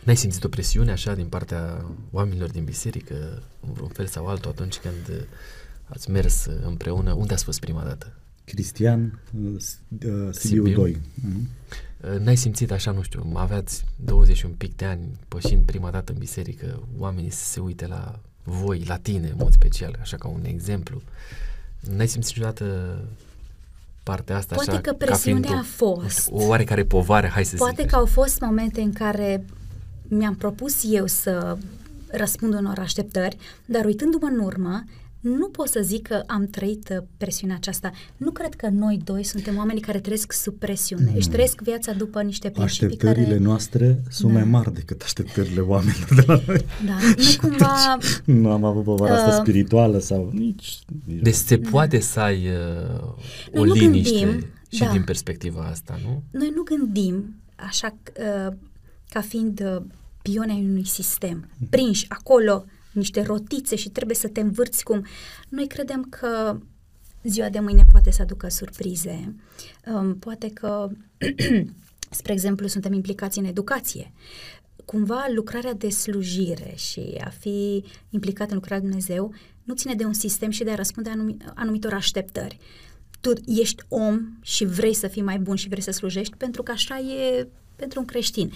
N-ai 0.03 0.15
simțit 0.15 0.43
o 0.43 0.47
presiune 0.47 0.91
așa 0.91 1.13
din 1.13 1.27
partea 1.27 1.85
oamenilor 2.11 2.49
din 2.49 2.63
biserică, 2.63 3.43
în 3.67 3.73
vreun 3.73 3.89
fel 3.89 4.05
sau 4.05 4.27
altul, 4.27 4.51
atunci 4.51 4.77
când 4.77 5.27
ați 5.85 6.09
mers 6.09 6.45
împreună? 6.45 7.13
Unde 7.13 7.33
ați 7.33 7.43
fost 7.43 7.59
prima 7.59 7.83
dată? 7.83 8.13
Cristian, 8.51 9.19
uh, 9.43 9.49
uh, 9.51 9.59
Sibiu 10.31 10.31
Sibiu? 10.31 10.73
2. 10.73 10.97
Mhm. 11.13 11.47
N-ai 12.23 12.35
simțit 12.37 12.71
așa, 12.71 12.91
nu 12.91 13.01
știu, 13.01 13.31
aveați 13.33 13.83
20 14.05 14.35
și 14.37 14.45
un 14.45 14.51
pic 14.51 14.75
de 14.75 14.85
ani 14.85 15.01
pășind 15.27 15.63
prima 15.65 15.89
dată 15.91 16.11
în 16.11 16.17
biserică, 16.17 16.83
oamenii 16.97 17.29
să 17.29 17.43
se 17.45 17.59
uite 17.59 17.87
la 17.87 18.19
voi, 18.43 18.83
la 18.87 18.97
tine 18.97 19.27
în 19.27 19.35
mod 19.37 19.51
special, 19.51 19.97
așa 20.01 20.17
ca 20.17 20.27
un 20.27 20.41
exemplu. 20.45 21.01
N-ai 21.95 22.07
simțit 22.07 22.35
niciodată 22.35 22.97
partea 24.03 24.35
asta 24.37 24.55
Poate 24.55 24.71
așa? 24.71 24.79
că 24.81 24.89
ca 24.91 24.95
presiunea 25.05 25.41
fiind 25.41 25.55
o- 25.55 25.59
a 25.59 25.63
fost. 25.91 26.01
nu 26.01 26.09
știu, 26.09 26.35
O 26.35 26.47
oarecare 26.47 26.83
povară, 26.85 27.27
hai 27.27 27.45
să 27.45 27.55
Poate 27.55 27.81
zic 27.81 27.89
că 27.89 27.95
au 27.95 28.05
fost 28.05 28.39
momente 28.41 28.81
în 28.81 28.93
care 28.93 29.45
mi-am 30.07 30.35
propus 30.35 30.81
eu 30.91 31.05
să 31.05 31.57
răspund 32.07 32.53
unor 32.53 32.79
așteptări, 32.79 33.37
dar 33.65 33.85
uitându-mă 33.85 34.27
în 34.27 34.39
urmă, 34.39 34.83
nu 35.27 35.49
pot 35.49 35.67
să 35.67 35.79
zic 35.83 36.07
că 36.07 36.23
am 36.27 36.47
trăit 36.47 36.89
uh, 36.89 37.03
presiunea 37.17 37.55
aceasta. 37.55 37.91
Nu 38.17 38.31
cred 38.31 38.53
că 38.53 38.67
noi 38.71 39.01
doi 39.03 39.23
suntem 39.23 39.57
oamenii 39.57 39.81
care 39.81 39.99
trăiesc 39.99 40.31
sub 40.31 40.53
presiune. 40.53 41.13
Își 41.15 41.29
trăiesc 41.29 41.61
viața 41.61 41.93
după 41.93 42.21
niște 42.21 42.49
principii 42.49 42.85
Așteptările 42.85 43.25
care... 43.25 43.39
noastre 43.39 44.03
sunt 44.09 44.31
Da. 44.31 44.39
mai 44.39 44.47
mari 44.47 44.73
decât 44.73 45.01
așteptările 45.01 45.59
oamenilor 45.59 46.13
de 46.15 46.23
la 46.27 46.41
noi. 46.47 46.65
Da, 46.85 46.97
nu 47.17 47.49
cumva... 47.49 47.97
Nu 48.25 48.51
am 48.51 48.63
avut 48.63 48.83
povara 48.83 49.13
asta 49.13 49.25
Uh, 49.27 49.33
spirituală 49.41 49.99
sau 49.99 50.29
nici... 50.33 50.79
nici 51.05 51.21
Deci 51.21 51.33
se 51.33 51.57
poate 51.57 51.99
să 51.99 52.19
ai 52.19 52.47
uh, 52.47 53.01
o 53.53 53.65
Noi 53.65 53.67
nu 53.67 53.73
liniște 53.73 54.25
gândim, 54.25 54.45
și 54.69 54.79
da. 54.79 54.91
din 54.91 55.03
perspectiva 55.03 55.61
asta, 55.61 55.99
nu? 56.03 56.23
Noi 56.31 56.51
nu 56.55 56.63
gândim 56.63 57.35
așa 57.55 57.97
uh, 58.19 58.53
ca 59.09 59.21
fiind 59.21 59.61
uh, 59.75 59.81
pioni 60.21 60.51
ai 60.51 60.65
unui 60.69 60.85
sistem, 60.85 61.49
prinși 61.69 62.05
acolo 62.09 62.65
niște 62.97 63.21
rotițe 63.21 63.75
și 63.75 63.89
trebuie 63.89 64.15
să 64.15 64.27
te 64.27 64.39
învârți 64.39 64.83
cum. 64.83 65.05
Noi 65.49 65.67
credem 65.67 66.03
că 66.03 66.59
ziua 67.23 67.49
de 67.49 67.59
mâine 67.59 67.85
poate 67.91 68.11
să 68.11 68.21
aducă 68.21 68.49
surprize, 68.49 69.35
um, 69.93 70.17
poate 70.17 70.49
că, 70.49 70.89
spre 72.09 72.33
exemplu, 72.33 72.67
suntem 72.67 72.93
implicați 72.93 73.39
în 73.39 73.45
educație. 73.45 74.11
Cumva 74.85 75.25
lucrarea 75.35 75.73
de 75.73 75.89
slujire 75.89 76.73
și 76.75 77.15
a 77.23 77.29
fi 77.29 77.83
implicat 78.09 78.49
în 78.49 78.55
lucrarea 78.55 78.79
de 78.79 78.87
Dumnezeu 78.87 79.33
nu 79.63 79.73
ține 79.73 79.93
de 79.93 80.05
un 80.05 80.13
sistem 80.13 80.49
și 80.49 80.63
de 80.63 80.71
a 80.71 80.75
răspunde 80.75 81.09
anumi, 81.09 81.37
anumitor 81.55 81.93
așteptări. 81.93 82.57
Tu 83.21 83.31
ești 83.45 83.83
om 83.87 84.19
și 84.41 84.65
vrei 84.65 84.93
să 84.93 85.07
fii 85.07 85.21
mai 85.21 85.39
bun 85.39 85.55
și 85.55 85.67
vrei 85.67 85.81
să 85.81 85.91
slujești 85.91 86.37
pentru 86.37 86.63
că 86.63 86.71
așa 86.71 86.99
e 86.99 87.47
pentru 87.75 87.99
un 87.99 88.05
creștin. 88.05 88.51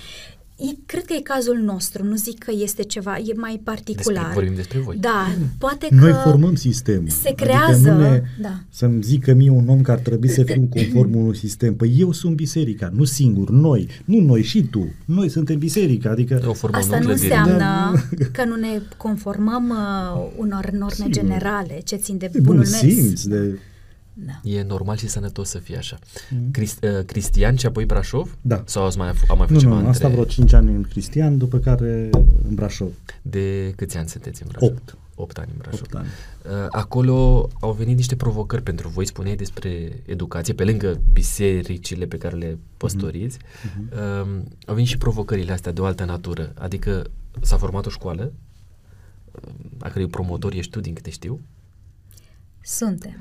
E, 0.70 0.76
cred 0.86 1.05
că 1.05 1.14
e 1.14 1.22
cazul 1.22 1.57
nostru, 1.57 2.03
nu 2.03 2.16
zic 2.16 2.38
că 2.38 2.51
este 2.64 2.84
ceva, 2.84 3.18
e 3.18 3.34
mai 3.36 3.62
particular. 3.64 4.24
Despre, 4.24 4.34
vorbim 4.39 4.55
despre 4.55 4.80
voi. 4.80 4.97
Da, 4.99 5.28
poate 5.57 5.88
că... 5.88 5.95
Noi 5.95 6.12
formăm 6.24 6.55
sistemul. 6.55 7.09
se 7.09 7.34
crează, 7.36 7.89
Adică 7.89 7.91
nu 7.91 7.99
ne, 7.99 8.22
da. 8.41 8.59
Să-mi 8.70 9.01
zică 9.01 9.34
mie 9.34 9.49
un 9.49 9.68
om 9.68 9.82
că 9.82 9.91
ar 9.91 9.99
trebui 9.99 10.30
să 10.30 10.43
fiu 10.43 10.68
conform 10.70 11.16
unui 11.16 11.36
sistem. 11.36 11.76
Păi 11.76 11.95
eu 11.97 12.12
sunt 12.12 12.36
biserica, 12.36 12.91
nu 12.93 13.03
singur, 13.03 13.49
noi. 13.49 13.88
Nu 14.05 14.20
noi, 14.20 14.43
și 14.43 14.64
tu. 14.64 14.93
Noi 15.05 15.30
suntem 15.30 15.57
biserica, 15.57 16.09
adică... 16.09 16.41
O 16.45 16.53
formă 16.53 16.78
Asta 16.78 16.95
în 16.95 17.01
nu 17.01 17.07
clădire. 17.07 17.36
înseamnă 17.36 17.93
că 18.36 18.43
nu 18.45 18.55
ne 18.55 18.82
conformăm 18.97 19.70
uh, 19.70 20.32
unor 20.38 20.70
norme 20.70 20.93
Sigur. 20.93 21.12
generale 21.12 21.80
ce 21.84 21.95
țin 21.95 22.18
de 22.18 22.30
de 22.32 22.39
bunul 22.39 22.62
bun 22.64 22.72
mers. 22.72 22.95
simț, 22.95 23.24
de... 23.24 23.59
Da. 24.14 24.39
E 24.43 24.64
normal 24.64 24.95
și 24.97 25.07
sănătos 25.07 25.49
să 25.49 25.57
fie 25.57 25.78
așa. 25.78 25.99
Crist, 26.51 26.84
uh, 26.84 27.05
Cristian 27.05 27.55
și 27.55 27.66
apoi 27.66 27.86
Brașov? 27.86 28.38
Da. 28.41 28.64
Sau 28.66 28.86
ați 28.86 28.97
mai, 28.97 29.12
f- 29.12 29.28
am 29.28 29.38
mai 29.38 29.47
Nu, 29.49 29.59
făcut 29.59 29.70
nu, 29.70 29.78
ceva 29.78 29.89
asta 29.89 30.07
între... 30.07 30.07
vreo 30.22 30.24
5 30.26 30.53
ani 30.53 30.72
în 30.76 30.84
Cristian, 30.84 31.38
după 31.38 31.57
care 31.57 32.09
în 32.47 32.55
Brașov. 32.55 32.91
De 33.22 33.74
câți 33.76 33.97
ani 33.97 34.07
sunteți 34.07 34.41
în 34.41 34.47
Brașov? 34.51 34.70
Opt. 34.70 34.97
8 35.16 35.38
ani 35.38 35.49
în 35.51 35.57
Brașov. 35.57 35.82
8 35.82 35.95
ani. 35.95 36.07
Uh, 36.45 36.68
Acolo 36.70 37.49
au 37.59 37.72
venit 37.72 37.95
niște 37.95 38.16
provocări 38.16 38.64
pentru 38.64 38.88
voi, 38.88 39.05
spuneai 39.05 39.36
despre 39.36 40.01
educație, 40.05 40.53
pe 40.53 40.64
lângă 40.64 41.01
bisericile 41.14 42.05
pe 42.05 42.18
care 42.18 42.36
le 42.36 42.57
păstoriți, 42.78 43.38
Mhm. 43.76 43.89
uh, 43.93 44.41
au 44.66 44.74
venit 44.74 44.89
și 44.89 44.97
provocările 44.97 45.51
astea 45.51 45.72
de 45.72 45.82
o 45.82 45.86
altă 45.86 46.05
natură, 46.05 46.51
adică 46.57 47.03
s-a 47.41 47.57
format 47.57 47.86
o 47.86 47.89
școală, 47.89 48.32
uh, 49.32 49.49
a 49.80 49.89
cărei 49.89 50.07
promotor 50.07 50.53
ești 50.53 50.72
tu, 50.72 50.80
din 50.80 50.93
câte 50.93 51.09
știu, 51.09 51.39
Suntem. 52.64 53.16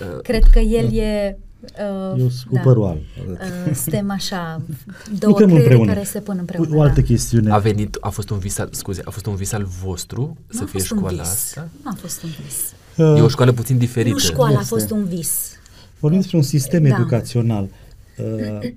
Uh, 0.00 0.20
Cred 0.22 0.42
că 0.52 0.58
el 0.58 0.92
e 0.96 1.36
Uh, 1.62 2.18
Eu 2.20 2.28
sunt 2.28 2.46
cu 2.50 2.60
părul 2.64 2.84
alb. 2.84 2.98
Uh, 3.30 3.74
suntem 3.74 4.10
așa, 4.10 4.62
două 5.18 5.32
Lucrăm 5.32 5.46
creiere 5.48 5.62
împreună. 5.68 5.92
care 5.92 6.04
se 6.04 6.20
pun 6.20 6.36
împreună. 6.38 6.76
O 6.76 6.80
altă 6.80 7.00
da. 7.00 7.06
chestiune. 7.06 7.50
A 7.50 7.58
venit, 7.58 7.96
a 8.00 8.08
fost 8.08 8.30
un 8.30 8.38
vis 8.38 8.58
al, 8.58 8.68
scuze, 8.72 9.02
a 9.04 9.10
fost 9.10 9.26
un 9.26 9.34
vis 9.34 9.52
al 9.52 9.66
vostru 9.84 10.36
să 10.48 10.56
Nu 10.58 10.62
a 10.62 10.66
fie 10.70 10.78
fost 10.80 10.90
un 10.90 10.98
școala 10.98 11.22
vis. 11.22 11.30
asta? 11.30 11.68
Nu 11.82 11.90
a 11.90 11.96
fost 12.00 12.22
un 12.22 12.30
vis. 12.44 12.72
E 13.18 13.22
o 13.22 13.28
școală 13.28 13.52
puțin 13.52 13.78
diferită. 13.78 14.12
Nu 14.14 14.18
școala 14.18 14.56
a 14.56 14.60
Este. 14.60 14.74
fost 14.74 14.90
un 14.90 15.04
vis. 15.04 15.50
Vorbim 15.98 16.20
despre 16.20 16.36
un 16.36 16.42
sistem 16.42 16.82
Da. 16.82 16.88
educațional. 16.88 17.68
Uh, 18.18 18.68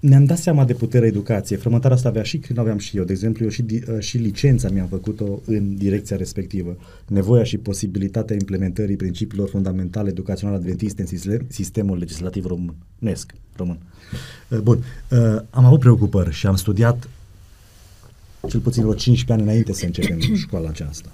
ne-am 0.00 0.24
dat 0.24 0.38
seama 0.38 0.64
de 0.64 0.72
puterea 0.74 1.08
educației. 1.08 1.58
Frământarea 1.58 1.96
asta 1.96 2.08
avea 2.08 2.22
și 2.22 2.38
când 2.38 2.58
aveam 2.58 2.78
și 2.78 2.96
eu. 2.96 3.04
De 3.04 3.12
exemplu, 3.12 3.44
eu 3.44 3.50
și, 3.50 3.62
di- 3.62 3.82
uh, 3.88 3.98
și 3.98 4.16
licența 4.18 4.68
mi-am 4.68 4.86
făcut-o 4.86 5.40
în 5.44 5.76
direcția 5.76 6.16
respectivă. 6.16 6.76
Nevoia 7.06 7.42
și 7.44 7.56
posibilitatea 7.58 8.36
implementării 8.36 8.96
principiilor 8.96 9.48
fundamentale 9.48 10.08
educaționale 10.08 10.58
adventiste 10.58 11.00
în 11.00 11.06
sistem, 11.06 11.46
sistemul 11.48 11.98
legislativ 11.98 12.44
românesc. 12.46 13.34
Român. 13.56 13.78
Uh, 14.50 14.58
Bun. 14.58 14.76
Uh, 15.10 15.18
Am 15.50 15.64
avut 15.64 15.78
preocupări 15.80 16.32
și 16.32 16.46
am 16.46 16.56
studiat 16.56 17.08
cel 18.48 18.60
puțin 18.60 18.82
vreo 18.82 18.94
15 18.94 19.32
ani 19.32 19.42
înainte 19.42 19.72
să 19.72 19.84
începem 19.84 20.18
școala 20.46 20.68
aceasta. 20.68 21.12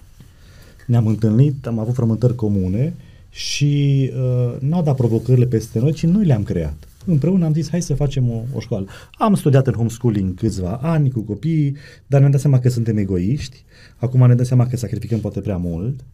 Ne-am 0.87 1.07
întâlnit, 1.07 1.67
am 1.67 1.79
avut 1.79 1.95
frământări 1.95 2.35
comune 2.35 2.95
și 3.31 4.11
uh, 4.17 4.57
n-au 4.61 4.83
dat 4.83 4.97
provocările 4.97 5.47
peste 5.47 5.79
noi, 5.79 5.93
ci 5.93 6.05
noi 6.07 6.25
le-am 6.25 6.43
creat. 6.43 6.75
Împreună 7.07 7.45
am 7.45 7.53
zis, 7.53 7.71
hai 7.71 7.83
să 7.83 7.95
facem 7.95 8.31
o, 8.31 8.43
o 8.55 8.61
școală. 8.61 8.87
Am 9.13 9.35
studiat 9.35 9.67
în 9.67 9.73
homeschooling 9.73 10.35
câțiva 10.35 10.79
ani 10.83 11.11
cu 11.11 11.21
copiii, 11.21 11.77
dar 12.07 12.19
ne-am 12.19 12.33
dat 12.33 12.41
seama 12.41 12.59
că 12.59 12.69
suntem 12.69 12.97
egoiști. 12.97 13.65
Acum 13.97 14.27
ne 14.27 14.35
dăm 14.35 14.45
seama 14.45 14.67
că 14.67 14.77
sacrificăm 14.77 15.21
poate 15.21 15.41
prea 15.41 15.57
mult. 15.57 16.05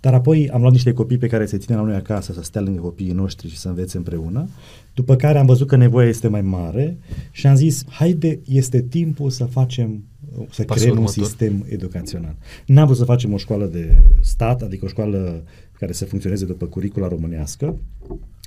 Dar 0.00 0.14
apoi 0.14 0.50
am 0.50 0.60
luat 0.60 0.72
niște 0.72 0.92
copii 0.92 1.18
pe 1.18 1.26
care 1.26 1.46
se 1.46 1.58
ține 1.58 1.76
la 1.76 1.82
noi 1.82 1.94
acasă 1.94 2.32
să 2.32 2.42
stea 2.42 2.60
lângă 2.60 2.80
copiii 2.80 3.12
noștri 3.12 3.48
și 3.48 3.58
să 3.58 3.68
învețe 3.68 3.96
împreună. 3.96 4.48
După 4.94 5.16
care 5.16 5.38
am 5.38 5.46
văzut 5.46 5.66
că 5.66 5.76
nevoia 5.76 6.08
este 6.08 6.28
mai 6.28 6.42
mare 6.42 6.98
și 7.30 7.46
am 7.46 7.54
zis, 7.54 7.84
haide, 7.88 8.40
este 8.48 8.82
timpul 8.82 9.30
să 9.30 9.44
facem, 9.44 10.04
să 10.50 10.62
Pasul 10.62 10.82
creăm 10.82 10.96
un 10.96 11.02
următor. 11.02 11.24
sistem 11.24 11.64
educațional. 11.68 12.36
N-am 12.66 12.84
vrut 12.84 12.98
să 12.98 13.04
facem 13.04 13.32
o 13.32 13.36
școală 13.36 13.66
de 13.66 14.02
stat, 14.20 14.62
adică 14.62 14.84
o 14.84 14.88
școală 14.88 15.42
care 15.78 15.92
să 15.92 16.04
funcționeze 16.04 16.44
după 16.44 16.66
curicula 16.66 17.08
românească, 17.08 17.76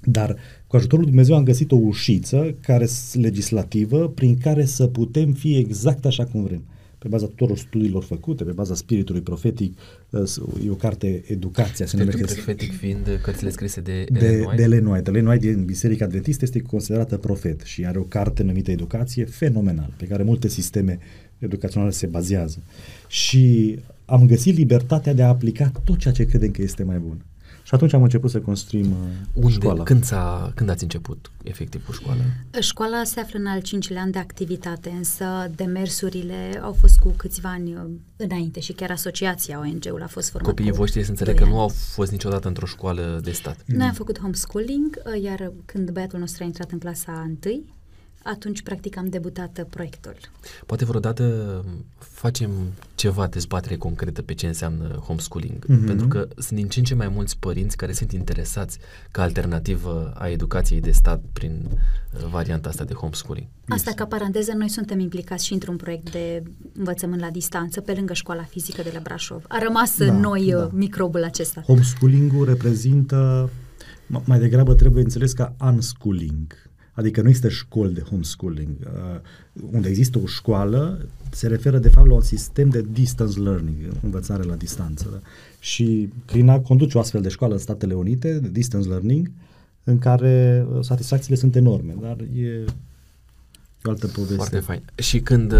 dar 0.03 0.35
cu 0.67 0.75
ajutorul 0.75 0.99
lui 1.03 1.09
Dumnezeu 1.13 1.35
am 1.35 1.43
găsit 1.43 1.71
o 1.71 1.75
ușiță 1.75 2.55
care 2.61 2.85
s- 2.85 3.13
legislativă 3.13 4.09
prin 4.09 4.37
care 4.37 4.65
să 4.65 4.87
putem 4.87 5.31
fi 5.33 5.55
exact 5.57 6.05
așa 6.05 6.25
cum 6.25 6.43
vrem. 6.43 6.63
Pe 6.99 7.07
baza 7.07 7.25
tuturor 7.25 7.57
studiilor 7.57 8.03
făcute, 8.03 8.43
pe 8.43 8.51
baza 8.51 8.75
spiritului 8.75 9.21
profetic, 9.21 9.77
uh, 10.09 10.23
s- 10.25 10.41
e 10.65 10.69
o 10.69 10.73
carte 10.73 11.23
Educația, 11.27 11.85
se 11.85 11.95
Spiritul 11.97 12.19
numește 12.19 12.41
profetic 12.41 12.77
fiind 12.77 13.07
uh, 13.07 13.13
cărțile 13.21 13.49
scrise 13.49 13.81
de, 13.81 14.05
de, 14.11 14.19
Ellen 14.25 14.39
White. 14.39 14.55
de 14.55 14.61
Ellen 14.63 14.85
White. 14.85 15.09
Ellen 15.09 15.25
White 15.27 15.51
din 15.53 15.65
Biserica 15.65 16.05
Adventistă 16.05 16.43
este 16.45 16.59
considerată 16.59 17.17
profet 17.17 17.61
și 17.61 17.85
are 17.85 17.97
o 17.97 18.03
carte 18.03 18.43
numită 18.43 18.71
Educație 18.71 19.25
fenomenal, 19.25 19.93
pe 19.97 20.05
care 20.05 20.23
multe 20.23 20.47
sisteme 20.47 20.99
educaționale 21.39 21.91
se 21.91 22.05
bazează. 22.07 22.63
Și 23.07 23.75
am 24.05 24.25
găsit 24.27 24.57
libertatea 24.57 25.13
de 25.13 25.23
a 25.23 25.27
aplica 25.27 25.71
tot 25.83 25.97
ceea 25.97 26.13
ce 26.13 26.25
credem 26.25 26.51
că 26.51 26.61
este 26.61 26.83
mai 26.83 26.97
bun. 26.97 27.25
Și 27.67 27.73
atunci 27.73 27.93
am 27.93 28.03
început 28.03 28.29
să 28.29 28.39
construim 28.39 28.91
uh, 28.91 28.97
Unde, 29.33 29.51
școala. 29.51 29.83
când, 29.83 30.03
s-a, 30.03 30.51
când 30.55 30.69
ați 30.69 30.83
început 30.83 31.31
efectiv 31.43 31.85
cu 31.85 31.91
școala? 31.91 32.21
Școala 32.59 33.03
se 33.03 33.19
află 33.19 33.39
în 33.39 33.45
al 33.45 33.61
cincilea 33.61 34.01
an 34.01 34.11
de 34.11 34.19
activitate, 34.19 34.89
însă 34.89 35.25
demersurile 35.55 36.59
au 36.63 36.73
fost 36.79 36.97
cu 36.97 37.13
câțiva 37.17 37.49
ani 37.49 37.73
uh, 37.73 37.81
înainte 38.15 38.59
și 38.59 38.73
chiar 38.73 38.91
asociația 38.91 39.59
ONG-ul 39.59 40.01
a 40.01 40.07
fost 40.07 40.29
formată. 40.29 40.49
Copiii 40.49 40.69
cu 40.69 40.75
voștri 40.75 41.03
să 41.03 41.09
înțeleg 41.09 41.33
doi 41.35 41.43
că 41.43 41.49
ani. 41.49 41.53
nu 41.57 41.61
au 41.61 41.67
fost 41.67 42.11
niciodată 42.11 42.47
într-o 42.47 42.65
școală 42.65 43.19
de 43.23 43.31
stat. 43.31 43.57
Noi 43.65 43.87
am 43.87 43.93
făcut 43.93 44.19
homeschooling, 44.19 45.01
uh, 45.05 45.21
iar 45.23 45.51
când 45.65 45.91
băiatul 45.91 46.19
nostru 46.19 46.43
a 46.43 46.45
intrat 46.45 46.71
în 46.71 46.79
clasa 46.79 47.31
1, 47.45 47.63
atunci 48.27 48.61
practic 48.61 48.97
am 48.97 49.09
debutat 49.09 49.57
uh, 49.59 49.65
proiectul. 49.69 50.15
Poate 50.65 50.85
vreodată 50.85 51.63
facem 51.97 52.51
ceva 52.95 53.27
dezbatere 53.27 53.75
concretă 53.75 54.21
pe 54.21 54.33
ce 54.33 54.47
înseamnă 54.47 54.87
homeschooling, 54.87 55.65
Mhm. 55.67 55.85
pentru 55.85 56.07
că 56.07 56.27
sunt 56.37 56.59
din 56.59 56.67
ce 56.67 56.79
în 56.79 56.85
ce 56.85 56.95
mai 56.95 57.07
mulți 57.07 57.37
părinți 57.39 57.77
care 57.77 57.91
sunt 57.91 58.11
interesați 58.11 58.77
ca 59.11 59.21
alternativă 59.21 60.13
a 60.17 60.27
educației 60.29 60.79
de 60.81 60.91
stat 60.91 61.21
prin 61.33 61.65
uh, 61.69 62.25
varianta 62.31 62.69
asta 62.69 62.83
de 62.83 62.93
homeschooling. 62.93 63.47
Asta 63.67 63.91
ca 63.91 64.05
paranteză, 64.05 64.51
noi 64.53 64.69
suntem 64.69 64.99
implicați 64.99 65.45
și 65.45 65.53
într-un 65.53 65.75
proiect 65.75 66.11
de 66.11 66.43
învățământ 66.77 67.21
la 67.21 67.29
distanță 67.29 67.81
pe 67.81 67.93
lângă 67.93 68.13
școala 68.13 68.43
fizică 68.43 68.81
de 68.81 68.91
la 68.93 68.99
Brașov. 68.99 69.43
A 69.47 69.57
rămas 69.63 69.97
Da, 69.97 70.05
în 70.05 70.19
noi 70.19 70.49
da. 70.51 70.57
uh, 70.63 70.69
microbul 70.73 71.23
acesta. 71.23 71.61
Homeschooling-ul 71.61 72.45
reprezintă, 72.45 73.49
m- 74.17 74.23
mai 74.25 74.39
degrabă 74.39 74.73
trebuie 74.73 75.03
înțeles 75.03 75.31
ca 75.33 75.55
unschooling. 75.61 76.65
Adică 76.97 77.21
nu 77.21 77.27
există 77.27 77.49
școli 77.49 77.93
de 77.93 78.01
homeschooling. 78.01 78.69
Uh, 78.83 79.19
unde 79.71 79.89
există 79.89 80.19
o 80.23 80.25
școală, 80.25 81.05
se 81.31 81.47
referă 81.47 81.77
de 81.77 81.89
fapt 81.89 82.07
la 82.07 82.13
un 82.13 82.21
sistem 82.21 82.69
de 82.69 82.85
distance 82.91 83.39
learning, 83.39 83.75
învățare 84.03 84.43
la 84.43 84.55
distanță. 84.55 85.07
Da? 85.11 85.19
Și 85.59 86.09
Clina 86.25 86.59
conduce 86.59 86.97
o 86.97 87.01
astfel 87.01 87.21
de 87.21 87.29
școală 87.29 87.53
în 87.53 87.59
Statele 87.59 87.93
Unite, 87.93 88.39
de 88.39 88.49
distance 88.49 88.87
learning, 88.87 89.31
în 89.83 89.99
care 89.99 90.65
uh, 90.71 90.83
satisfacțiile 90.83 91.37
sunt 91.37 91.55
enorme, 91.55 91.95
dar 92.01 92.17
e 92.19 92.65
o 93.83 93.89
altă 93.89 94.07
poveste. 94.07 94.35
Foarte 94.35 94.59
fain. 94.59 94.81
Și 94.95 95.19
când 95.19 95.51
uh, 95.51 95.59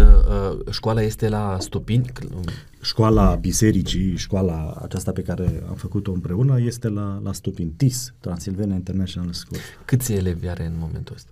școala 0.70 1.02
este 1.02 1.28
la 1.28 1.56
Stupini, 1.60 2.04
cl- 2.04 2.34
um, 2.34 2.44
Școala 2.82 3.34
bisericii, 3.34 4.16
școala 4.16 4.78
aceasta 4.82 5.12
pe 5.12 5.22
care 5.22 5.62
am 5.68 5.74
făcut-o 5.74 6.12
împreună, 6.12 6.60
este 6.60 6.88
la, 6.88 7.20
la 7.24 7.32
Stupin, 7.32 7.72
TIS, 7.76 8.14
Transylvania 8.20 8.74
International 8.74 9.32
School. 9.32 9.60
câți 9.84 10.12
elevi 10.12 10.48
are 10.48 10.64
în 10.66 10.74
momentul 10.78 11.14
ăsta? 11.14 11.30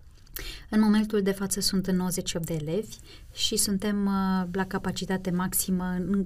În 0.70 0.80
momentul 0.80 1.22
de 1.22 1.30
față 1.30 1.60
sunt 1.60 1.90
98 1.90 2.46
de 2.46 2.54
elevi 2.54 2.96
și 3.32 3.56
suntem 3.56 4.06
uh, 4.06 4.48
la 4.52 4.64
capacitate 4.64 5.30
maximă 5.30 5.84
în, 6.08 6.24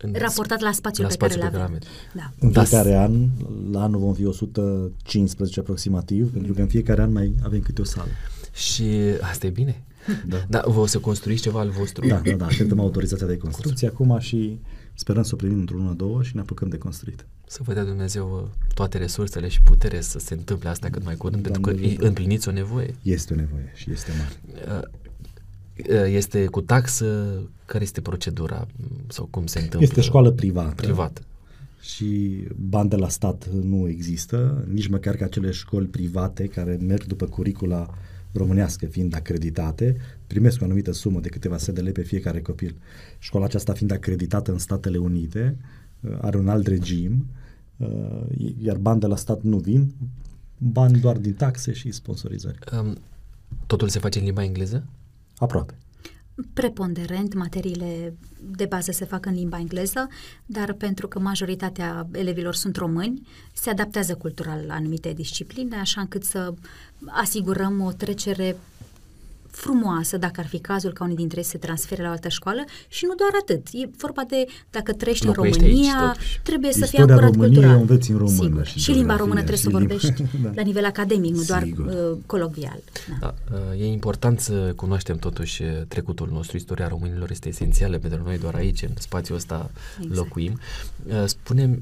În- 0.00 0.12
raportat 0.18 0.60
la 0.60 0.72
spațiul 0.72 1.06
la 1.06 1.12
pe 1.12 1.16
care 1.18 1.32
spațiul 1.32 1.52
le 1.52 1.58
pe 1.58 1.64
avem. 1.64 1.78
care 1.78 1.92
Da. 2.14 2.46
În 2.46 2.52
Da, 2.52 2.62
fiecare 2.62 2.96
an, 2.96 3.26
la 3.72 3.82
anul 3.82 4.00
vom 4.00 4.14
fi 4.14 4.24
115 4.24 5.60
aproximativ, 5.60 6.32
pentru 6.32 6.52
că 6.52 6.60
în 6.60 6.66
fiecare 6.66 7.02
an 7.02 7.12
mai 7.12 7.34
avem 7.44 7.60
câte 7.60 7.80
o 7.80 7.84
sală. 7.84 8.08
Și 8.52 8.84
asta 9.20 9.46
e 9.46 9.50
bine. 9.50 9.82
Da. 10.28 10.44
Da, 10.48 10.62
vă 10.66 10.80
o 10.80 10.86
să 10.86 10.98
construiți 10.98 11.42
ceva 11.42 11.60
al 11.60 11.70
vostru? 11.70 12.06
Da, 12.06 12.20
da, 12.24 12.32
da, 12.36 12.46
așteptăm 12.46 12.80
autorizația 12.80 13.26
de 13.26 13.36
construcție 13.36 13.88
acum 13.88 14.18
și 14.18 14.58
sperăm 14.94 15.22
să 15.22 15.30
o 15.32 15.36
primim 15.36 15.58
într-o 15.58 15.76
lună, 15.76 15.92
două 15.92 16.22
și 16.22 16.34
ne 16.34 16.40
apucăm 16.40 16.68
de 16.68 16.78
construit. 16.78 17.26
Să 17.46 17.60
vă 17.64 17.72
dea 17.72 17.84
Dumnezeu 17.84 18.40
uh, 18.44 18.68
toate 18.74 18.98
resursele 18.98 19.48
și 19.48 19.62
putere 19.62 20.00
să 20.00 20.18
se 20.18 20.34
întâmple 20.34 20.68
asta 20.68 20.88
cât 20.90 21.04
mai 21.04 21.16
curând, 21.16 21.42
pentru 21.42 21.60
că 21.60 21.70
Doamne 21.70 21.86
îi 21.86 21.92
ajută. 21.92 22.06
împliniți 22.06 22.48
o 22.48 22.52
nevoie. 22.52 22.94
Este 23.02 23.32
o 23.32 23.36
nevoie 23.36 23.72
și 23.74 23.90
este 23.90 24.10
mare. 24.18 24.62
Uh, 24.82 25.94
uh, 25.94 26.12
Este 26.14 26.46
cu 26.46 26.60
taxă, 26.60 27.40
care 27.66 27.82
este 27.84 28.00
procedura 28.00 28.66
mm, 28.76 29.04
sau 29.08 29.28
cum 29.30 29.46
se 29.46 29.58
întâmplă? 29.58 29.88
Este 29.88 30.00
școală 30.00 30.30
privată. 30.30 30.82
Privată. 30.82 31.20
și 31.80 32.42
bani 32.56 32.88
de 32.88 32.96
la 32.96 33.08
stat 33.08 33.48
nu 33.62 33.88
există, 33.88 34.64
nici 34.72 34.86
măcar 34.88 35.14
că 35.16 35.24
acele 35.24 35.50
școli 35.50 35.86
private 35.86 36.44
care 36.46 36.78
merg 36.80 37.04
după 37.04 37.26
curicula 37.26 37.94
românească 38.32 38.86
fiind 38.86 39.14
acreditate, 39.14 39.96
primesc 40.26 40.60
o 40.60 40.64
anumită 40.64 40.92
sumă 40.92 41.20
de 41.20 41.28
câteva 41.28 41.58
sute 41.58 41.72
de 41.72 41.80
lei 41.80 41.92
pe 41.92 42.02
fiecare 42.02 42.40
copil. 42.40 42.76
Școala 43.18 43.46
aceasta 43.46 43.72
fiind 43.72 43.92
acreditată 43.92 44.52
în 44.52 44.58
Statele 44.58 44.98
Unite, 44.98 45.56
uh, 46.00 46.18
are 46.20 46.38
un 46.38 46.48
alt 46.48 46.66
regim, 46.66 47.26
uh, 47.76 48.22
iar 48.62 48.76
bani 48.76 49.00
de 49.00 49.06
la 49.06 49.16
stat 49.16 49.42
nu 49.42 49.58
vin, 49.58 49.94
bani 50.58 50.98
doar 50.98 51.16
din 51.16 51.32
taxe 51.32 51.72
și 51.72 51.90
sponsorizări. 51.90 52.58
Um, 52.78 52.96
Totul 53.66 53.88
se 53.88 53.98
face 53.98 54.18
în 54.18 54.24
limba 54.24 54.42
engleză? 54.42 54.86
Aproape. 55.36 55.74
Preponderent, 56.52 57.34
materiile 57.34 58.14
de 58.40 58.64
bază 58.64 58.92
se 58.92 59.04
fac 59.04 59.26
în 59.26 59.34
limba 59.34 59.58
engleză, 59.58 60.06
dar 60.46 60.72
pentru 60.72 61.08
că 61.08 61.18
majoritatea 61.18 62.08
elevilor 62.12 62.54
sunt 62.54 62.76
români, 62.76 63.26
se 63.52 63.70
adaptează 63.70 64.14
cultural 64.14 64.64
la 64.66 64.74
anumite 64.74 65.12
discipline, 65.12 65.76
așa 65.76 66.00
încât 66.00 66.24
să 66.24 66.54
asigurăm 67.06 67.80
o 67.80 67.92
trecere 67.92 68.56
frumoasă, 69.50 70.16
dacă 70.16 70.40
ar 70.40 70.46
fi 70.46 70.58
cazul 70.58 70.92
ca 70.92 71.04
unii 71.04 71.16
dintre 71.16 71.38
ei 71.38 71.44
să 71.44 71.50
se 71.50 71.58
transfere 71.58 72.02
la 72.02 72.08
o 72.08 72.10
altă 72.10 72.28
școală 72.28 72.64
și 72.88 73.04
nu 73.06 73.14
doar 73.14 73.30
atât. 73.40 73.66
E 73.72 73.88
vorba 73.96 74.22
de, 74.28 74.44
dacă 74.70 74.92
trăiești 74.92 75.24
în 75.26 75.32
Locuiești 75.32 75.62
aici, 75.64 75.72
România, 75.72 76.06
totuși. 76.12 76.40
trebuie 76.42 76.72
să 76.72 76.78
fii 76.78 76.84
Istoria 76.88 77.14
ancorat 77.14 77.30
României 77.34 77.52
cultural. 77.54 77.76
o 77.76 77.80
înveți 77.80 78.10
în 78.10 78.16
română 78.16 78.42
Sigur. 78.42 78.66
și 78.66 78.78
Și, 78.78 78.90
limba 78.90 78.98
geografia 79.16 79.24
română 79.24 79.38
trebuie 79.42 79.56
și 79.56 79.62
să 79.62 79.68
limba- 79.68 79.78
vorbești 79.78 80.22
Da. 80.44 80.50
la 80.54 80.62
nivel 80.62 80.84
academic, 80.84 81.34
nu 81.34 81.42
doar 81.42 81.62
Sigur. 81.62 81.86
uh, 81.86 82.18
colocvial. 82.26 82.78
Da. 83.20 83.34
Da, 83.50 83.56
uh, 83.74 83.80
e 83.80 83.86
important 83.86 84.40
să 84.40 84.52
cunoaștem 84.76 85.16
totuși 85.16 85.62
uh, 85.62 85.68
trecutul 85.88 86.28
nostru. 86.32 86.56
Istoria 86.56 86.88
românilor 86.88 87.30
este 87.30 87.48
esențială 87.48 87.98
pentru 87.98 88.22
noi 88.24 88.38
doar 88.38 88.54
aici, 88.54 88.82
în 88.82 88.90
spațiul 88.98 89.36
ăsta 89.36 89.70
Exact. 90.00 90.16
locuim. 90.16 90.60
Uh, 91.06 91.22
Spune 91.26 91.78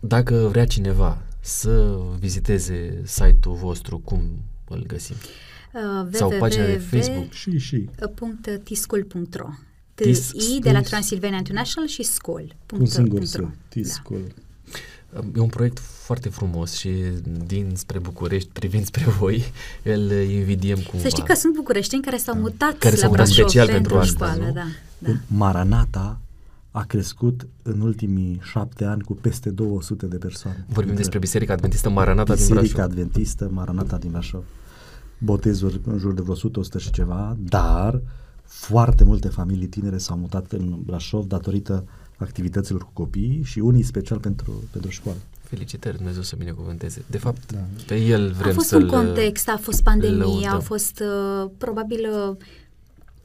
dacă 0.00 0.34
vrea 0.50 0.66
cineva 0.66 1.18
să 1.40 1.96
viziteze 2.18 3.00
site-ul 3.04 3.54
vostru, 3.54 3.98
cum 4.04 4.20
îl 4.68 4.84
găsim? 4.86 5.14
Uh, 5.18 5.45
Sau 6.12 6.32
pagina 6.38 6.64
de 6.64 6.70
www. 6.90 7.00
Facebook. 7.00 7.32
Și, 7.32 7.58
și. 7.58 7.88
.tischool.ro 8.62 9.48
Tis- 9.94 10.30
TI 10.30 10.58
de 10.60 10.70
la 10.70 10.78
tis- 10.80 10.88
Transylvania 10.88 11.38
International 11.38 11.88
și 11.88 12.02
school. 12.02 12.54
Un 12.78 12.86
singur 12.86 13.18
.ro. 13.18 13.24
să. 13.24 13.40
Da. 13.40 13.50
Tiscul. 13.68 14.34
E 15.36 15.40
un 15.40 15.48
proiect 15.48 15.78
foarte 15.78 16.28
frumos 16.28 16.72
și 16.72 16.90
din 17.46 17.72
spre 17.74 17.98
București, 17.98 18.48
privind 18.52 18.84
spre 18.84 19.04
voi, 19.04 19.44
îl 19.94 20.10
invidiem 20.10 20.76
cumva. 20.78 21.02
Să 21.02 21.08
știi 21.08 21.24
că 21.24 21.34
sunt 21.34 21.54
bucureștini 21.54 22.02
care 22.02 22.16
s-au 22.16 22.34
mutat 22.34 22.78
Care 22.78 22.94
la 22.94 23.00
s-au 23.00 23.10
mutat 23.10 23.26
Brașov 23.26 23.48
special 23.48 23.66
pentru, 23.68 23.94
pentru 23.94 23.98
asta, 23.98 24.32
școală, 24.32 24.46
nu? 24.46 24.52
da. 24.52 24.66
da. 24.98 25.12
Maranata 25.26 26.20
a 26.70 26.84
crescut 26.84 27.46
în 27.62 27.80
ultimii 27.80 28.40
șapte 28.42 28.84
ani 28.84 29.02
cu 29.02 29.14
peste 29.14 29.50
200 29.50 30.06
de 30.06 30.16
persoane. 30.16 30.56
Vorbim 30.58 30.76
Dintre 30.76 30.96
despre 30.96 31.18
Biserica 31.18 31.52
Adventistă 31.52 31.90
Maranata 31.90 32.34
din 32.34 32.42
Biserica 32.46 32.72
Brașov. 32.74 32.90
Adventistă, 32.90 33.50
Maranata 33.52 33.96
din 33.96 34.10
Brașov. 34.10 34.44
Botezuri 35.18 35.80
în 35.84 35.98
jur 35.98 36.12
de 36.14 36.20
vreo 36.20 36.32
100, 36.34 36.58
100 36.58 36.78
și 36.78 36.90
ceva, 36.90 37.36
dar 37.38 38.00
foarte 38.44 39.04
multe 39.04 39.28
familii 39.28 39.66
tinere 39.66 39.98
s-au 39.98 40.16
mutat 40.16 40.52
în 40.52 40.76
Brașov 40.84 41.24
datorită 41.26 41.84
activităților 42.16 42.82
cu 42.82 42.90
copiii 42.92 43.42
și 43.44 43.58
unii 43.58 43.82
special 43.82 44.18
pentru, 44.18 44.52
pentru 44.70 44.90
școală. 44.90 45.18
Felicitări, 45.42 45.96
Dumnezeu 45.96 46.22
să 46.22 46.34
binecuvânteze. 46.38 47.02
De 47.06 47.18
fapt, 47.18 47.52
Da. 47.52 47.58
pe 47.86 47.96
el 47.96 48.32
vrem 48.32 48.50
a 48.50 48.54
fost 48.54 48.68
să-l 48.68 48.82
un 48.82 48.88
context, 48.88 49.48
a 49.48 49.56
fost 49.56 49.82
pandemie, 49.82 50.16
lăudăm. 50.16 50.54
a 50.54 50.58
fost 50.58 51.00
uh, 51.00 51.50
probabil 51.58 52.00
uh, 52.30 52.36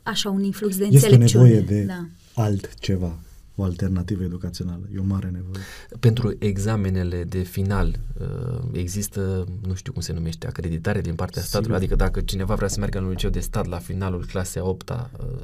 așa 0.03 0.30
un 0.30 0.43
influx 0.43 0.77
de 0.77 0.85
Este 0.85 0.95
înțelepciune. 1.07 1.43
nevoie 1.49 1.61
de 1.61 1.84
da. 1.84 2.05
altceva, 2.43 3.18
o 3.56 3.64
alternativă 3.64 4.23
educațională. 4.23 4.82
E 4.95 4.99
o 4.99 5.03
mare 5.03 5.30
nevoie. 5.30 5.64
Pentru 5.99 6.36
examenele 6.40 7.23
de 7.23 7.40
final 7.40 7.99
uh, 8.19 8.61
există, 8.72 9.45
nu 9.68 9.73
știu 9.73 9.91
cum 9.94 10.02
se 10.02 10.14
numește, 10.14 10.48
acreditare 10.48 11.02
din 11.02 11.15
partea 11.15 11.41
Sigur. 11.41 11.48
statului? 11.48 11.76
Adică 11.76 11.95
dacă 11.95 12.22
cineva 12.22 12.56
vrea 12.56 12.68
să 12.68 12.80
meargă 12.80 12.98
în 12.98 13.03
un 13.03 13.10
liceu 13.10 13.30
de 13.30 13.40
stat 13.40 13.68
la 13.68 13.78
finalul 13.78 14.26
clasei 14.26 14.61
8 14.61 14.90
uh, 14.90 14.95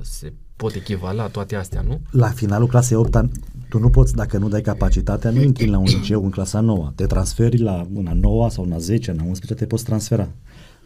se 0.01 0.33
pot 0.55 0.73
echivala 0.73 1.27
toate 1.27 1.55
astea, 1.55 1.81
nu? 1.81 2.01
La 2.11 2.27
finalul 2.27 2.67
clasei 2.67 2.97
8 2.97 3.15
-a, 3.15 3.21
tu 3.69 3.79
nu 3.79 3.89
poți, 3.89 4.15
dacă 4.15 4.37
nu 4.37 4.47
dai 4.47 4.61
capacitatea, 4.61 5.29
nu 5.29 5.41
intri 5.41 5.67
la 5.67 5.77
un 5.77 5.83
liceu 5.83 6.23
în 6.23 6.29
clasa 6.29 6.59
9. 6.59 6.91
Te 6.95 7.05
transferi 7.05 7.57
la 7.57 7.87
una 7.93 8.13
9 8.13 8.49
sau 8.49 8.63
una 8.63 8.77
10, 8.77 9.11
una 9.11 9.23
11, 9.23 9.53
te 9.53 9.65
poți 9.65 9.83
transfera. 9.83 10.29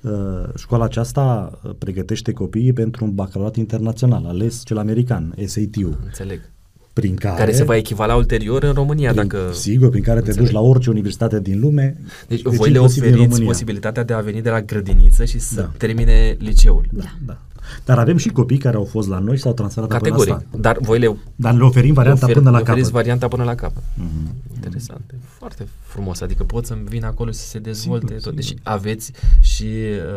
Uh, 0.02 0.11
școala 0.56 0.84
aceasta 0.84 1.52
uh, 1.64 1.72
pregătește 1.77 2.31
copiii 2.31 2.73
pentru 2.73 3.06
un 3.06 3.15
bacalaureat 3.15 3.56
internațional, 3.56 4.26
ales 4.26 4.61
cel 4.65 4.77
american, 4.77 5.34
SAT-ul, 5.45 5.99
Înțeleg. 6.06 6.52
Prin 6.93 7.15
care... 7.15 7.35
Care 7.38 7.51
se 7.51 7.63
va 7.63 7.76
echivala 7.76 8.15
ulterior 8.15 8.63
în 8.63 8.73
România, 8.73 9.11
prin, 9.11 9.27
dacă... 9.27 9.49
Sigur, 9.53 9.89
prin 9.89 10.03
care 10.03 10.19
te 10.19 10.26
Înțeleg. 10.26 10.47
duci 10.49 10.57
la 10.57 10.61
orice 10.68 10.89
universitate 10.89 11.39
din 11.39 11.59
lume. 11.59 11.97
Deci 12.27 12.41
voi 12.41 12.53
le 12.69 12.76
inclusiv 12.76 13.01
din 13.01 13.11
oferiți 13.11 13.27
România. 13.27 13.45
posibilitatea 13.47 14.03
de 14.03 14.13
a 14.13 14.19
veni 14.19 14.41
de 14.41 14.49
la 14.49 14.61
grădiniță 14.61 15.26
și 15.26 15.39
să 15.39 15.55
Da. 15.55 15.72
termine 15.77 16.35
liceul. 16.39 16.85
Da. 16.91 17.03
Da. 17.26 17.38
Dar 17.85 17.99
avem 17.99 18.18
și 18.18 18.30
copii 18.30 18.57
care 18.57 18.76
au 18.77 18.84
fost 18.85 19.07
la 19.07 19.19
noi 19.19 19.35
și 19.35 19.41
s-au 19.41 19.53
transferat 19.53 19.91
apoi 19.91 20.10
la 20.10 20.15
Categoric. 20.15 20.48
stat. 20.48 20.60
Dar 20.61 20.77
voi 20.81 20.99
le 20.99 21.15
Dar 21.35 21.53
le 21.56 21.64
oferim 21.64 21.93
varianta 21.93 22.26
ofer- 22.27 22.34
până 22.34 22.49
la 22.49 22.56
le 22.56 22.61
oferiți 22.61 22.88
capăt. 22.88 23.02
varianta 23.02 23.27
până 23.27 23.43
la 23.43 23.56
capăt. 23.56 23.84
Mhm. 23.95 24.35
Interesant. 24.53 25.02
E 25.14 25.15
Foarte 25.23 25.68
frumos. 25.81 26.22
Adică 26.22 26.43
pot 26.43 26.65
să-mi 26.65 26.84
vin 26.88 27.03
acolo 27.03 27.31
să 27.31 27.45
se 27.48 27.60
dezvolte 27.60 28.06
Sigur, 28.07 28.22
tot. 28.22 28.35
Deci 28.35 28.45
sigur. 28.45 28.61
aveți 28.64 29.11
și 29.39 29.69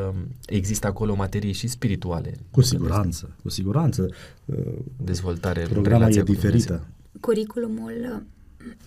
um, 0.08 0.14
există 0.46 0.86
acolo 0.86 1.14
materii 1.14 1.52
și 1.52 1.66
spirituale. 1.66 2.34
Cu 2.50 2.60
siguranță, 2.60 3.30
cu 3.42 3.48
siguranță. 3.48 4.08
Uh, 4.44 4.56
Dezvoltare. 4.96 5.62
în 5.62 5.68
Programa 5.68 5.98
relația 5.98 6.20
e 6.20 6.24
cu 6.24 6.30
Dumnezeu. 6.32 6.50
diferită. 6.58 6.86
Curiculumul 7.20 8.22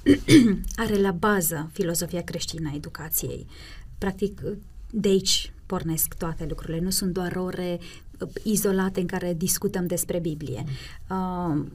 are 0.76 0.95
la 1.02 1.11
bază 1.11 1.69
filozofia 1.73 2.22
creștină 2.22 2.69
a 2.72 2.76
educației. 2.76 3.45
Practic, 3.98 4.41
de 4.91 5.07
aici 5.07 5.52
pornesc 5.65 6.14
toate 6.14 6.45
lucrurile. 6.49 6.80
Nu 6.80 6.89
sunt 6.89 7.14
doar 7.14 7.35
ore 7.35 7.77
uh, 7.80 7.85
izolate 8.44 8.99
în 8.99 9.06
care 9.06 9.34
discutăm 9.34 9.85
despre 9.85 10.19
Biblie. 10.19 10.64
Uh, 11.10 11.65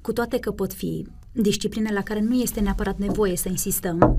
cu 0.00 0.12
toate 0.12 0.38
că 0.38 0.50
pot 0.50 0.72
fi 0.72 1.06
discipline 1.32 1.92
la 1.92 2.02
care 2.02 2.20
nu 2.20 2.34
este 2.34 2.60
neapărat 2.60 2.98
nevoie 2.98 3.36
să 3.36 3.48
insistăm, 3.48 4.18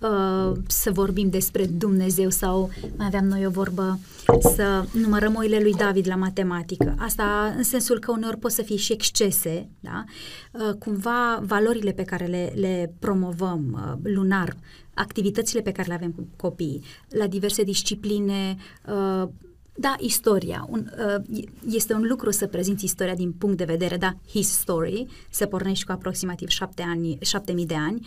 uh, 0.00 0.56
să 0.66 0.90
vorbim 0.90 1.30
despre 1.30 1.66
Dumnezeu 1.66 2.30
sau 2.30 2.70
mai 2.96 3.06
aveam 3.06 3.24
noi 3.24 3.46
o 3.46 3.50
vorbă 3.50 3.98
să 4.40 4.84
numărăm 4.92 5.34
oile 5.34 5.58
lui 5.60 5.72
David 5.72 6.06
la 6.08 6.14
matematică. 6.14 6.94
Asta 6.98 7.54
în 7.56 7.62
sensul 7.62 7.98
că 7.98 8.10
uneori 8.10 8.38
pot 8.38 8.50
să 8.50 8.62
fie 8.62 8.76
și 8.76 8.92
excese, 8.92 9.68
da? 9.80 10.04
Uh, 10.52 10.74
cumva 10.78 11.42
valorile 11.42 11.92
pe 11.92 12.04
care 12.04 12.24
le, 12.24 12.52
le 12.54 12.94
promovăm 12.98 13.72
uh, 13.72 14.12
lunar, 14.12 14.56
activitățile 14.94 15.60
pe 15.60 15.72
care 15.72 15.88
le 15.88 15.94
avem 15.94 16.10
cu 16.10 16.26
copiii, 16.36 16.82
la 17.08 17.26
diverse 17.26 17.62
discipline, 17.62 18.56
uh, 18.86 19.28
da, 19.74 19.96
istoria. 19.98 20.66
Un, 20.70 20.90
uh, 21.16 21.40
este 21.70 21.94
un 21.94 22.06
lucru 22.08 22.30
să 22.30 22.46
prezinți 22.46 22.84
istoria 22.84 23.14
din 23.14 23.32
punct 23.32 23.56
de 23.56 23.64
vedere, 23.64 23.96
da, 23.96 24.16
his 24.28 24.48
story, 24.48 25.06
să 25.30 25.46
pornești 25.46 25.84
cu 25.84 25.92
aproximativ 25.92 26.48
șapte, 26.48 26.82
ani, 26.82 27.18
șapte 27.20 27.52
mii 27.52 27.66
de 27.66 27.74
ani, 27.74 28.06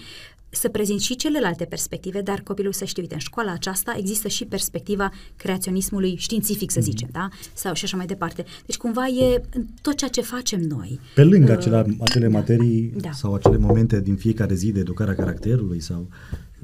să 0.55 0.69
prezinți 0.69 1.05
și 1.05 1.15
celelalte 1.15 1.65
perspective, 1.65 2.21
dar 2.21 2.39
copilul 2.39 2.73
să 2.73 2.85
știe, 2.85 3.01
uite, 3.01 3.13
în 3.13 3.19
școala 3.19 3.51
aceasta 3.51 3.95
există 3.97 4.27
și 4.27 4.45
perspectiva 4.45 5.11
creaționismului 5.35 6.15
științific, 6.15 6.71
să 6.71 6.81
zicem, 6.81 7.09
da? 7.11 7.29
Sau 7.53 7.73
și 7.73 7.83
așa 7.83 7.97
mai 7.97 8.05
departe. 8.05 8.45
Deci, 8.65 8.77
cumva, 8.77 9.07
e 9.07 9.41
în 9.53 9.65
tot 9.81 9.95
ceea 9.95 10.09
ce 10.09 10.21
facem 10.21 10.61
noi. 10.61 10.99
Pe 11.15 11.23
lângă 11.23 11.51
Uh, 11.51 11.57
acele, 11.57 11.95
acele 11.99 12.27
materii 12.27 12.93
Da. 13.01 13.11
sau 13.11 13.33
acele 13.33 13.57
momente 13.57 14.01
din 14.01 14.15
fiecare 14.15 14.53
zi 14.53 14.71
de 14.71 14.79
educarea 14.79 15.15
caracterului 15.15 15.79
sau 15.79 16.07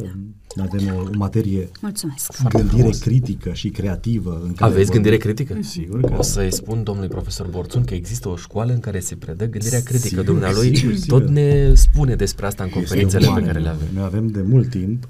um, 0.02 0.36
avem 0.64 0.96
o, 0.96 1.00
o 1.00 1.10
materie 1.18 1.70
Mulțumesc. 1.82 2.42
gândire 2.50 2.68
frumos. 2.78 3.00
critică 3.00 3.54
și 3.54 3.70
creativă. 3.70 4.42
În 4.44 4.54
care 4.54 4.72
Aveți 4.72 4.76
vorbim- 4.86 4.94
gândire 4.94 5.18
critică? 5.18 5.58
Sigur 5.76 6.02
că 6.02 6.14
O 6.18 6.22
să-i 6.22 6.52
spun 6.54 6.84
domnului 6.84 7.10
profesor 7.10 7.48
Borțun 7.48 7.84
că 7.84 7.94
există 7.94 8.30
o 8.30 8.36
școală 8.36 8.74
în 8.74 8.80
care 8.80 9.00
se 9.00 9.16
predă 9.16 9.46
gândirea 9.48 9.80
critică. 9.84 10.08
Sigur, 10.08 10.24
Dumnealui 10.24 10.76
sigur, 10.78 10.92
tot 10.94 11.02
sigur. 11.02 11.24
ne 11.24 11.74
spune 11.74 12.16
despre 12.16 12.46
asta 12.46 12.64
în 12.64 12.70
Este 12.70 12.80
conferințele 12.80 13.26
o 13.26 13.28
pe 13.34 13.34
mare 13.40 13.46
care 13.46 13.60
le 13.60 13.66
nevoie. 13.70 13.84
avem. 13.88 13.96
Noi 13.96 14.06
avem 14.06 14.28
de 14.28 14.42
mult 14.42 14.70
timp, 14.70 15.08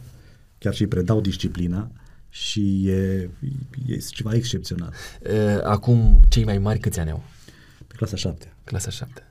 chiar 0.58 0.74
și 0.74 0.86
predau 0.88 1.22
disciplina 1.22 1.92
și 2.30 2.88
e, 2.88 3.30
e 3.88 3.98
ceva 4.10 4.34
excepțional. 4.34 4.94
E, 5.24 5.60
Acum, 5.64 6.20
cei 6.30 6.44
mai 6.44 6.58
mari 6.58 6.80
câți 6.80 7.00
ani 7.00 7.10
au? 7.12 7.24
Pe 7.88 7.94
clasa 7.98 8.16
7. 8.16 8.54
Clasa 8.64 8.90
7. 8.90 9.24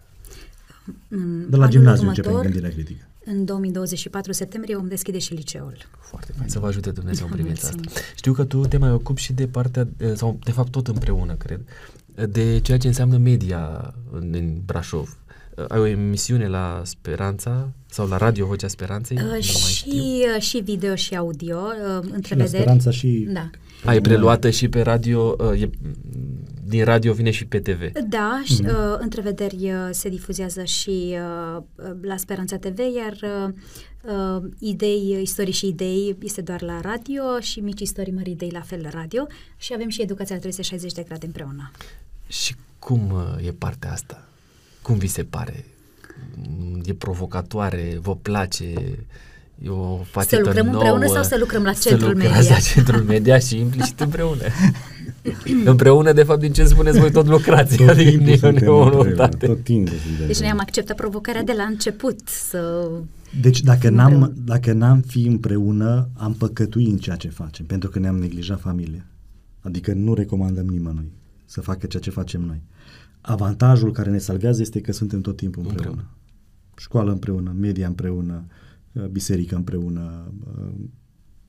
În 1.09 1.51
De 1.51 1.57
la 1.57 1.63
anul 1.63 1.71
gimnaziu 1.77 2.09
începem 2.09 2.31
următor, 2.31 2.51
gândirea 2.53 2.75
critică. 2.77 3.08
În 3.31 3.45
2024 3.45 4.33
septembrie 4.33 4.77
vom 4.77 4.89
deschide 4.89 5.19
și 5.19 5.35
liceul. 5.35 5.77
Foarte 6.01 6.33
fain. 6.37 6.49
Să 6.49 6.59
vă 6.59 6.67
ajute 6.67 6.91
Dumnezeu 6.91 7.27
în 7.27 7.33
privința 7.33 7.67
asta. 7.67 7.81
Mulțumim. 7.83 8.07
Știu 8.15 8.33
că 8.33 8.45
tu 8.45 8.67
te 8.67 8.77
mai 8.77 8.91
ocupi 8.91 9.21
și 9.21 9.33
de 9.33 9.47
partea, 9.47 9.89
eh, 9.97 10.13
sau 10.15 10.39
de 10.45 10.51
fapt 10.51 10.71
tot 10.71 10.87
împreună, 10.87 11.35
cred, 11.35 11.61
de 12.29 12.61
ceea 12.61 12.79
ce 12.79 12.87
înseamnă 12.87 13.17
media 13.17 13.95
în, 14.11 14.35
în 14.35 14.61
Brașov. 14.65 15.17
Eh, 15.57 15.65
Ai 15.69 15.79
o 15.79 15.87
emisiune 15.87 16.49
la 16.49 16.83
Speranța 16.85 17.69
sau 17.91 18.07
la 18.07 18.17
Radio 18.17 18.47
Vocea 18.47 18.69
Speranței? 18.69 19.17
Nu 19.17 19.23
Uh, 19.25 19.31
mai 19.31 19.41
știu. 19.41 19.93
și, 19.93 20.25
uh, 20.37 20.43
și 20.43 20.59
video 20.59 20.95
și 20.95 21.17
audio, 21.17 21.57
uh, 21.59 22.03
Și 22.03 22.09
la 22.11 22.15
întrevederi. 22.15 22.49
Speranța 22.49 22.91
și 22.91 23.27
Da. 23.33 23.51
Ai 23.85 24.01
preluată 24.01 24.51
și 24.51 24.69
pe 24.69 24.81
radio, 24.81 25.37
eh, 25.53 25.61
e, 25.63 25.71
din 26.65 26.85
radio 26.85 27.13
vine 27.13 27.31
și 27.31 27.45
pe 27.47 27.59
TV. 27.61 27.93
Da, 28.09 28.43
și, 28.45 28.63
Mhm. 28.63 28.69
uh, 28.69 28.97
întrevederi 28.99 29.57
uh, 29.73 29.89
se 29.91 30.09
difuzează 30.09 30.65
și 30.65 30.91
uh, 31.57 31.63
uh, 31.75 31.91
la 32.03 32.17
Speranța 32.17 32.57
TV, 32.57 32.79
iar 32.79 33.19
uh, 33.47 33.53
uh, 34.37 34.43
idei, 34.59 35.19
istorii 35.23 35.53
și 35.53 35.67
idei 35.67 36.17
este 36.23 36.41
doar 36.41 36.63
la 36.63 36.81
radio 36.81 37.23
și 37.41 37.61
mici 37.61 37.81
istorii 37.81 38.13
mari 38.13 38.31
idei 38.31 38.51
la 38.51 38.61
fel 38.61 38.81
la 38.83 38.89
radio 38.91 39.27
și 39.57 39.73
avem 39.75 39.89
și 39.89 40.03
educația 40.03 40.35
la 40.35 40.41
360 40.41 40.93
de 40.93 41.03
grade 41.03 41.27
împreună. 41.27 41.71
Și 42.27 42.55
cum 42.79 43.25
eh, 43.39 43.47
e 43.47 43.53
partea 43.53 43.93
asta? 43.93 44.29
Cum 44.83 44.99
vi 44.99 45.07
se 45.07 45.25
pare? 45.25 45.65
Mm, 46.59 46.83
E 46.85 46.95
provocatoare? 46.95 47.99
Vă 48.01 48.17
place? 48.17 48.65
E 49.65 49.69
o 49.69 49.97
facetă 49.97 50.43
lucrăm 50.45 50.67
nouă, 50.67 50.77
împreună 50.77 51.07
sau 51.07 51.23
să 51.23 51.37
lucrăm 51.39 51.63
la 51.63 51.73
centrul 51.73 52.01
să 52.01 52.07
lucrați 52.07 52.35
media? 52.35 52.55
la 52.55 52.59
centrul 52.61 53.03
media 53.03 53.39
și 53.39 53.59
implicit 53.59 54.01
împreună. 54.01 54.43
împreună, 55.65 56.13
de 56.13 56.23
fapt, 56.23 56.41
din 56.41 56.53
ce 56.53 56.65
spuneți 56.65 56.99
voi, 56.99 57.11
tot 57.11 57.27
lucrați. 57.27 57.77
tot 57.77 57.89
adică 57.89 58.11
timpul 58.11 58.27
nu 58.27 58.33
e 58.33 58.37
suntem 58.37 58.69
o 58.69 58.83
împreună, 58.83 59.09
noutate. 59.09 59.47
tot 59.47 59.65
timpul 59.65 59.97
suntem 60.07 60.27
Deci 60.27 60.39
noi 60.41 60.49
am 60.49 60.59
împreună. 60.59 60.61
acceptat 60.61 60.97
provocarea 60.97 61.43
de 61.43 61.53
la 61.57 61.63
început 61.63 62.19
să... 62.29 62.91
Deci 63.41 63.61
dacă 63.61 63.87
fim 63.87 63.95
n-am, 63.95 64.13
împreună. 64.13 64.35
dacă 64.45 64.73
n-am 64.73 65.01
fi 65.01 65.27
împreună, 65.27 66.09
am 66.15 66.35
păcătui 66.35 66.85
în 66.85 66.97
ceea 66.97 67.17
ce 67.17 67.29
facem, 67.29 67.67
pentru 67.67 67.91
că 67.91 67.99
ne-am 67.99 68.17
neglijat 68.17 68.61
familia. 68.61 69.07
Adică 69.61 69.93
nu 69.93 70.15
recomandăm 70.15 70.67
nimănui 70.67 71.13
să 71.45 71.61
facă 71.61 71.87
ceea 71.87 72.03
ce 72.03 72.11
facem 72.11 72.41
noi. 72.41 72.63
Avantajul 73.21 73.93
care 73.93 74.11
ne 74.11 74.19
salvează 74.19 74.61
este 74.61 74.81
că 74.81 74.93
suntem 74.93 75.21
tot 75.21 75.37
timpul 75.37 75.63
împreună. 75.63 75.89
Împreună. 75.89 76.18
Școală 76.79 77.13
împreună, 77.13 77.55
media 77.59 77.87
împreună, 77.87 78.45
uh, 78.93 79.05
biserică 79.05 79.55
împreună, 79.57 80.33
uh, 80.59 80.71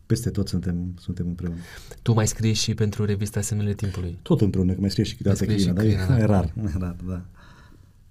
peste 0.06 0.30
tot 0.30 0.47
suntem, 0.47 0.93
suntem 0.99 1.27
împreună. 1.27 1.57
Tu 2.01 2.14
mai 2.14 2.27
scrii 2.27 2.53
și 2.53 2.73
pentru 2.73 3.06
revista 3.06 3.41
Semnele 3.41 3.73
Timpului. 3.73 4.19
Tot 4.22 4.41
împreună, 4.41 4.73
că 4.73 4.80
mai 4.80 4.89
scrie 4.89 5.06
și 5.06 5.15
câteodată 5.15 5.45
Mai 5.45 5.60
scrie 5.60 5.69
și 5.73 5.76
Crina, 5.77 5.95
dar 5.97 6.01
e, 6.01 6.06
Crina, 6.06 6.18
da. 6.18 6.23
e 6.23 6.26
rar, 6.26 6.53
e 6.76 6.77
rar, 6.80 6.95
da. 7.07 7.22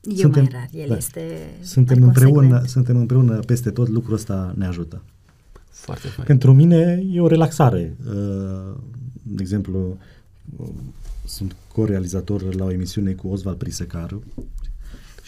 Eu 0.03 0.15
Suntem- 0.16 0.43
mai 0.43 0.53
rar, 0.53 0.69
el 0.82 0.89
da. 0.89 0.97
este 0.97 1.20
Suntem 1.61 1.99
mai 1.99 2.07
împreună, 2.07 2.35
consecvent. 2.39 2.69
suntem 2.69 2.97
împreună 2.97 3.39
peste 3.39 3.70
tot, 3.70 3.89
lucrul 3.89 4.15
ăsta 4.15 4.55
ne 4.57 4.66
ajută. 4.66 5.03
Foarte 5.70 6.09
fain. 6.09 6.27
Pentru 6.27 6.55
mine 6.55 7.03
e 7.12 7.20
o 7.20 7.27
relaxare. 7.27 7.97
Uh, 8.09 8.77
De 9.23 9.43
exemplu, 9.43 9.99
uh, 10.57 10.69
sunt 11.24 11.57
co-realizator 11.73 12.55
la 12.55 12.65
o 12.65 12.70
emisiune 12.73 13.12
cu 13.12 13.28
Osval 13.28 13.55
Prisecaru. 13.55 14.23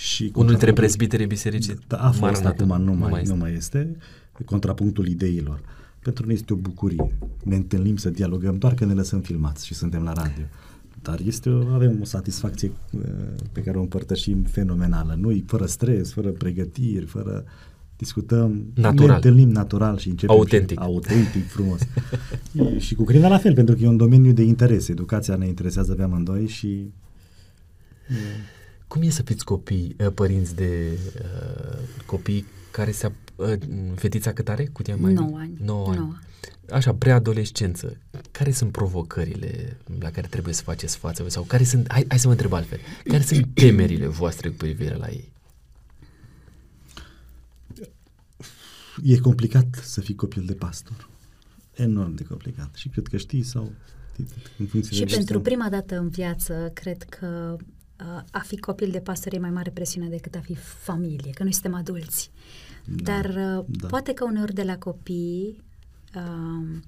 Și 0.00 0.30
cu 0.30 0.38
Unul 0.38 0.50
dintre 0.50 0.66
Cealaltă- 0.66 0.80
prezbiterii 0.80 1.26
bisericii 1.26 1.74
Da, 1.86 1.96
a 1.96 2.08
fost 2.08 2.20
Maranata. 2.20 2.48
acum, 2.64 2.82
nu 2.82 2.92
mai, 2.92 3.20
este. 3.20 3.32
nu 3.34 3.38
mai 3.40 3.52
este. 3.54 3.96
contrapunctul 4.44 5.06
ideilor. 5.06 5.60
Pentru 6.02 6.24
noi 6.26 6.34
este 6.34 6.52
o 6.52 6.56
bucurie. 6.56 7.12
Ne 7.44 7.56
întâlnim 7.56 7.96
să 7.96 8.10
dialogăm 8.10 8.58
doar 8.58 8.74
când 8.74 8.90
ne 8.90 8.96
lăsăm 8.96 9.20
filmați 9.20 9.66
și 9.66 9.74
suntem 9.74 10.02
la 10.02 10.12
radio. 10.12 10.42
Dar 11.02 11.20
este 11.26 11.48
o, 11.48 11.66
avem 11.66 11.98
o 12.00 12.04
satisfacție 12.04 12.72
uh, 12.92 13.00
pe 13.52 13.60
care 13.60 13.78
o 13.78 13.80
împărtășim 13.80 14.42
fenomenală. 14.42 15.16
Noi, 15.20 15.44
fără 15.46 15.66
stres, 15.66 16.12
fără 16.12 16.28
pregătiri, 16.28 17.04
fără 17.06 17.44
discutăm, 17.96 18.64
Natural. 18.74 19.06
ne 19.08 19.14
întâlnim 19.14 19.48
natural 19.50 19.98
și 19.98 20.08
începem 20.08 20.36
Autentic. 20.36 20.78
Și, 20.78 20.84
autentic, 20.84 21.46
frumos. 21.48 21.80
E, 22.74 22.78
și 22.78 22.94
cu 22.94 23.04
Crina 23.04 23.28
la 23.28 23.38
fel, 23.38 23.54
pentru 23.54 23.74
că 23.74 23.82
e 23.82 23.86
un 23.88 23.96
domeniu 23.96 24.32
de 24.32 24.42
interes. 24.42 24.88
Educația 24.88 25.36
ne 25.36 25.46
interesează 25.46 25.94
pe 25.94 26.02
amândoi 26.02 26.46
și 26.48 26.90
Cum 28.90 29.02
e 29.02 29.10
să 29.10 29.22
fiți 29.22 29.44
copii, 29.44 29.96
uh, 29.98 30.12
părinți 30.14 30.54
de 30.54 30.98
uh, 31.22 31.78
copii 32.06 32.44
care 32.70 32.90
se... 32.90 33.08
ap- 33.08 33.28
Uh, 33.36 33.52
fetița 33.94 34.32
cât 34.32 34.48
are? 34.48 34.66
Cu 34.66 34.82
tine 34.82 34.96
mai 34.96 35.12
Nouă 35.12 35.28
mic? 35.28 35.38
ani. 35.38 35.56
Nouă 35.64 35.88
ani. 35.88 35.96
Nouă. 35.98 36.12
Așa, 36.70 36.94
preadolescență. 36.94 37.96
Care 38.30 38.50
sunt 38.50 38.72
provocările 38.72 39.76
la 39.98 40.10
care 40.10 40.26
trebuie 40.26 40.54
să 40.54 40.62
faceți 40.62 40.96
față? 40.96 41.28
Sau 41.28 41.42
care 41.42 41.64
sunt, 41.64 41.92
hai, 41.92 42.04
hai 42.08 42.18
să 42.18 42.26
mă 42.26 42.32
întreb 42.32 42.52
altfel, 42.52 42.78
care 43.04 43.22
sunt 43.22 43.48
temerile 43.60 44.06
voastre 44.06 44.48
cu 44.48 44.54
privire 44.56 44.94
la 44.94 45.08
ei? 45.08 45.32
e 49.04 49.18
complicat 49.18 49.66
să 49.82 50.00
fii 50.00 50.14
copil 50.14 50.44
de 50.44 50.54
pastor. 50.54 51.08
Enorm 51.74 52.14
de 52.14 52.24
complicat. 52.24 52.74
Și 52.74 52.88
cred 52.88 53.06
că 53.06 53.16
știi 53.16 53.42
sau 53.42 53.72
în 54.58 54.66
funcție 54.66 54.96
Și 54.96 55.04
de 55.04 55.14
pentru 55.14 55.40
prima 55.40 55.68
dată 55.68 55.98
în 55.98 56.08
viață, 56.08 56.70
cred 56.74 57.02
că 57.02 57.56
uh, 57.58 57.64
a 58.30 58.38
fi 58.38 58.58
copil 58.58 58.90
de 58.90 58.98
pastor 58.98 59.34
e 59.34 59.38
mai 59.38 59.50
mare 59.50 59.70
presiune 59.70 60.08
decât 60.08 60.34
a 60.34 60.40
fi 60.40 60.54
familie, 60.54 61.30
că 61.30 61.42
noi 61.42 61.52
suntem 61.52 61.74
adulți. 61.74 62.30
Da, 62.84 63.12
Dar 63.12 63.24
uh, 63.24 63.64
da. 63.66 63.86
poate 63.86 64.12
că 64.12 64.24
uneori 64.24 64.54
de 64.54 64.62
la 64.62 64.78
copii 64.78 65.56
uh, 66.14 66.78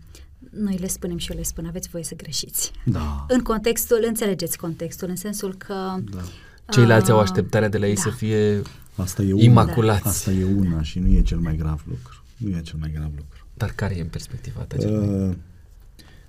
noi 0.51 0.77
le 0.77 0.87
spunem 0.87 1.17
și 1.17 1.31
eu 1.31 1.37
le 1.37 1.43
spun, 1.43 1.67
aveți 1.67 1.89
voie 1.89 2.05
să 2.05 2.15
greșiți. 2.15 2.73
Da. 2.85 3.27
În 3.29 3.41
contextul, 3.41 4.05
înțelegeți 4.07 4.59
contextul, 4.59 5.09
în 5.09 5.17
sensul 5.17 5.55
că... 5.55 5.75
Da. 6.11 6.21
Ceilalți 6.69 7.11
au 7.11 7.17
uh, 7.17 7.23
așteptarea 7.23 7.69
de 7.69 7.79
la 7.79 7.87
ei 7.87 7.95
da. 7.95 8.01
să 8.01 8.11
fie 8.11 8.63
Asta 8.95 9.23
e 9.23 9.33
una. 9.33 9.43
imaculați. 9.43 10.07
Asta 10.07 10.31
e 10.31 10.45
una 10.45 10.83
și 10.83 10.99
nu 10.99 11.09
e 11.09 11.23
cel 11.23 11.39
mai 11.39 11.57
grav 11.57 11.83
lucru. 11.89 12.23
Nu 12.37 12.57
e 12.57 12.61
cel 12.61 12.79
mai 12.79 12.91
grav 12.91 13.11
lucru. 13.17 13.47
Dar 13.55 13.71
care 13.71 13.97
e 13.97 14.01
în 14.01 14.09
perspectiva 14.09 14.61
ta 14.61 14.77
cel 14.77 14.99
mai... 14.99 15.29
Uh, 15.29 15.35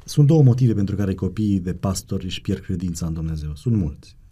sunt 0.05 0.27
două 0.27 0.43
motive 0.43 0.73
pentru 0.73 0.95
care 0.95 1.13
copiii 1.13 1.59
de 1.59 1.73
pastori 1.73 2.25
își 2.25 2.41
pierd 2.41 2.63
credința 2.63 3.05
în 3.05 3.13
Dumnezeu. 3.13 3.55
Sunt 3.55 3.75
mulți 3.75 4.15
uh, 4.17 4.22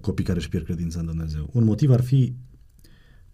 copii 0.00 0.24
care 0.24 0.38
își 0.38 0.48
pierd 0.48 0.64
credința 0.64 1.00
în 1.00 1.06
Dumnezeu. 1.06 1.50
Un 1.52 1.64
motiv 1.64 1.90
ar 1.90 2.02
fi 2.02 2.32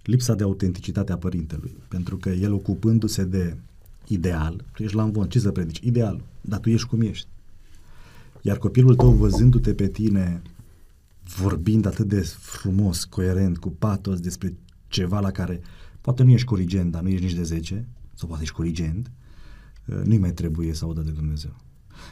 lipsa 0.03 0.35
de 0.35 0.43
autenticitate 0.43 1.13
a 1.13 1.17
părintelui, 1.17 1.77
pentru 1.89 2.17
că 2.17 2.29
el 2.29 2.53
ocupându-se 2.53 3.25
de 3.25 3.57
ideal, 4.07 4.65
tu 4.73 4.83
ești 4.83 4.97
la 4.97 5.03
învon, 5.03 5.29
ce 5.29 5.39
să 5.39 5.51
predici? 5.51 5.81
Ideal, 5.81 6.25
dar 6.41 6.59
tu 6.59 6.71
ești 6.71 6.89
cum 6.89 7.01
ești. 7.01 7.27
Iar 8.43 8.59
copilul 8.59 8.95
tău 8.95 9.13
văzându-te 9.13 9.75
pe 9.75 9.89
tine 9.89 10.43
vorbind 11.37 11.87
atât 11.87 12.09
de 12.09 12.21
frumos, 12.39 13.05
coerent, 13.05 13.59
cu 13.59 13.71
patos 13.71 14.21
despre 14.21 14.55
ceva 14.89 15.21
la 15.21 15.31
care 15.31 15.61
poate 16.01 16.23
nu 16.23 16.31
ești 16.31 16.47
corigent, 16.47 16.91
dar 16.91 17.03
nu 17.03 17.09
ești 17.09 17.25
nici 17.25 17.35
de 17.35 17.43
10, 17.43 17.89
sau 18.15 18.29
poate 18.29 18.43
ești 18.43 18.55
corigent, 18.55 19.11
uh, 19.87 20.01
nu-i 20.05 20.19
mai 20.19 20.33
trebuie 20.33 20.75
să 20.75 20.85
audă 20.85 21.01
de 21.01 21.11
Dumnezeu. 21.11 21.57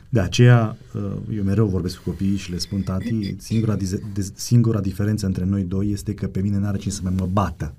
De 0.09 0.21
aceea, 0.21 0.77
uh, 0.95 1.13
eu 1.35 1.43
mereu 1.43 1.67
vorbesc 1.67 1.97
cu 1.97 2.11
copiii 2.11 2.37
și 2.37 2.51
le 2.51 2.59
spun, 2.59 2.83
tati, 2.83 3.35
singura, 3.39 3.77
dize- 3.77 4.11
de- 4.15 4.33
singura 4.35 4.81
diferență 4.81 5.27
între 5.27 5.45
noi 5.45 5.63
doi 5.63 5.91
este 5.91 6.15
că 6.15 6.27
pe 6.27 6.41
mine 6.41 6.59
n-are 6.59 6.79
cine 6.79 6.93
să 6.93 7.01
mai 7.03 7.13
mă 7.17 7.29
bată, 7.33 7.75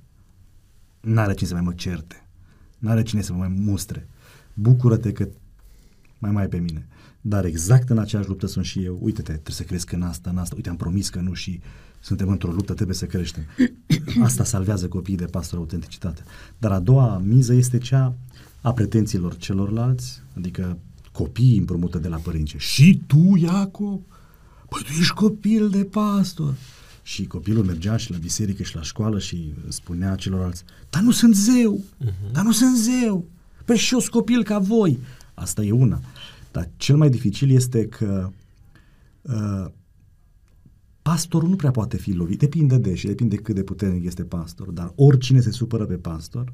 n-are 1.00 1.34
cine 1.34 1.48
să 1.48 1.54
mai 1.54 1.64
mă 1.64 1.74
certe, 1.74 2.28
n-are 2.78 3.04
cine 3.04 3.22
să 3.22 3.34
mă 3.34 3.38
mai 3.38 3.56
mustre. 3.60 4.08
Bucură-te 4.54 5.12
că 5.12 5.28
mai 6.18 6.32
mai 6.32 6.48
pe 6.48 6.58
mine. 6.58 6.88
Dar 7.22 7.46
exact 7.46 7.90
în 7.90 7.98
aceeași 7.98 8.28
luptă 8.28 8.48
sunt 8.48 8.66
și 8.66 8.84
eu. 8.84 8.98
Uite-te, 9.02 9.32
trebuie 9.32 9.56
să 9.56 9.64
crezi 9.64 9.86
că 9.86 9.96
în 9.96 10.02
asta, 10.02 10.30
în 10.30 10.38
asta. 10.38 10.56
Uite, 10.56 10.70
am 10.70 10.76
promis 10.76 11.10
că 11.10 11.20
nu 11.20 11.34
și 11.34 11.62
suntem 12.00 12.30
într-o 12.30 12.52
luptă, 12.52 12.74
trebuie 12.74 12.96
să 12.96 13.06
creștem. 13.06 13.44
Asta 14.24 14.44
salvează 14.44 14.88
copiii 14.88 15.18
de 15.18 15.26
pastor 15.26 15.60
autenticitate. 15.60 16.24
Dar 16.58 16.72
a 16.72 16.80
doua 16.80 17.18
miză 17.18 17.54
este 17.54 17.78
cea 17.78 18.16
a 18.62 18.74
pretențiilor 18.74 19.36
celorlalți, 19.38 20.22
adică 20.38 20.78
copiii 21.14 21.58
împrumută 21.58 21.98
de 21.98 22.08
la 22.08 22.18
părinți. 22.18 22.56
Și 22.58 23.02
tu, 23.08 23.36
Iacob? 23.36 24.02
Păi 24.70 24.82
tu 24.84 24.92
ești 25.00 25.14
copil 25.14 25.70
de 25.70 25.84
pastor. 25.84 26.56
Și 27.04 27.26
copilul 27.26 27.66
mergea 27.66 27.98
și 27.98 28.12
la 28.12 28.18
biserică 28.18 28.64
și 28.64 28.76
la 28.76 28.82
școală 28.82 29.20
și 29.20 29.54
spunea 29.68 30.16
celorlalți, 30.16 30.64
dar 30.90 31.02
nu 31.02 31.12
sunt 31.12 31.36
zeu, 31.36 31.84
uh-huh. 32.06 32.32
dar 32.32 32.44
nu 32.44 32.52
sunt 32.52 32.78
zeu. 32.78 33.26
Păi 33.66 33.78
și 33.78 33.94
eu 33.94 34.00
sunt 34.00 34.12
copil 34.12 34.44
ca 34.44 34.60
voi. 34.60 35.00
Asta 35.34 35.64
e 35.64 35.72
una. 35.72 36.02
Dar 36.52 36.70
cel 36.78 36.98
mai 36.98 37.10
dificil 37.10 37.50
este 37.50 37.88
că 37.88 38.30
uh, 39.22 39.66
pastorul 41.02 41.50
nu 41.50 41.56
prea 41.56 41.72
poate 41.72 41.98
fi 41.98 42.12
lovit. 42.12 42.40
Depinde 42.40 42.78
de 42.78 42.96
și 42.96 43.08
depinde 43.08 43.36
cât 43.36 43.56
de 43.56 43.64
puternic 43.64 44.06
este 44.06 44.24
pastor. 44.24 44.70
Dar 44.70 44.94
oricine 44.96 45.42
se 45.42 45.52
supără 45.52 45.86
pe 45.86 45.96
pastor 45.96 46.54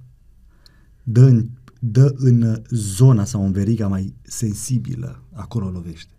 dă 1.03 1.21
în, 1.21 1.49
dă 1.79 2.13
în 2.17 2.61
zona 2.69 3.25
sau 3.25 3.45
în 3.45 3.51
veriga 3.51 3.87
mai 3.87 4.13
sensibilă. 4.21 5.23
Acolo 5.33 5.69
lovește. 5.69 6.13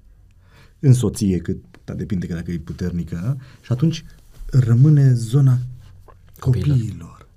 În 0.79 0.93
soție, 0.93 1.39
cât, 1.39 1.65
dar 1.85 1.97
depinde 1.97 2.27
că 2.27 2.35
dacă 2.35 2.51
e 2.51 2.59
puternică. 2.59 3.39
Și 3.63 3.73
atunci 3.73 4.05
rămâne 4.51 5.13
zona 5.13 5.59
Copiilor. 6.39 6.77
copiilor. 6.79 7.29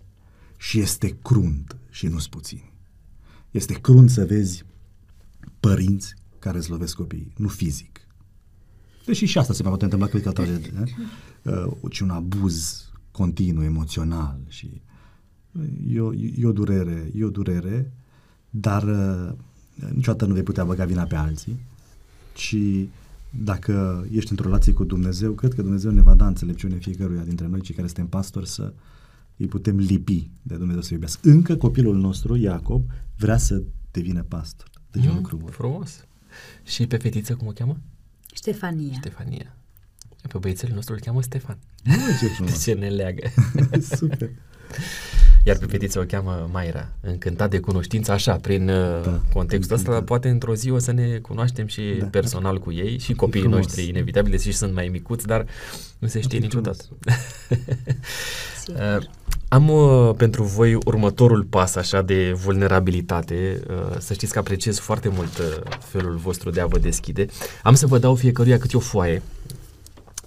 Și 0.57 0.79
este 0.79 1.17
crunt 1.21 1.77
și 1.89 2.07
nu-s 2.07 2.27
puțin. 2.27 2.61
Este 3.51 3.73
crunt 3.73 4.09
să 4.09 4.25
vezi 4.25 4.63
părinți 5.59 6.13
care 6.39 6.57
îți 6.57 6.69
lovesc 6.69 6.95
copiii, 6.95 7.33
nu 7.37 7.47
fizic. 7.47 7.99
Deși 9.05 9.25
și 9.25 9.37
asta 9.37 9.53
se 9.53 9.61
mai 9.61 9.69
poate 9.69 9.83
întâmpla, 9.83 10.07
cred 10.07 10.21
că 10.21 10.27
altă 10.27 10.43
uh, 11.43 11.91
ci 11.91 11.99
un 11.99 12.09
abuz 12.09 12.87
continuu, 13.11 13.63
emoțional 13.63 14.39
și 14.47 14.81
e 15.87 15.99
o, 15.99 16.13
e 16.13 16.45
o 16.45 16.51
durere, 16.51 17.11
e 17.15 17.23
o 17.23 17.29
durere, 17.29 17.91
dar 18.55 18.83
uh, 18.83 19.31
niciodată 19.93 20.25
nu 20.25 20.33
vei 20.33 20.43
putea 20.43 20.63
băga 20.63 20.85
vina 20.85 21.03
pe 21.03 21.15
alții, 21.15 21.59
ci 22.33 22.55
dacă 23.29 24.05
ești 24.11 24.29
într-o 24.29 24.45
relație 24.47 24.73
cu 24.73 24.83
Dumnezeu, 24.83 25.31
cred 25.31 25.53
că 25.53 25.61
Dumnezeu 25.61 25.91
ne 25.91 26.01
va 26.01 26.13
da 26.13 26.27
înțelepciune 26.27 26.75
fiecăruia 26.75 27.21
dintre 27.21 27.47
noi, 27.47 27.61
cei 27.61 27.75
care 27.75 27.87
suntem 27.87 28.07
pastori, 28.07 28.47
să 28.47 28.73
îi 29.37 29.47
putem 29.47 29.77
lipi 29.77 30.29
de 30.41 30.55
Dumnezeu 30.55 30.81
să 30.81 30.93
iubească. 30.93 31.29
Încă 31.29 31.55
copilul 31.55 31.97
nostru, 31.97 32.35
Iacob, 32.35 32.83
vrea 33.17 33.37
să 33.37 33.61
devină 33.91 34.23
pastor. 34.23 34.67
Deci 34.91 35.05
e 35.05 35.09
un 35.09 35.15
lucru 35.15 35.35
bun. 35.35 35.49
Frumos. 35.49 36.05
Și 36.63 36.87
pe 36.87 36.97
fetiță 36.97 37.35
cum 37.35 37.47
o 37.47 37.51
cheamă? 37.51 37.77
Ștefania. 38.33 38.93
Stefania. 38.99 39.55
Pe 40.27 40.37
băiețelul 40.37 40.75
nostru 40.75 40.93
îl 40.93 40.99
cheamă 40.99 41.21
Stefan. 41.21 41.57
Nu, 41.83 41.93
ce 41.93 42.25
De 42.27 42.33
frumos. 42.33 42.63
ce 42.63 42.73
ne 42.73 42.87
leagă? 42.89 43.29
Super. 43.97 44.29
Iar 45.45 45.57
pe 45.57 45.65
fetiță 45.65 45.99
o 45.99 46.03
cheamă 46.03 46.49
Maira, 46.51 46.89
încântat 47.01 47.49
de 47.49 47.59
cunoștință, 47.59 48.11
așa, 48.11 48.35
prin 48.35 48.65
da, 48.65 48.99
Da, 49.03 49.21
contextul 49.33 49.75
ăsta, 49.75 49.89
încântat. 49.89 50.03
poate 50.03 50.29
într-o 50.29 50.55
zi 50.55 50.69
o 50.69 50.77
să 50.77 50.91
ne 50.91 51.17
cunoaștem 51.17 51.67
și 51.67 51.81
da. 51.81 52.03
Da. 52.03 52.05
personal 52.09 52.59
cu 52.59 52.71
ei 52.71 52.97
și 52.99 53.13
copiii 53.13 53.43
frumos. 53.43 53.59
noștri, 53.59 53.87
inevitabil, 53.87 54.39
și 54.39 54.51
sunt 54.51 54.73
mai 54.73 54.87
micuți, 54.87 55.25
dar 55.25 55.45
nu 55.99 56.07
se 56.07 56.21
știe 56.21 56.37
fi 56.37 56.43
niciodată. 56.43 56.83
Sigur. 58.63 58.81
Uh, 58.97 59.03
Am 59.47 59.69
uh, 59.69 60.13
pentru 60.17 60.43
voi 60.43 60.75
următorul 60.75 61.43
pas 61.43 61.75
așa 61.75 62.01
de 62.01 62.31
vulnerabilitate. 62.31 63.59
Uh, 63.69 63.95
să 63.99 64.13
știți 64.13 64.31
că 64.33 64.39
apreciez 64.39 64.79
foarte 64.79 65.09
mult 65.09 65.37
uh, 65.37 65.45
felul 65.79 66.15
vostru 66.15 66.49
de 66.49 66.61
a 66.61 66.65
vă 66.65 66.77
deschide. 66.77 67.25
Am 67.63 67.73
să 67.73 67.87
vă 67.87 67.97
dau 67.97 68.15
fiecăruia 68.15 68.57
câte 68.57 68.77
o 68.77 68.79
foaie 68.79 69.21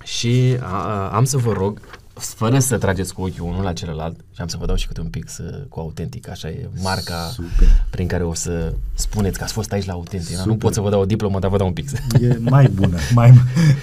și 0.05 0.57
a, 0.61 0.67
a, 0.67 1.09
am 1.09 1.25
să 1.25 1.37
vă 1.37 1.53
rog, 1.53 1.81
fără 2.19 2.59
să 2.59 2.79
trageți 2.79 3.15
cu 3.15 3.21
ochiul 3.23 3.49
unul 3.49 3.63
la 3.63 3.73
celălalt, 3.73 4.17
și 4.35 4.41
am 4.41 4.47
să 4.47 4.57
vă 4.61 4.67
dau 4.67 4.77
și 4.77 4.87
câte 4.87 5.01
un 5.01 5.07
pix 5.09 5.39
uh, 5.39 5.63
cu 5.69 5.81
autentic, 5.81 6.29
așa 6.29 6.49
e 6.49 6.69
marca 6.83 7.31
Super. 7.33 7.69
prin 7.91 8.07
care 8.07 8.25
o 8.25 8.35
să 8.35 8.73
spuneți 8.95 9.39
că 9.39 9.45
ați 9.45 9.53
fost 9.53 9.73
aici 9.73 9.85
la 9.85 9.93
autentic. 9.93 10.37
Nu 10.37 10.43
Super. 10.43 10.57
pot 10.57 10.75
să 10.75 10.81
vă 10.81 10.91
dau 10.91 11.01
o 11.01 11.05
diplomă, 11.05 11.39
dar 11.39 11.51
vă 11.51 11.57
dau 11.57 11.67
un 11.67 11.73
pix. 11.73 11.93
E 12.21 12.37
mai 12.41 12.69
bună, 12.69 12.97
mai, 13.15 13.33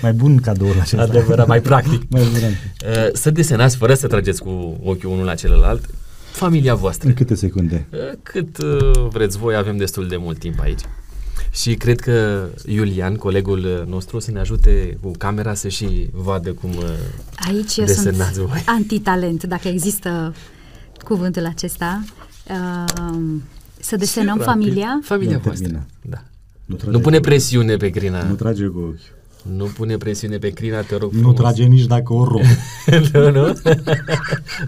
mai 0.02 0.14
bun 0.14 0.38
cadoul 0.38 0.80
acesta. 0.80 1.02
Adevărat, 1.02 1.48
mai 1.48 1.62
practic. 1.62 2.10
mai 2.10 2.22
bun. 2.32 2.42
Uh, 2.42 3.10
Să 3.14 3.32
desenați, 3.32 3.78
fără 3.78 3.94
să 3.94 4.08
trageți 4.08 4.42
cu 4.42 4.80
ochiul 4.84 5.10
unul 5.12 5.26
la 5.26 5.36
celălalt, 5.36 5.90
familia 6.32 6.76
voastră. 6.76 7.08
În 7.08 7.14
câte 7.14 7.36
secunde? 7.36 7.86
Uh, 7.92 8.00
Cât 8.24 8.58
uh, 8.58 9.08
vreți 9.10 9.38
voi, 9.38 9.56
avem 9.56 9.78
destul 9.78 10.08
de 10.08 10.18
mult 10.18 10.38
timp 10.40 10.60
aici. 10.60 10.82
Și 11.54 11.74
cred 11.76 12.00
că 12.00 12.46
Iulian, 12.66 13.16
colegul 13.16 13.60
uh, 13.66 13.90
nostru, 13.92 14.18
o 14.18 14.20
să 14.20 14.32
ne 14.32 14.40
ajute 14.40 14.98
cu 15.02 15.12
camera 15.18 15.54
să 15.54 15.68
și 15.68 16.08
vadă 16.12 16.52
cum... 16.52 16.70
uh, 16.70 16.84
Aici 17.48 17.78
eu 17.78 17.86
desenați 17.86 18.34
sunt 18.34 18.46
voi. 18.48 18.64
antitalent, 18.78 19.44
dacă 19.44 19.68
există 19.68 20.34
cuvântul 21.04 21.46
acesta. 21.46 22.04
Uh, 22.50 23.24
să 23.80 23.96
desenăm 23.96 24.28
rapid. 24.38 24.44
familia. 24.44 25.00
Familia 25.04 25.34
Nu, 25.36 25.42
voastră. 25.44 25.64
termină. 25.68 25.86
Da. 26.02 26.24
Nu, 26.66 26.76
trage 26.76 26.92
Nu 26.92 27.00
pune 27.00 27.16
cu- 27.16 27.22
presiune 27.22 27.76
pe 27.78 27.90
Grina. 27.90 28.24
Nu 28.24 28.34
trage 28.34 28.66
cu 28.66 28.80
ochi. 28.80 29.22
Nu 29.58 29.66
pune 29.66 29.98
presiune 29.98 30.38
pe 30.38 30.50
Crina, 30.50 30.82
te 30.82 30.96
rog 30.96 31.12
Nu 31.12 31.20
frumos. 31.20 31.36
trage 31.40 31.64
nici 31.64 31.86
dacă 31.86 32.14
o 32.14 32.24
rup. 32.24 32.42
nu, 33.14 33.32
nu? 33.32 33.54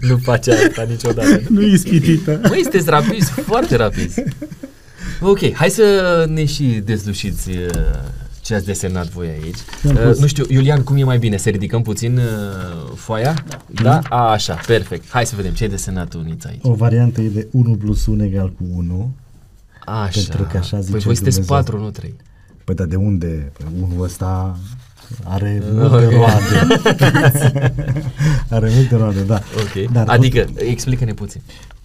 nu 0.08 0.16
face 0.16 0.52
asta 0.52 0.82
niciodată. 0.88 1.40
nu 1.48 1.62
e 1.62 1.72
ispitită. 1.72 2.40
Măi, 2.48 2.62
sunteți 2.62 2.88
rapizi, 2.90 3.30
foarte 3.30 3.76
rapizi. 3.76 4.22
Ok, 5.20 5.52
hai 5.54 5.70
să 5.70 6.24
ne 6.28 6.44
și 6.44 6.64
dezlușiți 6.64 7.50
uh, 7.50 7.56
ce 8.40 8.54
ați 8.54 8.64
desenat 8.64 9.08
voi 9.08 9.28
aici. 9.42 9.56
Am 9.88 9.90
Uh, 9.96 10.02
pus. 10.02 10.18
nu 10.18 10.26
știu, 10.26 10.44
Iulian, 10.48 10.82
cum 10.82 10.96
e 10.96 11.04
mai 11.04 11.18
bine? 11.18 11.36
Să 11.36 11.48
ridicăm 11.48 11.82
puțin 11.82 12.16
uh, 12.16 12.22
foaia? 12.94 13.34
Da? 13.82 14.00
A, 14.08 14.30
așa, 14.30 14.54
perfect. 14.66 15.04
Hai 15.10 15.26
să 15.26 15.36
vedem 15.36 15.52
ce 15.52 15.64
ai 15.64 15.70
desenat 15.70 16.08
tu, 16.08 16.20
Nița, 16.20 16.48
aici. 16.48 16.60
O 16.62 16.74
variantă 16.74 17.20
e 17.20 17.28
de 17.28 17.48
1 17.50 17.74
plus 17.76 18.06
1 18.06 18.24
egal 18.24 18.48
cu 18.52 18.64
1. 18.76 19.14
Așa. 19.86 20.20
pentru 20.20 20.42
că 20.50 20.56
așa 20.56 20.76
Păi 20.76 20.84
zice 20.84 20.98
voi 20.98 21.14
sunteți 21.14 21.22
Dumnezeu. 21.40 21.56
patru, 21.56 21.78
nu 21.80 21.90
trei. 21.90 22.14
Păi 22.64 22.74
dar 22.74 22.86
de 22.86 22.96
unde? 22.96 23.52
Păi 23.58 23.66
unul 23.82 24.04
ăsta 24.04 24.58
are 25.24 25.62
Ok. 25.66 25.72
multe 25.90 26.08
roade. 26.14 26.80
are 28.50 28.70
multe 28.74 28.96
roade, 28.96 29.20
da. 29.22 29.40
Ok. 29.56 29.90
Dar, 29.92 30.08
adică, 30.08 30.46
explică-ne 30.54 31.14
puțin. 31.14 31.40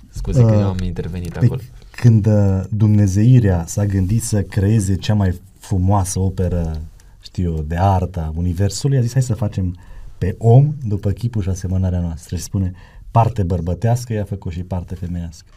Scuze 0.09 0.39
că 0.41 0.45
Uh, 0.51 0.59
eu 0.59 0.67
am 0.67 0.77
intervenit 0.83 1.31
Păi, 1.33 1.41
acolo. 1.45 1.61
Când 1.91 2.25
uh, 2.25 2.63
Dumnezeirea 2.69 3.65
s-a 3.65 3.85
gândit 3.85 4.23
să 4.23 4.41
creeze 4.41 4.95
cea 4.95 5.13
mai 5.13 5.41
frumoasă 5.59 6.19
operă, 6.19 6.81
știu 7.21 7.55
eu, 7.55 7.61
de 7.61 7.77
artă 7.77 8.19
a 8.21 8.33
Universului, 8.35 8.97
a 8.97 9.01
zis 9.01 9.13
hai 9.13 9.21
să 9.21 9.33
facem 9.33 9.77
pe 10.17 10.35
om 10.37 10.73
după 10.83 11.11
chipul 11.11 11.41
și 11.41 11.49
asemănarea 11.49 11.99
noastră. 11.99 12.35
Și 12.35 12.43
spune 12.43 12.71
parte 13.11 13.43
bărbătească, 13.43 14.13
i-a 14.13 14.23
făcut 14.23 14.51
și 14.51 14.63
parte 14.63 14.95
femeiască. 14.95 15.51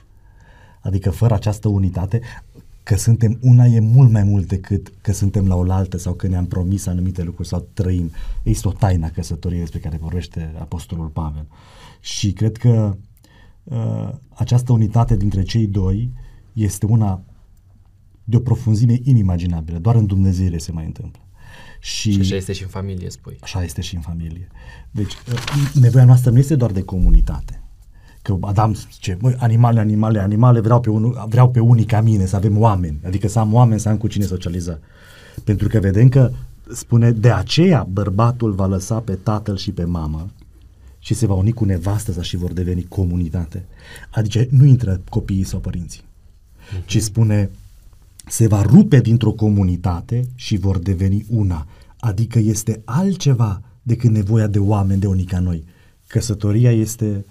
Adică 0.80 1.10
fără 1.10 1.34
această 1.34 1.68
unitate, 1.68 2.20
că 2.82 2.96
suntem 2.96 3.38
una 3.42 3.64
e 3.64 3.80
mult 3.80 4.10
mai 4.10 4.22
mult 4.22 4.46
decât 4.46 4.92
că 5.00 5.12
suntem 5.12 5.48
la 5.48 5.54
oaltă 5.54 5.98
sau 5.98 6.12
că 6.12 6.26
ne-am 6.26 6.46
promis 6.46 6.86
anumite 6.86 7.22
lucruri 7.22 7.48
sau 7.48 7.68
trăim. 7.72 8.10
Există 8.42 8.68
o 8.68 8.72
taină 8.72 9.06
a 9.06 9.10
căsătoriei 9.10 9.60
despre 9.60 9.78
care 9.78 9.96
vorbește 10.00 10.54
Apostolul 10.58 11.06
Pavel. 11.06 11.46
Și 12.00 12.32
cred 12.32 12.56
că 12.56 12.96
uh, 13.64 14.08
această 14.34 14.72
unitate 14.72 15.16
dintre 15.16 15.42
cei 15.42 15.66
doi 15.66 16.10
este 16.54 16.86
una 16.86 17.22
de 18.24 18.36
o 18.36 18.40
profunzime 18.40 18.98
inimaginabilă. 19.02 19.78
Doar 19.78 19.94
în 19.94 20.06
Dumnezeire 20.06 20.58
se 20.58 20.72
mai 20.72 20.84
întâmplă. 20.84 21.20
Și, 21.80 22.12
Și 22.12 22.20
așa 22.20 22.36
este 22.36 22.52
și 22.52 22.62
în 22.62 22.68
familie, 22.68 23.10
spui. 23.10 23.36
Așa 23.40 23.62
este 23.62 23.80
și 23.80 23.94
în 23.94 24.00
familie. 24.00 24.48
Deci, 24.90 25.12
uh, 25.12 25.72
nevoia 25.80 26.04
noastră 26.04 26.30
nu 26.30 26.38
este 26.38 26.56
doar 26.56 26.70
de 26.70 26.82
comunitate. 26.82 27.62
Că 28.22 28.36
Adam 28.40 28.74
zice, 28.74 29.18
măi, 29.20 29.34
animale, 29.38 29.80
animale, 29.80 30.20
animale, 30.20 30.60
vreau 30.60 30.80
pe, 30.80 30.90
unul, 30.90 31.24
vreau 31.28 31.50
pe 31.50 31.60
unii 31.60 31.84
ca 31.84 32.00
mine, 32.00 32.26
să 32.26 32.36
avem 32.36 32.58
oameni. 32.58 33.00
Adică 33.04 33.28
să 33.28 33.38
am 33.38 33.54
oameni, 33.54 33.80
să 33.80 33.88
am 33.88 33.96
cu 33.96 34.06
cine 34.06 34.24
socializa. 34.24 34.78
Pentru 35.44 35.68
că 35.68 35.78
vedem 35.78 36.08
că 36.08 36.30
spune, 36.72 37.10
de 37.10 37.30
aceea 37.32 37.86
bărbatul 37.90 38.52
va 38.52 38.66
lăsa 38.66 39.00
pe 39.00 39.14
tatăl 39.14 39.56
și 39.56 39.72
pe 39.72 39.84
mamă 39.84 40.30
și 40.98 41.14
se 41.14 41.26
va 41.26 41.34
uni 41.34 41.52
cu 41.52 41.64
nevastă 41.64 42.12
sa 42.12 42.22
și 42.22 42.36
vor 42.36 42.52
deveni 42.52 42.84
comunitate. 42.84 43.64
Adică 44.10 44.46
nu 44.50 44.64
intră 44.64 45.00
copiii 45.10 45.42
sau 45.42 45.60
părinții, 45.60 46.03
ci 46.84 47.00
spune, 47.02 47.50
se 48.26 48.46
va 48.46 48.62
rupe 48.62 49.00
dintr-o 49.00 49.32
comunitate 49.32 50.28
și 50.34 50.56
vor 50.56 50.78
deveni 50.78 51.26
una. 51.28 51.66
Adică 51.98 52.38
este 52.38 52.82
altceva 52.84 53.62
decât 53.82 54.10
nevoia 54.10 54.46
de 54.46 54.58
oameni, 54.58 55.00
de 55.00 55.06
unii 55.06 55.24
ca 55.24 55.38
noi. 55.38 55.64
Căsătoria 56.06 56.72
este 56.72 57.24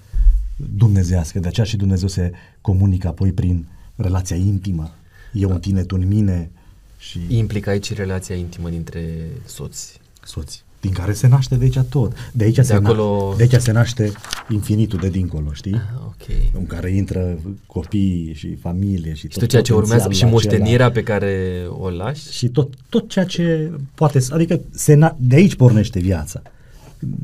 dumnezească, 0.76 1.40
de 1.40 1.48
aceea 1.48 1.66
și 1.66 1.78
Dumnezeu 1.78 2.08
se 2.08 2.32
comunică 2.62 3.08
apoi 3.08 3.32
prin 3.32 3.66
relația 3.96 4.36
intimă. 4.36 4.92
Eu 5.34 5.50
în 5.50 5.60
tine, 5.60 5.84
tu 5.84 5.96
în 6.00 6.08
mine 6.08 6.52
și 6.98 7.20
Implică 7.38 7.70
aici 7.70 7.94
relația 7.94 8.36
intimă 8.36 8.70
dintre 8.70 9.28
soți. 9.46 10.00
soți. 10.24 10.64
Din 10.84 10.92
care 10.92 11.14
se 11.14 11.28
naște 11.28 11.56
de 11.56 11.64
aici 11.64 11.80
tot. 11.90 12.14
De 12.34 12.44
aici, 12.44 12.56
De 12.56 12.62
se, 12.62 12.74
acolo- 12.74 13.32
na- 13.32 13.38
de 13.38 13.42
aici 13.44 13.62
se 13.62 13.72
naște 13.72 14.12
infinitul 14.50 15.00
de 15.00 15.10
dincolo, 15.10 15.54
știi? 15.54 15.74
Ah, 15.74 15.82
ok. 16.06 16.38
În 16.58 16.66
care 16.66 16.92
intră 16.92 17.38
copii 17.66 18.32
și 18.36 18.56
familie 18.56 19.14
și 19.14 19.20
Și 19.20 19.28
tot 19.28 19.40
tot 19.40 19.50
ceea 19.50 19.62
ce 19.62 19.74
urmează 19.74 20.04
potențialul 20.04 20.40
și 20.40 20.46
acela. 20.46 20.58
moștenirea 20.60 20.92
pe 20.92 21.04
care 21.04 21.64
o 21.70 21.90
lași. 21.90 22.32
și 22.32 22.48
tot, 22.50 22.74
tot 22.90 23.10
ceea 23.10 23.26
ce 23.26 23.72
poate 23.96 24.20
să, 24.20 24.34
adică 24.34 24.60
se 24.72 24.96
na- 24.96 25.16
de 25.18 25.36
aici 25.36 25.56
pornește 25.56 26.00
viața. 26.00 26.42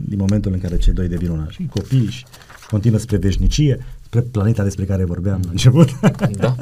Din 0.07 0.17
momentul 0.17 0.53
în 0.53 0.59
care 0.59 0.77
cei 0.77 0.93
doi 0.93 1.07
devin 1.07 1.29
una 1.29 1.47
și 1.49 1.67
copii 1.73 2.07
și 2.07 2.25
continuă 2.69 2.99
spre 2.99 3.17
veșnicie, 3.17 3.85
spre 4.09 4.21
planeta 4.21 4.63
despre 4.63 4.85
care 4.85 5.05
vorbeam 5.05 5.39
la 5.43 5.49
început. 5.51 5.89
Da, 6.31 6.55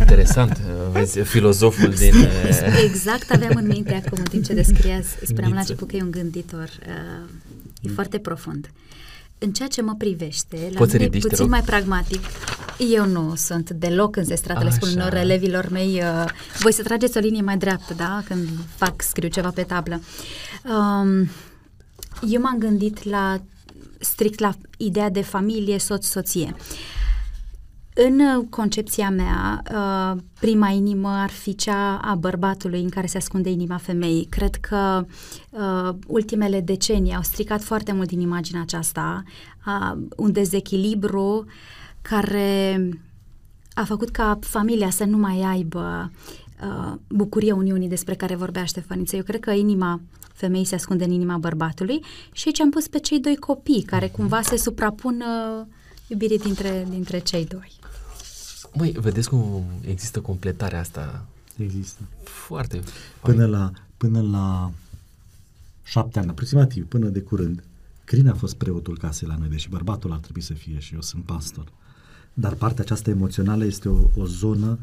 interesant. 0.00 0.58
Vezi, 0.92 1.18
filozoful 1.18 1.88
din... 1.90 2.12
eh, 2.14 2.82
Exact 2.84 3.30
aveam 3.30 3.52
în 3.56 3.66
minte 3.66 4.02
acum, 4.06 4.18
în 4.18 4.24
timp 4.30 4.44
ce 4.44 4.54
descriați, 4.54 5.08
spuneam 5.22 5.52
la 5.52 5.58
Niță. 5.58 5.60
început 5.60 5.88
că 5.88 5.96
e 5.96 6.02
un 6.02 6.10
gânditor. 6.10 6.68
Uh, 6.86 7.28
e 7.80 7.88
foarte 7.88 8.18
profund. 8.18 8.70
În 9.38 9.52
ceea 9.52 9.68
ce 9.68 9.82
mă 9.82 9.94
privește, 9.98 10.56
la 10.72 10.78
Poți 10.78 10.90
să 10.90 10.96
mine 10.96 11.02
e 11.02 11.12
ridici, 11.12 11.22
te 11.22 11.28
puțin 11.28 11.42
rog? 11.44 11.50
mai 11.52 11.62
pragmatic. 11.62 12.20
Eu 12.94 13.06
nu 13.06 13.34
sunt 13.36 13.70
deloc 13.70 14.16
înzestrată, 14.16 14.64
le 14.64 14.70
spun 14.70 14.88
Așa. 14.88 14.96
unor 14.96 15.14
elevilor 15.14 15.68
mei, 15.70 16.02
uh, 16.02 16.24
voi 16.60 16.72
să 16.72 16.82
trageți 16.82 17.16
o 17.16 17.20
linie 17.20 17.42
mai 17.42 17.56
dreaptă, 17.56 17.94
da? 17.94 18.22
Când 18.28 18.48
fac, 18.74 19.02
scriu 19.02 19.28
ceva 19.28 19.50
pe 19.54 19.62
tablă. 19.62 20.00
Um, 20.64 21.28
eu 22.28 22.40
m-am 22.40 22.58
gândit 22.58 23.04
la 23.04 23.40
strict 24.00 24.38
la 24.40 24.52
ideea 24.76 25.10
de 25.10 25.22
familie, 25.22 25.78
soț-soție. 25.78 26.54
În 27.94 28.20
uh, 28.20 28.44
concepția 28.50 29.10
mea, 29.10 29.62
uh, 29.72 30.20
prima 30.40 30.68
inimă 30.68 31.08
ar 31.08 31.30
fi 31.30 31.54
cea 31.54 31.96
a 31.96 32.14
bărbatului 32.14 32.82
în 32.82 32.88
care 32.88 33.06
se 33.06 33.16
ascunde 33.16 33.50
inima 33.50 33.76
femeii. 33.76 34.24
Cred 34.24 34.54
că 34.54 35.06
uh, 35.50 35.94
ultimele 36.06 36.60
decenii 36.60 37.14
au 37.14 37.22
stricat 37.22 37.62
foarte 37.62 37.92
mult 37.92 38.08
din 38.08 38.20
imaginea 38.20 38.60
aceasta, 38.60 39.22
uh, 39.66 39.98
un 40.16 40.32
dezechilibru 40.32 41.46
care 42.02 42.90
a 43.74 43.84
făcut 43.84 44.10
ca 44.10 44.38
familia 44.40 44.90
să 44.90 45.04
nu 45.04 45.16
mai 45.16 45.40
aibă 45.40 46.10
uh, 46.12 46.45
bucuria 47.08 47.54
Uniunii 47.54 47.88
despre 47.88 48.14
care 48.14 48.34
vorbea 48.34 48.64
Ștefăniță. 48.64 49.16
Eu 49.16 49.22
cred 49.22 49.40
că 49.40 49.50
inima 49.50 50.00
femeii 50.32 50.64
se 50.64 50.74
ascunde 50.74 51.04
în 51.04 51.10
inima 51.10 51.36
bărbatului 51.36 52.04
și 52.32 52.42
aici 52.46 52.60
am 52.60 52.70
pus 52.70 52.88
pe 52.88 52.98
cei 52.98 53.20
doi 53.20 53.36
copii 53.36 53.82
care 53.82 54.08
cumva 54.08 54.42
se 54.42 54.56
suprapun 54.56 55.22
uh, 55.60 55.66
iubirii 56.06 56.38
dintre, 56.38 56.86
dintre 56.90 57.18
cei 57.18 57.46
doi. 57.46 57.72
Măi, 58.72 58.96
vedeți 59.00 59.28
cum 59.28 59.64
există 59.86 60.20
completarea 60.20 60.80
asta 60.80 61.24
Există. 61.56 62.02
foarte 62.22 62.82
Până 63.20 63.36
fain. 63.36 63.50
la, 63.50 63.70
până 63.96 64.20
la 64.20 64.70
șapte 65.82 66.18
ani, 66.18 66.28
aproximativ, 66.28 66.86
până 66.86 67.08
de 67.08 67.20
curând, 67.20 67.62
Crin 68.06 68.28
a 68.28 68.34
fost 68.34 68.54
preotul 68.56 68.98
casei 68.98 69.28
la 69.28 69.36
noi, 69.36 69.48
deși 69.48 69.68
bărbatul 69.68 70.12
ar 70.12 70.18
trebui 70.18 70.40
să 70.40 70.52
fie 70.52 70.78
și 70.78 70.94
eu 70.94 71.00
sunt 71.00 71.24
pastor. 71.24 71.64
Dar 72.34 72.54
partea 72.54 72.84
aceasta 72.84 73.10
emoțională 73.10 73.64
este 73.64 73.88
o, 73.88 73.98
o 74.16 74.26
zonă 74.26 74.78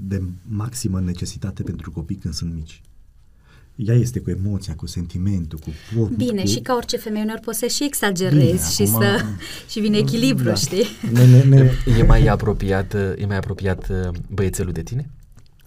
de 0.00 0.22
maximă 0.48 1.00
necesitate 1.00 1.62
pentru 1.62 1.90
copii 1.90 2.16
când 2.16 2.34
sunt 2.34 2.54
mici. 2.54 2.80
Ea 3.76 3.94
este 3.94 4.20
cu 4.20 4.30
emoția, 4.30 4.74
cu 4.74 4.86
sentimentul, 4.86 5.58
cu... 5.58 5.70
cu 5.96 6.10
Bine, 6.16 6.40
cu, 6.40 6.46
și 6.46 6.60
ca 6.60 6.74
orice 6.74 6.96
femeie 6.96 7.22
uneori 7.24 7.40
poți 7.40 7.58
să 7.58 7.66
și 7.66 7.84
exagerezi 7.84 8.44
Bine, 8.46 8.56
și 8.58 8.82
acum- 8.82 9.00
să 9.02 9.24
și 9.68 9.80
vine 9.80 9.96
echilibru, 9.98 10.44
Da. 10.44 10.54
știi? 10.54 10.84
Ne, 11.12 11.26
ne, 11.26 11.42
ne, 11.42 11.70
E 11.98 12.02
mai 12.02 12.26
apropiat, 12.26 12.94
e 12.94 13.24
mai 13.26 13.36
apropiat 13.36 13.88
uh, 13.90 14.08
băiețelul 14.34 14.72
de 14.72 14.82
tine? 14.82 15.10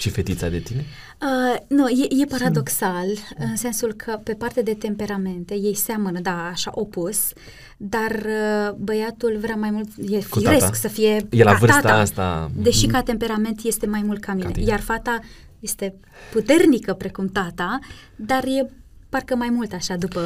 Și 0.01 0.09
fetița 0.09 0.49
de 0.49 0.59
tine? 0.59 0.85
Uh, 1.21 1.59
nu, 1.67 1.87
e, 1.87 2.21
e 2.21 2.25
paradoxal 2.25 3.07
în 3.37 3.55
sensul 3.55 3.93
că 3.93 4.19
pe 4.23 4.33
parte 4.33 4.61
de 4.61 4.73
temperamente 4.73 5.53
ei 5.53 5.75
seamănă, 5.75 6.19
da, 6.19 6.49
așa 6.51 6.71
opus, 6.73 7.33
dar 7.77 8.11
uh, 8.11 8.75
băiatul 8.77 9.37
vrea 9.41 9.55
mai 9.55 9.71
mult, 9.71 9.87
e 10.09 10.23
Cu 10.29 10.39
firesc 10.39 10.59
tata. 10.59 10.73
să 10.73 10.87
fie 10.87 11.27
E 11.29 11.43
la 11.43 11.51
ca 11.51 11.57
vârsta 11.57 11.79
tata, 11.79 11.93
asta. 11.93 12.51
Deși 12.55 12.85
ca 12.85 13.01
temperament 13.01 13.59
este 13.63 13.85
mai 13.85 14.01
mult 14.05 14.21
ca 14.21 14.33
mine, 14.33 14.51
tine. 14.51 14.65
iar 14.65 14.79
fata 14.79 15.19
este 15.59 15.95
puternică 16.31 16.93
precum 16.93 17.27
tata, 17.27 17.79
dar 18.15 18.43
e 18.43 18.69
parcă 19.09 19.35
mai 19.35 19.49
mult 19.49 19.73
așa 19.73 19.95
după... 19.95 20.21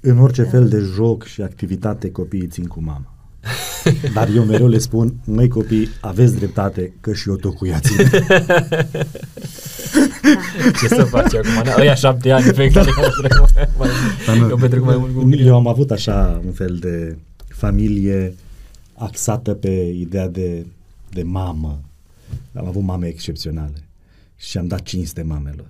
în 0.00 0.18
orice 0.18 0.42
fel 0.42 0.68
de 0.68 0.78
joc 0.78 1.24
și 1.24 1.42
activitate 1.42 2.10
copiii 2.10 2.46
țin 2.46 2.66
cu 2.66 2.82
mama. 2.82 3.15
Dar 4.14 4.28
eu 4.34 4.44
mereu 4.44 4.68
le 4.68 4.78
spun, 4.78 5.14
măi 5.24 5.48
copii, 5.48 5.88
aveți 6.00 6.34
dreptate 6.34 6.92
că 7.00 7.12
și 7.12 7.28
eu 7.28 7.36
tot 7.36 7.54
cu 7.54 7.66
ea 7.66 7.80
țin. 7.80 7.96
Ce 10.80 10.88
să 10.88 11.04
faci 11.04 11.34
acum? 11.34 11.62
Da, 11.64 11.74
ăia 11.78 11.94
șapte 11.94 12.30
ani 12.30 12.52
pe 12.52 12.70
care 12.70 12.88
eu 13.02 13.10
petrec 13.22 13.38
mai 14.24 14.38
mult. 14.38 14.50
Eu 14.50 14.56
petrec 14.56 14.82
mai 14.82 14.96
mult 14.96 15.14
cu 15.14 15.20
mine. 15.20 15.42
Eu 15.42 15.54
am 15.54 15.66
avut 15.66 15.90
așa 15.90 16.42
un 16.46 16.52
fel 16.52 16.76
de 16.80 17.16
familie 17.48 18.34
axată 18.94 19.54
pe 19.54 19.94
ideea 19.94 20.28
de, 20.28 20.66
de 21.10 21.22
mamă. 21.22 21.80
Am 22.54 22.66
avut 22.66 22.82
mame 22.82 23.06
excepționale 23.06 23.84
și 24.36 24.58
am 24.58 24.66
dat 24.66 24.82
cinste 24.82 25.22
mamelor. 25.22 25.66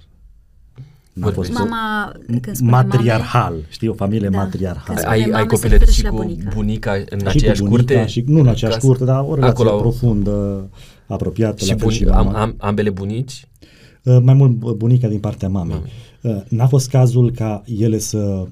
N-a 1.16 1.26
Vorbește. 1.26 1.52
fost 1.52 1.64
o- 1.64 1.68
Mama, 1.74 2.12
când 2.40 2.56
spune 2.56 2.70
matriarhal, 2.70 3.55
știi, 3.68 3.88
o 3.88 3.93
familie 3.93 4.28
Da. 4.28 4.38
matriarhală. 4.38 4.82
Când 4.86 4.98
spune 4.98 5.14
Ai, 5.14 5.20
mame, 5.20 5.34
ai 5.34 5.43
se 5.43 5.47
copilărit 5.48 5.78
referă 5.78 5.90
și 5.90 5.97
și 5.98 6.05
la 6.05 6.10
cu 6.10 6.16
bunica. 6.16 6.51
bunica 6.55 6.93
în 7.10 7.18
și 7.18 7.26
aceeași 7.26 7.60
cu 7.60 7.68
bunica, 7.68 7.94
curte? 7.94 8.06
și 8.09 8.24
nu 8.26 8.40
în 8.40 8.47
aceeași 8.48 8.74
casă? 8.76 8.86
curte, 8.86 9.05
dar 9.05 9.20
o 9.20 9.34
relație 9.34 9.48
Acolo 9.52 9.70
au- 9.70 9.80
profundă, 9.80 10.68
apropiată, 11.06 11.64
Și, 11.64 11.70
la 11.70 11.74
fel 11.76 11.84
buni, 11.84 11.97
și 11.97 12.05
mama. 12.05 12.18
am, 12.30 12.34
am, 12.36 12.55
ambele 12.59 12.90
bunici? 12.90 13.48
Uh, 14.02 14.18
mai 14.22 14.34
mult 14.34 14.62
uh, 14.62 14.72
bunica 14.72 15.09
din 15.09 15.18
partea 15.18 15.48
mamei. 15.48 15.74
Mamei. 16.22 16.36
Uh, 16.38 16.43
n-a 16.48 16.66
fost 16.66 16.88
cazul 16.88 17.30
ca 17.30 17.62
ele 17.78 17.98
să 17.98 18.47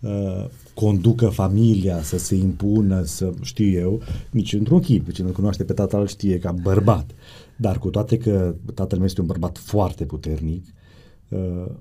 uh, 0.00 0.44
conducă 0.74 1.26
familia, 1.26 2.02
să 2.02 2.18
se 2.18 2.34
impună, 2.34 3.02
să 3.02 3.30
știu 3.42 3.68
eu, 3.80 4.00
nici 4.30 4.52
într-un 4.52 4.80
chip, 4.80 5.12
cine 5.12 5.26
îl 5.26 5.32
cunoaște 5.32 5.64
pe 5.64 5.72
tatăl 5.72 6.06
știe 6.06 6.38
ca 6.38 6.52
bărbat. 6.62 7.10
Dar 7.56 7.78
cu 7.78 7.88
toate 7.90 8.16
că 8.16 8.54
tatăl 8.74 8.98
meu 8.98 9.06
este 9.06 9.20
un 9.20 9.26
bărbat 9.26 9.58
foarte 9.58 10.04
puternic, 10.04 10.64
uh, 10.66 10.70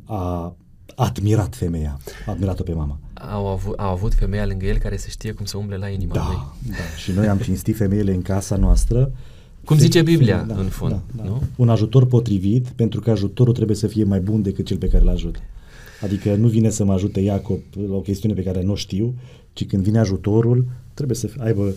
a 0.05 0.55
admirat 0.95 1.55
femeia, 1.55 1.99
a 2.25 2.31
admirat-o 2.31 2.63
pe 2.63 2.73
mama. 2.73 2.99
Au 3.13 3.47
avut, 3.47 3.79
au 3.79 3.91
avut 3.91 4.13
femeia 4.13 4.45
lângă 4.45 4.65
el 4.65 4.77
care 4.77 4.97
să 4.97 5.07
știe 5.09 5.31
cum 5.31 5.45
să 5.45 5.57
umble 5.57 5.77
la 5.77 5.87
inima 5.87 6.13
Da, 6.13 6.25
lui. 6.27 6.71
da. 6.71 6.97
Și 6.97 7.11
noi 7.11 7.27
am 7.27 7.37
cinstit 7.37 7.75
femeile 7.75 8.13
în 8.13 8.21
casa 8.21 8.55
noastră. 8.55 9.11
Cum 9.65 9.75
Fe- 9.75 9.81
zice 9.81 10.01
Biblia, 10.01 10.43
da, 10.43 10.55
în 10.55 10.65
fond, 10.67 10.91
da, 10.91 11.01
da. 11.15 11.23
nu? 11.23 11.41
Un 11.55 11.69
ajutor 11.69 12.05
potrivit, 12.05 12.67
pentru 12.67 12.99
că 12.99 13.11
ajutorul 13.11 13.53
trebuie 13.53 13.75
să 13.75 13.87
fie 13.87 14.03
mai 14.03 14.19
bun 14.19 14.41
decât 14.41 14.65
cel 14.65 14.77
pe 14.77 14.87
care 14.87 15.03
îl 15.03 15.09
ajută. 15.09 15.39
Adică 16.01 16.35
nu 16.35 16.47
vine 16.47 16.69
să 16.69 16.83
mă 16.83 16.93
ajute 16.93 17.19
Iacob 17.19 17.59
la 17.89 17.95
o 17.95 18.01
chestiune 18.01 18.33
pe 18.35 18.43
care 18.43 18.63
nu 18.63 18.71
o 18.71 18.75
știu, 18.75 19.13
ci 19.53 19.65
când 19.67 19.83
vine 19.83 19.99
ajutorul, 19.99 20.65
trebuie 20.93 21.17
să 21.17 21.29
aibă 21.37 21.73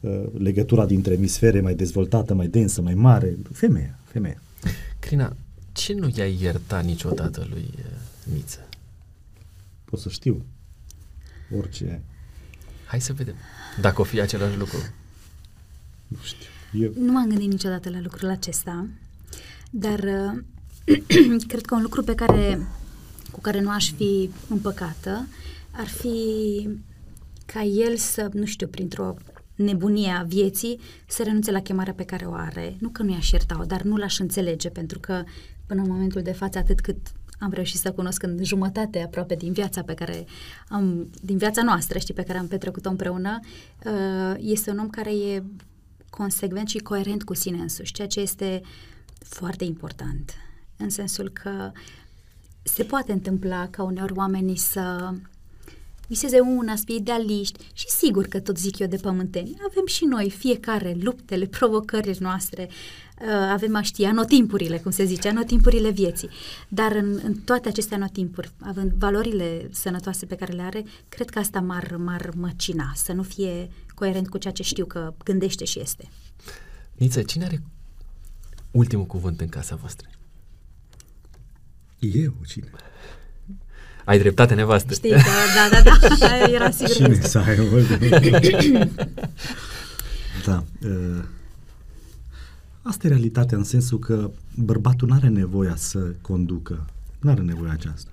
uh, 0.00 0.10
legătura 0.38 0.86
dintre 0.86 1.12
emisfere 1.14 1.60
mai 1.60 1.74
dezvoltată, 1.74 2.34
mai 2.34 2.46
densă, 2.46 2.82
mai 2.82 2.94
mare. 2.94 3.36
Femeia, 3.52 3.98
femeia. 4.04 4.42
Crina, 4.98 5.36
ce 5.76 5.92
nu 5.92 6.12
i-ai 6.14 6.38
iertat 6.40 6.84
niciodată 6.84 7.46
lui 7.50 7.70
uh, 7.76 8.32
Niță? 8.32 8.68
Pot 9.84 10.00
să 10.00 10.08
știu. 10.08 10.44
Orice. 11.56 12.02
Hai 12.86 13.00
să 13.00 13.12
vedem. 13.12 13.34
Dacă 13.80 14.00
o 14.00 14.04
fi 14.04 14.20
același 14.20 14.56
lucru. 14.56 14.78
Nu 16.06 16.16
știu. 16.22 16.48
Eu, 16.72 16.92
Nu 16.96 17.12
m-am 17.12 17.28
gândit 17.28 17.50
niciodată 17.50 17.90
la 17.90 18.00
lucrul 18.00 18.28
acesta, 18.28 18.88
dar 19.70 19.98
uh, 19.98 21.44
cred 21.50 21.64
că 21.64 21.74
un 21.74 21.82
lucru 21.82 22.02
pe 22.02 22.14
care, 22.14 22.66
cu 23.30 23.40
care 23.40 23.60
nu 23.60 23.70
aș 23.70 23.92
fi 23.92 24.30
împăcată 24.48 25.26
ar 25.70 25.86
fi 25.86 26.68
ca 27.46 27.62
el 27.62 27.96
să, 27.96 28.28
nu 28.32 28.44
știu, 28.44 28.66
printr-o 28.66 29.14
nebunie 29.54 30.10
a 30.10 30.22
vieții, 30.22 30.80
să 31.06 31.22
renunțe 31.22 31.50
la 31.50 31.60
chemarea 31.60 31.92
pe 31.92 32.04
care 32.04 32.24
o 32.24 32.32
are. 32.32 32.76
Nu 32.78 32.88
că 32.88 33.02
nu 33.02 33.12
i-aș 33.12 33.30
ierta-o, 33.30 33.64
dar 33.64 33.82
nu 33.82 33.96
l-aș 33.96 34.18
înțelege, 34.18 34.68
pentru 34.68 34.98
că 34.98 35.24
până 35.66 35.82
în 35.82 35.90
momentul 35.90 36.22
de 36.22 36.32
față, 36.32 36.58
atât 36.58 36.80
cât 36.80 36.96
am 37.38 37.50
reușit 37.52 37.80
să 37.80 37.92
cunosc 37.92 38.22
în 38.22 38.38
jumătate 38.44 39.02
aproape 39.02 39.34
din 39.34 39.52
viața 39.52 39.82
pe 39.82 39.94
care 39.94 40.26
am, 40.68 41.10
din 41.22 41.36
viața 41.36 41.62
noastră, 41.62 41.98
știi, 41.98 42.14
pe 42.14 42.22
care 42.22 42.38
am 42.38 42.46
petrecut-o 42.46 42.88
împreună, 42.88 43.40
uh, 43.84 44.34
este 44.38 44.70
un 44.70 44.78
om 44.78 44.88
care 44.88 45.10
e 45.10 45.42
consecvent 46.10 46.68
și 46.68 46.78
coerent 46.78 47.24
cu 47.24 47.34
sine 47.34 47.58
însuși, 47.58 47.92
ceea 47.92 48.08
ce 48.08 48.20
este 48.20 48.60
foarte 49.18 49.64
important, 49.64 50.34
în 50.76 50.90
sensul 50.90 51.28
că 51.28 51.70
se 52.62 52.84
poate 52.84 53.12
întâmpla 53.12 53.68
ca 53.68 53.82
uneori 53.82 54.12
oamenii 54.12 54.56
să 54.56 55.14
viseze 56.08 56.40
una, 56.40 56.76
să 56.76 56.82
fie 56.86 56.94
idealiști 56.94 57.64
și 57.72 57.88
sigur 57.88 58.26
că 58.26 58.40
tot 58.40 58.58
zic 58.58 58.78
eu 58.78 58.86
de 58.86 58.96
pământeni. 58.96 59.56
Avem 59.70 59.86
și 59.86 60.04
noi 60.04 60.30
fiecare 60.30 60.96
luptele, 61.00 61.46
provocările 61.58 62.16
noastre, 62.18 62.68
uh, 62.68 63.05
avem 63.50 63.76
a 63.76 63.82
ști 63.82 64.04
anotimpurile, 64.04 64.78
cum 64.78 64.90
se 64.90 65.04
zice, 65.04 65.28
anotimpurile 65.28 65.90
vieții. 65.90 66.28
Dar 66.68 66.92
în, 66.92 67.20
în 67.22 67.34
toate 67.34 67.68
aceste 67.68 67.94
anotimpuri, 67.94 68.50
având 68.60 68.92
valorile 68.92 69.68
sănătoase 69.70 70.26
pe 70.26 70.34
care 70.34 70.52
le 70.52 70.62
are, 70.62 70.84
cred 71.08 71.30
că 71.30 71.38
asta 71.38 71.60
m-ar, 71.60 71.96
m-ar 71.98 72.30
măcina, 72.34 72.92
să 72.94 73.12
nu 73.12 73.22
fie 73.22 73.70
coerent 73.94 74.28
cu 74.28 74.38
ceea 74.38 74.52
ce 74.52 74.62
știu 74.62 74.84
că 74.84 75.14
gândește 75.24 75.64
și 75.64 75.80
este. 75.80 76.08
Niță, 76.94 77.22
cine 77.22 77.44
are 77.44 77.62
ultimul 78.70 79.06
cuvânt 79.06 79.40
în 79.40 79.48
casa 79.48 79.76
voastră? 79.76 80.08
eu 81.98 82.34
cine? 82.46 82.70
Ai 84.04 84.18
dreptate, 84.18 84.54
nevastă. 84.54 84.94
Știi 84.94 85.10
că, 85.10 85.16
da, 85.16 85.80
da, 85.82 85.98
da, 86.18 86.48
era 86.54 86.70
sigur 86.70 86.94
Cine 86.94 87.16
că 87.16 87.26
să 87.26 87.38
ai 87.38 87.58
Da. 90.44 90.64
uh, 90.82 91.24
Asta 92.88 93.06
e 93.06 93.10
realitatea 93.10 93.58
în 93.58 93.64
sensul 93.64 93.98
că 93.98 94.30
bărbatul 94.56 95.08
nu 95.08 95.14
are 95.14 95.28
nevoia 95.28 95.76
să 95.76 96.14
conducă. 96.20 96.86
Nu 97.20 97.30
are 97.30 97.42
nevoia 97.42 97.70
aceasta. 97.70 98.10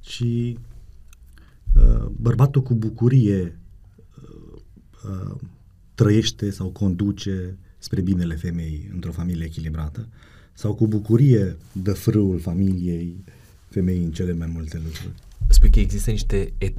Ci 0.00 0.20
uh, 0.20 2.06
bărbatul 2.20 2.62
cu 2.62 2.74
bucurie 2.74 3.58
uh, 4.22 4.60
uh, 5.10 5.34
trăiește 5.94 6.50
sau 6.50 6.68
conduce 6.68 7.56
spre 7.78 8.00
binele 8.00 8.34
femeii 8.34 8.90
într-o 8.92 9.12
familie 9.12 9.44
echilibrată 9.44 10.08
sau 10.52 10.74
cu 10.74 10.86
bucurie 10.86 11.56
dă 11.72 11.92
frâul 11.92 12.40
familiei 12.40 13.24
femeii 13.68 14.04
în 14.04 14.12
cele 14.12 14.32
mai 14.32 14.50
multe 14.52 14.76
lucruri. 14.84 15.14
Spui 15.48 15.70
că 15.70 15.80
există 15.80 16.10
niște, 16.10 16.52
et, 16.58 16.76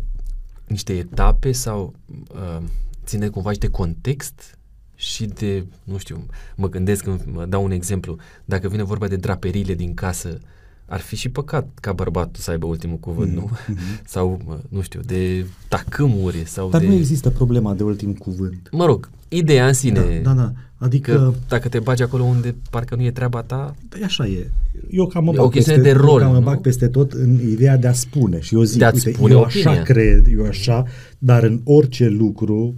niște 0.68 0.98
etape 0.98 1.52
sau 1.52 1.94
uh, 2.31 2.64
ține 3.06 3.30
cumva 3.30 3.52
și 3.52 3.60
de 3.60 3.69
context 3.69 4.57
și 4.99 5.26
de, 5.26 5.65
nu 5.84 5.98
știu, 5.98 6.26
mă 6.56 6.69
gândesc, 6.69 7.03
când 7.03 7.19
mă 7.34 7.45
dau 7.45 7.64
un 7.64 7.72
exemplu, 7.72 8.15
dacă 8.45 8.68
vine 8.68 8.84
vorba 8.84 9.07
de 9.07 9.15
draperiile 9.15 9.74
din 9.74 9.94
casă, 9.94 10.40
ar 10.86 10.99
fi 10.99 11.15
și 11.15 11.30
păcat 11.30 11.68
ca 11.82 11.91
bărbatul 11.94 12.41
să 12.41 12.52
aibă 12.52 12.65
ultimul 12.65 12.98
cuvânt, 12.98 13.28
Mhm, 13.32 13.36
nu? 13.40 13.49
mhm. 13.68 13.78
Sau, 14.14 14.41
uh, 14.48 14.56
nu 14.69 14.82
știu, 14.82 14.99
de 15.06 15.45
tacâmuri 15.68 16.44
sau 16.45 16.69
Dar 16.69 16.82
de... 16.82 16.88
nu 16.88 16.94
există 16.94 17.30
problema 17.30 17.74
de 17.74 17.84
ultim 17.84 18.14
cuvânt. 18.14 18.68
Mă 18.72 18.86
rog, 18.86 19.10
ideea 19.28 19.68
în 19.68 19.74
sine. 19.74 20.19
Da, 20.24 20.34
da, 20.34 20.41
da. 20.41 20.52
Adică, 20.80 21.11
Că 21.14 21.34
dacă 21.48 21.68
te 21.69 21.80
bagi 21.80 22.03
acolo 22.03 22.24
unde 22.24 22.56
parcă 22.69 22.95
nu 22.95 23.03
e 23.03 23.11
treaba 23.11 23.41
ta, 23.41 23.76
da, 23.90 24.06
așa 24.06 24.26
e. 24.28 24.49
Eu 24.90 25.07
cam 25.07 25.24
mă 25.24 25.32
E 25.34 25.36
bag 25.36 25.45
o 25.45 25.49
chestiune 25.49 25.78
peste, 25.82 25.94
de 25.94 25.99
rol, 26.03 26.19
eu 26.22 26.26
cam 26.26 26.32
mă 26.32 26.40
nu? 26.40 26.45
bag 26.45 26.61
peste 26.61 26.88
tot 26.88 27.11
în 27.11 27.40
ideea 27.49 27.78
de 27.78 27.88
a 27.88 27.94
spune. 27.94 28.40
Și 28.40 28.56
eu 28.56 28.61
zic, 28.64 28.78
De 28.80 28.86
a-ți 28.86 28.95
uite, 29.07 29.18
spune 29.18 29.34
eu 29.34 29.40
opinia. 29.40 29.72
așa 29.72 29.82
cred, 29.82 30.26
eu 30.32 30.45
așa, 30.45 30.84
dar 31.18 31.44
în 31.44 31.61
orice 31.64 32.07
lucru, 32.07 32.76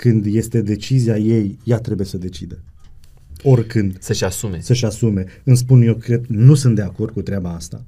când 0.00 0.24
este 0.26 0.60
decizia 0.60 1.16
ei, 1.16 1.58
ea 1.64 1.78
trebuie 1.78 2.06
să 2.06 2.18
decidă. 2.18 2.58
Oricând. 3.42 3.96
să-și 4.00 4.24
asume. 4.24 4.60
Să-și 4.60 4.84
asume. 4.84 5.24
Îmi 5.44 5.56
spun 5.56 5.82
eu, 5.82 5.94
cred, 5.94 6.24
nu 6.26 6.54
sunt 6.54 6.74
de 6.74 6.82
acord 6.82 7.12
cu 7.12 7.22
treaba 7.22 7.50
asta. 7.50 7.84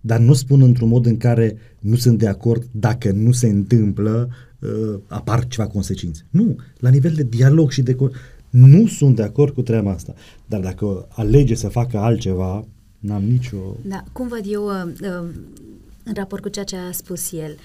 Dar 0.00 0.18
nu 0.18 0.32
spun 0.32 0.62
într-un 0.62 0.88
mod 0.88 1.06
în 1.06 1.16
care 1.16 1.56
nu 1.80 1.96
sunt 1.96 2.18
de 2.18 2.28
acord 2.28 2.68
dacă 2.70 3.10
nu 3.10 3.32
se 3.32 3.48
întâmplă, 3.48 4.28
uh, 4.58 5.00
apar 5.06 5.46
ceva 5.46 5.68
consecințe. 5.68 6.26
Nu, 6.30 6.56
la 6.78 6.88
nivel 6.88 7.12
de 7.12 7.22
dialog 7.22 7.70
și 7.70 7.82
de... 7.82 7.94
co- 7.94 8.14
Nu 8.50 8.86
sunt 8.86 9.16
de 9.16 9.22
acord 9.22 9.54
cu 9.54 9.62
treaba 9.62 9.90
asta. 9.90 10.14
Dar 10.46 10.60
dacă 10.60 11.06
alege 11.10 11.54
să 11.54 11.68
facă 11.68 11.98
altceva, 11.98 12.66
n-am 12.98 13.24
nicio... 13.24 13.76
Da, 13.82 14.04
cum 14.12 14.28
văd 14.28 14.42
eu 14.44 14.64
uh, 14.64 14.92
uh, 15.02 15.28
în 16.04 16.12
raport 16.14 16.42
cu 16.42 16.48
ceea 16.48 16.64
ce 16.64 16.76
a 16.76 16.92
spus 16.92 17.32
el? 17.32 17.56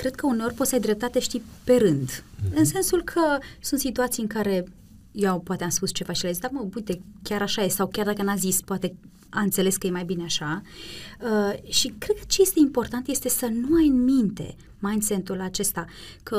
Cred 0.00 0.14
că 0.14 0.26
uneori 0.26 0.54
poți 0.54 0.68
să 0.68 0.74
ai 0.74 0.80
dreptate, 0.80 1.18
știi, 1.18 1.42
pe 1.64 1.76
rând. 1.76 2.24
În 2.54 2.64
sensul 2.64 3.02
că 3.02 3.38
sunt 3.60 3.80
situații 3.80 4.22
în 4.22 4.28
care 4.28 4.64
eu 5.12 5.40
poate 5.40 5.64
am 5.64 5.70
spus 5.70 5.92
ceva 5.92 6.12
și 6.12 6.22
le-a 6.22 6.32
zis, 6.32 6.40
da 6.40 6.48
mă, 6.52 6.66
uite, 6.74 7.00
chiar 7.22 7.42
așa 7.42 7.62
e, 7.62 7.68
sau 7.68 7.86
chiar 7.86 8.04
dacă 8.04 8.22
n-a 8.22 8.36
zis, 8.36 8.60
poate 8.60 8.94
a 9.28 9.40
înțeles 9.40 9.76
că 9.76 9.86
e 9.86 9.90
mai 9.90 10.04
bine 10.04 10.22
așa. 10.22 10.62
Uh, 11.20 11.72
și 11.72 11.94
cred 11.98 12.16
că 12.16 12.22
ce 12.26 12.42
este 12.42 12.58
important 12.58 13.08
este 13.08 13.28
să 13.28 13.46
nu 13.46 13.76
ai 13.76 13.86
în 13.86 14.04
minte 14.04 14.56
mindset-ul 14.78 15.40
acesta 15.40 15.84
că 16.22 16.36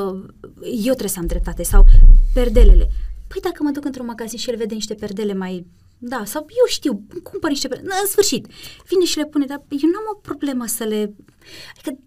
eu 0.62 0.94
trebuie 0.94 1.10
să 1.10 1.20
am 1.20 1.26
dreptate 1.26 1.64
sau 1.64 1.86
perdelele. 2.34 2.90
Păi 3.28 3.42
dacă 3.42 3.64
mă 3.64 3.70
duc 3.70 3.86
într-un 3.86 4.06
magazin 4.06 4.38
și 4.38 4.50
el 4.50 4.58
vede 4.58 4.74
niște 4.74 4.94
perdele 4.94 5.34
mai 5.34 5.66
da, 5.98 6.24
sau 6.26 6.46
eu 6.50 6.66
știu, 6.68 7.04
cumpăr 7.24 7.50
niște 7.50 7.68
perdele, 7.68 7.94
în 8.02 8.08
sfârșit, 8.08 8.48
vine 8.88 9.06
și 9.06 9.18
le 9.18 9.26
pune, 9.26 9.46
dar 9.46 9.64
eu 9.70 9.90
nu 9.90 9.98
am 9.98 10.14
o 10.14 10.20
problemă 10.22 10.66
să 10.66 10.84
le... 10.84 11.14
Adică 11.78 12.00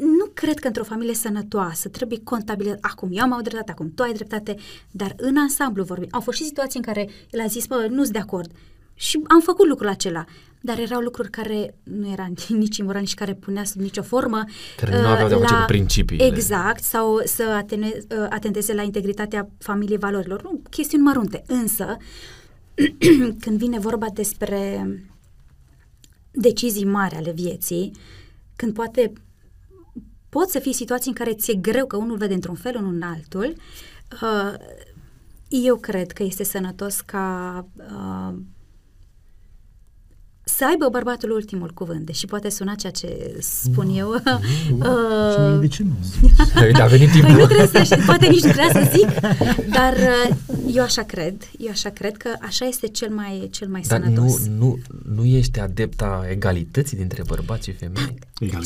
nu 0.00 0.30
cred 0.34 0.58
că 0.58 0.66
într-o 0.66 0.84
familie 0.84 1.14
sănătoasă 1.14 1.88
trebuie 1.88 2.20
contabil. 2.24 2.78
Acum 2.80 3.08
eu 3.12 3.22
am 3.22 3.36
o 3.38 3.40
dreptate, 3.40 3.70
acum 3.70 3.92
tu 3.94 4.02
ai 4.02 4.12
dreptate, 4.12 4.54
dar 4.90 5.14
în 5.16 5.36
ansamblu 5.36 5.82
vorbim. 5.82 6.08
Au 6.10 6.20
fost 6.20 6.36
și 6.36 6.44
situații 6.44 6.78
în 6.78 6.84
care 6.84 7.08
el 7.30 7.40
a 7.40 7.46
zis, 7.46 7.66
bă, 7.66 7.86
nu-s 7.90 8.10
de 8.10 8.18
acord. 8.18 8.50
Și 8.94 9.20
am 9.26 9.40
făcut 9.40 9.68
lucrul 9.68 9.88
acela. 9.88 10.24
Dar 10.60 10.78
erau 10.78 11.00
lucruri 11.00 11.30
care 11.30 11.74
nu 11.82 12.10
era 12.10 12.28
nici 12.48 12.76
imoral, 12.76 13.00
nici 13.00 13.14
care 13.14 13.34
punea 13.34 13.64
sub 13.64 13.80
nicio 13.80 14.02
formă. 14.02 14.44
Care 14.76 15.00
nu 15.00 15.06
aveau 15.06 15.28
de-a 15.28 15.38
face 15.38 15.54
cu 15.54 15.64
principiile. 15.66 16.24
Exact, 16.24 16.82
sau 16.82 17.20
să 17.24 17.42
atene, 17.42 17.86
uh, 17.86 18.26
atenteze 18.28 18.74
la 18.74 18.82
integritatea 18.82 19.48
familiei 19.58 19.98
valorilor. 19.98 20.42
Nu, 20.42 20.60
chestiuni 20.70 21.04
mărunte. 21.04 21.42
Însă, 21.46 21.96
când 23.42 23.58
vine 23.58 23.78
vorba 23.78 24.06
despre 24.12 24.90
decizii 26.30 26.84
mari 26.84 27.14
ale 27.14 27.32
vieții, 27.32 27.90
când 28.56 28.74
poate 28.74 29.12
pot 30.28 30.48
să 30.48 30.58
fie 30.58 30.72
situații 30.72 31.10
în 31.10 31.16
care 31.16 31.34
ți-e 31.34 31.54
greu 31.54 31.86
că 31.86 31.96
unul 31.96 32.16
vede 32.16 32.34
într-un 32.34 32.54
fel, 32.54 32.76
unul 32.76 32.94
în 32.94 33.02
altul, 33.02 33.54
uh, 34.22 34.54
eu 35.48 35.76
cred 35.76 36.12
că 36.12 36.22
este 36.22 36.44
sănătos 36.44 37.00
ca 37.00 37.66
uh, 37.76 38.34
să 40.48 40.64
aibă 40.68 40.88
bărbatul 40.90 41.30
ultimul 41.30 41.70
cuvânt, 41.74 42.06
deși 42.06 42.26
poate 42.26 42.48
suna 42.50 42.74
ceea 42.74 42.92
ce 42.92 43.36
spun 43.40 43.88
eu. 43.96 44.14
Uh, 44.78 45.60
de 45.60 45.66
ce 45.66 45.82
nu? 45.82 45.94
A 46.82 46.86
venit 46.86 47.10
timpul. 47.10 47.30
Păi 47.30 47.40
nu 47.40 47.46
trebuie 47.46 47.84
să, 47.84 47.98
poate 48.06 48.26
nici 48.26 48.42
nu 48.42 48.52
trebuie 48.52 48.84
să 48.84 48.90
zic, 48.96 49.20
dar 49.78 49.94
uh, 49.94 50.36
eu 50.74 50.82
așa 50.82 51.02
cred, 51.02 51.34
eu 51.58 51.70
așa 51.70 51.90
cred 51.90 52.16
că 52.16 52.28
așa 52.40 52.64
este 52.64 52.86
cel 52.86 53.10
mai, 53.10 53.48
cel 53.50 53.68
mai 53.68 53.82
dar 53.88 54.02
sănătos. 54.02 54.46
Nu, 54.46 54.54
nu, 54.58 54.78
nu 55.14 55.24
ești 55.24 55.60
adepta 55.60 56.26
egalității 56.30 56.96
dintre 56.96 57.22
bărbați 57.26 57.64
și 57.64 57.72
femei? 57.72 58.18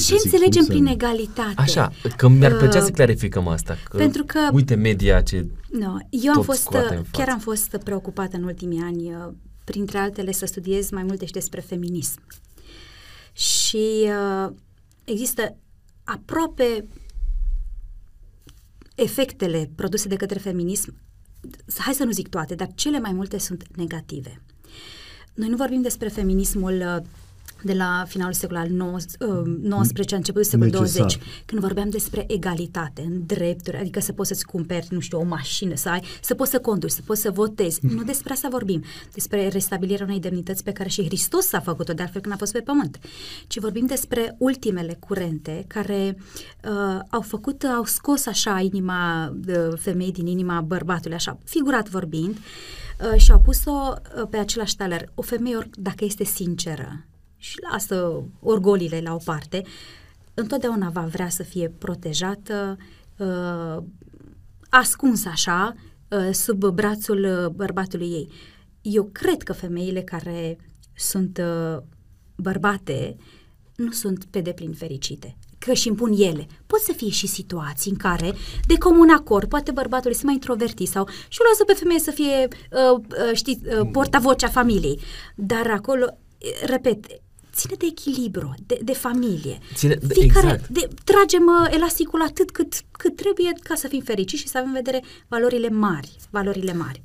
Ce 0.07 0.15
înțelegem 0.25 0.65
prin 0.65 0.87
egalitate? 0.87 1.55
Așa, 1.57 1.93
că 2.17 2.29
mi-ar 2.29 2.57
plăcea 2.57 2.79
uh, 2.79 2.85
să 2.85 2.91
clarificăm 2.91 3.49
asta. 3.49 3.79
Că, 3.89 3.97
pentru 3.97 4.25
că, 4.25 4.39
uite 4.53 4.75
media 4.75 5.21
ce 5.21 5.47
no, 5.71 5.97
Eu 6.11 6.33
am 6.33 6.43
fost, 6.43 6.69
chiar 7.11 7.29
am 7.29 7.39
fost 7.39 7.77
preocupată 7.85 8.37
în 8.37 8.43
ultimii 8.43 8.81
ani 8.85 9.03
uh, 9.03 9.33
printre 9.65 9.99
altele, 9.99 10.33
să 10.33 10.47
studiez 10.47 10.91
mai 10.91 11.03
multe 11.03 11.27
și 11.27 11.33
despre 11.33 11.61
feminism. 11.61 12.21
Și 13.33 14.05
uh, 14.05 14.53
există 15.05 15.57
aproape 16.05 16.89
efectele 18.95 19.71
produse 19.75 20.09
de 20.09 20.17
către 20.17 20.39
feminism, 20.39 20.95
hai 21.77 21.95
să 21.95 22.05
nu 22.05 22.11
zic 22.11 22.29
toate, 22.29 22.55
dar 22.55 22.69
cele 22.75 23.01
mai 23.01 23.13
multe 23.13 23.39
sunt 23.39 23.77
negative. 23.77 24.43
Noi 25.35 25.49
nu 25.49 25.57
vorbim 25.57 25.83
despre 25.83 26.09
feminismul 26.09 26.73
uh, 26.73 27.07
de 27.63 27.73
la 27.73 28.05
finalul 28.07 28.33
secolului 28.33 28.81
al 28.81 28.97
XIX, 29.83 30.13
a 30.13 30.17
început 30.17 30.47
secolul 30.47 30.71
20, 30.71 31.19
când 31.45 31.61
vorbeam 31.61 31.91
despre 31.91 32.25
egalitate 32.29 33.03
în 33.03 33.27
drepturi, 33.27 33.77
adică 33.77 34.01
să 34.01 34.13
poți 34.13 34.29
să-ți 34.29 34.45
cumperi, 34.45 34.87
nu 34.91 35.01
știu, 35.01 35.19
o 35.19 35.25
mașină, 35.25 35.75
să 35.75 35.89
ai, 35.89 36.03
să 36.21 36.35
poți 36.35 36.51
să 36.51 36.59
conduci, 36.59 36.91
să 36.91 37.01
poți 37.05 37.21
să 37.21 37.31
votezi. 37.31 37.87
Nu 37.87 38.03
despre 38.03 38.33
asta 38.33 38.49
vorbim, 38.51 38.83
despre 39.13 39.49
restabilirea 39.49 40.07
unei 40.07 40.21
demnități 40.21 40.65
pe 40.65 40.73
care 40.73 40.89
și 40.89 41.05
Hristos 41.05 41.45
s-a 41.45 41.61
făcut-o, 41.61 41.93
de 41.93 42.03
altfel 42.03 42.21
când 42.21 42.35
a 42.35 42.37
fost 42.37 42.53
pe 42.53 42.61
pământ. 42.61 42.99
Ci 43.47 43.59
vorbim 43.59 43.87
despre 43.87 44.35
ultimele 44.39 44.97
curente 45.01 45.65
care 45.67 46.17
uh, 46.65 47.01
au 47.11 47.21
făcut, 47.21 47.65
au 47.65 47.85
scos 47.85 48.27
așa 48.27 48.61
inima 48.61 49.35
uh, 49.49 49.79
femeii 49.79 50.13
din 50.13 50.27
inima 50.27 50.61
bărbatului, 50.61 51.17
așa, 51.17 51.39
figurat 51.45 51.89
vorbind, 51.89 52.37
uh, 52.37 53.21
și 53.21 53.33
au 53.33 53.41
pus-o 53.41 53.95
uh, 54.17 54.27
pe 54.31 54.37
același 54.37 54.77
taler. 54.77 55.11
O 55.15 55.23
femeie, 55.23 55.59
dacă 55.73 56.05
este 56.05 56.25
sinceră, 56.25 57.07
și 57.43 57.57
lasă 57.71 58.23
orgolile 58.41 59.01
la 59.01 59.15
o 59.15 59.19
parte, 59.25 59.63
întotdeauna 60.35 60.89
va 60.89 61.01
vrea 61.01 61.29
să 61.29 61.43
fie 61.43 61.69
protejată, 61.69 62.77
uh, 63.17 63.83
ascuns 64.69 65.25
așa, 65.25 65.75
uh, 66.09 66.33
sub 66.33 66.65
brațul 66.65 67.25
uh, 67.25 67.49
bărbatului 67.49 68.11
ei. 68.11 68.29
Eu 68.81 69.05
cred 69.13 69.43
că 69.43 69.53
femeile 69.53 70.03
care 70.03 70.59
sunt 70.95 71.43
uh, 71.43 71.83
bărbate 72.37 73.17
nu 73.77 73.91
sunt 73.91 74.25
pe 74.25 74.41
deplin 74.41 74.73
fericite 74.73 75.37
că 75.59 75.71
își 75.71 75.89
impun 75.89 76.13
ele. 76.19 76.47
Pot 76.67 76.81
să 76.81 76.93
fie 76.93 77.11
și 77.11 77.27
situații 77.27 77.91
în 77.91 77.97
care, 77.97 78.35
de 78.67 78.79
comun 78.79 79.11
acord, 79.11 79.49
poate 79.49 79.71
bărbatul 79.71 80.11
este 80.11 80.25
mai 80.25 80.35
introvertit 80.35 80.89
sau 80.89 81.09
și 81.29 81.39
o 81.41 81.45
lasă 81.49 81.65
pe 81.65 81.73
femeie 81.73 82.01
să 82.01 82.11
fie, 82.11 82.49
uh, 82.49 82.99
uh, 82.99 83.35
știți, 83.35 83.67
uh, 83.67 83.89
portavocea 83.93 84.49
familiei. 84.49 85.01
Dar 85.37 85.71
acolo, 85.71 86.19
repet, 86.65 87.07
ține 87.53 87.75
de 87.79 87.87
echilibru, 87.91 88.55
de, 88.67 88.79
de 88.85 88.93
familie. 88.93 89.59
Ține, 89.75 89.99
Fiecare, 90.09 90.47
exact. 90.47 90.69
de, 90.69 90.89
tragem 91.05 91.43
uh, 91.43 91.75
elasticul 91.75 92.23
atât 92.23 92.51
cât, 92.51 92.83
cât 92.91 93.17
trebuie 93.17 93.53
ca 93.63 93.75
să 93.75 93.89
fim 93.89 94.01
fericiți 94.01 94.43
și 94.43 94.49
să 94.49 94.59
avem 94.59 94.71
în 94.71 94.77
vedere 94.85 95.03
valorile 95.29 95.69
mari, 95.69 96.17
valorile 96.31 96.73
mari. 96.73 97.03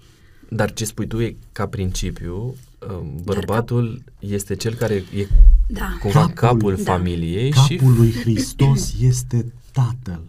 Dar 0.49 0.73
ce 0.73 0.85
spui 0.85 1.07
tu 1.07 1.19
e 1.19 1.35
ca 1.51 1.67
principiu, 1.67 2.55
um, 2.89 3.21
bărbatul 3.23 4.01
cap... 4.05 4.31
este 4.31 4.55
cel 4.55 4.73
care 4.73 4.93
e 4.93 5.27
da. 5.67 5.97
cumva 5.99 6.19
capul, 6.19 6.33
capul 6.33 6.75
da. 6.75 6.91
familiei 6.91 7.49
capul 7.49 7.67
și... 7.67 7.75
Capul 7.75 7.95
lui 7.95 8.11
Hristos 8.11 8.93
este 9.01 9.53
Tatăl. 9.71 10.23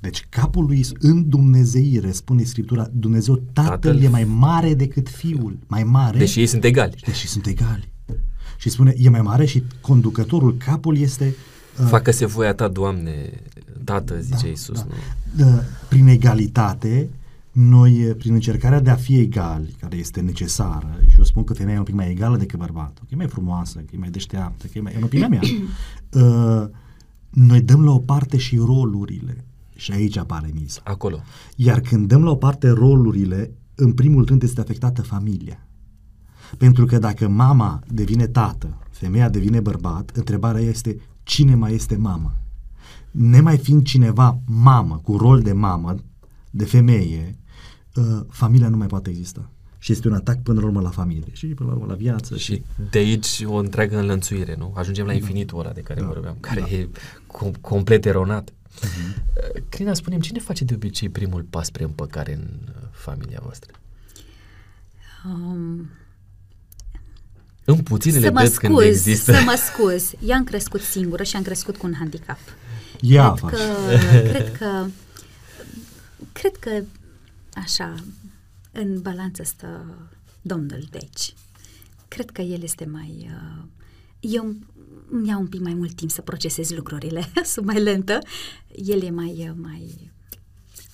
Deci 0.00 0.26
capul 0.28 0.64
lui 0.64 0.86
în 0.98 1.28
Dumnezeire, 1.28 2.10
spune 2.10 2.42
Scriptura, 2.42 2.88
Dumnezeu 2.92 3.42
Tatăl, 3.52 3.70
Tatăl 3.70 4.02
e 4.02 4.08
mai 4.08 4.24
mare 4.24 4.74
decât 4.74 5.08
Fiul, 5.08 5.58
mai 5.66 5.82
mare. 5.82 6.18
Deși 6.18 6.40
ei 6.40 6.46
sunt 6.46 6.64
egali. 6.64 6.94
Deși 7.04 7.26
sunt 7.26 7.46
egali 7.46 7.88
și 8.60 8.68
spune, 8.68 8.94
e 8.96 9.08
mai 9.08 9.22
mare 9.22 9.44
și 9.44 9.62
conducătorul, 9.80 10.56
capul 10.56 10.96
este... 10.96 11.34
Uh, 11.80 11.86
Facă-se 11.86 12.26
voia 12.26 12.54
ta, 12.54 12.68
Doamne, 12.68 13.42
Tată, 13.84 14.20
zice 14.20 14.42
da, 14.42 14.48
Iisus. 14.48 14.78
Da. 14.78 14.86
Nu? 15.36 15.46
Uh, 15.46 15.60
prin 15.88 16.06
egalitate, 16.06 17.08
noi, 17.52 17.92
prin 17.92 18.32
încercarea 18.32 18.80
de 18.80 18.90
a 18.90 18.94
fi 18.94 19.18
egali, 19.18 19.76
care 19.80 19.96
este 19.96 20.20
necesară, 20.20 20.98
și 21.08 21.18
eu 21.18 21.24
spun 21.24 21.44
că 21.44 21.54
femeia 21.54 21.74
e 21.74 21.78
un 21.78 21.84
pic 21.84 21.94
mai 21.94 22.10
egală 22.10 22.36
decât 22.36 22.58
bărbatul, 22.58 23.04
că 23.08 23.08
e 23.12 23.16
mai 23.16 23.28
frumoasă, 23.28 23.78
că 23.78 23.90
e 23.94 23.98
mai 23.98 24.10
deșteaptă, 24.10 24.66
că 24.66 24.78
e 24.78 24.80
mai... 24.80 24.94
în 24.96 25.02
opinia 25.02 25.28
mea, 25.28 25.40
uh, 26.24 26.68
noi 27.30 27.60
dăm 27.60 27.84
la 27.84 27.90
o 27.90 27.98
parte 27.98 28.36
și 28.36 28.56
rolurile. 28.56 29.44
Și 29.76 29.92
aici 29.92 30.16
apare 30.16 30.50
miza. 30.54 30.80
Acolo. 30.84 31.20
Iar 31.56 31.80
când 31.80 32.08
dăm 32.08 32.22
la 32.22 32.30
o 32.30 32.34
parte 32.34 32.68
rolurile, 32.68 33.50
în 33.74 33.92
primul 33.92 34.24
rând 34.24 34.42
este 34.42 34.60
afectată 34.60 35.02
familia. 35.02 35.66
Pentru 36.58 36.84
că 36.84 36.98
dacă 36.98 37.28
mama 37.28 37.82
devine 37.88 38.26
tată, 38.26 38.78
femeia 38.90 39.28
devine 39.28 39.60
bărbat, 39.60 40.10
întrebarea 40.14 40.60
este 40.60 41.00
cine 41.22 41.54
mai 41.54 41.74
este 41.74 41.96
mamă? 41.96 42.34
Nemai 43.10 43.58
fiind 43.58 43.84
cineva 43.84 44.40
mamă, 44.46 45.00
cu 45.02 45.16
rol 45.16 45.40
de 45.40 45.52
mamă, 45.52 45.94
de 46.50 46.64
femeie, 46.64 47.38
uh, 47.94 48.20
familia 48.28 48.68
nu 48.68 48.76
mai 48.76 48.86
poate 48.86 49.10
exista. 49.10 49.50
Și 49.78 49.92
este 49.92 50.08
un 50.08 50.14
atac 50.14 50.42
până 50.42 50.60
la 50.60 50.66
urmă 50.66 50.80
la 50.80 50.90
familie 50.90 51.32
și 51.32 51.46
până 51.46 51.68
la 51.68 51.74
urmă 51.74 51.86
la 51.88 51.94
viață. 51.94 52.36
Și, 52.36 52.52
și... 52.52 52.62
de 52.90 52.98
aici 52.98 53.42
o 53.44 53.54
întreagă 53.54 53.98
înlănțuire, 53.98 54.54
nu? 54.58 54.72
Ajungem 54.76 55.04
la 55.04 55.10
da. 55.10 55.16
infinitul 55.16 55.58
ăla 55.58 55.70
de 55.70 55.80
care 55.80 56.00
da. 56.00 56.06
vorbeam, 56.06 56.36
care 56.40 56.60
da. 56.60 56.66
e 56.66 56.88
com- 57.26 57.60
complet 57.60 58.04
eronat. 58.04 58.50
Uh-huh. 58.50 59.68
Crina, 59.68 59.94
spunem, 59.94 60.20
cine 60.20 60.38
face 60.38 60.64
de 60.64 60.74
obicei 60.74 61.08
primul 61.08 61.42
pas 61.42 61.66
spre 61.66 61.84
împăcare 61.84 62.34
în 62.34 62.48
uh, 62.68 62.88
familia 62.90 63.40
voastră? 63.42 63.72
Um, 65.24 65.88
în 67.74 67.82
puținele 67.82 68.26
să 68.26 68.32
mă 68.32 68.44
scuz, 68.44 68.56
când 68.56 68.80
există. 68.80 69.32
Să 69.32 69.42
mă 69.44 69.58
scuz. 69.66 70.12
Eu 70.26 70.34
am 70.36 70.44
crescut 70.44 70.80
singură 70.80 71.22
și 71.22 71.36
am 71.36 71.42
crescut 71.42 71.76
cu 71.76 71.86
un 71.86 71.94
handicap. 71.98 72.38
Ia 73.00 73.32
cred 73.32 73.50
că, 73.50 73.96
cred 74.28 74.56
că 74.58 74.86
cred 76.32 76.56
că 76.56 76.84
așa 77.54 77.94
în 78.72 79.00
balanță 79.00 79.42
stă 79.42 79.84
Domnul 80.42 80.84
Deci. 80.90 81.34
Cred 82.08 82.30
că 82.30 82.42
el 82.42 82.62
este 82.62 82.84
mai 82.84 83.30
uh, 83.30 83.64
eu 84.20 84.54
îmi 85.10 85.28
iau 85.28 85.40
un 85.40 85.46
pic 85.46 85.60
mai 85.60 85.74
mult 85.74 85.94
timp 85.94 86.10
să 86.10 86.20
procesez 86.20 86.70
lucrurile, 86.70 87.30
sunt 87.52 87.66
mai 87.66 87.80
lentă. 87.80 88.18
El 88.74 89.02
e 89.02 89.10
mai, 89.10 89.46
uh, 89.48 89.54
mai 89.56 90.09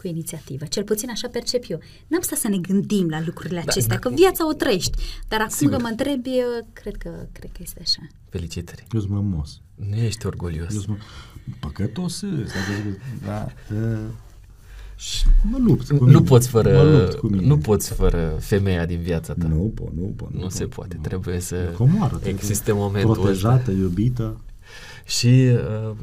cu 0.07 0.13
inițiativă. 0.13 0.65
Cel 0.65 0.85
puțin 0.85 1.11
așa 1.11 1.29
percep 1.29 1.65
eu. 1.69 1.79
N-am 2.07 2.21
stat 2.21 2.39
să 2.39 2.49
ne 2.49 2.59
gândim 2.59 3.09
la 3.09 3.23
lucrurile 3.25 3.63
da, 3.65 3.71
acestea, 3.71 3.99
da, 3.99 4.09
că 4.09 4.15
viața 4.15 4.49
o 4.49 4.53
trăiești. 4.53 4.97
Dar 5.29 5.41
acum 5.41 5.55
Sigur. 5.55 5.75
că 5.77 5.83
mă 5.83 5.89
întrebi, 5.89 6.31
cred 6.73 6.97
că, 6.97 7.11
cred 7.33 7.51
că 7.53 7.59
este 7.63 7.81
așa. 7.83 8.07
Felicitări. 8.29 8.87
Eu 8.93 9.01
sunt 9.01 9.13
mămos. 9.13 9.61
Nu 9.75 9.97
ești 9.97 10.27
orgolios. 10.27 10.75
Eu 10.75 10.81
sunt 10.81 10.99
păcătos, 11.61 12.23
da, 13.25 13.47
uh, 13.73 13.99
mă 15.43 15.59
lupt 15.59 15.91
cu 15.99 16.05
Nu 16.05 16.23
poți 16.23 16.49
fără, 16.49 17.09
nu 17.23 17.59
poți 17.59 17.93
fără 17.93 18.37
femeia 18.41 18.87
din 18.87 19.01
viața 19.01 19.35
ta. 19.35 19.47
Nu 19.47 19.73
pot, 19.75 19.93
nu 19.95 20.13
pot. 20.17 20.33
Nu, 20.33 20.41
nu 20.41 20.49
se 20.49 20.63
pot, 20.65 20.75
poate, 20.75 20.95
nu. 20.97 21.03
trebuie 21.03 21.41
să 21.41 21.57
Comoară, 21.57 22.21
existe 22.23 22.73
momentul 22.73 23.15
Protejată, 23.15 23.57
ăsta. 23.57 23.71
iubită. 23.71 24.41
Și 25.05 25.49
uh, 25.53 25.97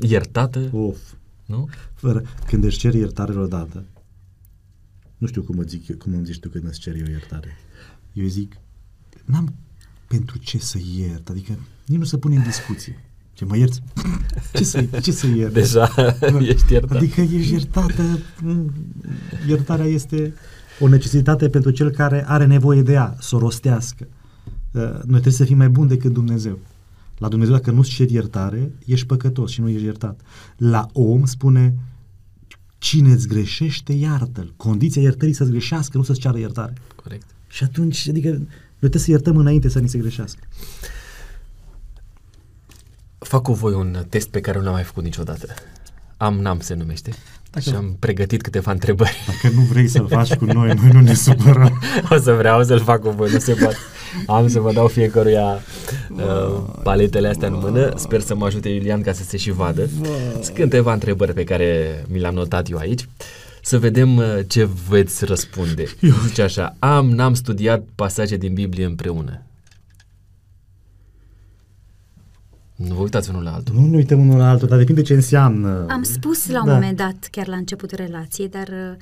iertată. 0.00 0.70
Of. 0.72 0.98
Nu? 1.52 1.68
Fără, 1.94 2.22
când 2.46 2.64
își 2.64 2.78
ceri 2.78 2.98
iertare 2.98 3.38
odată, 3.38 3.84
nu 5.18 5.26
știu 5.26 5.42
cum, 5.42 5.62
zic, 5.66 5.98
cum 5.98 6.12
îmi 6.12 6.24
zici 6.24 6.38
tu 6.38 6.48
când 6.48 6.66
îți 6.66 6.80
ceri 6.80 7.00
eu 7.00 7.06
iertare. 7.06 7.56
Eu 8.12 8.26
zic, 8.26 8.56
n-am 9.24 9.54
pentru 10.08 10.38
ce 10.38 10.58
să 10.58 10.78
iert, 10.96 11.28
adică 11.28 11.52
nici 11.86 11.98
nu 11.98 12.04
se 12.04 12.18
pune 12.18 12.36
în 12.36 12.42
discuție. 12.42 13.04
Ce 13.32 13.44
mă 13.44 13.56
ierți? 13.56 13.82
Ce 14.52 14.64
să, 14.64 14.82
ce 15.02 15.12
să 15.12 15.26
iert? 15.26 15.52
Deja 15.52 15.94
ești 16.40 16.72
iertat. 16.72 16.96
Adică 16.96 17.20
ești 17.20 17.52
iertată. 17.52 18.18
Iertarea 19.48 19.86
este 19.86 20.34
o 20.80 20.88
necesitate 20.88 21.48
pentru 21.48 21.70
cel 21.70 21.90
care 21.90 22.28
are 22.28 22.46
nevoie 22.46 22.82
de 22.82 22.92
ea, 22.92 23.16
să 23.20 23.36
o 23.36 23.38
rostească. 23.38 24.06
Noi 24.72 25.02
trebuie 25.02 25.32
să 25.32 25.44
fim 25.44 25.56
mai 25.56 25.68
buni 25.68 25.88
decât 25.88 26.12
Dumnezeu. 26.12 26.58
La 27.22 27.28
Dumnezeu, 27.28 27.54
dacă 27.54 27.70
nu-ți 27.70 27.90
ceri 27.90 28.12
iertare, 28.12 28.72
ești 28.86 29.06
păcătos 29.06 29.50
și 29.50 29.60
nu 29.60 29.68
ești 29.68 29.84
iertat. 29.84 30.20
La 30.56 30.88
om 30.92 31.24
spune, 31.24 31.74
cine 32.78 33.12
îți 33.12 33.28
greșește, 33.28 33.92
iartă-l. 33.92 34.52
Condiția 34.56 35.02
iertării 35.02 35.34
să-ți 35.34 35.50
greșească, 35.50 35.96
nu 35.96 36.02
să-ți 36.02 36.20
ceară 36.20 36.38
iertare. 36.38 36.72
Corect. 37.02 37.26
Și 37.48 37.64
atunci, 37.64 38.08
adică, 38.08 38.28
noi 38.28 38.48
trebuie 38.78 39.00
să 39.00 39.10
iertăm 39.10 39.36
înainte 39.36 39.68
să 39.68 39.78
ni 39.78 39.88
se 39.88 39.98
greșească. 39.98 40.40
Fac 43.18 43.42
cu 43.42 43.52
voi 43.52 43.74
un 43.74 44.04
test 44.08 44.28
pe 44.28 44.40
care 44.40 44.58
nu 44.58 44.64
l-am 44.64 44.72
mai 44.72 44.84
făcut 44.84 45.04
niciodată. 45.04 45.46
Am 46.16 46.34
Nam 46.38 46.60
se 46.60 46.74
numește. 46.74 47.12
Dacă... 47.52 47.68
Și 47.68 47.74
am 47.74 47.96
pregătit 47.98 48.42
câteva 48.42 48.72
întrebări. 48.72 49.16
Dacă 49.26 49.54
nu 49.54 49.60
vrei 49.60 49.88
să-l 49.88 50.06
faci 50.18 50.34
cu 50.34 50.44
noi, 50.44 50.74
noi 50.74 50.90
nu 50.92 51.00
ne 51.00 51.14
supărăm. 51.14 51.82
o 52.10 52.16
să 52.16 52.32
vreau 52.32 52.62
să-l 52.62 52.80
fac 52.80 53.00
cu 53.00 53.10
voi, 53.10 53.30
nu 53.32 53.38
se 53.38 53.52
poate. 53.52 53.76
Am 54.26 54.48
să 54.48 54.60
vă 54.60 54.72
dau 54.72 54.88
fiecăruia 54.88 55.62
uh, 56.10 56.62
paletele 56.82 57.28
astea 57.28 57.48
în 57.48 57.58
mână. 57.62 57.92
Sper 57.96 58.20
să 58.20 58.34
mă 58.34 58.46
ajute 58.46 58.68
Iulian 58.68 59.02
ca 59.02 59.12
să 59.12 59.22
se 59.22 59.36
și 59.36 59.50
vadă. 59.50 59.88
Sunt 60.42 60.56
câteva 60.56 60.92
întrebări 60.92 61.32
pe 61.32 61.44
care 61.44 62.04
mi 62.08 62.18
le-am 62.18 62.34
notat 62.34 62.70
eu 62.70 62.78
aici. 62.78 63.08
Să 63.62 63.78
vedem 63.78 64.16
uh, 64.16 64.24
ce 64.46 64.68
veți 64.88 65.24
răspunde. 65.24 65.84
Eu. 66.00 66.14
Zice 66.26 66.42
așa, 66.42 66.76
am, 66.78 67.10
n-am 67.10 67.34
studiat 67.34 67.84
pasaje 67.94 68.36
din 68.36 68.54
Biblie 68.54 68.84
împreună. 68.84 69.42
Nu 72.76 72.94
vă 72.94 73.02
uitați 73.02 73.30
unul 73.30 73.42
la 73.42 73.52
altul. 73.52 73.74
Nu 73.74 73.86
ne 73.86 73.96
uităm 73.96 74.20
unul 74.20 74.38
la 74.38 74.48
altul, 74.48 74.68
dar 74.68 74.78
depinde 74.78 75.02
ce 75.02 75.14
înseamnă. 75.14 75.86
Am 75.88 76.02
spus 76.02 76.50
la 76.50 76.60
un 76.60 76.66
da. 76.66 76.72
moment 76.72 76.96
dat, 76.96 77.28
chiar 77.30 77.46
la 77.46 77.56
începutul 77.56 77.98
relației, 78.00 78.48
dar 78.48 78.68
uh, 78.68 78.96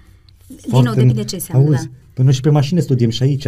Foarte 0.46 0.68
din 0.68 0.82
nou 0.82 0.94
depinde 0.94 1.24
ce 1.24 1.34
înseamnă. 1.34 1.66
Auzi, 1.66 1.84
da. 1.84 1.90
Păi 2.14 2.24
noi 2.24 2.32
și 2.32 2.40
pe 2.40 2.50
mașină 2.50 2.80
studiem 2.80 3.10
și 3.10 3.22
aici. 3.22 3.44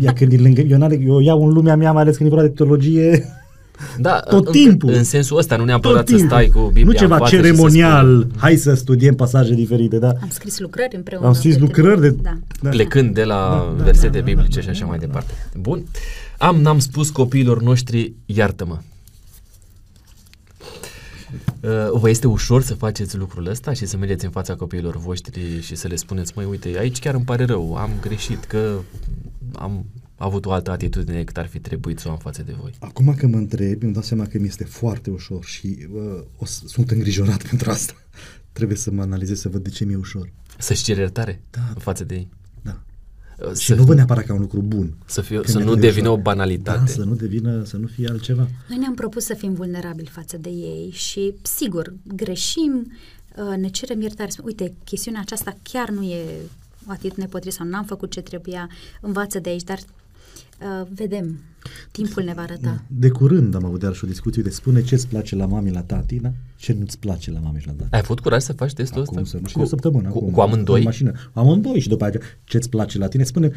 Ea 0.00 0.12
când 0.12 0.32
e 0.32 0.36
lângă, 0.36 0.60
eu, 0.60 0.78
eu 1.06 1.20
iau 1.20 1.46
în 1.46 1.52
lumea 1.52 1.76
mea, 1.76 1.92
mai 1.92 2.02
ales 2.02 2.16
când 2.16 2.30
e 2.30 2.34
vorba 2.34 2.48
de 2.48 2.54
teologie, 2.54 3.24
da, 3.98 4.20
tot 4.20 4.46
în, 4.46 4.52
timpul. 4.52 4.92
În 4.92 5.04
sensul 5.04 5.38
ăsta, 5.38 5.56
nu 5.56 5.64
neapărat 5.64 6.08
să 6.08 6.16
stai 6.16 6.48
cu 6.48 6.60
Biblia 6.60 6.84
Nu 6.84 6.92
ceva 6.92 7.18
ceremonial, 7.18 8.26
să 8.30 8.38
hai 8.38 8.56
să 8.56 8.74
studiem 8.74 9.14
pasaje 9.14 9.54
diferite, 9.54 9.98
da? 9.98 10.08
Am 10.08 10.28
scris 10.30 10.58
lucrări 10.58 10.96
împreună. 10.96 11.26
Am 11.26 11.32
scris 11.32 11.58
lucrări 11.58 12.00
de... 12.00 12.10
Da. 12.10 12.38
Da. 12.60 12.68
Plecând 12.68 13.14
de 13.14 13.24
la 13.24 13.34
da, 13.34 13.74
da, 13.76 13.84
versete 13.84 14.18
da, 14.18 14.24
biblice 14.24 14.58
da, 14.58 14.60
și 14.60 14.68
așa 14.68 14.80
da, 14.80 14.86
mai 14.86 14.98
departe. 14.98 15.32
Bun. 15.60 15.84
Am, 16.38 16.60
n-am 16.60 16.78
spus 16.78 17.10
copiilor 17.10 17.62
noștri, 17.62 18.12
iartă-mă. 18.26 18.78
Uh, 21.62 21.90
vă 21.92 22.08
este 22.08 22.26
ușor 22.26 22.62
să 22.62 22.74
faceți 22.74 23.16
lucrul 23.16 23.46
ăsta 23.46 23.72
și 23.72 23.86
să 23.86 23.96
mergeți 23.96 24.24
în 24.24 24.30
fața 24.30 24.54
copiilor 24.54 24.96
voștri 24.96 25.60
și 25.60 25.74
să 25.74 25.88
le 25.88 25.96
spuneți, 25.96 26.32
măi, 26.36 26.44
uite, 26.44 26.78
aici 26.78 26.98
chiar 26.98 27.14
îmi 27.14 27.24
pare 27.24 27.44
rău, 27.44 27.74
am 27.74 27.90
greșit 28.00 28.44
că 28.44 28.78
am 29.52 29.86
avut 30.16 30.46
o 30.46 30.52
altă 30.52 30.70
atitudine 30.70 31.16
decât 31.16 31.36
ar 31.36 31.46
fi 31.46 31.58
trebuit 31.58 31.98
să 31.98 32.08
o 32.08 32.10
am 32.10 32.18
față 32.18 32.42
de 32.42 32.54
voi. 32.60 32.74
Acum 32.78 33.14
că 33.14 33.26
mă 33.26 33.36
întreb, 33.36 33.82
îmi 33.82 33.92
dau 33.92 34.02
seama 34.02 34.26
că 34.26 34.38
mi 34.38 34.46
este 34.46 34.64
foarte 34.64 35.10
ușor 35.10 35.44
și 35.44 35.88
uh, 35.92 36.24
o, 36.36 36.44
sunt 36.44 36.90
îngrijorat 36.90 37.42
pentru 37.48 37.70
asta. 37.70 37.94
Trebuie 38.52 38.76
să 38.76 38.90
mă 38.90 39.02
analizez 39.02 39.40
să 39.40 39.48
văd 39.48 39.62
de 39.62 39.70
ce 39.70 39.84
mi-e 39.84 39.96
ușor. 39.96 40.32
Să-și 40.58 40.82
ceri 40.82 40.98
iertare 40.98 41.42
da. 41.50 41.60
față 41.78 42.04
de 42.04 42.14
ei. 42.14 42.30
Da. 43.40 43.46
Uh, 43.48 43.56
și 43.56 43.72
nu 43.72 43.84
văd 43.84 43.96
neapărat 43.96 44.24
ca 44.24 44.34
un 44.34 44.40
lucru 44.40 44.60
bun. 44.60 44.92
Să, 45.06 45.20
fie, 45.20 45.40
să 45.44 45.58
nu 45.58 45.74
devină 45.74 46.08
ușor. 46.08 46.18
o 46.18 46.22
banalitate. 46.22 46.78
Da, 46.78 46.86
să 46.86 47.04
nu 47.04 47.14
devină, 47.14 47.64
să 47.64 47.76
nu 47.76 47.86
fie 47.86 48.08
altceva. 48.08 48.48
Noi 48.68 48.78
ne-am 48.78 48.94
propus 48.94 49.24
să 49.24 49.34
fim 49.34 49.54
vulnerabili 49.54 50.08
față 50.08 50.36
de 50.36 50.48
ei 50.48 50.90
și, 50.92 51.34
sigur, 51.42 51.94
greșim, 52.14 52.92
uh, 53.36 53.56
ne 53.56 53.68
cerem 53.68 54.00
iertare. 54.00 54.30
Uite, 54.42 54.74
chestiunea 54.84 55.20
aceasta 55.20 55.56
chiar 55.62 55.88
nu 55.88 56.02
e 56.02 56.24
o 56.88 56.90
atitudine 56.90 57.26
potrivită 57.26 57.62
sau 57.62 57.70
n-am 57.70 57.84
făcut 57.84 58.10
ce 58.10 58.20
trebuia, 58.20 58.68
învață 59.00 59.38
de 59.38 59.48
aici, 59.48 59.62
dar 59.62 59.78
Uh, 60.60 60.86
vedem. 60.94 61.40
Timpul 61.90 62.22
ne 62.22 62.32
va 62.32 62.42
arăta. 62.42 62.84
De 62.86 63.08
curând 63.08 63.54
am 63.54 63.64
avut 63.64 63.82
iar 63.82 63.94
și 63.94 64.04
o 64.04 64.06
discuție 64.06 64.42
de 64.42 64.50
spune 64.50 64.82
ce 64.82 64.94
îți 64.94 65.08
place 65.08 65.36
la 65.36 65.46
mami 65.46 65.70
la 65.70 65.82
tati, 65.82 66.16
da? 66.20 66.32
ce 66.56 66.72
nu-ți 66.72 66.98
place 66.98 67.30
la 67.30 67.38
mami 67.38 67.60
și 67.60 67.66
la 67.66 67.72
tati. 67.72 67.94
Ai 67.94 68.00
avut 68.02 68.20
curaj 68.20 68.42
să 68.42 68.52
faci 68.52 68.72
testul 68.72 69.02
acum 69.02 69.18
ăsta? 69.18 69.38
Să, 69.46 69.52
cu, 69.52 69.60
o 69.60 69.64
săptămână. 69.64 70.08
Cu, 70.08 70.18
acum, 70.18 70.30
cu 70.30 70.40
amândoi? 70.40 70.78
Cu 70.78 70.84
mașină. 70.84 71.12
Amândoi 71.32 71.80
și 71.80 71.88
după 71.88 72.04
aceea 72.04 72.22
ce 72.44 72.56
îți 72.56 72.68
place 72.68 72.98
la 72.98 73.08
tine, 73.08 73.22
spune 73.22 73.50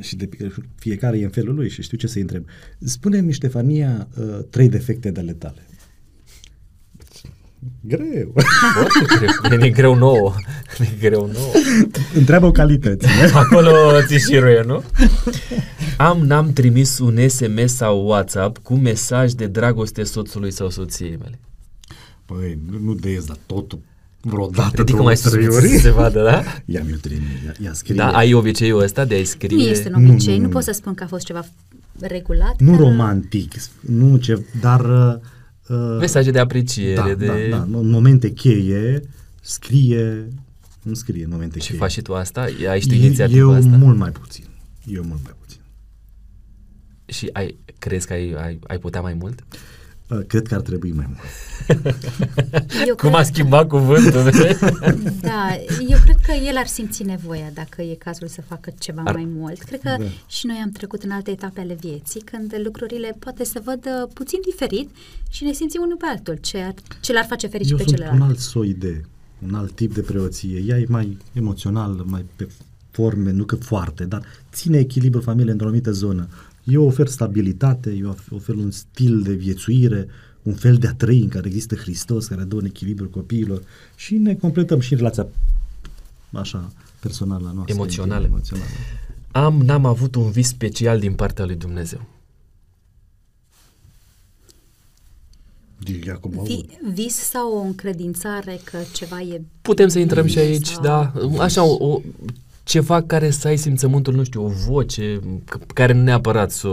și 0.00 0.16
de, 0.16 0.28
fiecare 0.74 1.18
e 1.18 1.24
în 1.24 1.30
felul 1.30 1.54
lui 1.54 1.68
și 1.68 1.82
știu 1.82 1.96
ce 1.96 2.06
să-i 2.06 2.20
întreb. 2.20 2.44
Spune-mi, 2.78 3.32
Ștefania, 3.32 4.08
uh, 4.18 4.38
trei 4.50 4.68
defecte 4.68 5.10
de 5.10 5.20
ale 5.20 5.32
tale. 5.32 5.66
Greu. 7.80 8.32
greu. 9.48 9.60
E 9.60 9.70
greu 9.70 9.94
nouă. 9.94 10.34
E 10.78 10.96
greu 11.00 11.30
nouă. 11.32 11.52
Întreabă 12.14 12.46
o 12.46 12.50
calități. 12.50 13.06
Acolo 13.34 13.70
ți 14.06 14.16
șiruie, 14.16 14.62
nu? 14.66 14.82
Am, 15.96 16.18
n-am 16.18 16.52
trimis 16.52 16.98
un 16.98 17.28
SMS 17.28 17.74
sau 17.74 18.06
WhatsApp 18.06 18.58
cu 18.58 18.74
mesaj 18.74 19.32
de 19.32 19.46
dragoste 19.46 20.02
soțului 20.02 20.50
sau 20.50 20.70
soției 20.70 21.16
mele. 21.22 21.38
Păi, 22.24 22.58
nu 22.80 22.94
de 22.94 23.22
dar 23.26 23.36
totul 23.46 23.78
vreodată 24.20 24.76
Ridică 24.76 25.02
mai 25.02 25.16
sus 25.16 25.32
să 25.32 25.78
se 25.78 25.90
vadă, 25.90 26.22
da? 26.22 26.42
Ia 26.64 26.82
mi-l 26.86 26.98
trimit, 26.98 27.42
ia, 27.44 27.54
ia 27.64 27.72
scrie. 27.72 27.94
Da, 27.94 28.10
ai 28.10 28.32
obiceiul 28.32 28.82
ăsta 28.82 29.04
de 29.04 29.14
a-i 29.14 29.24
scrie? 29.24 29.56
Nu 29.56 29.62
este 29.62 29.92
un 29.94 30.10
obicei, 30.10 30.32
nu, 30.32 30.34
nu, 30.34 30.40
nu, 30.40 30.46
nu 30.46 30.52
pot 30.52 30.62
să 30.62 30.72
spun 30.72 30.94
că 30.94 31.02
a 31.02 31.06
fost 31.06 31.24
ceva 31.24 31.44
regulat. 32.00 32.54
Nu 32.58 32.70
dar... 32.70 32.80
romantic, 32.80 33.52
nu 33.80 34.16
ce, 34.16 34.44
dar 34.60 34.80
uh, 34.80 35.14
Uh, 35.68 35.96
Mesaje 35.98 36.30
de 36.30 36.38
apreciere. 36.38 36.94
Da, 36.94 37.14
de... 37.14 37.26
da, 37.26 37.56
da. 37.56 37.78
În 37.78 37.90
momente 37.90 38.30
cheie, 38.30 39.02
scrie, 39.40 40.28
nu 40.82 40.94
scrie 40.94 41.24
în 41.24 41.30
momente 41.30 41.58
și 41.58 41.66
cheie. 41.66 41.78
Și 41.78 41.84
faci 41.84 41.92
și 41.92 42.02
tu 42.02 42.14
asta? 42.14 42.40
Ai 42.68 42.80
și 42.80 42.88
tu 42.88 42.94
inițiativa 42.94 43.38
eu 43.38 43.52
asta? 43.52 43.70
Eu 43.70 43.78
mult 43.78 43.98
mai 43.98 44.10
puțin. 44.10 44.44
Eu 44.86 45.02
mult 45.04 45.20
mai 45.22 45.32
puțin. 45.40 45.60
Și 47.04 47.30
ai, 47.32 47.56
crezi 47.78 48.06
că 48.06 48.12
ai, 48.12 48.32
ai, 48.32 48.58
ai 48.66 48.78
putea 48.78 49.00
mai 49.00 49.14
mult? 49.14 49.40
Uh, 49.40 49.58
cred 50.26 50.46
că 50.46 50.54
ar 50.54 50.60
trebui 50.60 50.92
mai 50.92 51.06
mult. 51.08 51.20
Eu 52.86 52.94
Cum 52.94 53.08
cred... 53.08 53.14
a 53.14 53.22
schimbat 53.22 53.68
cuvântul? 53.68 54.22
da, 55.20 55.48
eu 55.88 55.98
cred 56.04 56.16
că 56.26 56.32
el 56.46 56.56
ar 56.56 56.66
simți 56.66 57.02
nevoia 57.02 57.50
dacă 57.54 57.82
e 57.82 57.94
cazul 57.94 58.28
să 58.28 58.42
facă 58.48 58.72
ceva 58.78 59.02
ar... 59.04 59.14
mai 59.14 59.28
mult. 59.34 59.62
Cred 59.62 59.80
că 59.80 59.94
da. 59.98 60.04
și 60.26 60.46
noi 60.46 60.60
am 60.64 60.70
trecut 60.70 61.02
în 61.02 61.10
alte 61.10 61.30
etape 61.30 61.60
ale 61.60 61.76
vieții, 61.80 62.20
când 62.20 62.54
lucrurile 62.64 63.16
poate 63.18 63.44
să 63.44 63.62
văd 63.64 64.08
puțin 64.12 64.38
diferit 64.50 64.90
și 65.30 65.44
ne 65.44 65.52
simțim 65.52 65.80
unul 65.82 65.96
pe 65.96 66.06
altul, 66.08 66.38
ce, 66.40 66.58
ar, 66.58 66.74
ce 67.00 67.12
l-ar 67.12 67.24
face 67.24 67.46
fericit 67.46 67.78
eu 67.78 67.84
pe 67.84 67.84
celălalt. 67.84 68.20
un 68.20 68.22
alt 68.22 68.38
soi 68.38 68.74
de, 68.74 69.02
un 69.46 69.54
alt 69.54 69.74
tip 69.74 69.94
de 69.94 70.00
preoție. 70.00 70.64
Ea 70.66 70.78
e 70.78 70.84
mai 70.88 71.18
emoțional, 71.32 72.04
mai 72.06 72.24
pe 72.36 72.48
forme, 72.90 73.30
nu 73.30 73.44
că 73.44 73.56
foarte, 73.56 74.04
dar 74.04 74.22
ține 74.52 74.78
echilibru 74.78 75.20
familiei 75.20 75.52
într-o 75.52 75.66
anumită 75.66 75.90
zonă. 75.90 76.28
Eu 76.64 76.86
ofer 76.86 77.06
stabilitate, 77.06 77.90
eu 77.90 78.16
ofer 78.30 78.54
un 78.54 78.70
stil 78.70 79.22
de 79.22 79.32
viețuire, 79.32 80.08
un 80.42 80.54
fel 80.54 80.76
de 80.76 80.86
a 80.86 80.94
trăi 80.94 81.20
în 81.20 81.28
care 81.28 81.46
există 81.46 81.74
Hristos, 81.74 82.26
care 82.26 82.42
dă 82.42 82.54
un 82.54 82.64
echilibru 82.64 83.08
copiilor 83.08 83.62
și 83.96 84.14
ne 84.14 84.34
completăm 84.34 84.80
și 84.80 84.92
în 84.92 84.98
relația 84.98 85.26
așa 86.32 86.72
personală 87.00 87.50
noastră. 87.54 87.74
Emoțională. 87.74 88.26
emoțională. 88.26 88.68
Am, 89.30 89.62
n-am 89.62 89.84
avut 89.84 90.14
un 90.14 90.30
vis 90.30 90.48
special 90.48 90.98
din 90.98 91.14
partea 91.14 91.44
lui 91.44 91.56
Dumnezeu. 91.56 92.00
Vi, 96.42 96.66
vis 96.92 97.14
sau 97.14 97.52
o 97.52 97.60
încredințare 97.60 98.60
că 98.64 98.78
ceva 98.92 99.20
e... 99.20 99.42
Putem 99.62 99.88
să 99.88 99.98
intrăm 99.98 100.26
și 100.26 100.38
aici, 100.38 100.66
sau... 100.66 100.82
da. 100.82 101.12
Așa, 101.38 101.64
o, 101.64 101.86
o, 101.88 102.00
ceva 102.62 103.02
care 103.02 103.30
să 103.30 103.48
ai 103.48 103.56
simțământul, 103.56 104.14
nu 104.14 104.24
știu, 104.24 104.44
o 104.44 104.48
voce, 104.48 105.20
care 105.74 105.92
nu 105.92 106.02
neapărat 106.02 106.50
să, 106.50 106.68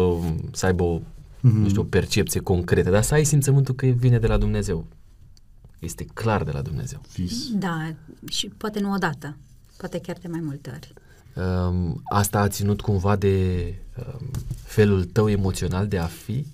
să 0.51 0.65
aibă 0.65 0.83
o 0.83 0.99
mm-hmm. 0.99 1.51
nu 1.51 1.69
știu, 1.69 1.81
o 1.81 1.85
percepție 1.85 2.39
concretă, 2.39 2.89
dar 2.89 3.03
să 3.03 3.13
ai 3.13 3.23
simțământul 3.23 3.75
că 3.75 3.85
vine 3.85 4.19
de 4.19 4.27
la 4.27 4.37
Dumnezeu. 4.37 4.85
Este 5.79 6.05
clar 6.13 6.43
de 6.43 6.51
la 6.51 6.61
Dumnezeu. 6.61 7.01
Vis. 7.13 7.49
Da, 7.51 7.93
și 8.27 8.47
poate 8.47 8.79
nu 8.79 8.93
odată, 8.93 9.37
poate 9.77 9.99
chiar 9.99 10.17
de 10.21 10.27
mai 10.27 10.39
multe 10.43 10.71
ori. 10.73 10.93
Um, 11.35 12.01
asta 12.03 12.39
a 12.39 12.47
ținut 12.47 12.81
cumva 12.81 13.15
de 13.15 13.75
um, 13.97 14.29
felul 14.63 15.03
tău 15.03 15.29
emoțional 15.29 15.87
de 15.87 15.97
a 15.97 16.05
fi? 16.05 16.45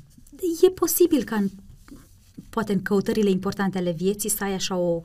E 0.62 0.70
posibil 0.70 1.24
ca 1.24 1.36
în, 1.36 1.50
poate 2.50 2.74
în 2.74 2.82
căutările 2.82 3.30
importante 3.30 3.78
ale 3.78 3.92
vieții 3.92 4.30
să 4.30 4.44
ai 4.44 4.54
așa 4.54 4.76
o, 4.76 5.02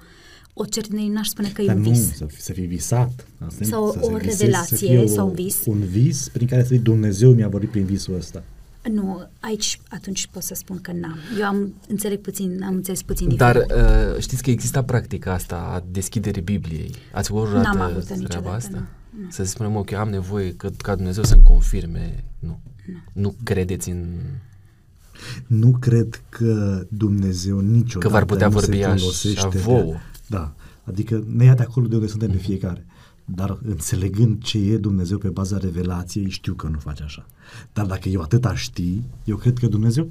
o 0.61 0.65
certitudine, 0.65 1.13
n-aș 1.13 1.27
spune 1.27 1.49
că 1.49 1.63
Dar 1.63 1.75
e 1.75 1.79
un 1.79 1.83
vis. 1.83 2.21
Nu, 2.21 2.29
să, 2.29 2.35
să 2.39 2.53
fii 2.53 2.67
visat. 2.67 3.27
Asta 3.47 3.65
sau 3.65 3.93
să 3.93 3.99
o 4.01 4.17
revelație 4.17 5.07
sau 5.07 5.27
un 5.29 5.35
vis. 5.35 5.57
Un 5.67 5.79
vis 5.79 6.29
prin 6.29 6.47
care 6.47 6.63
să 6.63 6.69
fii 6.69 6.79
Dumnezeu 6.79 7.33
mi-a 7.33 7.49
vorbit 7.49 7.71
prin 7.71 7.85
visul 7.85 8.15
ăsta. 8.15 8.43
Nu, 8.93 9.29
aici 9.41 9.81
atunci 9.89 10.27
pot 10.27 10.43
să 10.43 10.55
spun 10.55 10.81
că 10.81 10.93
n-am. 10.93 11.19
Eu 11.39 11.47
am 11.47 11.75
înțeleg 11.89 12.21
puțin, 12.21 12.63
am 12.63 12.75
înțeles 12.75 13.03
puțin 13.03 13.37
Dar 13.37 13.57
uh, 13.57 14.19
știți 14.19 14.43
că 14.43 14.51
exista 14.51 14.83
practica 14.85 15.33
asta 15.33 15.57
a 15.57 15.85
deschiderii 15.91 16.43
Bibliei. 16.43 16.95
Ați 17.13 17.31
avut 17.33 17.53
N-am 17.53 17.81
avut 17.81 18.29
treaba 18.29 18.53
asta? 18.53 18.87
Nu, 19.11 19.23
nu. 19.23 19.31
Să 19.31 19.45
spunem, 19.45 19.77
ok, 19.77 19.93
am 19.93 20.09
nevoie 20.09 20.53
că, 20.53 20.71
ca 20.77 20.95
Dumnezeu 20.95 21.23
să-mi 21.23 21.43
confirme. 21.43 22.25
Nu. 22.39 22.61
Nu, 22.87 23.23
nu 23.23 23.35
credeți 23.45 23.91
în... 23.91 24.07
Nu 25.47 25.77
cred 25.81 26.23
că 26.29 26.83
Dumnezeu 26.89 27.59
niciodată 27.59 27.99
că 27.99 28.09
v-ar 28.09 28.25
putea 28.25 28.49
vorbi 28.49 28.83
așa 28.83 29.49
vouă. 29.49 29.97
De, 30.31 30.37
da, 30.37 30.55
adică 30.83 31.25
ne 31.27 31.45
ia 31.45 31.55
de 31.55 31.63
acolo 31.63 31.87
de 31.87 31.95
unde 31.95 32.07
suntem 32.07 32.29
mm-hmm. 32.29 32.33
pe 32.33 32.39
fiecare. 32.39 32.87
Dar 33.25 33.59
înțelegând 33.63 34.43
ce 34.43 34.59
e 34.59 34.77
Dumnezeu 34.77 35.19
pe 35.19 35.29
baza 35.29 35.59
revelației, 35.59 36.31
știu 36.31 36.55
că 36.55 36.69
nu 36.69 36.79
face 36.79 37.03
așa. 37.03 37.27
Dar 37.73 37.87
dacă 37.87 38.09
eu 38.09 38.21
atâta 38.21 38.55
știi, 38.55 39.05
eu 39.25 39.37
cred 39.37 39.59
că 39.59 39.67
Dumnezeu 39.67 40.09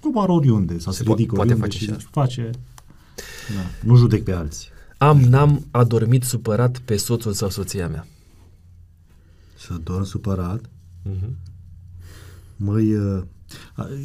coboară 0.00 0.32
oriunde 0.32 0.78
sau 0.78 0.92
se, 0.92 1.02
se 1.02 1.10
ridică 1.10 1.34
poate 1.34 1.52
oriunde 1.52 1.76
face 1.76 1.84
și 1.84 2.06
face. 2.10 2.50
Da, 3.54 3.88
nu 3.88 3.96
judec 3.96 4.24
pe 4.24 4.32
alții. 4.32 4.68
Am, 4.98 5.20
n-am 5.20 5.66
adormit 5.70 6.22
supărat 6.22 6.78
pe 6.78 6.96
soțul 6.96 7.32
sau 7.32 7.48
soția 7.48 7.88
mea. 7.88 8.06
Să 9.58 9.74
dorm 9.82 10.04
supărat? 10.04 10.70
Uh-huh. 11.10 11.30
Măi, 12.56 12.94
uh, 12.94 13.22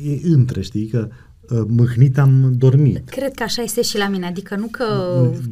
e 0.04 0.28
între, 0.28 0.62
știi, 0.62 0.88
că 0.88 1.08
uh, 1.10 1.16
mâhnit 1.68 2.18
am 2.18 2.54
dormit. 2.58 3.10
Cred 3.10 3.34
că 3.34 3.44
așa 3.44 3.62
este 3.62 3.82
și 3.82 3.98
la 3.98 4.08
mine, 4.08 4.26
adică 4.26 4.56
nu 4.56 4.68
că 4.68 4.86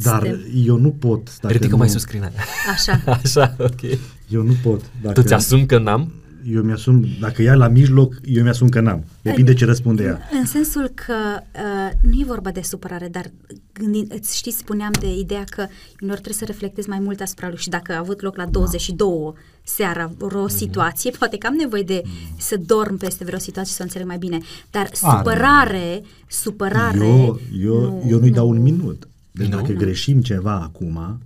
Dar 0.03 0.19
suntem... 0.21 0.39
eu 0.65 0.77
nu 0.77 0.89
pot. 0.91 1.39
Dacă 1.41 1.53
Ridică 1.53 1.71
nu, 1.71 1.77
mai 1.77 1.89
sus 1.89 2.03
crina. 2.03 2.29
Așa. 2.71 3.01
Așa, 3.23 3.55
ok. 3.59 3.81
Eu 4.29 4.41
nu 4.41 4.53
pot. 4.63 4.81
Dacă, 5.01 5.21
Tu 5.21 5.27
ți-asumi 5.27 5.65
că 5.65 5.79
n-am? 5.79 6.11
Eu 6.51 6.61
mi-asum, 6.61 7.05
dacă 7.19 7.41
ea 7.41 7.55
la 7.55 7.67
mijloc, 7.67 8.15
eu 8.23 8.43
mi-asum 8.43 8.69
că 8.69 8.79
n-am. 8.79 9.03
Depinde 9.21 9.53
ce 9.53 9.65
răspunde 9.65 10.03
ea. 10.03 10.19
În 10.39 10.45
sensul 10.45 10.91
că 10.93 11.13
uh, 11.55 11.91
nu 12.11 12.19
e 12.21 12.23
vorba 12.25 12.51
de 12.51 12.61
supărare, 12.61 13.07
dar 13.11 13.31
gândind, 13.73 14.11
îți 14.15 14.37
știi, 14.37 14.51
spuneam 14.51 14.91
de 14.99 15.17
ideea 15.19 15.43
că 15.49 15.61
uneori 16.01 16.21
trebuie 16.21 16.33
să 16.33 16.45
reflectezi 16.45 16.89
mai 16.89 16.99
mult 16.99 17.21
asupra 17.21 17.47
lui 17.47 17.57
și 17.57 17.69
dacă 17.69 17.91
a 17.93 17.97
avut 17.97 18.21
loc 18.21 18.35
la 18.37 18.45
22 18.45 19.33
seara 19.63 20.11
vreo 20.17 20.41
Mhm. 20.43 20.55
situație, 20.55 21.11
poate 21.11 21.37
că 21.37 21.47
am 21.47 21.53
nevoie 21.53 21.83
de 21.83 22.01
să 22.37 22.57
dorm 22.65 22.97
peste 22.97 23.23
vreo 23.23 23.39
situație 23.39 23.71
să 23.73 23.77
o 23.81 23.83
înțeleg 23.83 24.07
mai 24.07 24.17
bine. 24.17 24.37
Dar 24.71 24.89
supărare, 24.93 26.01
supărare... 26.27 27.05
Eu, 27.07 27.39
eu, 27.61 27.79
nu, 27.79 28.03
eu 28.09 28.19
nu-i 28.19 28.29
nu. 28.29 28.35
dau 28.35 28.49
un 28.49 28.61
minut. 28.61 29.07
Deci 29.31 29.47
Nu? 29.47 29.55
dacă 29.55 29.71
greșim 29.73 30.21
ceva 30.21 30.53
acum, 30.61 31.19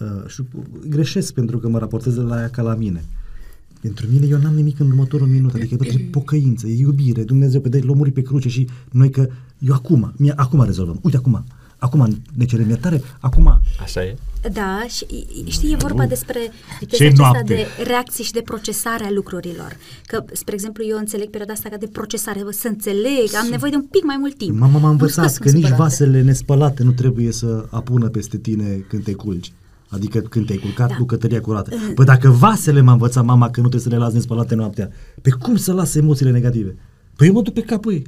uh, 0.00 0.26
și 0.28 0.42
greșesc 0.88 1.32
pentru 1.34 1.58
că 1.58 1.68
mă 1.68 1.78
raportez 1.78 2.14
de 2.14 2.20
la 2.20 2.40
ea 2.40 2.48
ca 2.48 2.62
la 2.62 2.74
mine. 2.74 3.04
Pentru 3.86 4.06
mine 4.12 4.26
eu 4.26 4.38
n-am 4.38 4.54
nimic 4.54 4.80
în 4.80 4.86
următorul 4.86 5.26
minut, 5.26 5.54
adică 5.54 5.74
e 5.74 5.76
pentru 5.76 6.00
pocăință, 6.10 6.66
e 6.66 6.76
iubire, 6.78 7.22
Dumnezeu 7.22 7.60
pe 7.60 7.68
de 7.68 7.80
l-a 7.86 7.92
murit 7.94 8.14
pe 8.14 8.22
cruce 8.22 8.48
și 8.48 8.68
noi 8.90 9.10
că 9.10 9.28
eu 9.58 9.74
acum, 9.74 10.12
mie, 10.16 10.32
acum 10.36 10.62
rezolvăm, 10.64 10.98
uite 11.02 11.16
acum, 11.16 11.44
acum 11.78 12.22
ne 12.34 12.44
cerem 12.44 12.68
iertare, 12.68 13.02
acum 13.20 13.60
Așa 13.82 14.04
e? 14.04 14.16
Da, 14.52 14.84
și 14.88 15.06
știi, 15.46 15.72
e 15.72 15.76
vorba 15.76 16.06
despre 16.06 16.38
Ce 16.80 16.86
chestia 16.86 17.06
aceasta 17.06 17.30
noapte! 17.32 17.54
de 17.54 17.66
reacții 17.84 18.24
și 18.24 18.32
de 18.32 18.40
procesare 18.40 19.04
a 19.04 19.10
lucrurilor. 19.10 19.76
Că, 20.06 20.24
spre 20.32 20.54
exemplu, 20.54 20.84
eu 20.88 20.98
înțeleg 20.98 21.26
perioada 21.28 21.52
asta 21.52 21.68
ca 21.68 21.76
de 21.76 21.86
procesare, 21.86 22.40
bă, 22.42 22.50
să 22.52 22.68
înțeleg, 22.68 23.28
am 23.40 23.46
nevoie 23.50 23.70
de 23.70 23.76
un 23.76 23.86
pic 23.90 24.04
mai 24.04 24.16
mult 24.18 24.36
timp. 24.36 24.58
Mama 24.58 24.72
m-a 24.78 24.86
Nu 24.86 24.90
învățat 24.90 25.30
sunt 25.30 25.42
că 25.44 25.50
nici 25.50 25.54
supărată. 25.62 25.82
vasele 25.82 26.22
nespălate 26.22 26.82
nu 26.82 26.92
trebuie 26.92 27.32
să 27.32 27.66
apună 27.70 28.08
peste 28.08 28.36
tine 28.38 28.84
când 28.88 29.02
te 29.04 29.12
culci. 29.12 29.52
Adică 29.88 30.20
când 30.20 30.46
te-ai 30.46 30.58
culcat, 30.58 30.86
Da. 30.88 30.92
da. 30.92 30.98
bucătăria 30.98 31.40
curată. 31.40 31.70
Păi 31.94 32.04
dacă 32.04 32.28
vasele 32.28 32.80
m-a 32.80 32.92
învățat 32.92 33.24
mama 33.24 33.50
că 33.50 33.60
nu 33.60 33.68
trebuie 33.68 33.80
să 33.80 33.88
le 33.88 33.96
las 33.96 34.12
nespălate 34.12 34.54
noaptea, 34.54 34.90
pe 35.22 35.30
cum 35.30 35.56
să 35.56 35.72
las 35.72 35.94
emoțiile 35.94 36.30
negative? 36.30 36.76
Păi 37.16 37.26
eu 37.26 37.32
mă 37.32 37.42
duc 37.42 37.54
pe 37.54 37.60
capul 37.60 37.92
ei. 37.92 38.06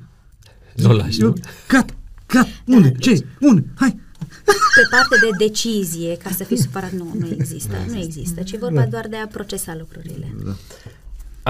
Nu 0.77 0.93
lași, 0.93 1.21
eu, 1.21 1.29
nu? 1.29 1.35
Cat, 1.67 1.95
cat, 2.27 2.47
unde? 2.67 2.93
Ce? 2.99 3.25
Unde? 3.41 3.65
Hai! 3.75 4.01
Pe 4.45 4.87
parte 4.91 5.17
de 5.21 5.45
decizie, 5.45 6.17
ca 6.17 6.31
să 6.31 6.45
fii 6.45 6.57
supărat, 6.59 6.93
nu, 6.93 7.15
nu 7.19 7.29
există. 7.39 7.75
Nu 7.89 7.99
există, 7.99 8.43
ci 8.43 8.53
e 8.53 8.57
vorba 8.59 8.87
doar 8.87 9.07
de 9.09 9.17
a 9.17 9.27
procesa 9.27 9.77
lucrurile. 9.79 10.35
Da. 10.45 10.57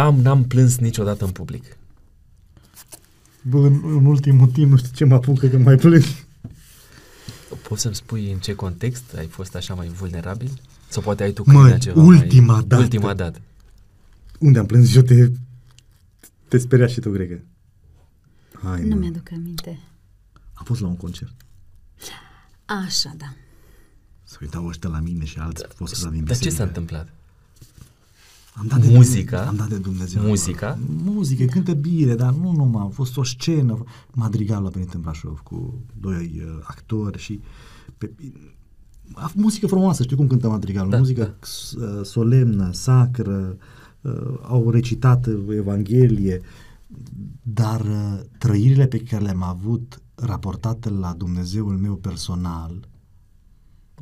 Am, 0.03 0.21
n-am 0.23 0.45
plâns 0.45 0.77
niciodată 0.79 1.25
în 1.25 1.31
public. 1.31 1.77
Bă, 3.43 3.59
în, 3.59 3.81
în 3.85 4.05
ultimul 4.05 4.47
timp 4.47 4.71
nu 4.71 4.77
știu 4.77 4.91
ce 4.95 5.05
mă 5.05 5.15
apucă 5.15 5.47
că 5.47 5.59
mai 5.59 5.77
plâng. 5.77 6.03
Poți 7.69 7.83
să-mi 7.83 7.95
spui 7.95 8.33
în 8.33 8.39
ce 8.39 8.55
context 8.55 9.15
ai 9.17 9.27
fost 9.27 9.55
așa 9.55 9.75
mai 9.75 9.89
vulnerabil? 9.89 10.61
Sau 10.89 11.03
poate 11.03 11.23
ai 11.23 11.33
tu 11.33 11.43
Măi, 11.47 11.55
câinea 11.57 11.79
ceva 11.79 12.03
ultima 12.03 12.53
mai... 12.53 12.63
dată. 12.67 12.83
Ultima 12.83 13.15
dată. 13.15 13.41
Unde 14.39 14.59
am 14.59 14.67
plâns 14.67 14.95
eu 14.95 15.03
te... 15.03 15.31
Te 16.49 16.59
speria 16.59 16.87
și 16.87 17.01
tu, 17.01 17.11
Gregă. 17.11 17.41
Hai, 18.63 18.83
Nu 18.83 18.95
mă. 18.95 19.01
mi-aduc 19.01 19.33
aminte. 19.33 19.79
Am 20.55 20.65
fost 20.65 20.81
la 20.81 20.87
un 20.87 20.97
concert. 20.97 21.33
Așa, 22.65 23.13
da. 23.17 23.33
Să 24.25 24.39
uitau 24.41 24.67
ăștia 24.67 24.91
la 24.91 24.99
mine 25.01 25.25
și 25.25 25.39
alții 25.39 25.65
fost 25.75 26.03
la 26.03 26.11
din 26.11 26.25
Dar 26.25 26.29
ce 26.29 26.33
biserică. 26.39 26.57
s-a 26.63 26.65
întâmplat? 26.69 27.09
Am 28.59 28.67
dat 28.67 28.81
de 28.81 28.95
Muzica? 28.95 29.47
Am 29.47 29.57
dat 29.57 29.69
de 29.69 29.79
Dumnezeu. 29.79 30.23
Muzica? 30.23 30.79
Muzică, 31.05 31.45
cântă 31.45 31.75
bine, 31.75 32.15
dar 32.15 32.33
nu 32.33 32.53
numai. 32.53 32.85
A 32.87 32.89
fost 32.89 33.17
o 33.17 33.23
scenă. 33.23 33.85
Madrigalul 34.13 34.67
a 34.67 34.71
venit 34.71 34.93
în 34.93 35.01
Brașov 35.01 35.41
cu 35.41 35.85
doi 36.01 36.43
uh, 36.45 36.59
actori 36.63 37.19
și 37.19 37.41
pe, 37.99 38.13
a, 39.13 39.31
muzică 39.35 39.67
frumoasă, 39.67 40.03
știu 40.03 40.17
cum 40.17 40.27
cântă 40.27 40.49
Madrigalul. 40.49 40.91
Da, 40.91 40.99
muzică 40.99 41.37
uh, 41.41 42.05
solemnă, 42.05 42.73
sacră, 42.73 43.57
uh, 44.01 44.39
au 44.43 44.71
recitat 44.71 45.27
Evanghelie, 45.51 46.41
dar 47.43 47.81
uh, 47.81 48.21
trăirile 48.39 48.87
pe 48.87 48.99
care 48.99 49.25
le-am 49.25 49.43
avut 49.43 50.03
raportate 50.15 50.91
la 50.91 51.13
Dumnezeul 51.13 51.77
meu 51.77 51.97
personal, 51.97 52.89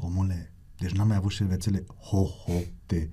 omule, 0.01 0.53
deci 0.79 0.91
n-am 0.91 1.09
mai 1.09 1.17
avut 1.17 1.31
șervețele 1.31 1.85
ho-ho-te, 2.11 2.69
De 2.87 3.09
plâns. 3.09 3.11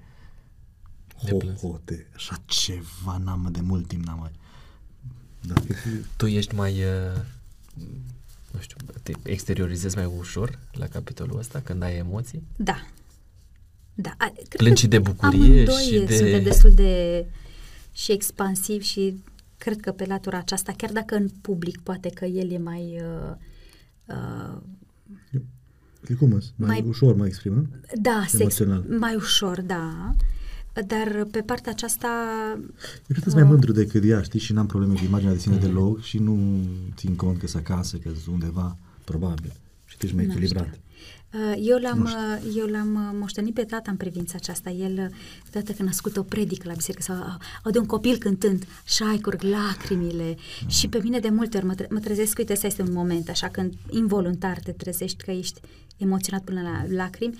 Ho-ho-te, 1.31 2.05
așa 2.15 2.35
ceva 2.45 3.17
n-am 3.23 3.47
de 3.51 3.61
mult 3.61 3.87
timp 3.87 4.05
n-am 4.05 4.19
mai. 4.19 4.31
Da, 5.41 5.53
cred 5.53 5.77
că- 5.83 5.89
Tu 6.17 6.25
ești 6.25 6.55
mai... 6.55 6.71
Uh, 6.73 7.21
nu 8.51 8.59
știu, 8.59 8.77
te 9.03 9.11
exteriorizezi 9.23 9.95
mai 9.95 10.05
ușor 10.17 10.59
la 10.71 10.87
capitolul 10.87 11.37
ăsta 11.39 11.59
când 11.59 11.81
ai 11.83 11.97
emoții? 11.97 12.43
Da. 12.55 12.87
Da. 13.95 14.09
A, 14.17 14.25
cred 14.33 14.47
Plângi 14.47 14.73
că 14.73 14.79
și 14.79 14.87
de 14.87 14.99
bucurie 14.99 15.39
amândoi 15.51 15.83
și 15.83 15.99
de- 16.05 16.15
suntem 16.15 16.43
destul 16.43 16.71
de 16.73 17.25
și 17.91 18.11
expansiv 18.11 18.81
și 18.81 19.23
cred 19.57 19.79
că 19.79 19.91
pe 19.91 20.05
latura 20.05 20.37
aceasta, 20.37 20.71
chiar 20.77 20.91
dacă 20.91 21.15
în 21.15 21.29
public 21.41 21.79
poate 21.81 22.09
că 22.09 22.25
el 22.25 22.51
e 22.51 22.57
mai 22.57 23.01
uh, 23.01 23.35
uh, 24.05 24.61
E 26.09 26.13
cum 26.13 26.33
îs? 26.33 26.43
Mai, 26.55 26.67
Mai- 26.67 26.79
mai 26.79 26.89
ușor 26.89 27.15
mă 27.15 27.25
exprim, 27.25 27.53
nu? 27.53 27.67
da, 28.01 28.23
se 28.27 28.43
ex- 28.43 28.59
Emoțional. 28.59 28.85
mai 28.99 29.15
ușor, 29.15 29.61
da. 29.61 30.15
Dar 30.87 31.27
pe 31.31 31.41
partea 31.41 31.71
aceasta 31.71 32.07
Eu 32.55 33.03
cred 33.07 33.23
că 33.23 33.29
sunt 33.29 33.41
mai 33.41 33.49
mândru 33.51 33.71
decât 33.71 34.03
ea, 34.05 34.21
știi, 34.21 34.39
și 34.39 34.53
n-am 34.53 34.65
probleme 34.65 34.93
cu 34.93 35.03
imaginea 35.03 35.33
de 35.33 35.39
sine 35.39 35.55
deloc 35.57 36.01
și 36.01 36.17
nu 36.17 36.59
țin 36.95 37.15
cont 37.15 37.39
că 37.39 37.47
sunt 37.47 37.67
acasă, 37.69 37.97
că 37.97 38.09
sunt 38.23 38.33
undeva, 38.33 38.77
probabil. 39.03 39.51
Și 39.85 39.97
tu 39.97 40.05
ești 40.05 40.17
mai 40.17 40.25
Nu 40.25 40.31
echilibrat. 40.31 40.65
știu. 40.65 40.77
Uh, 41.33 41.53
Eu 41.67 41.77
l-am, 41.77 41.97
Nu 41.99 42.07
știu. 42.07 42.19
uh, 42.49 42.55
eu 42.57 42.65
l-am 42.65 42.95
uh, 42.95 43.17
moștenit 43.19 43.53
pe 43.53 43.63
tata 43.63 43.91
în 43.91 43.97
privința 43.97 44.33
aceasta. 44.35 44.69
El, 44.69 44.91
uh, 45.09 45.15
dată 45.51 45.71
când 45.71 45.87
a 45.87 45.91
ascultă 45.91 46.19
o 46.19 46.23
predică 46.23 46.67
la 46.67 46.73
biserică 46.73 47.03
sau 47.03 47.15
uh, 47.17 47.35
aude 47.63 47.79
un 47.79 47.85
copil 47.85 48.17
cântând 48.17 48.65
și 48.85 49.03
ai 49.03 49.19
curg 49.19 49.41
lacrimile 49.41 50.35
și 50.67 50.87
pe 50.87 50.99
mine 51.03 51.19
de 51.19 51.29
multe 51.29 51.57
ori 51.57 51.65
mă, 51.65 51.73
tre- 51.75 51.87
mă 51.89 51.99
trezesc, 51.99 52.37
uite, 52.37 52.53
ăsta 52.53 52.67
este 52.67 52.81
un 52.81 52.91
moment, 52.93 53.29
așa 53.29 53.47
când 53.47 53.73
involuntar 53.89 54.59
te 54.59 54.71
trezești 54.71 55.23
că 55.23 55.31
ești 55.31 55.59
emoționat 55.97 56.43
până 56.43 56.61
la 56.61 56.85
lacrimi, 56.95 57.33
uh, 57.33 57.39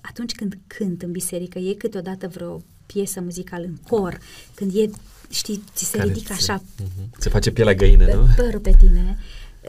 atunci 0.00 0.32
când 0.34 0.58
cânt 0.66 1.02
în 1.02 1.10
biserică, 1.12 1.58
e 1.58 1.74
câteodată 1.74 2.28
vreo 2.28 2.62
piesă 2.86 3.20
muzicală 3.20 3.64
în 3.64 3.76
cor, 3.88 4.18
când 4.54 4.74
e, 4.74 4.90
știi, 5.30 5.62
ți 5.74 5.84
se 5.84 5.96
Care 5.96 6.08
ridică 6.08 6.32
se- 6.32 6.52
așa 6.52 6.62
Mhm. 6.78 7.10
Se 7.20 7.28
face 7.28 7.50
pielea 7.50 7.74
găină, 7.74 8.14
nu? 8.14 8.26
părul 8.36 8.60
pe 8.60 8.74
tine. 8.78 9.16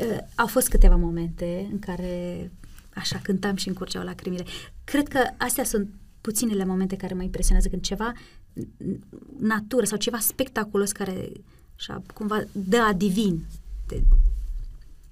Uh, 0.02 0.18
au 0.36 0.48
fost 0.48 0.68
câteva 0.70 0.96
momente 0.96 1.68
în 1.72 1.80
care 1.80 2.52
așa 2.94 3.20
cântam 3.24 3.56
și 3.56 3.68
încurgeau 3.68 4.04
lacrimile. 4.04 4.44
Cred 4.84 5.08
că 5.08 5.20
astea 5.38 5.64
sunt 5.64 5.90
puținele 6.22 6.66
momente 6.66 6.96
care 6.96 7.14
mă 7.14 7.24
impresionează 7.24 7.68
când 7.70 7.82
ceva 7.82 8.14
n- 8.14 9.00
natură 9.40 9.86
sau 9.86 9.98
ceva 9.98 10.20
spectaculos 10.20 10.92
care 10.92 11.32
așa, 11.78 12.02
cumva 12.14 12.44
dă 12.52 12.78
a 12.78 12.94
divin. 12.94 13.46
De, 13.88 14.04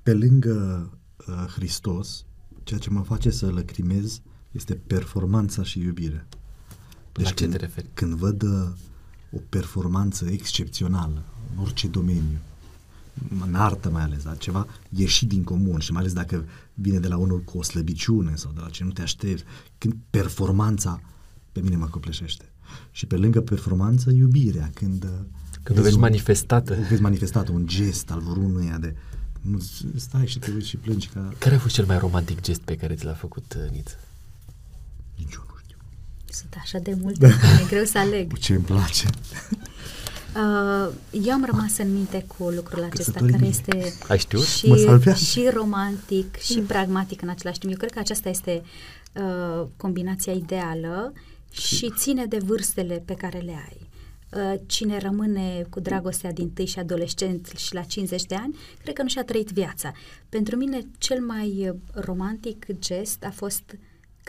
Pe 0.03 0.13
lângă 0.13 0.89
uh, 1.27 1.45
Hristos, 1.55 2.25
ceea 2.63 2.79
ce 2.79 2.89
mă 2.89 3.01
face 3.03 3.29
să 3.29 3.45
lăcrimez 3.49 4.21
este 4.51 4.73
performanța 4.73 5.63
și 5.63 5.79
iubirea. 5.79 6.25
La 7.13 7.23
ce 7.23 7.33
când, 7.33 7.51
te 7.51 7.57
referi? 7.57 7.87
Când 7.93 8.13
văd 8.13 8.41
uh, 8.41 8.67
o 9.31 9.37
performanță 9.49 10.25
excepțională 10.25 11.23
în 11.55 11.61
orice 11.63 11.87
domeniu, 11.87 12.37
în 13.45 13.55
artă 13.55 13.89
mai 13.89 14.01
ales, 14.01 14.23
dar 14.23 14.37
ceva 14.37 14.67
ieșit 14.89 15.27
din 15.27 15.43
comun 15.43 15.79
și 15.79 15.91
mai 15.91 16.01
ales 16.01 16.13
dacă 16.13 16.45
vine 16.73 16.99
de 16.99 17.07
la 17.07 17.17
unul 17.17 17.41
cu 17.41 17.57
o 17.57 17.61
slăbiciune 17.63 18.35
sau 18.35 18.51
de 18.51 18.59
la 18.59 18.69
ce 18.69 18.83
nu 18.83 18.91
te 18.91 19.01
aștepți, 19.01 19.43
când 19.77 19.95
performanța 20.09 21.01
pe 21.51 21.59
mine 21.61 21.75
mă 21.75 21.85
copleșește. 21.85 22.51
Și 22.91 23.05
pe 23.05 23.15
lângă 23.15 23.41
performanță, 23.41 24.11
iubirea, 24.11 24.69
când... 24.73 25.03
uh, 25.03 25.09
Când 25.63 25.79
o 25.79 25.81
vezi 25.81 25.93
un- 25.95 26.01
manifestată. 26.01 26.73
o 26.79 26.83
vezi 26.89 27.01
manifestată, 27.01 27.51
un 27.51 27.67
gest 27.67 28.11
al 28.11 28.19
vrenuia 28.19 28.77
de... 28.77 28.95
Nu, 29.41 29.59
stai 29.95 30.27
și 30.27 30.39
te 30.39 30.51
uiți 30.51 30.67
și 30.67 30.77
plângi 30.77 31.07
ca... 31.07 31.33
Care 31.37 31.55
a 31.55 31.59
fost 31.59 31.73
cel 31.73 31.85
mai 31.85 31.97
romantic 31.99 32.41
gest 32.41 32.61
pe 32.61 32.75
care 32.75 32.95
ți 32.95 33.05
l-a 33.05 33.13
făcut 33.13 33.57
uh, 33.63 33.71
Niță? 33.71 33.95
Nici 35.19 35.33
eu 35.33 35.43
nu 35.47 35.55
știu. 35.63 35.77
sunt 36.29 36.55
așa 36.61 36.79
de 36.79 36.97
multe, 37.01 37.27
da. 37.27 37.61
e 37.61 37.65
greu 37.67 37.83
să 37.83 37.97
aleg. 37.97 38.29
Cu 38.33 38.37
ce 38.37 38.53
îmi 38.53 38.63
place. 38.63 39.05
Uh, 40.35 40.93
eu 41.11 41.33
am 41.33 41.45
rămas 41.45 41.77
în 41.77 41.93
minte 41.93 42.25
cu 42.37 42.43
lucrul 42.49 42.83
acesta 42.83 43.11
Căsătorii 43.11 43.31
care 43.33 43.41
mei. 43.41 43.49
este 43.49 43.93
Ai 44.07 44.17
știut? 44.19 44.43
și, 44.45 44.65
Mă 44.67 44.75
salvează. 44.75 45.23
și 45.23 45.49
romantic 45.53 46.37
și 46.37 46.59
pragmatic 46.59 47.21
în 47.21 47.29
același 47.29 47.59
timp. 47.59 47.71
Eu 47.71 47.77
cred 47.77 47.91
că 47.91 47.99
aceasta 47.99 48.29
este 48.29 48.61
uh, 49.13 49.65
combinația 49.77 50.33
ideală 50.33 51.13
și 51.51 51.91
ține 51.97 52.25
de 52.25 52.37
vârstele 52.37 53.03
pe 53.05 53.13
care 53.13 53.37
le 53.37 53.51
ai. 53.69 53.87
Uh, 54.53 54.59
cine 54.65 54.97
rămâne 54.97 55.65
cu 55.69 55.79
dragostea 55.79 56.31
din 56.31 56.49
tâi 56.49 56.65
și 56.65 56.79
adolescent 56.79 57.51
și 57.57 57.73
la 57.73 57.81
50 57.81 58.23
de 58.23 58.35
ani, 58.35 58.55
cred 58.81 58.95
că 58.95 59.01
nu 59.01 59.07
și-a 59.07 59.23
trăit 59.23 59.49
viața. 59.49 59.91
Pentru 60.29 60.55
mine 60.55 60.81
cel 60.97 61.19
mai 61.19 61.67
uh, 61.69 61.75
romantic 61.93 62.65
gest 62.79 63.23
a 63.23 63.31
fost 63.35 63.75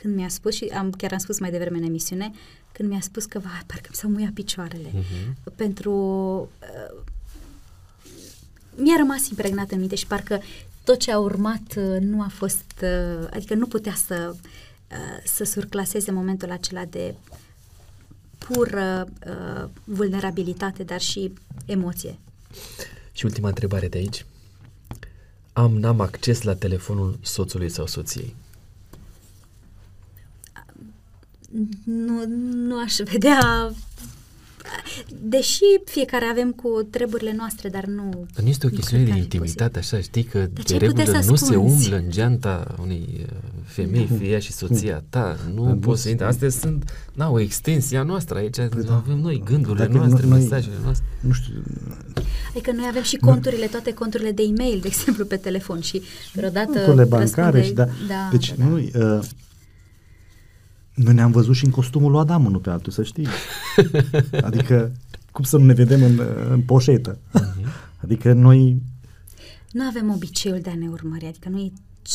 când 0.02 0.14
mi-a 0.14 0.28
spus, 0.28 0.54
și 0.54 0.64
am, 0.64 0.90
chiar 0.90 1.12
am 1.12 1.18
spus 1.18 1.38
mai 1.38 1.50
devreme 1.50 1.76
în 1.76 1.82
emisiune, 1.84 2.32
când 2.72 2.88
mi-a 2.88 3.00
spus 3.00 3.24
că, 3.24 3.38
vai, 3.38 3.62
parcă 3.66 3.86
mi 3.90 3.96
s-au 3.96 4.10
muiat 4.10 4.32
picioarele. 4.32 4.90
Mhm. 4.92 5.54
Pentru 5.56 5.92
uh, 6.60 7.02
mi-a 8.76 8.96
rămas 8.96 9.28
impregnat 9.28 9.70
în 9.70 9.78
minte 9.78 9.94
și 9.94 10.06
parcă 10.06 10.40
tot 10.84 10.98
ce 10.98 11.12
a 11.12 11.18
urmat 11.18 11.74
uh, 11.76 12.00
nu 12.00 12.22
a 12.22 12.28
fost, 12.28 12.72
uh, 12.82 13.28
adică 13.30 13.54
nu 13.54 13.66
putea 13.66 13.94
să, 14.06 14.34
uh, 14.34 15.22
să 15.24 15.44
surclaseze 15.44 16.10
momentul 16.10 16.50
acela 16.50 16.84
de 16.84 17.14
pură 18.38 19.08
uh, 19.26 19.68
vulnerabilitate, 19.84 20.82
dar 20.82 21.00
și 21.00 21.32
emoție. 21.66 22.18
Și 23.12 23.24
ultima 23.24 23.48
întrebare 23.48 23.88
de 23.88 23.98
aici. 23.98 24.26
Am, 25.52 25.78
n-am 25.78 26.00
acces 26.00 26.42
la 26.42 26.54
telefonul 26.54 27.18
soțului 27.22 27.68
sau 27.68 27.86
soției. 27.86 28.34
Nu, 31.84 32.24
nu 32.66 32.78
aș 32.78 32.96
vedea 33.12 33.70
deși 35.22 35.64
fiecare 35.84 36.24
avem 36.24 36.50
cu 36.52 36.68
treburile 36.90 37.34
noastre, 37.36 37.68
dar 37.68 37.84
nu... 37.84 38.26
Nu 38.42 38.48
este 38.48 38.66
o 38.66 38.68
nu 38.68 38.74
chestiune 38.76 39.02
cred 39.02 39.14
de 39.14 39.20
că 39.20 39.24
ar 39.24 39.28
fi 39.30 39.36
intimitate, 39.36 39.78
așa, 39.78 40.00
știi 40.00 40.22
că 40.22 40.38
Dar 40.38 40.48
de 40.52 40.62
ce 40.62 40.72
ai 40.72 40.78
putea 40.78 41.04
regulă 41.04 41.20
să 41.22 41.30
nu 41.30 41.36
se 41.36 41.44
ascunzi? 41.44 41.82
umblă 41.84 41.96
în 41.96 42.10
geanta 42.10 42.74
unei 42.82 43.06
uh, 43.20 43.36
femei, 43.64 44.08
fie 44.18 44.28
ea 44.28 44.38
și 44.38 44.52
soția 44.52 45.02
ta, 45.10 45.38
nu 45.54 45.64
Am 45.64 45.68
poți 45.78 45.84
văzut. 45.86 45.98
să 46.00 46.08
intri. 46.08 46.26
Astea 46.26 46.48
sunt, 46.48 46.90
na, 47.14 47.30
o 47.30 47.40
extensie 47.40 47.98
a 47.98 48.02
noastră 48.02 48.38
aici, 48.38 48.58
avem 48.88 49.18
noi 49.22 49.42
gândurile 49.44 49.86
Dacă 49.86 49.96
noastre, 49.98 50.26
noi- 50.26 50.38
mesajele 50.40 50.74
noastre. 50.82 51.06
Nu 51.20 51.32
știu, 51.32 51.62
Adică 52.50 52.72
noi 52.72 52.84
avem 52.88 53.02
și 53.02 53.16
conturile, 53.16 53.66
toate 53.66 53.92
conturile 53.92 54.32
de 54.32 54.42
e-mail, 54.42 54.78
de 54.80 54.86
exemplu, 54.86 55.24
pe 55.24 55.36
telefon 55.36 55.80
și 55.80 56.02
vreodată... 56.32 56.70
conturile 56.72 57.04
bancare 57.04 57.58
răspunde- 57.58 57.62
și 57.66 57.72
da. 57.72 58.14
da 58.14 58.28
deci 58.30 58.54
da, 58.56 58.64
da. 58.64 58.70
nu, 58.70 58.76
uh, 58.76 59.22
noi 60.94 61.14
ne-am 61.14 61.30
văzut 61.30 61.54
și 61.54 61.64
în 61.64 61.70
costumul 61.70 62.10
lui 62.10 62.20
Adam 62.20 62.44
unul 62.44 62.60
pe 62.60 62.70
altul, 62.70 62.92
să 62.92 63.02
știi. 63.02 63.26
adică, 64.48 64.92
cum 65.32 65.44
să 65.44 65.56
nu 65.56 65.64
ne 65.64 65.72
vedem 65.72 66.02
în, 66.02 66.20
în 66.50 66.60
poșetă? 66.60 67.18
adică 68.02 68.32
noi 68.32 68.82
Nu 69.72 69.82
avem 69.84 70.10
obiceiul 70.14 70.58
de 70.62 70.70
a 70.70 70.74
ne 70.78 70.88
urmări, 70.88 71.26
adică 71.26 71.48
nu, 71.48 71.58
e, 71.58 71.70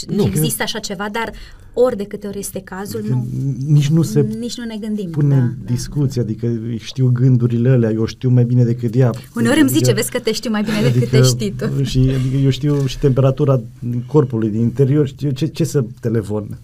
Nu. 0.07 0.15
nu 0.15 0.23
există 0.25 0.63
așa 0.63 0.79
ceva, 0.79 1.07
dar 1.11 1.31
ori 1.73 1.97
de 1.97 2.03
câte 2.03 2.27
ori 2.27 2.39
este 2.39 2.59
cazul, 2.61 3.03
nu, 3.09 3.27
nici 3.67 3.87
nu 3.89 4.01
se 4.01 4.21
nici 4.21 4.57
nu 4.57 4.63
ne 4.65 4.77
gândim. 4.79 5.09
pune 5.09 5.35
da, 5.35 5.41
în 5.41 5.55
discuție, 5.65 6.21
adică 6.21 6.47
știu 6.77 7.09
gândurile 7.09 7.69
alea, 7.69 7.91
eu 7.91 8.05
știu 8.05 8.29
mai 8.29 8.43
bine 8.43 8.63
decât 8.63 8.95
ea. 8.95 9.11
Uneori 9.35 9.59
îmi 9.59 9.69
zice, 9.69 9.83
Adică- 9.83 9.95
vezi 9.95 10.11
că 10.11 10.19
te 10.19 10.31
știu 10.31 10.51
mai 10.51 10.63
bine 10.63 10.81
decât 10.81 11.09
te 11.09 11.21
știi 11.21 11.51
tu. 11.51 11.83
Și 11.83 11.97
adică 11.99 12.35
eu 12.37 12.49
știu 12.49 12.85
și 12.85 12.99
temperatura 12.99 13.61
corpului 14.05 14.49
din 14.49 14.61
interior, 14.61 15.07
știu 15.07 15.29
ce, 15.31 15.45
ce 15.45 15.63
să 15.63 15.85
telefon. 15.99 16.59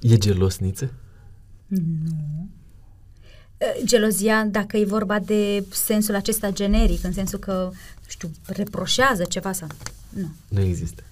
E 0.00 0.16
gelosniță? 0.16 0.90
Uh, 1.68 1.78
Gelozia, 3.84 4.44
dacă 4.44 4.76
e 4.76 4.84
vorba 4.84 5.18
de 5.18 5.64
sensul 5.70 6.14
acesta 6.14 6.50
generic, 6.50 7.04
în 7.04 7.12
sensul 7.12 7.38
că, 7.38 7.70
nu 7.72 8.08
știu, 8.08 8.30
reproșează 8.46 9.24
ceva 9.24 9.52
sau... 9.52 9.68
Nu. 10.08 10.30
Nu 10.48 10.60
există. 10.60 11.02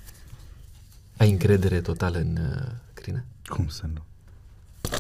Ai 1.17 1.31
încredere 1.31 1.81
totală 1.81 2.19
în 2.19 2.39
uh, 2.41 2.71
Crina? 2.95 3.25
Cum 3.47 3.69
să 3.69 3.83
nu? 3.95 4.01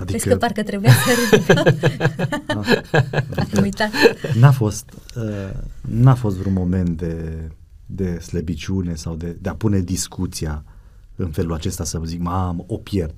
Vezi 0.04 0.28
că 0.28 0.36
parcă 0.36 0.62
trebuia 0.62 0.92
să 0.92 1.10
râd. 1.30 1.58
Am 3.56 3.62
uitat. 3.62 3.90
N-a 4.34 4.50
fost, 4.50 4.84
uh, 5.16 5.50
n-a 5.80 6.14
fost 6.14 6.36
vreun 6.36 6.54
moment 6.54 6.96
de, 6.98 7.50
de 7.86 8.18
slăbiciune 8.18 8.94
sau 8.94 9.14
de, 9.14 9.36
de 9.40 9.48
a 9.48 9.54
pune 9.54 9.80
discuția 9.80 10.64
în 11.16 11.30
felul 11.30 11.52
acesta 11.52 11.84
să 11.84 12.00
zic, 12.04 12.20
mamă, 12.20 12.64
o 12.66 12.76
pierd. 12.76 13.14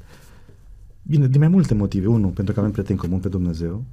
Bine, 1.07 1.27
din 1.27 1.41
mai 1.41 1.49
multe 1.49 1.75
motive. 1.75 2.07
Unu, 2.07 2.29
pentru 2.29 2.55
că 2.55 2.61
avem 2.61 2.73
prieteni 2.73 2.99
comun 2.99 3.19
pe 3.19 3.29
Dumnezeu. 3.29 3.85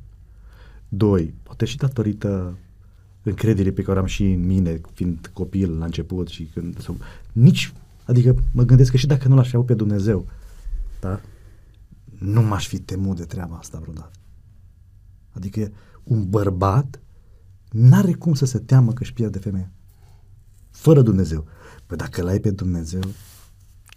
Doi, 0.90 1.34
poate 1.44 1.66
și 1.66 1.78
datorită 1.78 2.58
încrederii 3.24 3.72
pe 3.72 3.82
care 3.82 3.98
o 3.98 4.02
am 4.02 4.08
și 4.08 4.24
în 4.24 4.46
mine, 4.46 4.82
fiind 4.94 5.30
copil 5.34 5.78
la 5.78 5.86
început 5.86 6.28
și 6.28 6.44
când... 6.44 6.82
Sau, 6.82 6.98
nici, 7.32 7.74
adică 8.06 8.36
mă 8.54 8.64
gândesc 8.64 8.92
că 8.92 8.98
și 8.98 9.08
dacă 9.08 9.28
nu 9.28 9.36
l-aș 9.36 9.50
fi 9.50 9.56
avut 9.56 9.68
pe 9.68 9.74
Dumnezeu, 9.74 10.26
da? 11.00 11.22
Nu 12.20 12.42
m-aș 12.42 12.68
fi 12.68 12.80
temut 12.80 13.18
de 13.18 13.24
treaba 13.24 13.56
asta 13.56 13.80
vreodată. 13.82 14.12
Adică 15.32 15.72
un 16.04 16.30
bărbat 16.30 17.00
n-are 17.72 18.14
cum 18.14 18.34
să 18.34 18.46
se 18.46 18.60
teamă 18.60 18.94
că 18.94 19.02
își 19.02 19.14
pierde 19.14 19.40
femeia. 19.40 19.72
Fără 20.70 21.02
Dumnezeu. 21.02 21.46
Păi 21.86 21.98
dacă 21.98 22.22
l-ai 22.22 22.40
pe 22.40 22.52
Dumnezeu, 22.52 23.02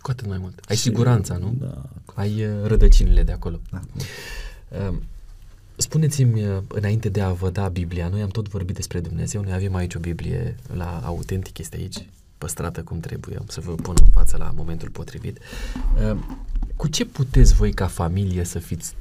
Cu 0.05 0.11
atât 0.11 0.27
mai 0.27 0.39
mult. 0.39 0.65
Ai 0.69 0.77
siguranța, 0.77 1.37
nu? 1.37 1.55
Da. 1.59 1.83
Ai 2.15 2.45
uh, 2.47 2.65
rădăcinile 2.65 3.23
de 3.23 3.33
acolo. 3.33 3.61
Da. 3.71 3.81
Uh, 4.89 4.97
Spuneți-mi, 5.77 6.47
uh, 6.49 6.63
înainte 6.69 7.09
de 7.09 7.21
a 7.21 7.33
vă 7.33 7.51
da 7.51 7.69
Biblia, 7.69 8.09
noi 8.09 8.23
am 8.23 8.29
tot 8.29 8.49
vorbit 8.49 8.75
despre 8.75 9.01
Dumnezeu, 9.01 9.43
noi 9.43 9.53
avem 9.53 9.75
aici 9.75 9.95
o 9.95 9.99
Biblie 9.99 10.57
la 10.75 11.01
Autentic, 11.05 11.59
este 11.59 11.77
aici, 11.77 12.07
păstrată 12.39 12.83
cum 12.83 13.01
trebuie, 13.01 13.37
am 13.37 13.45
să 13.49 13.61
vă 13.61 13.75
pun 13.75 13.95
în 14.05 14.11
față 14.11 14.37
la 14.37 14.53
momentul 14.57 14.89
potrivit. 14.89 15.39
Uh, 16.13 16.19
Cu 16.77 16.89
ce 16.89 17.05
puteți 17.05 17.55
voi 17.55 17.73
ca 17.73 17.87
familie 17.87 18.45
să 18.45 18.59
fiți 18.59 18.95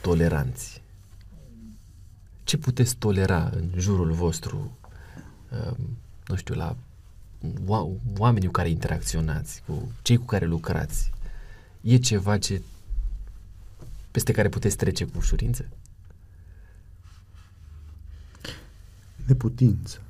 toleranți? 0.00 0.82
Ce 2.44 2.56
puteți 2.56 2.96
tolera 2.96 3.50
în 3.54 3.64
jurul 3.76 4.12
vostru, 4.12 4.78
uh, 5.52 5.76
nu 6.26 6.36
știu, 6.36 6.54
la 6.54 6.72
oa- 6.72 6.87
oamenii 8.16 8.46
cu 8.46 8.52
care 8.52 8.68
interacționați, 8.68 9.62
cu 9.66 9.92
cei 10.02 10.16
cu 10.16 10.24
care 10.24 10.46
lucrați? 10.46 11.10
E 11.80 11.96
ceva 11.96 12.38
ce 12.38 12.62
peste 14.10 14.32
care 14.32 14.48
puteți 14.48 14.76
trece 14.76 15.04
cu 15.04 15.12
ușurință? 15.16 15.68
neputință. 19.28 20.02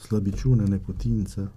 Slăbiciune, 0.00 0.64
neputință. 0.64 1.52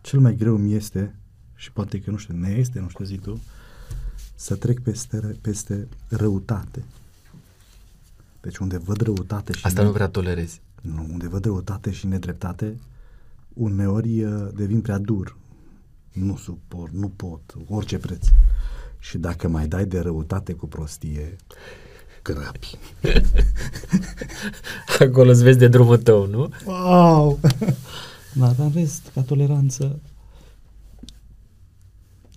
Cel 0.00 0.20
mai 0.20 0.36
greu 0.36 0.56
mi 0.56 0.74
este, 0.74 1.14
și 1.54 1.72
poate 1.72 2.00
că 2.00 2.10
nu 2.10 2.16
știu, 2.16 2.36
ne 2.36 2.50
este, 2.50 2.80
nu 2.80 2.88
știu 2.88 3.04
zi 3.04 3.16
tu, 3.18 3.40
să 4.34 4.56
trec 4.56 4.80
peste, 4.80 5.20
ră- 5.20 5.40
peste 5.40 5.88
răutate. 6.08 6.84
Deci 8.40 8.56
unde 8.56 8.76
văd 8.76 9.00
răutate 9.00 9.52
și 9.52 9.66
Asta 9.66 9.82
nu 9.82 9.92
vrea 9.92 10.08
tolerezi. 10.08 10.60
Nu, 10.82 11.06
unde 11.12 11.28
văd 11.28 11.44
răutate 11.44 11.90
și 11.90 12.06
nedreptate, 12.06 12.76
uneori 13.48 14.22
uh, 14.22 14.48
devin 14.54 14.80
prea 14.80 14.98
dur. 14.98 15.36
Nu 16.12 16.36
suport, 16.36 16.92
nu 16.92 17.08
pot, 17.08 17.54
orice 17.68 17.98
preț. 17.98 18.26
Și 18.98 19.18
dacă 19.18 19.48
mai 19.48 19.68
dai 19.68 19.86
de 19.86 20.00
răutate 20.00 20.52
cu 20.52 20.66
prostie, 20.66 21.36
crapi. 22.22 22.78
Acolo 25.08 25.30
îți 25.30 25.42
vezi 25.42 25.58
de 25.58 25.68
drumul 25.68 25.98
tău, 25.98 26.26
nu? 26.26 26.48
Wow! 26.66 27.38
da, 28.34 28.52
dar 28.56 28.66
în 28.66 28.72
rest, 28.72 29.10
ca 29.14 29.22
toleranță, 29.22 30.00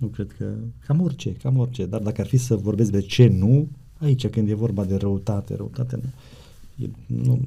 nu 0.01 0.07
cred 0.07 0.31
că, 0.37 0.53
cam 0.85 1.01
orice, 1.01 1.33
cam 1.33 1.57
orice. 1.57 1.85
Dar 1.85 2.01
dacă 2.01 2.21
ar 2.21 2.27
fi 2.27 2.37
să 2.37 2.55
vorbesc 2.55 2.91
de 2.91 3.01
ce 3.01 3.27
nu, 3.27 3.67
aici 3.97 4.27
când 4.27 4.49
e 4.49 4.53
vorba 4.53 4.85
de 4.85 4.95
răutate, 4.95 5.55
răutate 5.55 5.95
nu. 5.95 6.09
E, 6.85 6.89
nu 7.05 7.41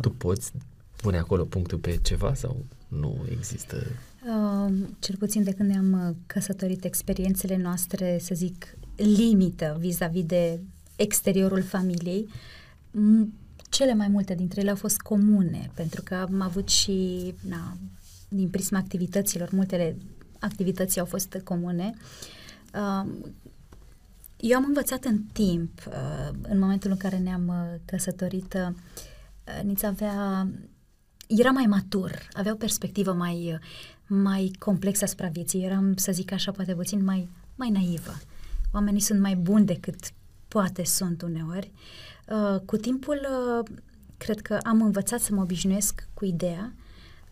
Tu 0.00 0.10
poți 0.10 0.52
pune 0.96 1.18
acolo 1.18 1.44
punctul 1.44 1.78
pe 1.78 1.98
ceva 2.02 2.34
sau 2.34 2.64
nu 2.88 3.26
există? 3.30 3.76
Uh, 3.76 4.72
cel 4.98 5.16
puțin 5.16 5.42
de 5.42 5.52
când 5.52 5.68
ne-am 5.68 6.08
uh, 6.08 6.14
căsătorit, 6.26 6.84
experiențele 6.84 7.56
noastre, 7.56 8.18
să 8.20 8.34
zic, 8.34 8.76
limită 8.96 9.76
vis-a-vis 9.80 10.24
de 10.24 10.60
exteriorul 10.96 11.62
familiei, 11.62 12.28
m- 12.90 13.28
cele 13.70 13.94
mai 13.94 14.08
multe 14.08 14.34
dintre 14.34 14.60
ele 14.60 14.70
au 14.70 14.76
fost 14.76 15.00
comune, 15.00 15.70
pentru 15.74 16.02
că 16.02 16.14
am 16.14 16.40
avut 16.40 16.68
și, 16.68 17.34
na, 17.48 17.76
din 18.28 18.48
prisma 18.48 18.78
activităților, 18.78 19.48
multele 19.52 19.96
activități 20.38 20.98
au 20.98 21.04
fost 21.04 21.40
comune. 21.44 21.94
Uh, 22.74 23.10
eu 24.36 24.56
am 24.56 24.64
învățat 24.66 25.04
în 25.04 25.22
timp, 25.32 25.70
uh, 25.88 26.34
în 26.42 26.58
momentul 26.58 26.90
în 26.90 26.96
care 26.96 27.18
ne-am 27.18 27.48
uh, 27.48 27.80
căsătorit, 27.84 28.54
uh, 28.54 28.74
Niț 29.62 29.82
avea, 29.82 30.48
era 31.26 31.50
mai 31.50 31.66
matur, 31.66 32.28
avea 32.32 32.52
o 32.52 32.56
perspectivă 32.56 33.12
mai, 33.12 33.52
uh, 33.52 33.58
mai 34.06 34.50
complexă 34.58 35.04
asupra 35.04 35.28
vieții. 35.28 35.64
Eram, 35.64 35.96
să 35.96 36.12
zic 36.12 36.32
așa, 36.32 36.52
poate 36.52 36.74
puțin 36.74 37.04
mai, 37.04 37.28
mai 37.54 37.70
naivă. 37.70 38.14
Oamenii 38.72 39.00
sunt 39.00 39.20
mai 39.20 39.34
buni 39.36 39.66
decât 39.66 39.96
poate 40.48 40.84
sunt 40.84 41.22
uneori. 41.22 41.72
Uh, 42.28 42.60
Cu 42.64 42.76
timpul, 42.76 43.26
uh, 43.60 43.66
cred 44.16 44.40
că 44.40 44.58
am 44.62 44.82
învățat 44.82 45.20
să 45.20 45.34
mă 45.34 45.40
obișnuiesc 45.42 46.08
cu 46.14 46.24
ideea 46.24 46.74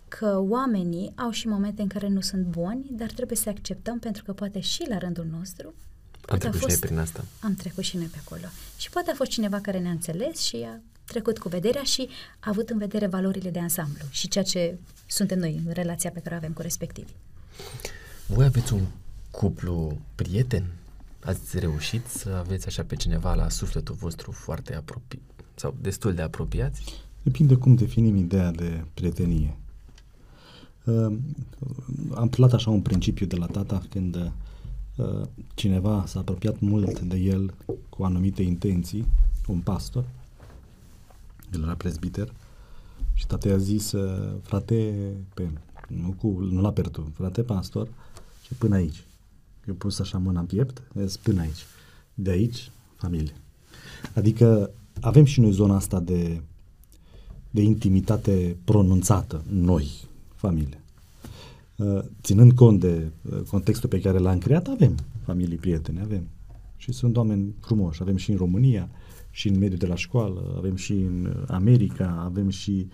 că 0.09 0.39
oamenii 0.39 1.13
au 1.17 1.31
și 1.31 1.49
momente 1.49 1.83
în 1.83 1.89
care 1.89 2.09
nu 2.09 2.21
sunt 2.21 2.45
buni, 2.47 2.87
dar 2.91 3.11
trebuie 3.11 3.37
să 3.37 3.49
acceptăm 3.49 3.99
pentru 3.99 4.25
că 4.25 4.33
poate 4.33 4.61
și 4.61 4.85
la 4.89 4.99
rândul 4.99 5.27
nostru 5.31 5.67
Am 5.67 6.21
poate 6.21 6.47
a 6.47 6.51
trecut 6.51 6.59
și 6.61 6.67
noi 6.67 6.77
fost- 6.77 6.81
prin 6.85 6.99
asta. 6.99 7.25
am 7.41 7.55
trecut 7.55 7.85
și 7.85 7.97
noi 7.97 8.07
pe 8.07 8.19
acolo. 8.27 8.47
Și 8.77 8.91
poate 8.91 9.11
a 9.11 9.15
fost 9.15 9.31
cineva 9.31 9.61
care 9.61 9.79
ne-a 9.79 9.91
înțeles 9.91 10.39
și 10.41 10.57
a 10.57 10.81
trecut 11.13 11.39
cu 11.39 11.49
vederea 11.49 11.83
și 11.83 12.09
a 12.41 12.49
avut 12.51 12.69
în 12.71 12.79
vedere 12.79 13.07
valorile 13.07 13.51
de 13.51 13.59
ansamblu 13.59 14.05
și 14.11 14.29
ceea 14.29 14.45
ce 14.45 14.79
suntem 15.07 15.39
noi 15.39 15.61
în 15.67 15.73
relația 15.73 16.11
pe 16.11 16.21
care 16.21 16.35
o 16.35 16.39
avem 16.39 16.53
cu 16.53 16.63
respectivii. 16.63 17.17
Voi 18.27 18.45
aveți 18.45 18.73
un 18.73 18.85
cuplu 19.31 19.99
prieten? 20.15 20.65
Ați 21.25 21.59
reușit 21.59 22.07
să 22.07 22.29
aveți 22.29 22.67
așa 22.67 22.83
pe 22.83 22.97
cineva 22.97 23.35
la 23.35 23.49
sufletul 23.49 23.95
vostru 23.95 24.31
foarte 24.31 24.75
apropiat 24.75 25.23
sau 25.55 25.75
destul 25.81 26.15
de 26.15 26.23
apropiați? 26.23 26.83
Depinde 27.23 27.55
cum 27.55 27.75
definim 27.75 28.17
ideea 28.17 28.51
de 28.51 28.85
prietenie. 28.95 29.57
Uh, 30.85 31.17
am 32.15 32.31
luat 32.37 32.53
așa 32.53 32.71
un 32.71 32.81
principiu 32.81 33.27
de 33.27 33.37
la 33.37 33.47
tata 33.47 33.83
când 33.89 34.33
uh, 34.97 35.23
cineva 35.55 36.05
s-a 36.07 36.19
apropiat 36.19 36.61
mult 36.61 37.01
de 37.01 37.17
el 37.17 37.55
cu 37.89 38.03
anumite 38.03 38.43
intenții, 38.43 39.07
un 39.47 39.59
pastor, 39.59 40.05
el 41.55 41.63
era 41.63 41.75
prezbiter, 41.75 42.33
și 43.15 43.27
tata 43.27 43.49
i-a 43.49 43.57
zis, 43.57 43.93
uh, 43.93 44.35
frate, 44.43 44.95
pe, 45.35 45.51
nu, 45.89 46.15
cu, 46.21 46.49
nu 46.51 46.61
la 46.61 46.73
pertu, 46.73 47.13
frate 47.15 47.43
pastor, 47.43 47.89
și 48.47 48.55
până 48.55 48.75
aici. 48.75 49.05
Eu 49.69 49.75
pus 49.75 49.99
așa 49.99 50.19
mâna 50.19 50.41
în 50.41 50.47
piept, 50.47 50.83
zis, 50.95 51.17
până 51.17 51.41
aici. 51.41 51.67
De 52.15 52.31
aici, 52.31 52.71
familie. 52.97 53.35
Adică 54.15 54.71
avem 55.01 55.25
și 55.25 55.41
noi 55.41 55.51
zona 55.51 55.75
asta 55.75 56.01
de, 56.01 56.41
de 57.51 57.63
intimitate 57.63 58.57
pronunțată, 58.65 59.45
noi, 59.49 59.91
familie. 60.35 60.81
Uh, 61.77 62.03
ținând 62.23 62.53
cont 62.53 62.81
de 62.81 63.11
uh, 63.23 63.41
contextul 63.41 63.89
pe 63.89 64.01
care 64.01 64.19
l-am 64.19 64.39
creat, 64.39 64.67
avem 64.67 64.95
familii 65.25 65.57
prietene, 65.57 66.01
avem. 66.01 66.29
Și 66.77 66.93
sunt 66.93 67.17
oameni 67.17 67.55
frumoși, 67.61 68.03
avem 68.03 68.17
și 68.17 68.31
în 68.31 68.37
România, 68.37 68.89
și 69.33 69.49
în 69.49 69.59
mediul 69.59 69.79
de 69.79 69.87
la 69.87 69.95
școală, 69.95 70.55
avem 70.57 70.77
și 70.77 70.93
în 70.93 71.45
America, 71.49 72.23
avem 72.25 72.49
și... 72.49 72.89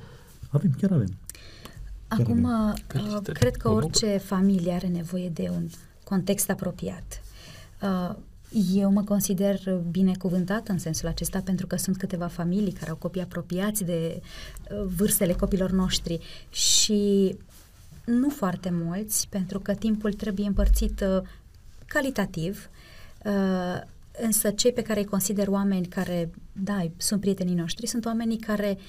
Avem, 0.50 0.70
chiar 0.80 0.92
avem. 0.92 1.18
Chiar 2.08 2.20
Acum, 2.20 2.44
avem. 2.44 2.82
Uh, 2.94 3.32
cred 3.32 3.56
că 3.56 3.68
orice 3.68 4.16
familie 4.16 4.72
are 4.72 4.86
nevoie 4.86 5.28
de 5.28 5.48
un 5.52 5.68
context 6.04 6.50
apropiat. 6.50 7.22
Uh, 7.82 8.16
eu 8.74 8.90
mă 8.92 9.02
consider 9.02 9.60
binecuvântată 9.90 10.72
în 10.72 10.78
sensul 10.78 11.08
acesta 11.08 11.40
pentru 11.40 11.66
că 11.66 11.76
sunt 11.76 11.96
câteva 11.96 12.26
familii 12.26 12.72
care 12.72 12.90
au 12.90 12.96
copii 12.96 13.22
apropiați 13.22 13.84
de 13.84 14.20
uh, 14.20 14.84
vârstele 14.96 15.32
copilor 15.32 15.70
noștri 15.70 16.18
și 16.50 17.34
nu 18.04 18.30
foarte 18.30 18.70
mulți, 18.72 19.28
pentru 19.28 19.60
că 19.60 19.74
timpul 19.74 20.12
trebuie 20.12 20.46
împărțit 20.46 21.00
uh, 21.00 21.22
calitativ, 21.86 22.68
uh, 23.24 23.80
însă 24.20 24.50
cei 24.50 24.72
pe 24.72 24.82
care 24.82 25.00
îi 25.00 25.06
consider 25.06 25.48
oameni 25.48 25.86
care, 25.86 26.30
da, 26.52 26.86
sunt 26.96 27.20
prietenii 27.20 27.54
noștri, 27.54 27.86
sunt 27.86 28.04
oamenii 28.04 28.38
care 28.38 28.78
uh, 28.78 28.82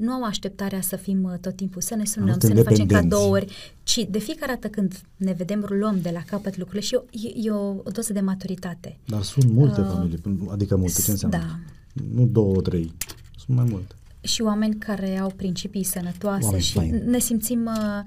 nu 0.00 0.12
au 0.12 0.22
așteptarea 0.22 0.80
să 0.80 0.96
fim 0.96 1.22
uh, 1.22 1.38
tot 1.40 1.56
timpul, 1.56 1.80
să 1.80 1.94
ne 1.94 2.04
sunăm, 2.04 2.38
să 2.38 2.52
ne 2.52 2.62
facem 2.62 2.86
cadouri, 2.86 3.76
ci 3.82 4.06
de 4.10 4.18
fiecare 4.18 4.52
dată 4.52 4.68
când 4.68 5.00
ne 5.16 5.32
vedem, 5.32 5.66
luăm 5.68 6.00
de 6.00 6.10
la 6.10 6.20
capăt 6.26 6.56
lucrurile 6.56 6.84
și 6.84 6.94
e, 6.94 7.32
e 7.34 7.50
o, 7.50 7.68
o 7.68 7.90
doză 7.92 8.12
de 8.12 8.20
maturitate. 8.20 8.98
Dar 9.04 9.22
sunt 9.22 9.52
multe 9.52 9.80
uh, 9.80 9.86
familii, 9.86 10.20
adică 10.50 10.76
multe, 10.76 11.02
ce 11.02 11.10
înseamnă? 11.10 11.38
Da. 11.38 11.58
Nu 12.14 12.26
două, 12.26 12.60
trei, 12.60 12.92
sunt 13.36 13.56
mai 13.56 13.66
multe. 13.70 13.94
Și 14.20 14.42
oameni 14.42 14.74
care 14.74 15.18
au 15.18 15.32
principii 15.36 15.84
sănătoase 15.84 16.44
oameni 16.44 16.62
și 16.62 16.72
fain. 16.72 17.02
ne 17.06 17.18
simțim... 17.18 17.64
Uh, 17.64 18.02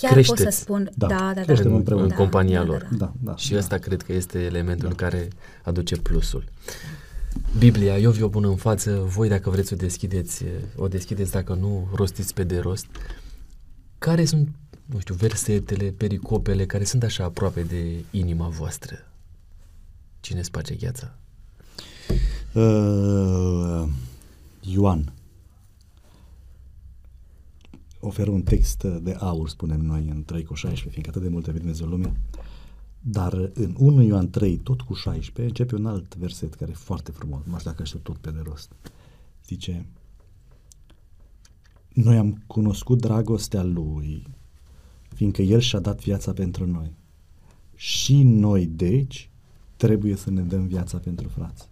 chiar 0.00 0.12
Creșteți. 0.12 0.42
pot 0.42 0.52
să 0.52 0.60
spun, 0.60 0.90
da, 0.94 1.06
da, 1.06 1.32
da, 1.34 1.54
da, 1.54 1.70
împreună. 1.70 2.02
în 2.02 2.08
da, 2.08 2.14
compania 2.14 2.58
da, 2.58 2.66
lor. 2.66 2.88
Da, 2.90 2.96
da, 2.96 3.12
da, 3.20 3.36
și 3.36 3.52
da. 3.52 3.58
ăsta 3.58 3.78
cred 3.78 4.02
că 4.02 4.12
este 4.12 4.38
elementul 4.38 4.88
da. 4.88 4.94
care 4.94 5.28
aduce 5.62 5.96
plusul. 5.96 6.44
Biblia, 7.58 7.98
eu 7.98 8.10
vi-o 8.10 8.28
pun 8.28 8.44
în 8.44 8.56
față, 8.56 8.90
voi 9.06 9.28
dacă 9.28 9.50
vreți 9.50 9.72
o 9.72 9.76
deschideți, 9.76 10.44
o 10.76 10.88
deschideți, 10.88 11.30
dacă 11.30 11.54
nu, 11.54 11.88
rostiți 11.94 12.34
pe 12.34 12.44
de 12.44 12.58
rost. 12.58 12.86
Care 13.98 14.24
sunt, 14.24 14.48
nu 14.84 14.98
știu, 14.98 15.14
versetele, 15.14 15.84
pericopele 15.96 16.66
care 16.66 16.84
sunt 16.84 17.02
așa 17.02 17.24
aproape 17.24 17.62
de 17.62 18.04
inima 18.10 18.48
voastră? 18.48 19.06
Cine 20.20 20.42
sparge 20.42 20.74
gheața? 20.74 21.14
Uh, 22.52 23.88
Ioan 24.60 25.12
oferă 28.00 28.30
un 28.30 28.42
text 28.42 28.82
de 28.82 29.12
aur, 29.12 29.48
spunem 29.48 29.80
noi, 29.80 30.08
în 30.08 30.24
3 30.24 30.44
cu 30.44 30.54
16, 30.54 30.88
fiindcă 30.88 31.10
atât 31.10 31.22
de 31.22 31.28
multe 31.28 31.50
vine 31.50 31.62
Dumnezeu 31.62 31.86
lumea. 31.86 32.16
Dar 33.00 33.50
în 33.54 33.74
1 33.78 34.02
Ioan 34.02 34.30
3, 34.30 34.56
tot 34.56 34.80
cu 34.80 34.94
16, 34.94 35.42
începe 35.42 35.74
un 35.74 35.86
alt 35.86 36.16
verset 36.16 36.54
care 36.54 36.70
e 36.70 36.74
foarte 36.74 37.10
frumos. 37.10 37.40
Nu 37.44 37.58
știu 37.58 37.70
dacă 37.70 37.84
știu 37.84 37.98
tot 37.98 38.16
pe 38.16 38.30
de 38.30 38.40
rost. 38.44 38.72
Zice, 39.46 39.86
noi 41.92 42.16
am 42.16 42.42
cunoscut 42.46 43.00
dragostea 43.00 43.62
Lui, 43.62 44.26
fiindcă 45.14 45.42
El 45.42 45.60
și-a 45.60 45.78
dat 45.78 46.00
viața 46.00 46.32
pentru 46.32 46.66
noi. 46.66 46.92
Și 47.74 48.22
noi, 48.22 48.66
deci, 48.66 49.30
trebuie 49.76 50.16
să 50.16 50.30
ne 50.30 50.42
dăm 50.42 50.66
viața 50.66 50.98
pentru 50.98 51.28
frați 51.28 51.68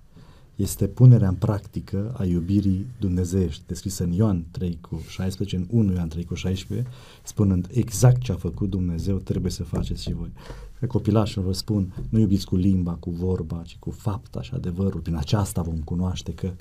este 0.57 0.87
punerea 0.87 1.29
în 1.29 1.35
practică 1.35 2.15
a 2.17 2.25
iubirii 2.25 2.87
dumnezeiești, 2.99 3.63
descrisă 3.67 4.05
în 4.05 4.13
Ioan 4.13 4.45
3 4.51 4.79
cu 4.81 5.05
16, 5.09 5.57
în 5.57 5.67
1 5.71 5.93
Ioan 5.93 6.09
3 6.09 6.25
cu 6.25 6.35
16, 6.35 6.89
spunând 7.23 7.69
exact 7.71 8.21
ce 8.21 8.33
a 8.33 8.37
făcut 8.37 8.71
Dumnezeu, 8.71 9.17
trebuie 9.17 9.51
să 9.51 9.65
faceți 9.65 10.03
și 10.03 10.13
voi. 10.13 10.33
Că 10.79 10.87
copilașul 10.87 11.43
vă 11.43 11.53
spun, 11.53 11.95
nu 12.09 12.19
iubiți 12.19 12.47
cu 12.47 12.57
limba, 12.57 12.93
cu 12.93 13.11
vorba, 13.11 13.63
ci 13.65 13.77
cu 13.79 13.91
fapta 13.91 14.43
și 14.43 14.55
adevărul. 14.55 15.01
Prin 15.01 15.17
aceasta 15.17 15.63
vom 15.63 15.79
cunoaște 15.79 16.33
că 16.33 16.53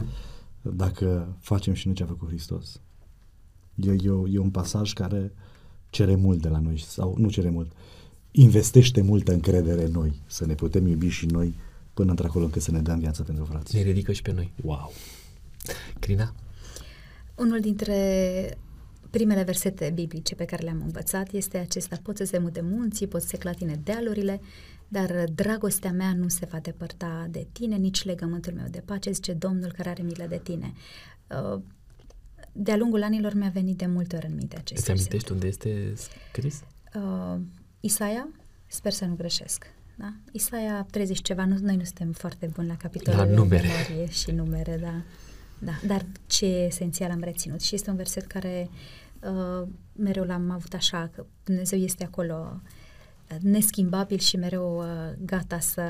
dacă 0.62 1.36
facem 1.40 1.74
și 1.74 1.88
noi 1.88 1.96
ce 1.96 2.04
a 2.04 2.06
făcut 2.06 2.28
Hristos. 2.28 2.80
E, 3.76 3.92
e, 3.92 4.12
e 4.32 4.40
un 4.40 4.50
pasaj 4.50 4.94
care 4.94 5.34
cere 5.90 6.16
mult 6.16 6.42
de 6.42 6.50
la 6.50 6.60
noi, 6.60 6.80
sau 6.80 7.16
nu 7.18 7.30
cere 7.30 7.50
mult, 7.50 7.72
investește 8.32 9.02
multă 9.02 9.34
încredere 9.34 9.86
în 9.86 9.92
noi, 9.92 10.22
să 10.26 10.46
ne 10.46 10.54
putem 10.54 10.88
iubi 10.88 11.08
și 11.08 11.26
noi 11.26 11.56
până 11.96 12.10
într-acolo 12.10 12.46
încât 12.46 12.62
să 12.62 12.72
ne 12.72 12.80
dăm 12.80 13.00
viața 13.00 13.24
pentru 13.24 13.46
frații. 13.46 13.78
Ne 13.78 13.84
ridică 13.84 14.12
și 14.12 14.22
pe 14.22 14.32
noi. 14.32 14.54
Wow! 14.64 14.92
Crina? 16.00 16.34
Unul 17.36 17.60
dintre 17.60 18.58
primele 19.10 19.44
versete 19.44 19.92
biblice 19.94 20.36
pe 20.36 20.46
care 20.46 20.64
le-am 20.64 20.82
învățat 20.82 21.32
este 21.32 21.58
acesta, 21.58 22.00
poți 22.04 22.18
să 22.18 22.24
se 22.24 22.38
mute 22.38 22.62
munții, 22.62 23.08
poți 23.08 23.24
să 23.24 23.30
se 23.30 23.38
clatine 23.38 23.80
dealurile, 23.84 24.42
dar 24.88 25.24
dragostea 25.36 25.92
mea 25.92 26.14
nu 26.14 26.28
se 26.28 26.48
va 26.52 26.60
depărta 26.60 27.28
de 27.30 27.48
tine, 27.52 27.76
nici 27.76 28.04
legământul 28.04 28.54
meu 28.54 28.68
de 28.70 28.82
pace, 28.86 29.12
zice 29.12 29.34
Domnul 29.34 29.72
care 29.72 29.90
are 29.90 30.02
milă 30.02 30.26
de 30.30 30.40
tine. 30.44 30.74
Uh, 31.54 31.62
de-a 32.52 32.78
lungul 32.78 33.04
anilor 33.04 33.34
mi-a 33.34 33.50
venit 33.50 33.78
de 33.78 33.86
multe 33.86 34.16
ori 34.16 34.26
în 34.26 34.36
minte 34.36 34.58
acest 34.58 34.82
Îți 34.82 34.92
amintești 34.92 35.32
unde 35.32 35.48
este 35.48 35.94
scris? 36.32 36.64
Uh, 36.96 37.40
Isaia, 37.80 38.28
sper 38.68 38.92
să 38.92 39.06
nu 39.06 39.16
greșesc. 39.16 39.75
Da? 39.96 40.14
Isaia 40.32 40.88
30 40.92 41.22
ceva, 41.22 41.46
nu, 41.46 41.58
noi 41.62 41.76
nu 41.76 41.84
suntem 41.84 42.12
foarte 42.12 42.50
buni 42.54 42.68
la 42.68 42.78
capitolul 42.78 43.20
la 43.20 43.26
numere. 43.26 43.68
memorie 43.68 44.10
și 44.10 44.32
numere, 44.32 44.78
da. 44.82 45.02
da. 45.60 45.88
Dar 45.88 46.06
ce 46.28 46.46
esențial 46.46 47.12
am 47.12 47.22
reținut 47.24 47.62
și 47.62 47.76
este 47.76 47.90
un 47.90 47.96
verset 47.96 48.26
care 48.26 48.70
uh, 49.20 49.68
mereu 49.96 50.24
l-am 50.24 50.52
avut 50.52 50.74
așa, 50.74 51.10
că 51.16 51.26
Dumnezeu 51.44 51.80
este 51.80 52.04
acolo 52.04 52.62
uh, 53.32 53.38
neschimbabil 53.42 54.18
și 54.18 54.38
mereu 54.38 54.78
uh, 54.78 55.14
gata 55.26 55.60
să, 55.60 55.82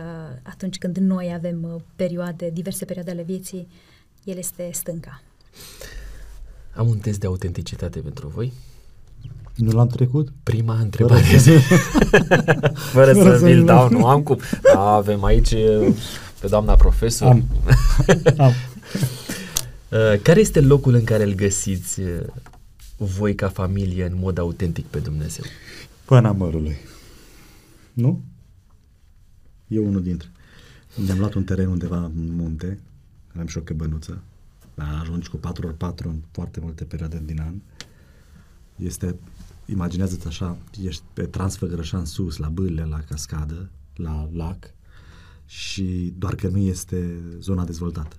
atunci 0.44 0.78
când 0.78 0.98
noi 0.98 1.34
avem 1.34 1.64
uh, 1.64 1.82
perioade, 1.96 2.50
diverse 2.50 2.86
perioade 2.86 3.12
ale 3.12 3.24
vieții, 3.24 3.68
El 4.24 4.38
este 4.38 4.70
stânca. 4.74 5.22
Am 6.74 6.88
un 6.88 6.98
test 6.98 7.20
de 7.20 7.28
autenticitate 7.28 8.00
pentru 8.00 8.28
voi. 8.28 8.54
Nu 9.56 9.72
l-am 9.72 9.88
trecut? 9.88 10.34
Prima 10.44 10.80
întrebare. 10.80 11.22
Fără, 12.94 13.14
Fără 13.14 13.38
să 13.38 13.46
vi-l 13.46 13.66
dau, 13.66 13.90
nu 13.90 14.06
am 14.06 14.24
cum. 14.24 14.40
Da, 14.74 14.80
avem 14.80 15.24
aici 15.24 15.54
pe 16.40 16.48
doamna 16.48 16.76
profesor. 16.76 17.28
Am. 17.28 17.44
am. 18.46 18.54
Care 20.22 20.40
este 20.40 20.62
locul 20.62 20.94
în 20.94 21.04
care 21.04 21.24
îl 21.24 21.34
găsiți 21.34 22.02
voi 22.98 23.36
ca 23.36 23.48
familie 23.50 24.06
în 24.06 24.18
mod 24.20 24.38
autentic 24.38 24.86
pe 24.86 25.00
Dumnezeu? 25.00 25.44
Până 26.06 26.32
mărului. 26.32 26.78
Nu? 27.94 28.22
E 29.68 29.80
unul 29.80 30.04
dintre. 30.04 30.28
Ne-am 31.06 31.20
luat 31.20 31.34
un 31.34 31.44
teren 31.44 31.68
undeva 31.68 31.98
în 31.98 32.36
munte, 32.36 32.80
am 33.40 33.48
și 33.48 33.58
o 33.58 33.62
căbănuță, 33.62 34.22
ajungi 35.02 35.30
cu 35.30 35.38
4x4 35.38 36.04
în 36.04 36.22
foarte 36.32 36.60
multe 36.60 36.84
perioade 36.84 37.22
din 37.26 37.42
an. 37.42 37.54
Este 38.76 39.16
imaginează-ți 39.66 40.28
așa, 40.28 40.58
ești 40.84 41.04
pe 41.14 41.24
Transfăgărășan 41.24 42.06
sus, 42.06 42.38
la 42.38 42.50
Bâle, 42.50 42.84
la 42.84 43.00
cascadă, 43.00 43.70
la 43.96 44.30
lac 44.34 44.74
și 45.46 46.14
doar 46.18 46.36
că 46.36 46.48
nu 46.48 46.58
este 46.58 47.22
zona 47.40 47.66
dezvoltată. 47.66 48.16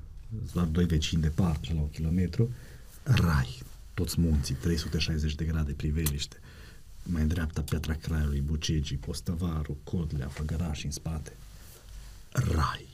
Doar 0.52 0.66
doi 0.66 0.85
vecini 0.85 1.23
departe, 1.23 1.73
la 1.74 1.81
un 1.81 1.90
kilometru, 1.90 2.51
rai, 3.02 3.62
toți 3.94 4.20
munții, 4.20 4.55
360 4.55 5.35
de 5.35 5.44
grade 5.44 5.73
priveliște, 5.73 6.36
mai 7.02 7.23
în 7.23 7.28
dreapta 7.28 7.62
Piatra 7.62 7.94
Craiului, 7.94 8.40
Bucegii, 8.40 8.97
Postăvaru, 8.97 9.77
Codlea, 9.85 10.28
Făgăraș 10.28 10.85
în 10.85 10.90
spate. 10.90 11.32
Rai. 12.32 12.89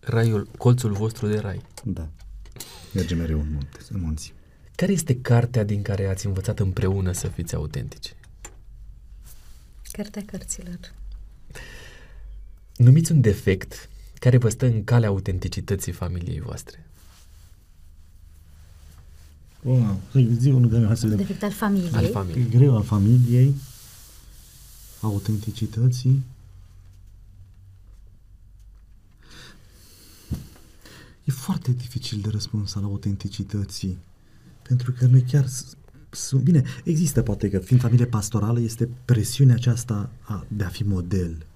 Raiul, 0.00 0.48
colțul 0.58 0.92
vostru 0.92 1.26
de 1.26 1.38
rai. 1.38 1.62
Da. 1.84 2.08
Merge 2.94 3.14
mereu 3.14 3.40
în, 3.40 3.52
munte, 3.52 3.78
în 3.90 4.00
munții. 4.00 4.32
Care 4.78 4.92
este 4.92 5.20
cartea 5.20 5.64
din 5.64 5.82
care 5.82 6.06
ați 6.06 6.26
învățat 6.26 6.58
împreună 6.58 7.12
să 7.12 7.28
fiți 7.28 7.54
autentici? 7.54 8.14
Cartea 9.92 10.22
cărților. 10.26 10.94
Numiți 12.76 13.12
un 13.12 13.20
defect 13.20 13.88
care 14.14 14.36
vă 14.36 14.48
stă 14.48 14.66
în 14.66 14.84
calea 14.84 15.08
autenticității 15.08 15.92
familiei 15.92 16.40
voastre. 16.40 16.86
Oh, 19.64 19.94
zi 20.38 20.48
unul 20.48 20.70
de 20.70 20.86
hai 20.86 20.96
să 20.96 21.06
vedem. 21.06 21.26
Defect 21.26 21.42
al 21.42 21.52
familiei. 21.52 21.92
Al 21.92 22.04
E 22.04 22.08
familiei. 22.08 22.48
greu 22.48 22.76
al 22.76 22.84
familiei, 22.84 23.54
autenticității. 25.00 26.22
E 31.24 31.30
foarte 31.32 31.72
dificil 31.72 32.20
de 32.20 32.28
răspuns 32.28 32.74
al 32.74 32.82
autenticității. 32.82 33.98
Pentru 34.68 34.92
că 34.92 35.06
noi 35.06 35.22
chiar 35.22 35.46
s- 35.46 35.76
sunt... 36.10 36.42
Bine, 36.42 36.62
există 36.84 37.22
poate 37.22 37.48
că 37.50 37.58
fiind 37.58 37.82
familie 37.82 38.06
pastorală 38.06 38.60
este 38.60 38.88
presiunea 39.04 39.54
aceasta 39.54 40.10
a, 40.20 40.46
de 40.48 40.64
a 40.64 40.68
fi 40.68 40.82
model. 40.82 41.46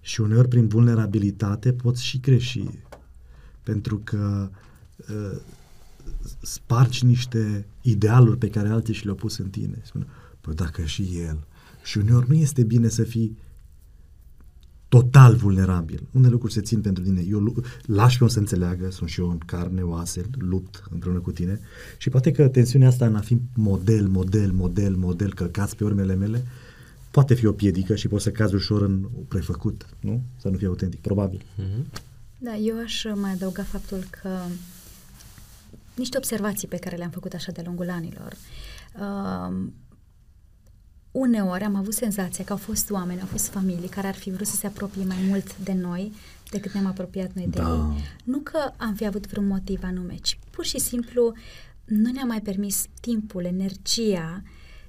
Și 0.00 0.20
uneori 0.20 0.48
prin 0.48 0.68
vulnerabilitate 0.68 1.72
poți 1.72 2.04
și 2.04 2.20
greși. 2.20 2.64
Pentru 3.62 4.00
că 4.04 4.50
uh, 4.96 5.40
spargi 6.42 7.04
niște 7.04 7.66
idealuri 7.82 8.38
pe 8.38 8.48
care 8.48 8.68
alții 8.68 8.94
și 8.94 9.04
le-au 9.04 9.16
pus 9.16 9.38
în 9.38 9.48
tine. 9.48 9.78
Spune, 9.82 10.06
păi 10.40 10.54
dacă 10.54 10.84
și 10.84 11.02
el. 11.02 11.38
Și 11.82 11.98
uneori 11.98 12.28
nu 12.28 12.34
este 12.34 12.62
bine 12.62 12.88
să 12.88 13.02
fii 13.02 13.36
total 14.90 15.34
vulnerabil. 15.34 16.02
Unele 16.12 16.30
lucruri 16.30 16.52
se 16.52 16.60
țin 16.60 16.80
pentru 16.80 17.02
tine. 17.02 17.24
Eu 17.28 17.38
lu- 17.38 17.62
lași 17.86 18.18
pe 18.18 18.24
om 18.24 18.30
să 18.30 18.38
înțeleagă, 18.38 18.90
sunt 18.90 19.08
și 19.08 19.20
eu 19.20 19.30
în 19.30 19.38
carne, 19.38 19.82
oase, 19.82 20.22
lupt 20.38 20.82
împreună 20.90 21.18
cu 21.18 21.32
tine 21.32 21.60
și 21.98 22.08
poate 22.10 22.32
că 22.32 22.48
tensiunea 22.48 22.88
asta 22.88 23.06
în 23.06 23.14
a 23.16 23.20
fi 23.20 23.40
model, 23.54 24.08
model, 24.08 24.52
model, 24.52 24.94
model, 24.96 25.34
călcați 25.34 25.76
pe 25.76 25.84
urmele 25.84 26.14
mele, 26.14 26.44
poate 27.10 27.34
fi 27.34 27.46
o 27.46 27.52
piedică 27.52 27.94
și 27.94 28.08
poți 28.08 28.22
să 28.22 28.30
cazi 28.30 28.54
ușor 28.54 28.82
în 28.82 29.06
prefăcut, 29.28 29.86
nu? 30.00 30.22
Să 30.36 30.48
nu 30.48 30.56
fie 30.56 30.66
autentic, 30.66 31.00
probabil. 31.00 31.42
Da, 32.38 32.56
eu 32.56 32.78
aș 32.78 33.04
mai 33.14 33.30
adăuga 33.30 33.62
faptul 33.62 34.04
că 34.22 34.38
niște 35.94 36.16
observații 36.16 36.68
pe 36.68 36.76
care 36.76 36.96
le-am 36.96 37.10
făcut 37.10 37.32
așa 37.32 37.52
de 37.52 37.62
lungul 37.64 37.90
anilor. 37.90 38.32
Uh, 39.00 39.56
uneori 41.10 41.64
am 41.64 41.74
avut 41.74 41.94
senzația 41.94 42.44
că 42.44 42.52
au 42.52 42.58
fost 42.58 42.90
oameni, 42.90 43.20
au 43.20 43.26
fost 43.26 43.48
familii 43.48 43.88
care 43.88 44.06
ar 44.06 44.14
fi 44.14 44.30
vrut 44.30 44.46
să 44.46 44.56
se 44.56 44.66
apropie 44.66 45.04
mai 45.04 45.18
mult 45.28 45.56
de 45.58 45.72
noi 45.72 46.12
decât 46.50 46.72
ne-am 46.72 46.86
apropiat 46.86 47.30
noi 47.32 47.46
de 47.50 47.58
Da. 47.58 47.92
ei. 47.96 48.02
Nu 48.24 48.38
că 48.38 48.72
am 48.76 48.94
fi 48.94 49.06
avut 49.06 49.26
vreun 49.26 49.46
motiv 49.46 49.80
anume, 49.82 50.14
ci 50.22 50.38
pur 50.50 50.64
și 50.64 50.78
simplu 50.78 51.32
nu 51.84 52.10
ne-a 52.12 52.24
mai 52.24 52.40
permis 52.40 52.84
timpul, 53.00 53.44
energia 53.44 54.42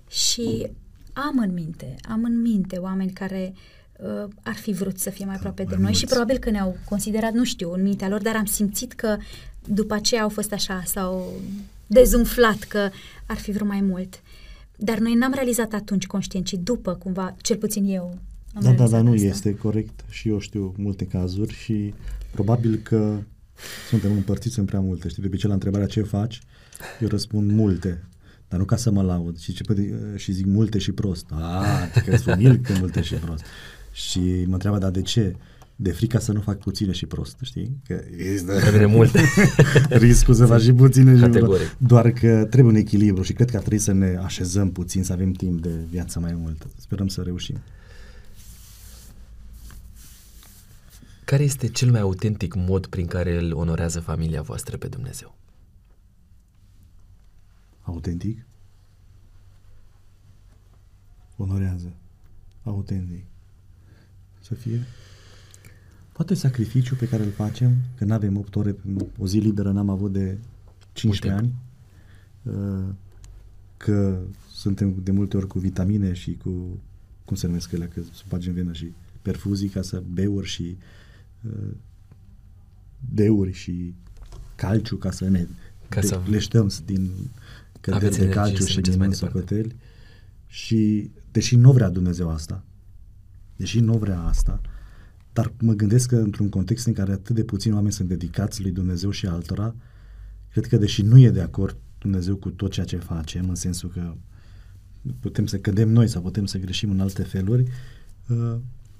și 0.10 0.68
am 1.14 1.38
în 1.39 1.53
minte, 1.53 1.95
am 2.10 2.23
în 2.23 2.41
minte 2.41 2.77
oameni 2.77 3.11
care 3.11 3.53
uh, 3.98 4.27
ar 4.43 4.56
fi 4.56 4.72
vrut 4.72 4.99
să 4.99 5.10
fie 5.10 5.26
mai 5.26 5.35
aproape 5.35 5.64
de 5.64 5.69
mai 5.76 5.81
noi 5.81 5.93
și 5.93 5.99
mulți. 5.99 6.14
probabil 6.14 6.38
că 6.38 6.49
ne-au 6.49 6.77
considerat, 6.89 7.34
nu 7.34 7.43
știu, 7.43 7.72
în 7.73 7.81
mintea 7.81 8.10
lor, 8.10 8.22
dar 8.22 8.35
am 8.35 8.45
simțit 8.45 8.93
că 8.93 9.18
după 9.65 9.93
aceea 9.93 10.22
au 10.22 10.30
fost 10.30 10.52
așa, 10.52 10.84
s-au 10.85 11.34
dezumflat 11.88 12.57
că 12.60 12.89
ar 13.26 13.38
fi 13.38 13.52
vrut 13.52 13.68
mai 13.68 13.81
mult. 13.81 14.22
Dar 14.84 14.98
noi 14.98 15.14
n-am 15.14 15.32
realizat 15.34 15.74
atunci 15.74 16.08
conștient, 16.08 16.45
ci 16.45 16.53
după, 16.53 16.95
cumva, 16.95 17.36
cel 17.41 17.58
puțin 17.58 17.86
eu. 17.86 18.03
am 18.03 18.18
Da, 18.53 18.60
da, 18.60 18.70
realizat 18.70 18.90
dar 18.90 19.02
nu 19.02 19.12
asta. 19.12 19.26
este 19.26 19.56
corect 19.56 20.06
și 20.10 20.30
eu 20.30 20.40
știu 20.40 20.74
multe 20.78 21.06
cazuri 21.06 21.53
și 21.53 21.94
probabil 22.32 22.76
că 22.76 23.18
suntem 23.90 24.12
împărțiți 24.12 24.60
în 24.60 24.66
prea 24.66 24.80
multe. 24.80 25.08
Știi, 25.08 25.22
de 25.22 25.28
obicei 25.28 25.48
la 25.49 25.56
întrebarea 25.56 25.88
ce 25.88 26.02
faci, 26.02 26.41
eu 26.99 27.08
răspund 27.08 27.52
multe, 27.52 28.03
dar 28.48 28.60
nu 28.60 28.66
ca 28.66 28.76
să 28.76 28.91
mă 28.91 29.02
laud, 29.02 29.38
și, 29.38 29.53
ce, 29.53 29.64
și 30.16 30.32
zic 30.32 30.45
multe 30.45 30.78
și 30.78 30.91
prost. 30.91 31.26
A, 31.30 31.64
că 32.06 32.18
sunt 32.18 32.36
umil 32.36 32.58
că 32.58 32.74
multe 32.80 33.02
și 33.02 33.14
prost. 33.14 33.44
Și 33.91 34.20
mă 34.48 34.53
întreabă, 34.53 34.78
dar 34.78 34.91
de 34.91 35.02
ce? 35.02 35.36
De 35.82 35.91
frica 35.91 36.20
să 36.20 36.32
nu 36.32 36.41
fac 36.41 36.58
puține 36.58 36.91
și 36.91 37.06
prost, 37.06 37.38
știi? 37.41 37.82
Că 37.88 38.03
este 38.18 38.53
Trebuie 38.60 38.86
multe. 38.86 39.22
riscul 39.90 40.34
să 40.34 40.45
faci 40.45 40.62
și 40.62 40.74
puține 40.74 41.16
și 41.16 41.22
Categoric. 41.22 41.66
prost. 41.68 41.76
Doar 41.78 42.12
că 42.12 42.45
trebuie 42.49 42.74
un 42.74 42.80
echilibru 42.80 43.22
și 43.22 43.34
cred 43.34 43.49
că 43.49 43.56
ar 43.56 43.62
trebui 43.62 43.84
să 43.84 43.91
ne 43.91 44.16
așezăm 44.18 44.72
puțin, 44.72 45.03
să 45.03 45.14
avem 45.14 45.32
timp 45.32 45.62
de 45.62 45.70
viață 45.90 46.20
mai 46.20 46.34
mult. 46.34 46.68
Sperăm 46.78 47.08
să 47.08 47.22
reușim. 47.22 47.58
Care 51.26 51.44
este 51.44 51.68
cel 51.68 51.91
mai 51.91 51.99
autentic 51.99 52.53
mod 52.56 52.86
prin 52.86 53.08
care 53.08 53.38
îl 53.38 53.53
onorează 53.53 53.99
familia 53.99 54.41
voastră 54.41 54.78
pe 54.78 54.88
Dumnezeu? 54.88 55.36
Autentic? 57.82 58.45
Onorează. 61.38 61.94
Autentic. 62.64 63.24
Să 64.40 64.53
fie. 64.53 64.80
Poate 66.22 66.35
sacrificiul 66.35 66.98
pe 66.98 67.07
care 67.07 67.23
îl 67.23 67.31
facem, 67.31 67.76
că 67.98 68.06
nu 68.06 68.14
avem 68.14 68.38
8 68.38 68.56
ore, 68.56 68.76
o 69.18 69.27
zi 69.27 69.38
liberă 69.38 69.72
n-am 69.72 69.89
avut 69.89 70.11
de 70.11 70.38
15 70.93 71.41
ani, 71.41 71.53
uh, 72.43 72.93
că 73.77 74.19
suntem 74.52 74.95
de 75.03 75.11
multe 75.11 75.38
ori 75.38 75.48
cu 75.48 75.60
vitamine 75.60 76.14
și 76.14 76.34
cu, 76.43 76.80
cum 77.26 77.35
se 77.35 77.48
numesc 77.48 77.72
ele, 77.72 77.85
că 77.85 78.02
se 78.14 78.23
bagi 78.30 78.48
în 78.48 78.53
venă 78.53 78.73
și 78.73 78.91
perfuzii 79.22 79.68
ca 79.69 79.81
să 79.81 80.03
beuri 80.14 80.48
și 80.48 80.77
uh, 81.48 81.72
deuri 83.14 83.52
și 83.52 83.93
calciu 84.56 84.95
ca 84.95 85.11
să 85.11 85.27
ne 85.30 85.48
Ca 85.89 86.02
să- 86.02 86.22
leștăm 86.30 86.72
din 86.85 87.11
căderi 87.80 88.03
Aveți 88.03 88.18
de 88.18 88.23
energie 88.23 88.41
calciu 88.43 88.61
să 88.61 88.68
și 88.69 88.76
mergeți 88.76 88.98
din 88.98 89.06
mai 89.07 89.15
departe. 89.15 89.38
socoteli. 89.38 89.76
Și 90.48 91.11
deși 91.31 91.56
nu 91.56 91.72
vrea 91.72 91.89
Dumnezeu 91.89 92.30
asta, 92.30 92.64
deși 93.56 93.80
nu 93.80 93.98
vrea 93.98 94.19
asta, 94.22 94.61
dar 95.34 95.53
mă 95.60 95.74
gândesc 95.74 96.10
că 96.10 96.16
într-un 96.16 96.49
context 96.49 96.86
în 96.86 96.94
care 96.94 97.12
atât 97.12 97.36
de 97.36 97.44
puțini 97.44 97.74
oameni 97.74 97.94
sunt 97.94 98.08
dedicați 98.08 98.62
lui 98.62 98.72
Dumnezeu 98.72 99.10
și 99.10 99.26
altora, 99.26 99.76
cred 100.52 100.68
că 100.68 100.78
deși 100.78 101.02
nu 101.02 101.20
e 101.20 101.30
de 101.30 101.41
acord 101.41 101.78
Dumnezeu 101.98 102.36
cu 102.36 102.49
tot 102.49 102.72
ceea 102.72 102.86
ce 102.86 102.98
facem, 102.98 103.49
în 103.49 103.56
sensul 103.56 103.90
că 103.90 104.14
putem 105.20 105.45
să 105.45 105.58
cădem 105.58 105.90
noi 105.90 106.08
sau 106.08 106.22
putem 106.22 106.45
să 106.45 106.58
greșim 106.58 106.91
în 106.91 106.99
alte 106.99 107.24
feluri, 107.24 107.64
uh, 108.28 108.56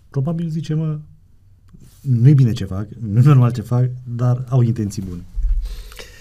probabil 0.10 0.50
zice, 0.50 0.74
mă, 0.74 1.00
nu-i 2.02 2.34
bine 2.34 2.52
ce 2.52 2.66
fac, 2.66 2.88
nu 3.00 3.20
e 3.20 3.24
normal 3.24 3.52
ce 3.52 3.62
fac, 3.62 3.90
dar 4.04 4.46
au 4.50 4.62
intenții 4.62 5.02
bune. 5.02 5.22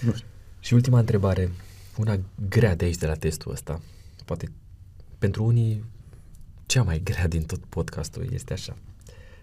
Nu 0.05 0.13
știu. 0.13 0.27
Și 0.59 0.73
ultima 0.73 0.99
întrebare, 0.99 1.51
una 1.97 2.19
grea 2.49 2.75
de 2.75 2.85
aici 2.85 2.97
de 2.97 3.05
la 3.05 3.13
testul 3.13 3.51
ăsta. 3.51 3.81
Poate 4.25 4.51
pentru 5.17 5.43
unii 5.43 5.83
cea 6.65 6.83
mai 6.83 7.01
grea 7.03 7.27
din 7.27 7.41
tot 7.41 7.59
podcastul 7.59 8.27
este 8.31 8.53
așa. 8.53 8.77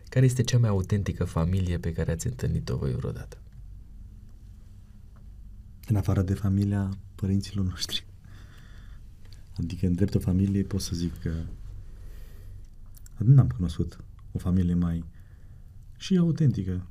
Care 0.08 0.24
este 0.24 0.42
cea 0.42 0.58
mai 0.58 0.68
autentică 0.68 1.24
familie 1.24 1.78
pe 1.78 1.92
care 1.92 2.12
ați 2.12 2.26
întâlnit-o 2.26 2.76
voi 2.76 2.92
vreodată? 2.92 3.38
În 5.86 5.96
afară 5.96 6.22
de 6.22 6.34
familia 6.34 6.98
părinților 7.14 7.64
noștri. 7.64 8.06
Adică 9.56 9.86
în 9.86 9.94
dreptul 9.94 10.20
familiei 10.20 10.64
pot 10.64 10.80
să 10.80 10.96
zic 10.96 11.20
că 11.20 11.32
nu 13.16 13.40
am 13.40 13.48
cunoscut 13.48 14.04
o 14.32 14.38
familie 14.38 14.74
mai 14.74 15.04
și 15.96 16.16
autentică. 16.16 16.86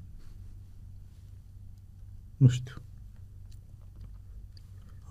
Nu 2.37 2.47
știu. 2.47 2.75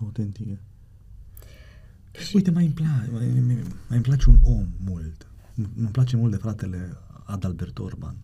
Autentică. 0.01 0.59
Uite, 2.35 2.51
mai 2.51 2.65
îmi, 2.65 2.75
place, 2.75 3.11
mai, 3.11 3.27
mai, 3.27 3.55
mai 3.55 3.65
îmi 3.89 4.03
place 4.03 4.31
un 4.31 4.39
om 4.43 4.69
mult. 4.79 5.27
Îmi 5.77 5.89
place 5.89 6.17
mult 6.17 6.31
de 6.31 6.37
fratele 6.37 6.97
Adalbert 7.27 7.79
Orban. 7.79 8.17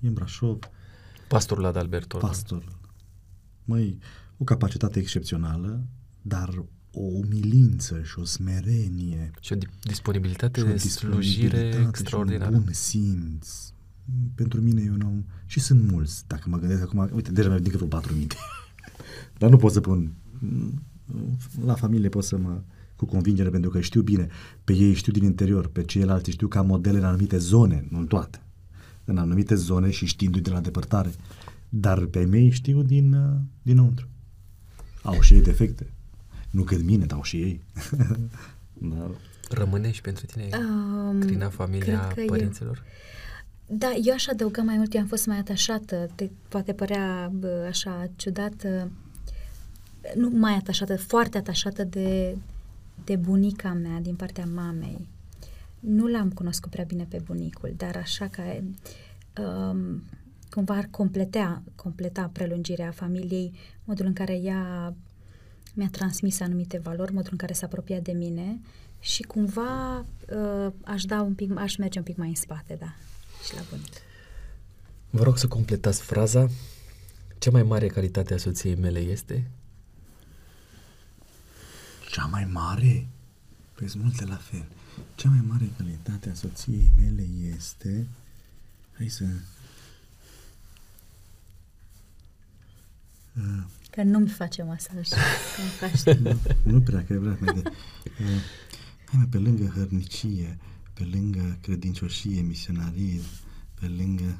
E 0.00 0.06
în 0.06 0.12
Brașov, 0.12 0.58
Pastorul 1.28 1.64
Adalbert 1.64 2.12
Orban. 2.12 2.30
pastor. 2.30 2.78
Măi, 3.64 3.98
o 4.36 4.44
capacitate 4.44 4.98
excepțională, 4.98 5.86
dar 6.22 6.64
o 6.92 7.00
umilință 7.00 8.02
și 8.02 8.18
o 8.18 8.24
smerenie 8.24 9.30
Și 9.40 9.52
o 9.52 9.56
di- 9.56 9.80
disponibilitate 9.82 10.60
și 10.60 10.66
o 10.66 10.68
de 10.68 10.76
slujire 10.76 11.46
disponibilitate 11.46 11.88
extraordinară. 11.88 12.50
Și 12.50 12.56
un 12.56 12.62
bun 12.62 12.72
simț. 12.72 13.48
Pentru 14.34 14.60
mine 14.60 14.82
e 14.82 14.90
un 14.90 15.00
om... 15.00 15.24
Și 15.46 15.60
sunt 15.60 15.90
mulți, 15.90 16.26
dacă 16.26 16.48
mă 16.48 16.58
gândesc 16.58 16.82
acum... 16.82 17.10
Uite, 17.12 17.32
deja 17.32 17.46
mi-am 17.46 17.58
ridicat 17.58 17.78
vreo 17.78 17.88
patru 17.88 18.14
minte. 18.14 18.36
Dar 19.38 19.50
nu 19.50 19.56
pot 19.56 19.72
să 19.72 19.80
pun... 19.80 20.12
La 21.64 21.74
familie 21.74 22.08
pot 22.08 22.24
să 22.24 22.36
mă... 22.36 22.62
Cu 22.96 23.04
convingere, 23.04 23.50
pentru 23.50 23.70
că 23.70 23.80
știu 23.80 24.02
bine. 24.02 24.28
Pe 24.64 24.72
ei 24.72 24.94
știu 24.94 25.12
din 25.12 25.24
interior, 25.24 25.66
pe 25.68 25.82
ceilalți 25.82 26.30
știu 26.30 26.48
ca 26.48 26.62
modele 26.62 26.98
în 26.98 27.04
anumite 27.04 27.38
zone, 27.38 27.86
nu 27.90 27.98
în 27.98 28.06
toate. 28.06 28.42
În 29.08 29.18
anumite 29.18 29.54
zone 29.54 29.90
și 29.90 30.06
știindu-i 30.06 30.40
de 30.40 30.50
la 30.50 30.60
depărtare. 30.60 31.10
Dar 31.68 32.04
pe 32.04 32.24
mei 32.24 32.50
știu 32.50 32.82
din, 32.82 33.12
uh, 33.12 33.36
dinăuntru. 33.62 34.08
Au 35.02 35.20
și 35.20 35.34
ei 35.34 35.42
defecte. 35.42 35.92
Nu 36.50 36.62
cât 36.62 36.82
mine, 36.82 37.04
dar 37.04 37.16
au 37.16 37.22
și 37.22 37.36
ei. 37.36 37.62
da. 38.92 39.10
Rămâne 39.50 39.90
și 39.90 40.00
pentru 40.00 40.26
tine 40.26 40.48
Um, 40.58 41.20
crina 41.20 41.48
familia 41.48 42.00
cred 42.00 42.14
că 42.14 42.20
eu- 42.20 42.26
părinților? 42.26 42.82
Da, 43.66 43.92
eu 44.04 44.14
aș 44.14 44.26
adăuga 44.26 44.62
mai 44.62 44.76
mult, 44.76 44.94
eu 44.94 45.00
am 45.00 45.06
fost 45.06 45.26
mai 45.26 45.38
atașată, 45.38 46.08
te, 46.14 46.30
poate 46.48 46.72
părea 46.72 47.32
bă, 47.34 47.66
așa 47.68 48.10
ciudată, 48.16 48.90
nu 50.16 50.28
mai 50.28 50.54
atașată, 50.54 50.96
foarte 50.96 51.38
atașată 51.38 51.84
de, 51.84 52.36
de 53.04 53.16
bunica 53.16 53.72
mea 53.72 54.00
din 54.00 54.14
partea 54.14 54.44
mamei. 54.54 55.08
Nu 55.80 56.06
l-am 56.06 56.30
cunoscut 56.30 56.70
prea 56.70 56.84
bine 56.84 57.06
pe 57.08 57.20
bunicul, 57.24 57.74
dar 57.76 57.96
așa 57.96 58.28
că 58.28 58.42
um, 59.42 60.02
cumva 60.50 60.74
ar 60.74 60.88
completa, 60.90 61.62
completa 61.74 62.30
prelungirea 62.32 62.90
familiei, 62.90 63.52
modul 63.84 64.06
în 64.06 64.12
care 64.12 64.34
ea 64.34 64.94
mi-a 65.74 65.88
transmis 65.90 66.40
anumite 66.40 66.78
valori, 66.78 67.12
modul 67.12 67.30
în 67.32 67.38
care 67.38 67.52
s-a 67.52 67.66
apropiat 67.66 68.02
de 68.02 68.12
mine 68.12 68.60
și 69.00 69.22
cumva 69.22 69.98
uh, 69.98 70.72
aș 70.84 71.04
da 71.04 71.22
un 71.22 71.34
pic, 71.34 71.58
aș 71.58 71.76
merge 71.76 71.98
un 71.98 72.04
pic 72.04 72.16
mai 72.16 72.28
în 72.28 72.34
spate, 72.34 72.74
da, 72.74 72.94
și 73.44 73.54
la 73.54 73.60
bunic. 73.70 73.92
Vă 75.10 75.22
rog 75.22 75.38
să 75.38 75.48
completați 75.48 76.02
fraza. 76.02 76.48
Cea 77.38 77.50
mai 77.50 77.62
mare 77.62 77.86
calitate 77.86 78.34
a 78.34 78.38
soției 78.38 78.74
mele 78.74 78.98
este? 78.98 79.50
Cea 82.10 82.24
mai 82.24 82.44
mare? 82.44 83.08
Păi 83.74 83.88
sunt 83.88 84.02
multe 84.02 84.24
la 84.24 84.36
fel. 84.36 84.66
Cea 85.14 85.28
mai 85.28 85.44
mare 85.48 85.70
calitate 85.76 86.30
a 86.30 86.34
soției 86.34 86.92
mele 87.00 87.26
este... 87.56 88.06
Hai 88.96 89.08
să... 89.08 89.24
Uh, 93.38 93.62
Că 93.90 94.02
nu-mi 94.02 94.28
face 94.28 94.62
masaj. 94.62 95.08
Că 95.08 95.60
îmi 95.60 95.92
faci- 95.92 96.18
nu, 96.18 96.38
nu 96.72 96.80
prea, 96.80 97.04
că 97.04 97.14
vreau 97.18 97.36
mai 97.40 97.54
de... 97.54 97.62
Uh, 97.64 98.40
hai 99.04 99.20
mă, 99.20 99.24
pe 99.30 99.38
lângă 99.38 99.72
hărnicie, 99.76 100.58
pe 100.92 101.08
lângă 101.12 101.58
credincioșie, 101.60 102.40
misionarie, 102.40 103.20
pe 103.80 103.86
lângă 103.98 104.36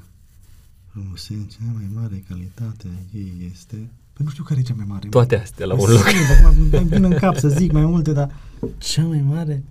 frumusețe, 0.91 1.45
cea 1.51 1.71
mai 1.73 1.89
mare 1.93 2.23
calitate 2.29 2.87
a 2.87 3.17
ei 3.17 3.49
este... 3.51 3.75
Păi 4.13 4.25
nu 4.25 4.29
știu 4.29 4.43
care 4.43 4.59
e 4.59 4.63
cea 4.63 4.73
mai 4.73 4.85
mare. 4.87 5.03
mă. 5.03 5.09
Toate 5.09 5.37
astea 5.37 5.65
la 5.65 5.73
un 5.73 5.79
Păi 5.85 5.93
loc. 5.93 6.07
simt, 6.07 6.29
Acum 6.45 6.67
îmi 6.79 6.87
vin 6.87 7.03
în 7.03 7.17
cap 7.17 7.37
să 7.37 7.47
zic 7.47 7.71
mai 7.71 7.85
multe, 7.85 8.13
dar 8.13 8.35
cea 8.77 9.03
mai 9.03 9.21
mare 9.21 9.63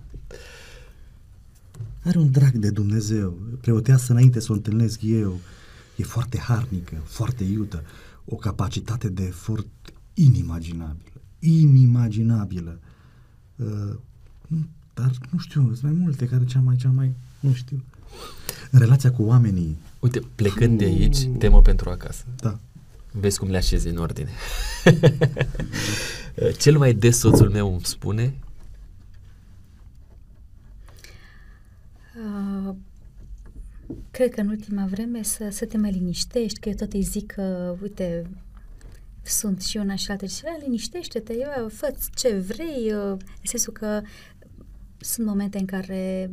are 2.03 2.17
un 2.17 2.31
drag 2.31 2.51
de 2.51 2.69
Dumnezeu. 2.69 3.37
Preoteasă 3.61 4.11
înainte 4.11 4.39
să 4.39 4.51
o 4.51 4.55
întâlnesc 4.55 4.99
eu. 5.03 5.39
E 5.95 6.03
foarte 6.03 6.37
harnică, 6.37 6.95
foarte 7.03 7.43
iută. 7.43 7.83
O 8.25 8.35
capacitate 8.35 9.09
de 9.09 9.23
efort 9.23 9.67
inimaginabilă. 10.13 11.11
Inimaginabilă. 11.39 12.79
Uh, 13.55 13.95
nu, 14.47 14.67
dar 14.93 15.11
nu 15.29 15.39
știu, 15.39 15.61
sunt 15.61 15.81
mai 15.81 15.91
multe 15.91 16.25
care 16.25 16.45
cea 16.45 16.59
mai, 16.59 16.75
cea 16.75 16.89
mai, 16.89 17.15
nu 17.39 17.53
știu. 17.53 17.83
În 18.71 18.79
relația 18.79 19.11
cu 19.11 19.23
oamenii, 19.23 19.77
Uite, 19.99 20.21
plecând 20.35 20.77
de 20.77 20.83
aici, 20.83 21.17
temă 21.37 21.61
pentru 21.61 21.89
acasă. 21.89 22.23
da, 22.35 22.59
Vezi 23.11 23.39
cum 23.39 23.49
le 23.49 23.57
așezi 23.57 23.87
în 23.87 23.97
ordine. 23.97 24.29
Cel 26.61 26.77
mai 26.77 26.93
des 26.93 27.17
soțul 27.17 27.49
meu 27.49 27.71
îmi 27.71 27.83
spune 27.83 28.33
cred 34.11 34.33
că 34.33 34.41
în 34.41 34.47
ultima 34.47 34.85
vreme 34.85 35.23
să, 35.23 35.47
să 35.51 35.65
te 35.65 35.77
mai 35.77 35.91
liniștești, 35.91 36.59
că 36.59 36.69
eu 36.69 36.75
tot 36.75 36.93
îi 36.93 37.01
zic 37.01 37.25
că, 37.31 37.75
uite, 37.81 38.29
sunt 39.23 39.61
și 39.61 39.77
una 39.77 39.95
și 39.95 40.11
alta. 40.11 40.25
Și 40.25 40.41
"A, 40.45 40.57
liniștește-te, 40.63 41.33
eu, 41.33 41.67
fă 41.69 41.93
ce 42.15 42.35
vrei, 42.35 42.93
uh, 42.93 43.11
în 43.11 43.17
sensul 43.43 43.73
că 43.73 44.01
sunt 44.99 45.27
momente 45.27 45.57
în 45.57 45.65
care 45.65 46.31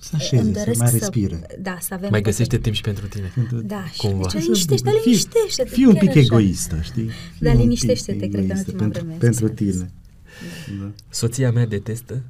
să 0.00 0.10
așeze, 0.14 0.42
îmi 0.42 0.52
să 0.54 0.58
doresc 0.58 0.78
mai 0.78 0.88
să, 0.88 0.96
respire. 0.96 1.46
da, 1.60 1.76
să 1.80 1.94
avem 1.94 2.08
mai 2.10 2.20
toate- 2.20 2.22
găsește 2.22 2.58
timp 2.58 2.74
și 2.74 2.80
pentru 2.82 3.06
tine. 3.06 3.32
Da, 3.64 3.84
și 3.92 3.98
Cumva. 3.98 4.28
deci 4.32 4.42
liniștește, 4.42 4.84
dar 4.84 4.94
Fii- 4.94 5.04
liniștește-te. 5.04 5.68
Fii 5.68 5.84
un 5.84 5.92
chiar 5.92 6.00
pic 6.00 6.08
așa. 6.10 6.18
egoistă, 6.20 6.80
știi? 6.82 7.08
Fii 7.08 7.40
Da, 7.40 7.50
un 7.50 7.54
pic 7.56 7.64
liniștește-te, 7.64 8.18
cred 8.18 8.30
că 8.30 8.36
în 8.36 8.42
egoistă 8.42 8.64
ultima 8.70 8.82
pentru, 8.82 9.00
vreme 9.04 9.18
Pentru 9.18 9.46
ți-am 9.48 9.56
zis. 9.70 9.74
tine. 9.76 9.90
Da. 10.80 10.92
Soția 11.10 11.50
mea 11.52 11.66
detestă 11.66 12.22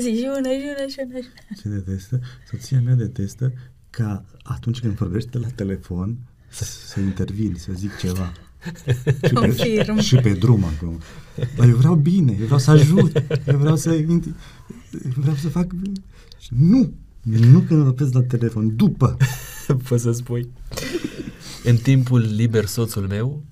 Zici, 0.00 0.16
și 0.18 0.28
una, 0.38 0.48
și 0.50 0.64
una, 0.76 0.86
și 0.88 0.96
una, 1.08 1.18
și 1.18 1.26
una. 1.48 1.56
Ce 1.62 1.68
detestă? 1.68 2.20
Soția 2.50 2.80
mea 2.80 2.94
detestă 2.94 3.52
ca 3.90 4.24
atunci 4.42 4.80
când 4.80 4.94
vorbește 4.94 5.38
la 5.38 5.46
telefon 5.48 6.18
să, 6.48 6.64
să 6.64 7.00
intervin, 7.00 7.54
să 7.58 7.72
zic 7.74 7.96
ceva. 7.96 8.32
Și 9.26 9.32
Confirm. 9.32 9.94
pe, 9.94 10.00
și 10.00 10.16
pe 10.16 10.32
drum 10.32 10.64
acum. 10.64 11.00
Dar 11.56 11.68
eu 11.68 11.76
vreau 11.76 11.94
bine, 11.94 12.36
eu 12.38 12.44
vreau 12.44 12.58
să 12.58 12.70
ajut, 12.70 13.22
eu 13.46 13.58
vreau 13.58 13.76
să 13.76 13.96
inti- 13.96 14.34
vreau 15.16 15.34
să 15.36 15.48
fac 15.48 15.72
nu, 16.48 16.92
nu 17.22 17.60
când 17.60 17.82
vorbesc 17.82 18.12
la 18.12 18.22
telefon, 18.22 18.76
după. 18.76 19.16
Poți 19.88 20.02
să 20.02 20.12
spui. 20.12 20.48
În 21.64 21.76
timpul 21.76 22.20
liber 22.20 22.64
soțul 22.64 23.06
meu 23.06 23.44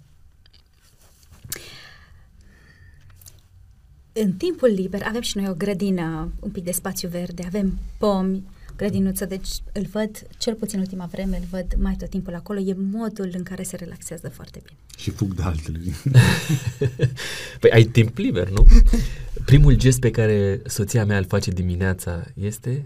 În 4.23 4.33
timpul 4.33 4.69
liber 4.69 5.03
avem 5.05 5.21
și 5.21 5.37
noi 5.37 5.49
o 5.49 5.55
grădină, 5.55 6.33
un 6.41 6.51
pic 6.51 6.65
de 6.65 6.71
spațiu 6.71 7.09
verde, 7.09 7.43
avem 7.47 7.79
pomi, 7.99 8.43
grădinuță, 8.77 9.25
deci 9.25 9.49
îl 9.73 9.87
văd, 9.93 10.11
cel 10.39 10.55
puțin 10.55 10.79
în 10.79 10.85
ultima 10.85 11.09
vreme, 11.13 11.37
îl 11.37 11.47
văd 11.51 11.67
mai 11.79 11.97
tot 11.99 12.09
timpul 12.09 12.35
acolo, 12.35 12.59
e 12.59 12.77
modul 12.91 13.31
în 13.33 13.43
care 13.43 13.63
se 13.63 13.77
relaxează 13.77 14.29
foarte 14.29 14.61
bine. 14.65 14.79
Și 14.99 15.11
fug 15.11 15.35
de 15.35 15.43
altele. 15.43 15.79
Păi 17.61 17.71
ai 17.71 17.85
timp 17.85 18.17
liber, 18.17 18.49
nu? 18.49 18.67
Primul 19.51 19.75
gest 19.75 20.01
pe 20.01 20.11
care 20.11 20.61
soția 20.67 21.05
mea 21.05 21.19
îl 21.19 21.27
face 21.27 21.51
dimineața 21.51 22.25
este 22.41 22.85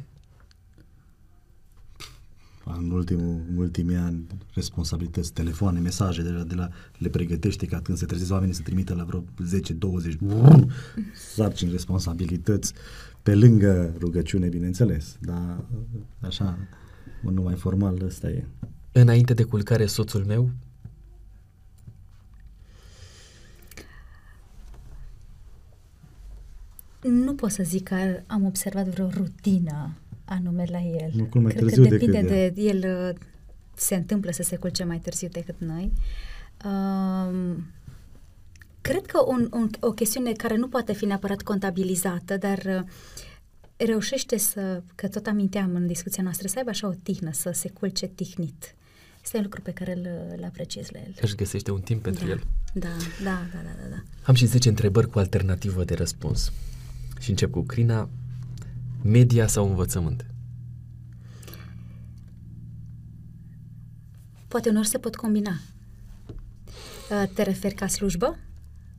În 2.65 2.91
ultimul, 2.91 3.41
în 3.51 3.57
ultimii 3.57 3.97
ani, 3.97 4.27
responsabilități, 4.55 5.33
telefoane, 5.33 5.81
mesaje, 5.81 6.23
de 6.23 6.31
la, 6.31 6.43
de 6.43 6.55
la, 6.55 6.69
le 6.99 7.09
pregătește 7.09 7.67
ca 7.67 7.81
când 7.81 7.99
se 7.99 8.07
trezesc 8.07 8.33
oamenii 8.33 8.55
să 8.55 8.63
trimită 8.63 8.95
la 8.95 9.05
vreo 9.05 9.25
10-20 10.13 10.17
sarcini, 11.35 11.71
responsabilități, 11.71 12.73
pe 13.23 13.35
lângă 13.35 13.95
rugăciune, 13.99 14.49
bineînțeles, 14.49 15.17
dar 15.21 15.65
așa, 16.21 16.59
unul 17.25 17.45
mai 17.45 17.55
formal 17.55 18.03
ăsta 18.05 18.29
e. 18.29 18.45
înainte 18.93 19.35
de 19.35 19.43
culcare 19.43 19.87
soțul 19.87 20.25
meu 20.25 20.51
Nu 27.09 27.35
pot 27.35 27.51
să 27.51 27.63
zic 27.63 27.83
că 27.83 27.95
am 28.27 28.45
observat 28.45 28.87
vreo 28.87 29.09
rutină 29.09 29.97
anume 30.25 30.65
la 30.71 30.81
el. 30.81 31.11
Nu, 31.13 31.25
cum 31.25 31.43
mai 31.43 31.53
Cred 31.53 31.63
târziu 31.63 31.83
că 31.83 31.89
decât 31.89 32.07
depinde 32.11 32.37
ea. 32.37 32.51
de 32.51 32.61
el, 32.61 33.09
uh, 33.09 33.17
se 33.75 33.95
întâmplă 33.95 34.31
să 34.31 34.43
se 34.43 34.57
culce 34.57 34.85
mai 34.85 34.99
târziu 34.99 35.29
decât 35.29 35.55
noi. 35.59 35.93
Um, 36.65 37.67
cred 38.81 39.07
că 39.07 39.25
un, 39.27 39.49
un, 39.53 39.71
o 39.81 39.91
chestiune 39.91 40.33
care 40.33 40.57
nu 40.57 40.69
poate 40.69 40.93
fi 40.93 41.05
neapărat 41.05 41.43
contabilizată, 41.43 42.37
dar 42.37 42.59
uh, 42.59 42.83
reușește 43.77 44.37
să, 44.37 44.83
că 44.95 45.09
tot 45.09 45.27
aminteam 45.27 45.75
în 45.75 45.87
discuția 45.87 46.23
noastră, 46.23 46.49
să 46.49 46.55
aibă 46.57 46.71
așa 46.71 46.87
o 46.87 46.93
tihnă, 47.03 47.33
să 47.33 47.51
se 47.55 47.69
culce 47.69 48.07
tihnit. 48.07 48.75
Este 49.23 49.37
un 49.37 49.43
lucru 49.43 49.61
pe 49.61 49.71
care 49.71 49.97
îl, 49.97 50.35
îl 50.37 50.45
apreciez 50.45 50.91
la 50.91 50.99
el. 50.99 51.15
își 51.21 51.35
găsește 51.35 51.71
un 51.71 51.81
timp 51.81 52.03
pentru 52.03 52.25
da, 52.25 52.31
el. 52.31 52.41
Da, 52.75 52.89
da, 53.23 53.47
da, 53.53 53.59
da, 53.63 53.75
da, 53.83 53.89
da. 53.91 54.03
Am 54.23 54.35
și 54.35 54.47
10 54.47 54.69
întrebări 54.69 55.11
cu 55.11 55.19
alternativă 55.19 55.85
de 55.85 55.95
răspuns. 55.95 56.53
Și 57.21 57.31
încep 57.31 57.51
cu 57.51 57.61
Crina. 57.61 58.09
Media 59.09 59.47
sau 59.47 59.69
învățământ? 59.69 60.27
Poate 64.49 64.69
unor 64.69 64.85
se 64.85 64.99
pot 64.99 65.17
combina. 65.17 65.51
Uh, 67.11 67.29
Te 67.35 67.43
referi 67.43 67.75
ca 67.75 67.87
slujbă? 67.87 68.37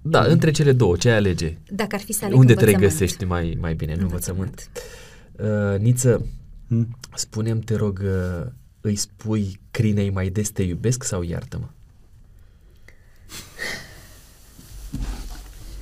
Da, 0.01 0.23
între 0.23 0.51
cele 0.51 0.73
două, 0.73 0.95
ce 0.97 1.09
ai 1.09 1.15
alege? 1.15 1.57
Dacă 1.71 1.95
ar 1.95 2.01
fi 2.01 2.13
să 2.13 2.25
aleg 2.25 2.37
Unde 2.37 2.53
te 2.53 2.59
învățământ. 2.59 2.81
regăsești 2.91 3.23
mai, 3.23 3.57
mai 3.59 3.73
bine 3.75 3.93
în 3.93 3.99
învățământ? 4.01 4.69
Învățământ. 5.35 5.75
Uh, 5.75 5.79
Niță, 5.79 6.25
Hm? 6.67 6.97
spunem 7.15 7.59
te 7.59 7.75
rog, 7.75 8.01
uh, 8.03 8.45
îi 8.81 8.95
spui 8.95 9.59
Crinei 9.71 10.09
mai 10.09 10.29
des 10.29 10.49
te 10.49 10.63
iubesc 10.63 11.03
sau 11.03 11.21
iartă-mă? 11.23 11.67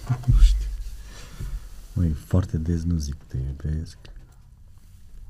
Nu 0.25 0.41
știu. 0.41 0.67
Măi, 1.93 2.09
foarte 2.09 2.57
des 2.57 2.83
nu 2.83 2.97
zic 2.97 3.15
te 3.27 3.37
iubesc. 3.37 3.97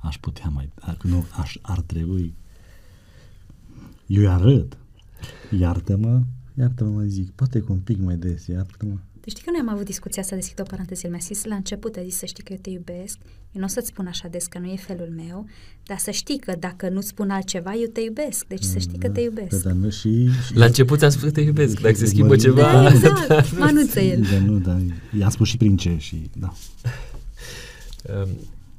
Aș 0.04 0.18
putea 0.18 0.50
mai... 0.54 0.70
Ar, 0.80 0.98
nu, 1.02 1.26
aș, 1.32 1.58
ar 1.62 1.80
trebui... 1.82 2.34
Eu 4.08 4.22
îi 4.22 4.28
arăt. 4.28 4.78
Iartă-mă, 5.60 6.22
iartă-mă 6.60 6.90
mai 6.90 7.10
zic. 7.10 7.32
Poate 7.32 7.60
că 7.60 7.72
un 7.72 7.80
pic 7.80 8.00
mai 8.00 8.16
des, 8.16 8.48
iartă-mă. 8.48 8.94
Deci 9.22 9.32
știi 9.32 9.44
că 9.44 9.52
noi 9.52 9.60
am 9.60 9.70
avut 9.70 9.86
discuția 9.86 10.22
asta, 10.22 10.36
deschid 10.36 10.60
o 10.60 10.64
paranteză, 10.64 11.02
el 11.04 11.10
mi-a 11.12 11.20
zis 11.22 11.44
la 11.44 11.56
început, 11.56 11.96
a 11.96 12.04
zis 12.04 12.16
să 12.16 12.26
știi 12.26 12.44
că 12.44 12.54
eu 12.54 12.60
te 12.62 12.70
iubesc, 12.70 13.18
eu 13.52 13.60
nu 13.62 13.64
o 13.64 13.68
să-ți 13.68 13.88
spun 13.88 14.08
așa 14.08 14.28
des 14.28 14.46
că 14.46 14.60
nu 14.60 14.66
e 14.72 14.76
felul 14.76 15.14
meu, 15.16 15.46
dar 15.86 15.98
să 15.98 16.12
știi 16.12 16.40
că 16.40 16.56
dacă 16.60 16.90
nu 16.90 17.02
spun 17.02 17.30
altceva, 17.30 17.74
eu 17.74 17.88
te 17.94 18.02
iubesc, 18.02 18.46
deci 18.48 18.64
să 18.64 18.78
știi 18.80 18.98
că 18.98 19.08
te 19.08 19.14
Da, 19.14 19.22
iubesc. 19.22 19.64
dar 19.64 19.74
nu 19.74 19.90
și... 19.90 20.28
și 20.28 20.56
La 20.56 20.66
început 20.66 20.98
ți-am 20.98 21.10
spus 21.10 21.24
că 21.24 21.32
te 21.32 21.42
iubesc, 21.42 21.80
dacă 21.82 21.96
se 21.96 22.06
schimbă 22.06 22.34
Mă- 22.34 22.42
ceva... 22.42 22.72
Da, 22.72 22.88
exact, 22.94 23.58
mă 23.58 23.66
anunță 23.66 24.00
el. 24.00 24.22
Dar 24.32 24.40
nu, 24.40 24.58
dar 24.60 24.82
i-am 25.20 25.30
spus 25.30 25.48
și 25.48 25.58
prin 25.58 25.78
ce 25.78 25.98
și... 25.98 26.30
Da. 26.34 26.54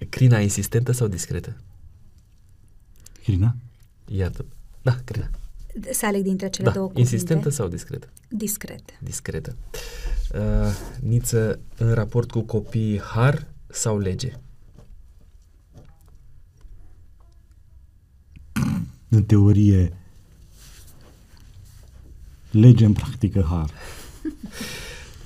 Um, 0.05 0.11
Crina 0.11 0.41
insistentă 0.41 0.93
sau 0.93 1.07
discretă? 1.07 1.57
Irina? 3.25 3.57
Iartă. 4.07 4.45
Da, 4.83 4.99
Crina. 5.05 5.31
Să 5.93 6.07
aleg 6.07 6.23
dintre 6.23 6.49
cele 6.49 6.67
Da, 6.67 6.73
două 6.75 6.87
cuvinte. 6.87 7.11
insistentă 7.15 7.49
sau 7.49 7.69
discretă? 7.69 8.09
Discret. 8.29 8.83
Discretă. 9.03 9.57
Uh, 10.35 10.41
Niță, 11.01 11.59
în 11.77 11.93
raport 11.93 12.31
cu 12.31 12.41
copiii, 12.41 13.01
har 13.01 13.47
sau 13.67 13.99
lege? 13.99 14.33
În 19.09 19.25
teorie, 19.25 19.93
lege 22.51 22.85
în 22.85 22.93
practică 22.93 23.47
har. 23.49 23.71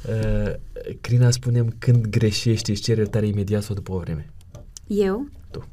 Uh, 0.08 0.54
Crina, 1.00 1.30
spunem 1.30 1.74
când 1.78 2.06
greșești, 2.06 2.70
îți 2.70 2.80
ceri 2.82 2.98
iertare 2.98 3.26
imediat 3.26 3.62
sau 3.62 3.74
după 3.74 3.92
o 3.92 3.98
vreme? 3.98 4.30
Eu? 4.88 5.28
Tu. 5.50 5.68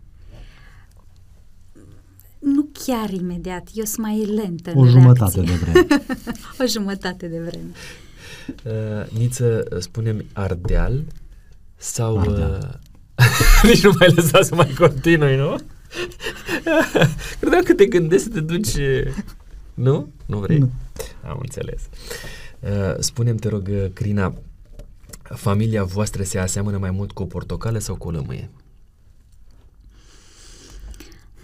Nu 2.39 2.67
chiar 2.85 3.09
imediat, 3.09 3.67
eu 3.73 3.83
sunt 3.83 4.05
mai 4.05 4.25
lentă 4.25 4.71
O 4.75 4.79
în 4.79 4.89
jumătate 4.89 5.41
reacție. 5.41 5.41
de 5.41 5.71
vreme. 5.71 5.87
o 6.61 6.65
jumătate 6.67 7.27
de 7.27 7.39
vreme. 7.39 7.71
Uh, 8.65 9.17
Niță, 9.17 9.63
uh, 9.71 9.79
spunem 9.79 10.25
Ardeal 10.33 11.03
sau... 11.75 12.19
Ardeal. 12.19 12.79
Uh, 13.17 13.63
nici 13.69 13.83
nu 13.83 13.91
mai 13.99 14.13
lăsa 14.15 14.41
să 14.41 14.55
mai 14.55 14.73
continui, 14.77 15.35
nu? 15.35 15.55
Credeam 17.39 17.63
că 17.63 17.73
te 17.73 17.85
gândești 17.85 18.23
să 18.23 18.29
te 18.29 18.39
duci... 18.39 18.73
uh, 18.73 19.13
Nu? 19.73 20.09
Nu 20.25 20.37
vrei? 20.39 20.57
Nu. 20.57 20.69
Am 21.27 21.37
înțeles. 21.41 21.81
Uh, 22.59 22.95
spunem, 22.99 23.35
te 23.35 23.49
rog, 23.49 23.67
uh, 23.71 23.85
Crina, 23.93 24.33
familia 25.23 25.83
voastră 25.83 26.23
se 26.23 26.37
aseamănă 26.39 26.77
mai 26.77 26.91
mult 26.91 27.11
cu 27.11 27.21
o 27.21 27.25
portocală 27.25 27.77
sau 27.79 27.95
cu 27.95 28.07
o 28.07 28.11
lămâie? 28.11 28.49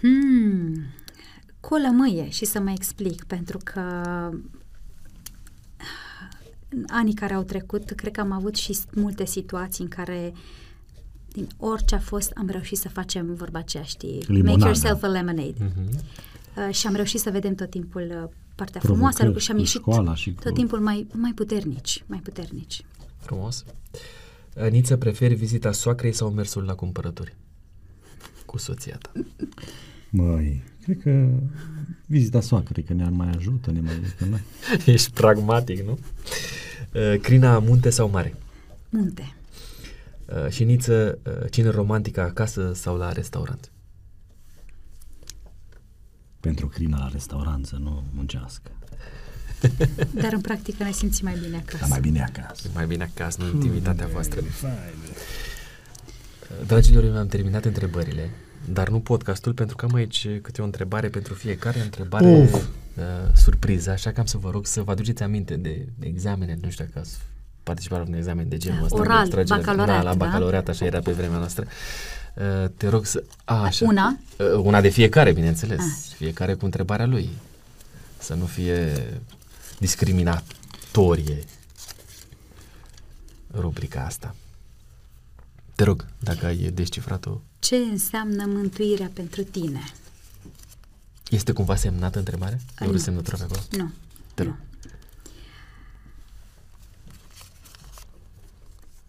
Hmm, 0.02 0.74
cu 1.60 1.74
o 1.74 1.76
lămâie 1.76 2.28
și 2.30 2.44
să 2.44 2.60
mă 2.60 2.70
explic, 2.70 3.24
pentru 3.24 3.58
că 3.64 3.80
în 6.68 6.84
anii 6.88 7.14
care 7.14 7.34
au 7.34 7.42
trecut, 7.42 7.90
cred 7.90 8.12
că 8.12 8.20
am 8.20 8.30
avut 8.32 8.54
și 8.54 8.78
multe 8.94 9.24
situații 9.26 9.84
în 9.84 9.90
care 9.90 10.32
din 11.32 11.46
orice 11.56 11.94
a 11.94 11.98
fost, 11.98 12.30
am 12.34 12.48
reușit 12.48 12.78
să 12.78 12.88
facem 12.88 13.34
vorba 13.34 13.58
aceea, 13.58 13.82
știi? 13.82 14.22
Limonadă. 14.26 14.50
Make 14.50 14.64
yourself 14.64 15.02
a 15.02 15.06
lemonade. 15.06 15.54
Mhm. 15.58 15.88
Uh, 16.68 16.74
și 16.74 16.86
am 16.86 16.94
reușit 16.94 17.20
să 17.20 17.30
vedem 17.30 17.54
tot 17.54 17.70
timpul 17.70 18.02
uh, 18.02 18.30
partea 18.54 18.80
Provocări 18.80 18.84
frumoasă 18.84 19.22
a 19.22 19.24
lucrurilor 19.24 19.40
și 19.40 19.50
am 19.50 19.56
cu 19.56 19.62
ieșit 19.62 19.80
școala 19.80 20.14
și 20.14 20.34
cu- 20.34 20.42
tot 20.42 20.54
timpul 20.54 20.80
mai, 20.80 21.06
mai 21.12 21.32
puternici, 21.34 22.04
mai 22.06 22.18
puternici. 22.18 22.84
Frumos. 23.18 23.64
Uh, 24.64 24.70
Niță, 24.70 24.96
preferi 24.96 25.34
vizita 25.34 25.72
soacrei 25.72 26.12
sau 26.12 26.30
mersul 26.30 26.62
la 26.64 26.74
cumpărături? 26.74 27.36
Cu 28.46 28.58
soția 28.58 28.98
ta. 28.98 29.12
Măi, 30.14 30.62
cred 30.82 31.00
că 31.02 31.28
vizita 32.06 32.40
soacrei, 32.40 32.82
că 32.82 32.92
ne 32.92 33.08
mai 33.08 33.30
ajută, 33.36 33.70
ne 33.70 33.80
mai... 33.80 33.92
Că 34.18 34.24
noi. 34.24 34.42
Ești 34.94 35.10
pragmatic, 35.10 35.80
nu? 35.80 35.98
Uh, 36.94 37.20
Crina, 37.20 37.58
munte 37.58 37.90
sau 37.90 38.10
mare? 38.10 38.34
Munte. 38.88 39.34
Uh, 40.26 40.48
și 40.48 40.64
Niță, 40.64 41.18
uh, 41.26 41.50
cine 41.50 41.68
romantică 41.68 42.20
acasă 42.20 42.72
sau 42.74 42.96
la 42.96 43.12
restaurant? 43.12 43.70
Pentru 46.40 46.68
crina 46.68 46.98
la 46.98 47.08
restaurant 47.12 47.66
să 47.66 47.76
nu 47.76 48.04
muncească. 48.14 48.70
Dar 50.22 50.32
în 50.32 50.40
practică 50.40 50.84
ne 50.84 50.92
simțim 50.92 51.26
mai 51.26 51.38
bine 51.42 51.56
acasă. 51.56 51.76
Dar 51.80 51.88
mai 51.88 52.00
bine 52.00 52.22
acasă. 52.22 52.68
Mai 52.74 52.86
bine 52.86 53.10
acasă, 53.14 53.42
nu 53.42 53.48
intimitatea 53.48 54.06
voastră. 54.06 54.40
Uh, 54.40 54.46
Dragilor, 56.66 57.04
eu 57.04 57.10
mi-am 57.10 57.26
terminat 57.26 57.64
întrebările, 57.64 58.30
dar 58.64 58.88
nu 58.88 59.00
podcastul 59.00 59.52
pentru 59.52 59.76
că 59.76 59.84
am 59.84 59.94
aici 59.94 60.28
câte 60.42 60.60
o 60.62 60.64
întrebare 60.64 61.08
pentru 61.08 61.34
fiecare 61.34 61.80
întrebare 61.80 62.26
Uf. 62.26 62.54
uh, 62.54 62.62
surpriză, 63.34 63.90
așa 63.90 64.12
că 64.12 64.20
am 64.20 64.26
să 64.26 64.38
vă 64.38 64.50
rog 64.50 64.66
să 64.66 64.82
vă 64.82 64.90
aduceți 64.90 65.22
aminte 65.22 65.56
de 65.56 65.86
examene, 66.00 66.58
nu 66.62 66.70
știu 66.70 66.84
dacă 66.84 66.98
ați 66.98 67.18
participat 67.62 67.98
la 67.98 68.04
un 68.08 68.14
examen 68.14 68.48
de 68.48 68.56
genul 68.56 68.78
Da, 68.78 68.84
ăsta. 68.84 68.96
oral, 68.98 69.16
de 69.16 69.22
extragere- 69.40 69.58
bacalaureat, 69.60 70.02
Da, 70.02 70.10
la 70.10 70.14
da? 70.16 70.24
bacalaureat, 70.24 70.68
așa 70.68 70.84
era 70.84 71.00
pe 71.00 71.12
vremea 71.12 71.38
noastră. 71.38 71.66
Uh, 72.34 72.68
te 72.76 72.88
rog 72.88 73.06
să... 73.06 73.24
A, 73.44 73.62
așa. 73.62 73.84
Una? 73.84 74.18
Uh, 74.38 74.46
una 74.62 74.80
de 74.80 74.88
fiecare, 74.88 75.32
bineînțeles. 75.32 75.80
Ah. 75.80 76.14
Fiecare 76.16 76.54
cu 76.54 76.64
întrebarea 76.64 77.06
lui. 77.06 77.28
Să 78.18 78.34
nu 78.34 78.44
fie 78.46 78.92
discriminatorie 79.78 81.38
rubrica 83.54 84.04
asta. 84.04 84.34
Te 85.74 85.84
rog, 85.84 86.06
dacă 86.18 86.46
ai 86.46 86.56
descifrat-o, 86.56 87.40
Ce 87.62 87.76
înseamnă 87.76 88.46
mântuirea 88.46 89.10
pentru 89.12 89.42
tine? 89.42 89.92
este 91.30 91.52
cumva 91.52 91.76
semnată 91.76 92.18
întrebarea? 92.18 92.58
E 92.80 92.84
Nu. 92.84 92.92
o 92.92 92.96
semnătură 92.96 93.36
pe 93.36 93.42
acolo? 93.42 93.60
Nu. 93.70 93.90
Te 94.34 94.42
rog. 94.42 94.52
nu. 94.52 94.58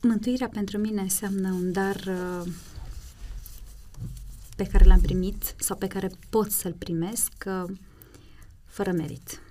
Mântuirea 0.09 0.47
pentru 0.47 0.77
mine 0.77 1.01
înseamnă 1.01 1.51
un 1.51 1.71
dar 1.71 1.95
uh, 1.95 2.51
pe 4.55 4.63
care 4.63 4.85
l-am 4.85 5.01
primit 5.01 5.55
sau 5.57 5.77
pe 5.77 5.87
care 5.87 6.11
pot 6.29 6.51
să-l 6.51 6.73
primesc 6.73 7.31
uh, 7.45 7.71
fără 8.65 8.91
merit. 8.91 9.41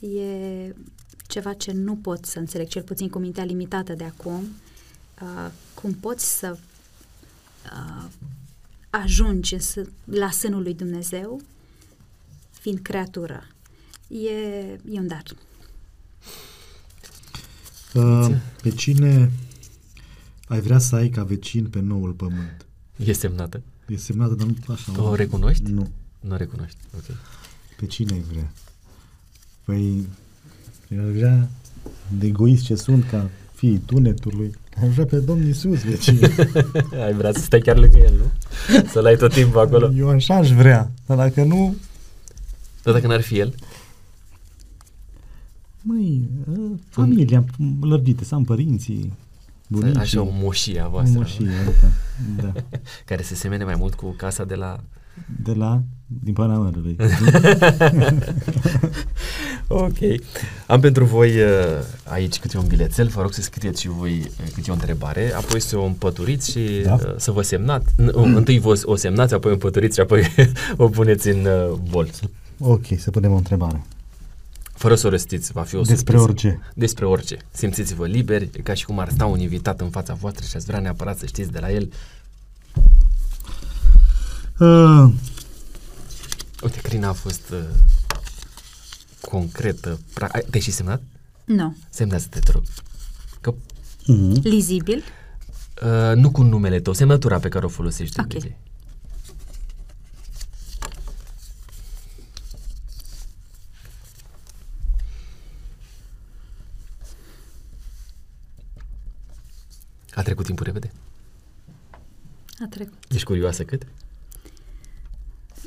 E 0.00 0.74
ceva 1.26 1.52
ce 1.52 1.72
nu 1.72 1.96
pot 1.96 2.24
să 2.24 2.38
înțeleg, 2.38 2.68
cel 2.68 2.82
puțin 2.82 3.08
cu 3.08 3.18
mintea 3.18 3.44
limitată 3.44 3.92
de 3.92 4.04
acum, 4.04 4.42
uh, 5.22 5.50
cum 5.74 5.92
poți 5.92 6.38
să 6.38 6.58
uh, 7.72 8.04
ajungi 8.90 9.54
în 9.54 9.60
s- 9.60 9.74
la 10.04 10.30
sânul 10.30 10.62
lui 10.62 10.74
Dumnezeu 10.74 11.40
fiind 12.50 12.78
creatură. 12.78 13.46
E, 14.08 14.28
e 14.90 14.98
un 14.98 15.06
dar. 15.06 15.22
Uh, 17.94 18.28
pe 18.62 18.70
cine 18.70 19.30
ai 20.48 20.60
vrea 20.60 20.78
să 20.78 20.94
ai 20.94 21.08
ca 21.08 21.24
vecin 21.24 21.66
pe 21.66 21.80
noul 21.80 22.12
pământ? 22.12 22.66
E 22.96 23.12
semnată. 23.12 23.62
E 23.88 23.96
semnată, 23.96 24.34
dar 24.34 24.46
nu 24.46 24.54
așa. 24.68 25.02
O 25.02 25.14
recunoști? 25.14 25.62
Nu. 25.70 25.88
Nu 26.20 26.32
o 26.32 26.36
recunoști. 26.36 26.76
Ok. 26.96 27.16
Pe 27.76 27.86
cine 27.86 28.12
ai 28.12 28.20
vrea? 28.30 28.52
Păi, 29.64 30.06
eu 30.88 31.04
aș 31.08 31.10
vrea, 31.14 31.48
de 32.18 32.26
egoist 32.26 32.64
ce 32.64 32.74
sunt 32.74 33.04
ca 33.08 33.30
fiii 33.54 33.78
tunetului, 33.78 34.54
aș 34.82 34.88
vrea 34.92 35.04
pe 35.04 35.16
Domnul 35.16 35.46
Iisus 35.46 35.82
vecin. 35.84 36.18
ai 37.04 37.12
vrea 37.12 37.32
să 37.32 37.40
stai 37.40 37.60
chiar 37.60 37.76
lângă 37.76 37.98
el, 37.98 38.14
nu? 38.16 38.30
Să-l 38.92 39.06
ai 39.06 39.16
tot 39.16 39.32
timpul 39.32 39.60
acolo. 39.60 39.92
Eu 39.96 40.08
așa 40.08 40.34
aș 40.34 40.50
vrea, 40.50 40.90
dar 41.06 41.16
dacă 41.16 41.42
nu, 41.44 41.74
Dar 42.82 42.94
dacă 42.94 43.06
n-ar 43.06 43.20
fi 43.20 43.38
el? 43.38 43.54
măi, 45.82 46.28
uh, 46.50 46.70
familia 46.88 47.44
lărgită, 47.80 48.24
să 48.24 48.34
am 48.34 48.44
părinții, 48.44 49.12
bunicii. 49.68 50.00
Așa 50.00 50.20
o 50.20 50.28
moșie 50.32 50.80
a 50.80 50.86
o 50.86 50.90
voastră. 50.90 51.18
moșie, 51.18 51.46
da, 52.36 52.42
da. 52.42 52.60
Care 53.06 53.22
se 53.22 53.34
semene 53.34 53.64
mai 53.64 53.74
mult 53.78 53.94
cu 53.94 54.10
casa 54.16 54.44
de 54.44 54.54
la... 54.54 54.80
De 55.42 55.52
la, 55.52 55.82
din 56.06 56.32
Panamărului. 56.32 56.96
ok. 59.68 59.96
Am 60.66 60.80
pentru 60.80 61.04
voi 61.04 61.40
uh, 61.40 61.48
aici 62.04 62.38
câte 62.38 62.58
un 62.58 62.66
bilețel, 62.66 63.06
vă 63.08 63.20
rog 63.22 63.32
să 63.32 63.42
scrieți 63.42 63.80
și 63.80 63.88
voi 63.88 64.18
uh, 64.20 64.50
câte 64.54 64.70
o 64.70 64.74
întrebare, 64.74 65.32
apoi 65.34 65.60
să 65.60 65.76
o 65.78 65.84
împăturiți 65.84 66.50
și 66.50 66.80
Da. 66.84 66.94
uh, 66.94 67.14
să 67.16 67.30
vă 67.30 67.42
semnați. 67.42 67.86
N- 67.92 68.10
Întâi 68.12 68.58
vă 68.58 68.80
o 68.84 68.96
semnați, 68.96 69.34
apoi 69.34 69.50
o 69.50 69.54
împăturiți 69.54 69.94
și 69.94 70.00
apoi 70.00 70.26
o 70.76 70.88
puneți 70.88 71.28
în 71.28 71.44
uh, 71.46 71.78
bol. 71.90 72.08
ok, 72.58 72.84
să 72.98 73.10
punem 73.10 73.32
o 73.32 73.36
întrebare. 73.36 73.84
Fără 74.74 74.94
să 74.94 75.06
o 75.06 75.10
răstiți, 75.10 75.52
va 75.52 75.62
fi 75.62 75.76
o 75.76 75.80
Despre 75.82 76.16
surpriză. 76.18 76.46
orice. 76.48 76.70
Despre 76.74 77.04
orice. 77.06 77.36
Simțiți-vă 77.50 78.06
liberi, 78.06 78.48
e 78.56 78.60
ca 78.60 78.74
și 78.74 78.84
cum 78.84 78.98
ar 78.98 79.08
sta 79.08 79.24
un 79.26 79.38
invitat 79.38 79.80
în 79.80 79.88
fața 79.90 80.14
voastră 80.14 80.44
și 80.48 80.56
ați 80.56 80.66
vrea 80.66 80.78
neapărat 80.78 81.18
să 81.18 81.26
știți 81.26 81.50
de 81.52 81.58
la 81.60 81.70
el. 81.72 81.92
Uh, 84.58 85.12
Uite, 86.66 86.80
Crina 86.80 87.08
a 87.08 87.12
fost 87.12 87.48
uh, 87.50 87.64
concretă. 89.20 89.98
Pra- 90.20 90.28
ai- 90.32 90.44
Te-ai 90.50 90.62
și 90.62 90.70
semnat? 90.70 91.02
Nu. 91.44 91.76
Semnează-te, 91.90 92.38
te 92.38 92.50
rog. 92.52 92.62
Că, 93.40 93.54
uh, 94.06 94.36
Lizibil. 94.42 95.02
uh, 95.82 96.12
nu 96.14 96.30
cu 96.30 96.42
numele 96.42 96.80
tău, 96.80 96.92
semnătura 96.92 97.38
pe 97.38 97.48
care 97.48 97.64
o 97.64 97.68
folosești. 97.68 98.20
Ok. 98.20 98.26
de 98.26 98.36
obicei. 98.36 98.56
A 110.14 110.22
trecut 110.22 110.44
timpul 110.44 110.64
repede. 110.66 110.92
A 112.60 112.66
trecut. 112.70 112.94
Ești 113.08 113.24
curioasă 113.26 113.64
cât? 113.64 113.86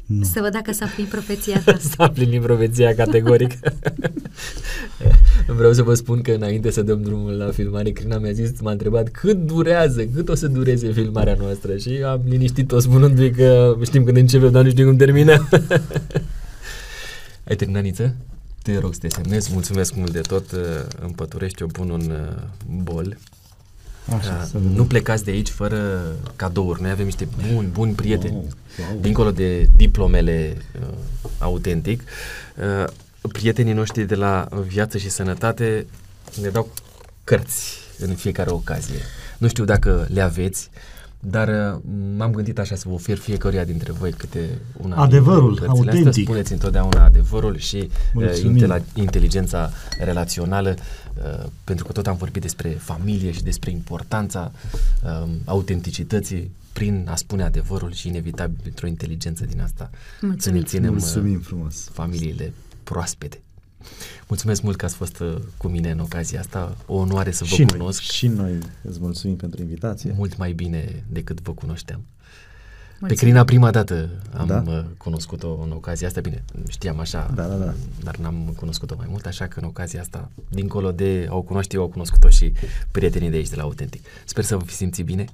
Nu. 0.10 0.23
Să 0.23 0.40
văd 0.41 0.52
dacă 0.52 0.72
s-a 0.72 0.86
plinit 0.86 1.11
profeția 1.11 1.61
ta. 1.65 1.77
S-a 1.77 2.10
plinit 2.10 2.41
profeția 2.41 2.95
categoric. 2.95 3.52
Vreau 5.57 5.73
să 5.73 5.84
vă 5.84 5.94
spun 5.94 6.22
că 6.22 6.31
înainte 6.31 6.72
să 6.72 6.81
dăm 6.81 7.02
drumul 7.02 7.31
la 7.31 7.52
filmare, 7.52 7.90
Crina 7.90 8.18
mi-a 8.18 8.31
zis, 8.31 8.60
m-a 8.61 8.72
întrebat 8.72 9.10
cât 9.10 9.38
durează, 9.38 10.06
cât 10.06 10.30
o 10.30 10.36
să 10.36 10.48
dureze 10.48 10.91
filmarea 10.91 11.36
noastră 11.40 11.77
și 11.77 11.90
am 12.06 12.22
liniștit-o 12.27 12.80
spunându-i 12.80 13.31
că 13.31 13.76
știm 13.84 14.03
când 14.03 14.18
începem, 14.18 14.52
dar 14.52 14.64
nu 14.64 14.69
știm 14.69 14.86
cum 14.86 14.95
termină. 14.95 15.48
Ai 17.48 17.56
terminat, 17.56 17.84
Niță? 17.84 18.15
Te 18.64 18.77
rog 18.80 18.94
să 18.94 18.99
te 18.99 19.07
semnezi, 19.10 19.49
mulțumesc 19.53 19.95
mult 19.95 20.11
de 20.11 20.19
tot, 20.19 20.52
uh, 20.52 20.60
împăturești, 21.02 21.64
o 21.64 21.65
pun 21.65 21.90
un 21.90 22.11
uh, 22.11 22.44
bol. 22.84 23.18
Așa, 24.17 24.34
Uh, 24.34 24.43
să 24.45 24.57
vedem. 24.57 24.71
nu 24.71 24.84
plecați 24.85 25.23
de 25.23 25.31
aici 25.31 25.49
fără 25.49 26.01
cadouri. 26.35 26.81
Noi 26.81 26.91
avem 26.91 27.05
niște 27.05 27.27
buni, 27.51 27.67
buni 27.67 27.93
prieteni, 27.93 28.34
Wow, 28.34 28.45
wow. 28.91 28.99
dincolo 29.01 29.31
de 29.31 29.69
diplomele 29.76 30.57
uh, 30.81 30.88
autentic. 31.39 32.01
Uh, 32.57 32.88
prietenii 33.31 33.73
noștri 33.73 34.03
de 34.03 34.15
la 34.15 34.47
Viață 34.67 34.97
și 34.97 35.09
Sănătate 35.09 35.85
ne 36.41 36.47
dau 36.49 36.69
cărți 37.23 37.77
în 37.99 38.15
fiecare 38.15 38.49
ocazie. 38.49 38.99
Nu 39.38 39.47
știu 39.47 39.65
dacă 39.65 40.07
le 40.13 40.21
aveți, 40.21 40.69
dar 41.19 41.47
uh, 41.47 41.80
m-am 42.17 42.31
gândit 42.31 42.59
așa 42.59 42.76
să 42.76 42.84
vă 42.88 42.93
ofer 42.93 43.17
fiecăruia 43.17 43.63
dintre 43.63 43.91
voi 43.91 44.11
câte 44.11 44.39
una 44.77 44.95
Adevărul, 44.95 45.53
din 45.53 45.65
cărțile 45.65 45.69
autentic. 45.89 46.07
Astea. 46.07 46.23
Spuneți 46.23 46.51
întotdeauna 46.51 47.03
adevărul 47.03 47.57
și 47.57 47.76
uh, 47.76 47.88
Mulțumim. 48.13 48.55
intela- 48.57 48.93
inteligența 48.93 49.71
relațională, 49.99 50.69
uh, 50.77 50.84
pentru 51.64 51.86
că 51.86 51.91
tot 51.91 52.08
am 52.08 52.16
vorbit 52.18 52.41
despre 52.41 52.70
familie 52.70 53.32
și 53.32 53.44
despre 53.44 53.72
importanța 53.72 54.52
um, 55.04 55.30
autenticității 55.46 56.52
prin 56.74 57.08
a 57.10 57.16
spune 57.16 57.44
adevărul 57.44 57.91
și 57.94 58.08
inevitabil 58.08 58.58
printr-o 58.62 58.88
inteligență 58.88 59.46
din 59.46 59.62
asta 59.62 59.90
să 60.20 60.26
ne 60.26 60.28
Mulțumim. 60.28 60.64
ținem 60.64 60.94
uh, 60.94 61.00
Mulțumim 61.00 61.40
frumos. 61.40 61.90
familiile 61.91 62.54
proaspete. 62.84 63.41
Mulțumesc 64.28 64.62
mult 64.62 64.78
că 64.78 64.86
ați 64.86 64.96
fost 64.96 65.20
uh, 65.20 65.36
cu 65.58 65.68
mine 65.68 65.91
în 65.91 66.00
ocazia 66.00 66.40
asta. 66.40 66.78
O 66.86 66.96
onoare 66.96 67.32
să 67.32 67.44
vă 67.44 67.56
și, 67.56 67.64
noi, 67.64 67.78
cunosc 67.78 68.02
și 68.02 68.28
noi 68.28 68.58
îți 68.84 69.00
mulțumim 69.00 69.36
pentru 69.36 69.62
invitație. 69.62 70.14
mult 70.18 70.38
mai 70.38 70.52
bine 70.54 71.04
decât 71.10 71.41
vă 71.41 71.52
cunoșteam. 71.52 72.02
Pe 72.99 73.05
Mulțumim. 73.05 73.31
Crina 73.34 73.45
prima 73.45 73.71
dată 73.71 74.09
am 74.38 74.47
Da? 74.47 74.59
da? 74.59 74.85
cunoscut-o 74.97 75.59
în 75.63 75.71
ocazia 75.71 76.07
asta, 76.07 76.21
bine, 76.21 76.43
știam 76.67 76.99
așa, 76.99 77.31
Da, 77.35 77.43
da, 77.47 77.55
da. 77.55 77.73
dar 78.03 78.15
n-am 78.17 78.53
cunoscut-o 78.57 78.95
mai 78.97 79.07
mult, 79.09 79.26
așa 79.26 79.47
că 79.47 79.59
în 79.59 79.65
ocazia 79.65 79.99
asta, 80.01 80.31
dincolo 80.49 80.91
de 80.91 81.27
au 81.30 81.41
cunoaște 81.41 81.76
eu, 81.76 81.81
au 81.81 81.88
cunoscut-o 81.88 82.30
și 82.30 82.53
prietenii 82.91 83.30
de 83.30 83.35
aici, 83.35 83.49
de 83.49 83.55
la 83.55 83.61
Autentic. 83.61 84.01
Sper 84.26 84.43
să 84.43 84.55
vă 84.57 84.63
fi 84.63 84.73
simțit 84.73 85.05
bine 85.05 85.26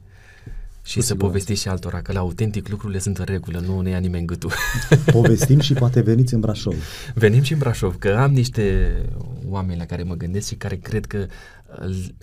și 0.83 0.95
Cu 0.95 1.01
să 1.01 1.07
siguranță. 1.07 1.15
povestiți 1.25 1.61
și 1.61 1.67
altora 1.67 2.01
că 2.01 2.11
la 2.11 2.19
Autentic 2.19 2.67
lucrurile 2.67 2.99
sunt 2.99 3.17
în 3.17 3.25
regulă, 3.27 3.59
nu 3.59 3.79
ne 3.81 3.89
ia 3.89 3.97
nimeni 3.97 4.25
gâtul. 4.25 4.51
Povestim 5.11 5.59
și 5.59 5.73
poate 5.73 6.01
veniți 6.01 6.33
în 6.33 6.39
Brașov. 6.39 6.75
Venim 7.13 7.41
și 7.41 7.53
în 7.53 7.59
Brașov, 7.59 7.95
că 7.99 8.15
am 8.19 8.31
niște 8.31 8.91
oameni 9.49 9.79
la 9.79 9.85
care 9.85 10.03
mă 10.03 10.13
gândesc 10.15 10.47
și 10.47 10.55
care 10.55 10.75
cred 10.75 11.05
că, 11.05 11.25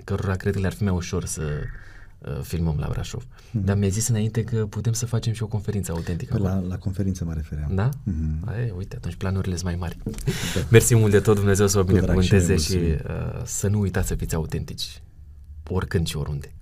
cărora 0.04 0.34
cred 0.34 0.52
că 0.52 0.58
le-ar 0.60 0.72
fi 0.72 0.82
mai 0.82 0.92
ușor 0.94 1.24
să 1.24 1.42
uh, 1.42 1.58
filmăm 2.42 2.76
la 2.78 2.88
Brașov. 2.90 3.26
Mhm. 3.50 3.64
Dar 3.64 3.76
mi-a 3.76 3.88
zis 3.88 4.08
înainte 4.08 4.44
că 4.44 4.66
putem 4.66 4.92
să 4.92 5.06
facem 5.06 5.32
și 5.32 5.42
o 5.42 5.46
conferință 5.46 5.92
autentică. 5.92 6.36
Pe 6.36 6.46
acolo. 6.46 6.60
la, 6.60 6.66
la 6.68 6.78
conferință 6.78 7.24
mă 7.24 7.32
refeream. 7.34 7.70
Da? 7.74 7.88
Mhm. 8.02 8.48
Aie, 8.48 8.72
uite, 8.76 8.96
atunci 8.96 9.14
planurile 9.14 9.56
sunt 9.56 9.66
mai 9.66 9.76
mari. 9.78 9.98
Mersi 10.70 10.94
mult 10.94 11.10
de 11.10 11.20
tot, 11.20 11.34
Dumnezeu 11.36 11.66
să 11.66 11.76
vă 11.78 11.84
Cu 11.84 11.90
drag 11.98 12.20
și 12.22 12.28
binecuvânteze 12.30 12.52
noi 12.52 12.58
și, 12.62 12.76
mulțumim. 12.76 13.34
uh, 13.36 13.42
să 13.44 13.68
nu 13.68 13.80
uitați 13.80 14.08
să 14.08 14.14
fiți 14.14 14.34
autentici, 14.34 15.02
oricând 15.68 16.06
și 16.06 16.16
oriunde. 16.16 16.52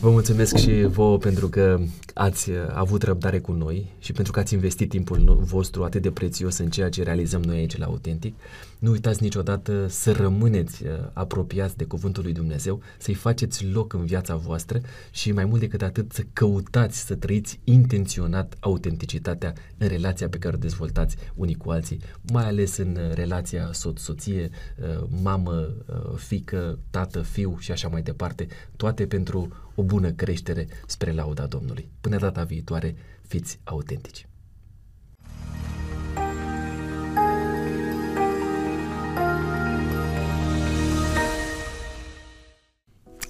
Vă 0.00 0.10
mulțumesc 0.10 0.56
și 0.56 0.82
vouă 0.86 1.18
pentru 1.18 1.48
că 1.48 1.80
ați 2.14 2.50
uh, 2.50 2.56
avut 2.72 3.02
răbdare 3.02 3.38
cu 3.38 3.52
noi 3.52 3.92
și 3.98 4.12
pentru 4.12 4.32
că 4.32 4.38
ați 4.38 4.54
investit 4.54 4.88
timpul 4.88 5.18
no- 5.18 5.44
vostru 5.46 5.84
atât 5.84 6.02
de 6.02 6.10
prețios 6.10 6.58
în 6.58 6.70
ceea 6.70 6.88
ce 6.88 7.02
realizăm 7.02 7.42
noi 7.42 7.56
aici 7.56 7.76
la 7.76 7.84
Autentic. 7.86 8.34
Nu 8.82 8.90
uitați 8.90 9.22
niciodată 9.22 9.86
să 9.86 10.12
rămâneți 10.12 10.86
uh, 10.86 10.90
apropiați 11.12 11.76
de 11.76 11.84
Cuvântul 11.84 12.22
lui 12.22 12.32
Dumnezeu, 12.32 12.82
să-i 12.98 13.14
faceți 13.14 13.66
loc 13.66 13.92
în 13.92 14.04
viața 14.04 14.36
voastră 14.36 14.80
și 15.10 15.32
mai 15.32 15.44
mult 15.44 15.60
decât 15.60 15.82
atât 15.82 16.12
să 16.12 16.22
căutați 16.32 16.98
să 16.98 17.14
trăiți 17.14 17.60
intenționat 17.64 18.56
autenticitatea 18.60 19.52
în 19.78 19.88
relația 19.88 20.28
pe 20.28 20.38
care 20.38 20.54
o 20.54 20.58
dezvoltați 20.58 21.16
unii 21.34 21.54
cu 21.54 21.70
alții, 21.70 22.00
mai 22.32 22.44
ales 22.44 22.76
în 22.76 22.96
uh, 22.96 23.14
relația 23.14 23.68
soț-soție, 23.72 24.50
uh, 24.50 25.06
mamă, 25.22 25.74
uh, 25.86 26.16
fică, 26.16 26.78
tată, 26.90 27.20
fiu 27.20 27.56
și 27.58 27.72
așa 27.72 27.88
mai 27.88 28.02
departe, 28.02 28.46
toate 28.76 29.06
pentru 29.06 29.52
o 29.74 29.82
bună 29.82 30.10
creștere 30.10 30.66
spre 30.86 31.12
lauda 31.12 31.46
Domnului. 31.46 31.88
Până 32.00 32.16
data 32.16 32.44
viitoare, 32.44 32.94
fiți 33.26 33.60
autentici. 33.64 34.26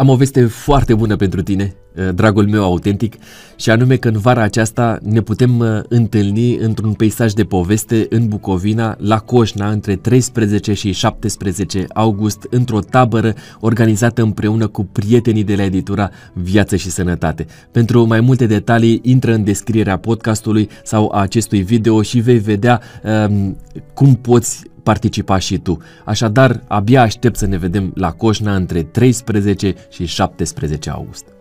Am 0.03 0.09
o 0.09 0.17
veste 0.17 0.45
foarte 0.45 0.95
bună 0.95 1.17
pentru 1.17 1.43
tine, 1.43 1.75
uh, 1.97 2.15
dragul 2.15 2.49
meu 2.49 2.63
autentic, 2.63 3.15
și 3.57 3.71
anume 3.71 3.97
că 3.97 4.09
în 4.09 4.19
vara 4.19 4.43
aceasta 4.43 4.99
ne 5.03 5.21
putem 5.21 5.59
uh, 5.59 5.81
întâlni 5.89 6.57
într-un 6.57 6.93
peisaj 6.93 7.33
de 7.33 7.45
poveste 7.45 8.07
în 8.11 8.29
Bucovina, 8.29 8.97
la 8.99 9.19
Coșna, 9.19 9.71
între 9.71 9.97
13 9.97 10.73
și 10.73 10.93
17 10.93 11.87
august, 11.95 12.47
într-o 12.51 12.79
tabără 12.79 13.35
organizată 13.61 14.23
împreună 14.23 14.67
cu 14.67 14.85
prietenii 14.85 15.45
de 15.45 15.55
la 15.55 15.63
editura 15.63 16.11
Viață 16.33 16.77
și 16.77 16.91
Sănătate. 16.91 17.47
Pentru 17.71 18.07
mai 18.07 18.21
multe 18.21 18.47
detalii, 18.47 19.01
intră 19.03 19.35
în 19.35 19.45
descrierea 19.45 19.97
podcastului 19.97 20.69
sau 20.85 21.11
a 21.15 21.21
acestui 21.21 21.63
video 21.63 22.03
și 22.03 22.21
vei 22.21 22.39
vedea 22.39 22.81
um, 23.29 23.57
cum 23.95 24.15
poți 24.15 24.71
participa 24.83 25.39
și 25.39 25.59
tu. 25.59 25.79
Așadar, 26.05 26.63
abia 26.67 27.03
aștept 27.03 27.37
să 27.37 27.47
ne 27.47 27.57
vedem 27.57 27.93
la 27.95 28.13
Coșna 28.13 28.55
între 28.55 28.83
13 28.83 29.75
și 29.91 30.05
17 30.05 30.91
august. 30.91 31.32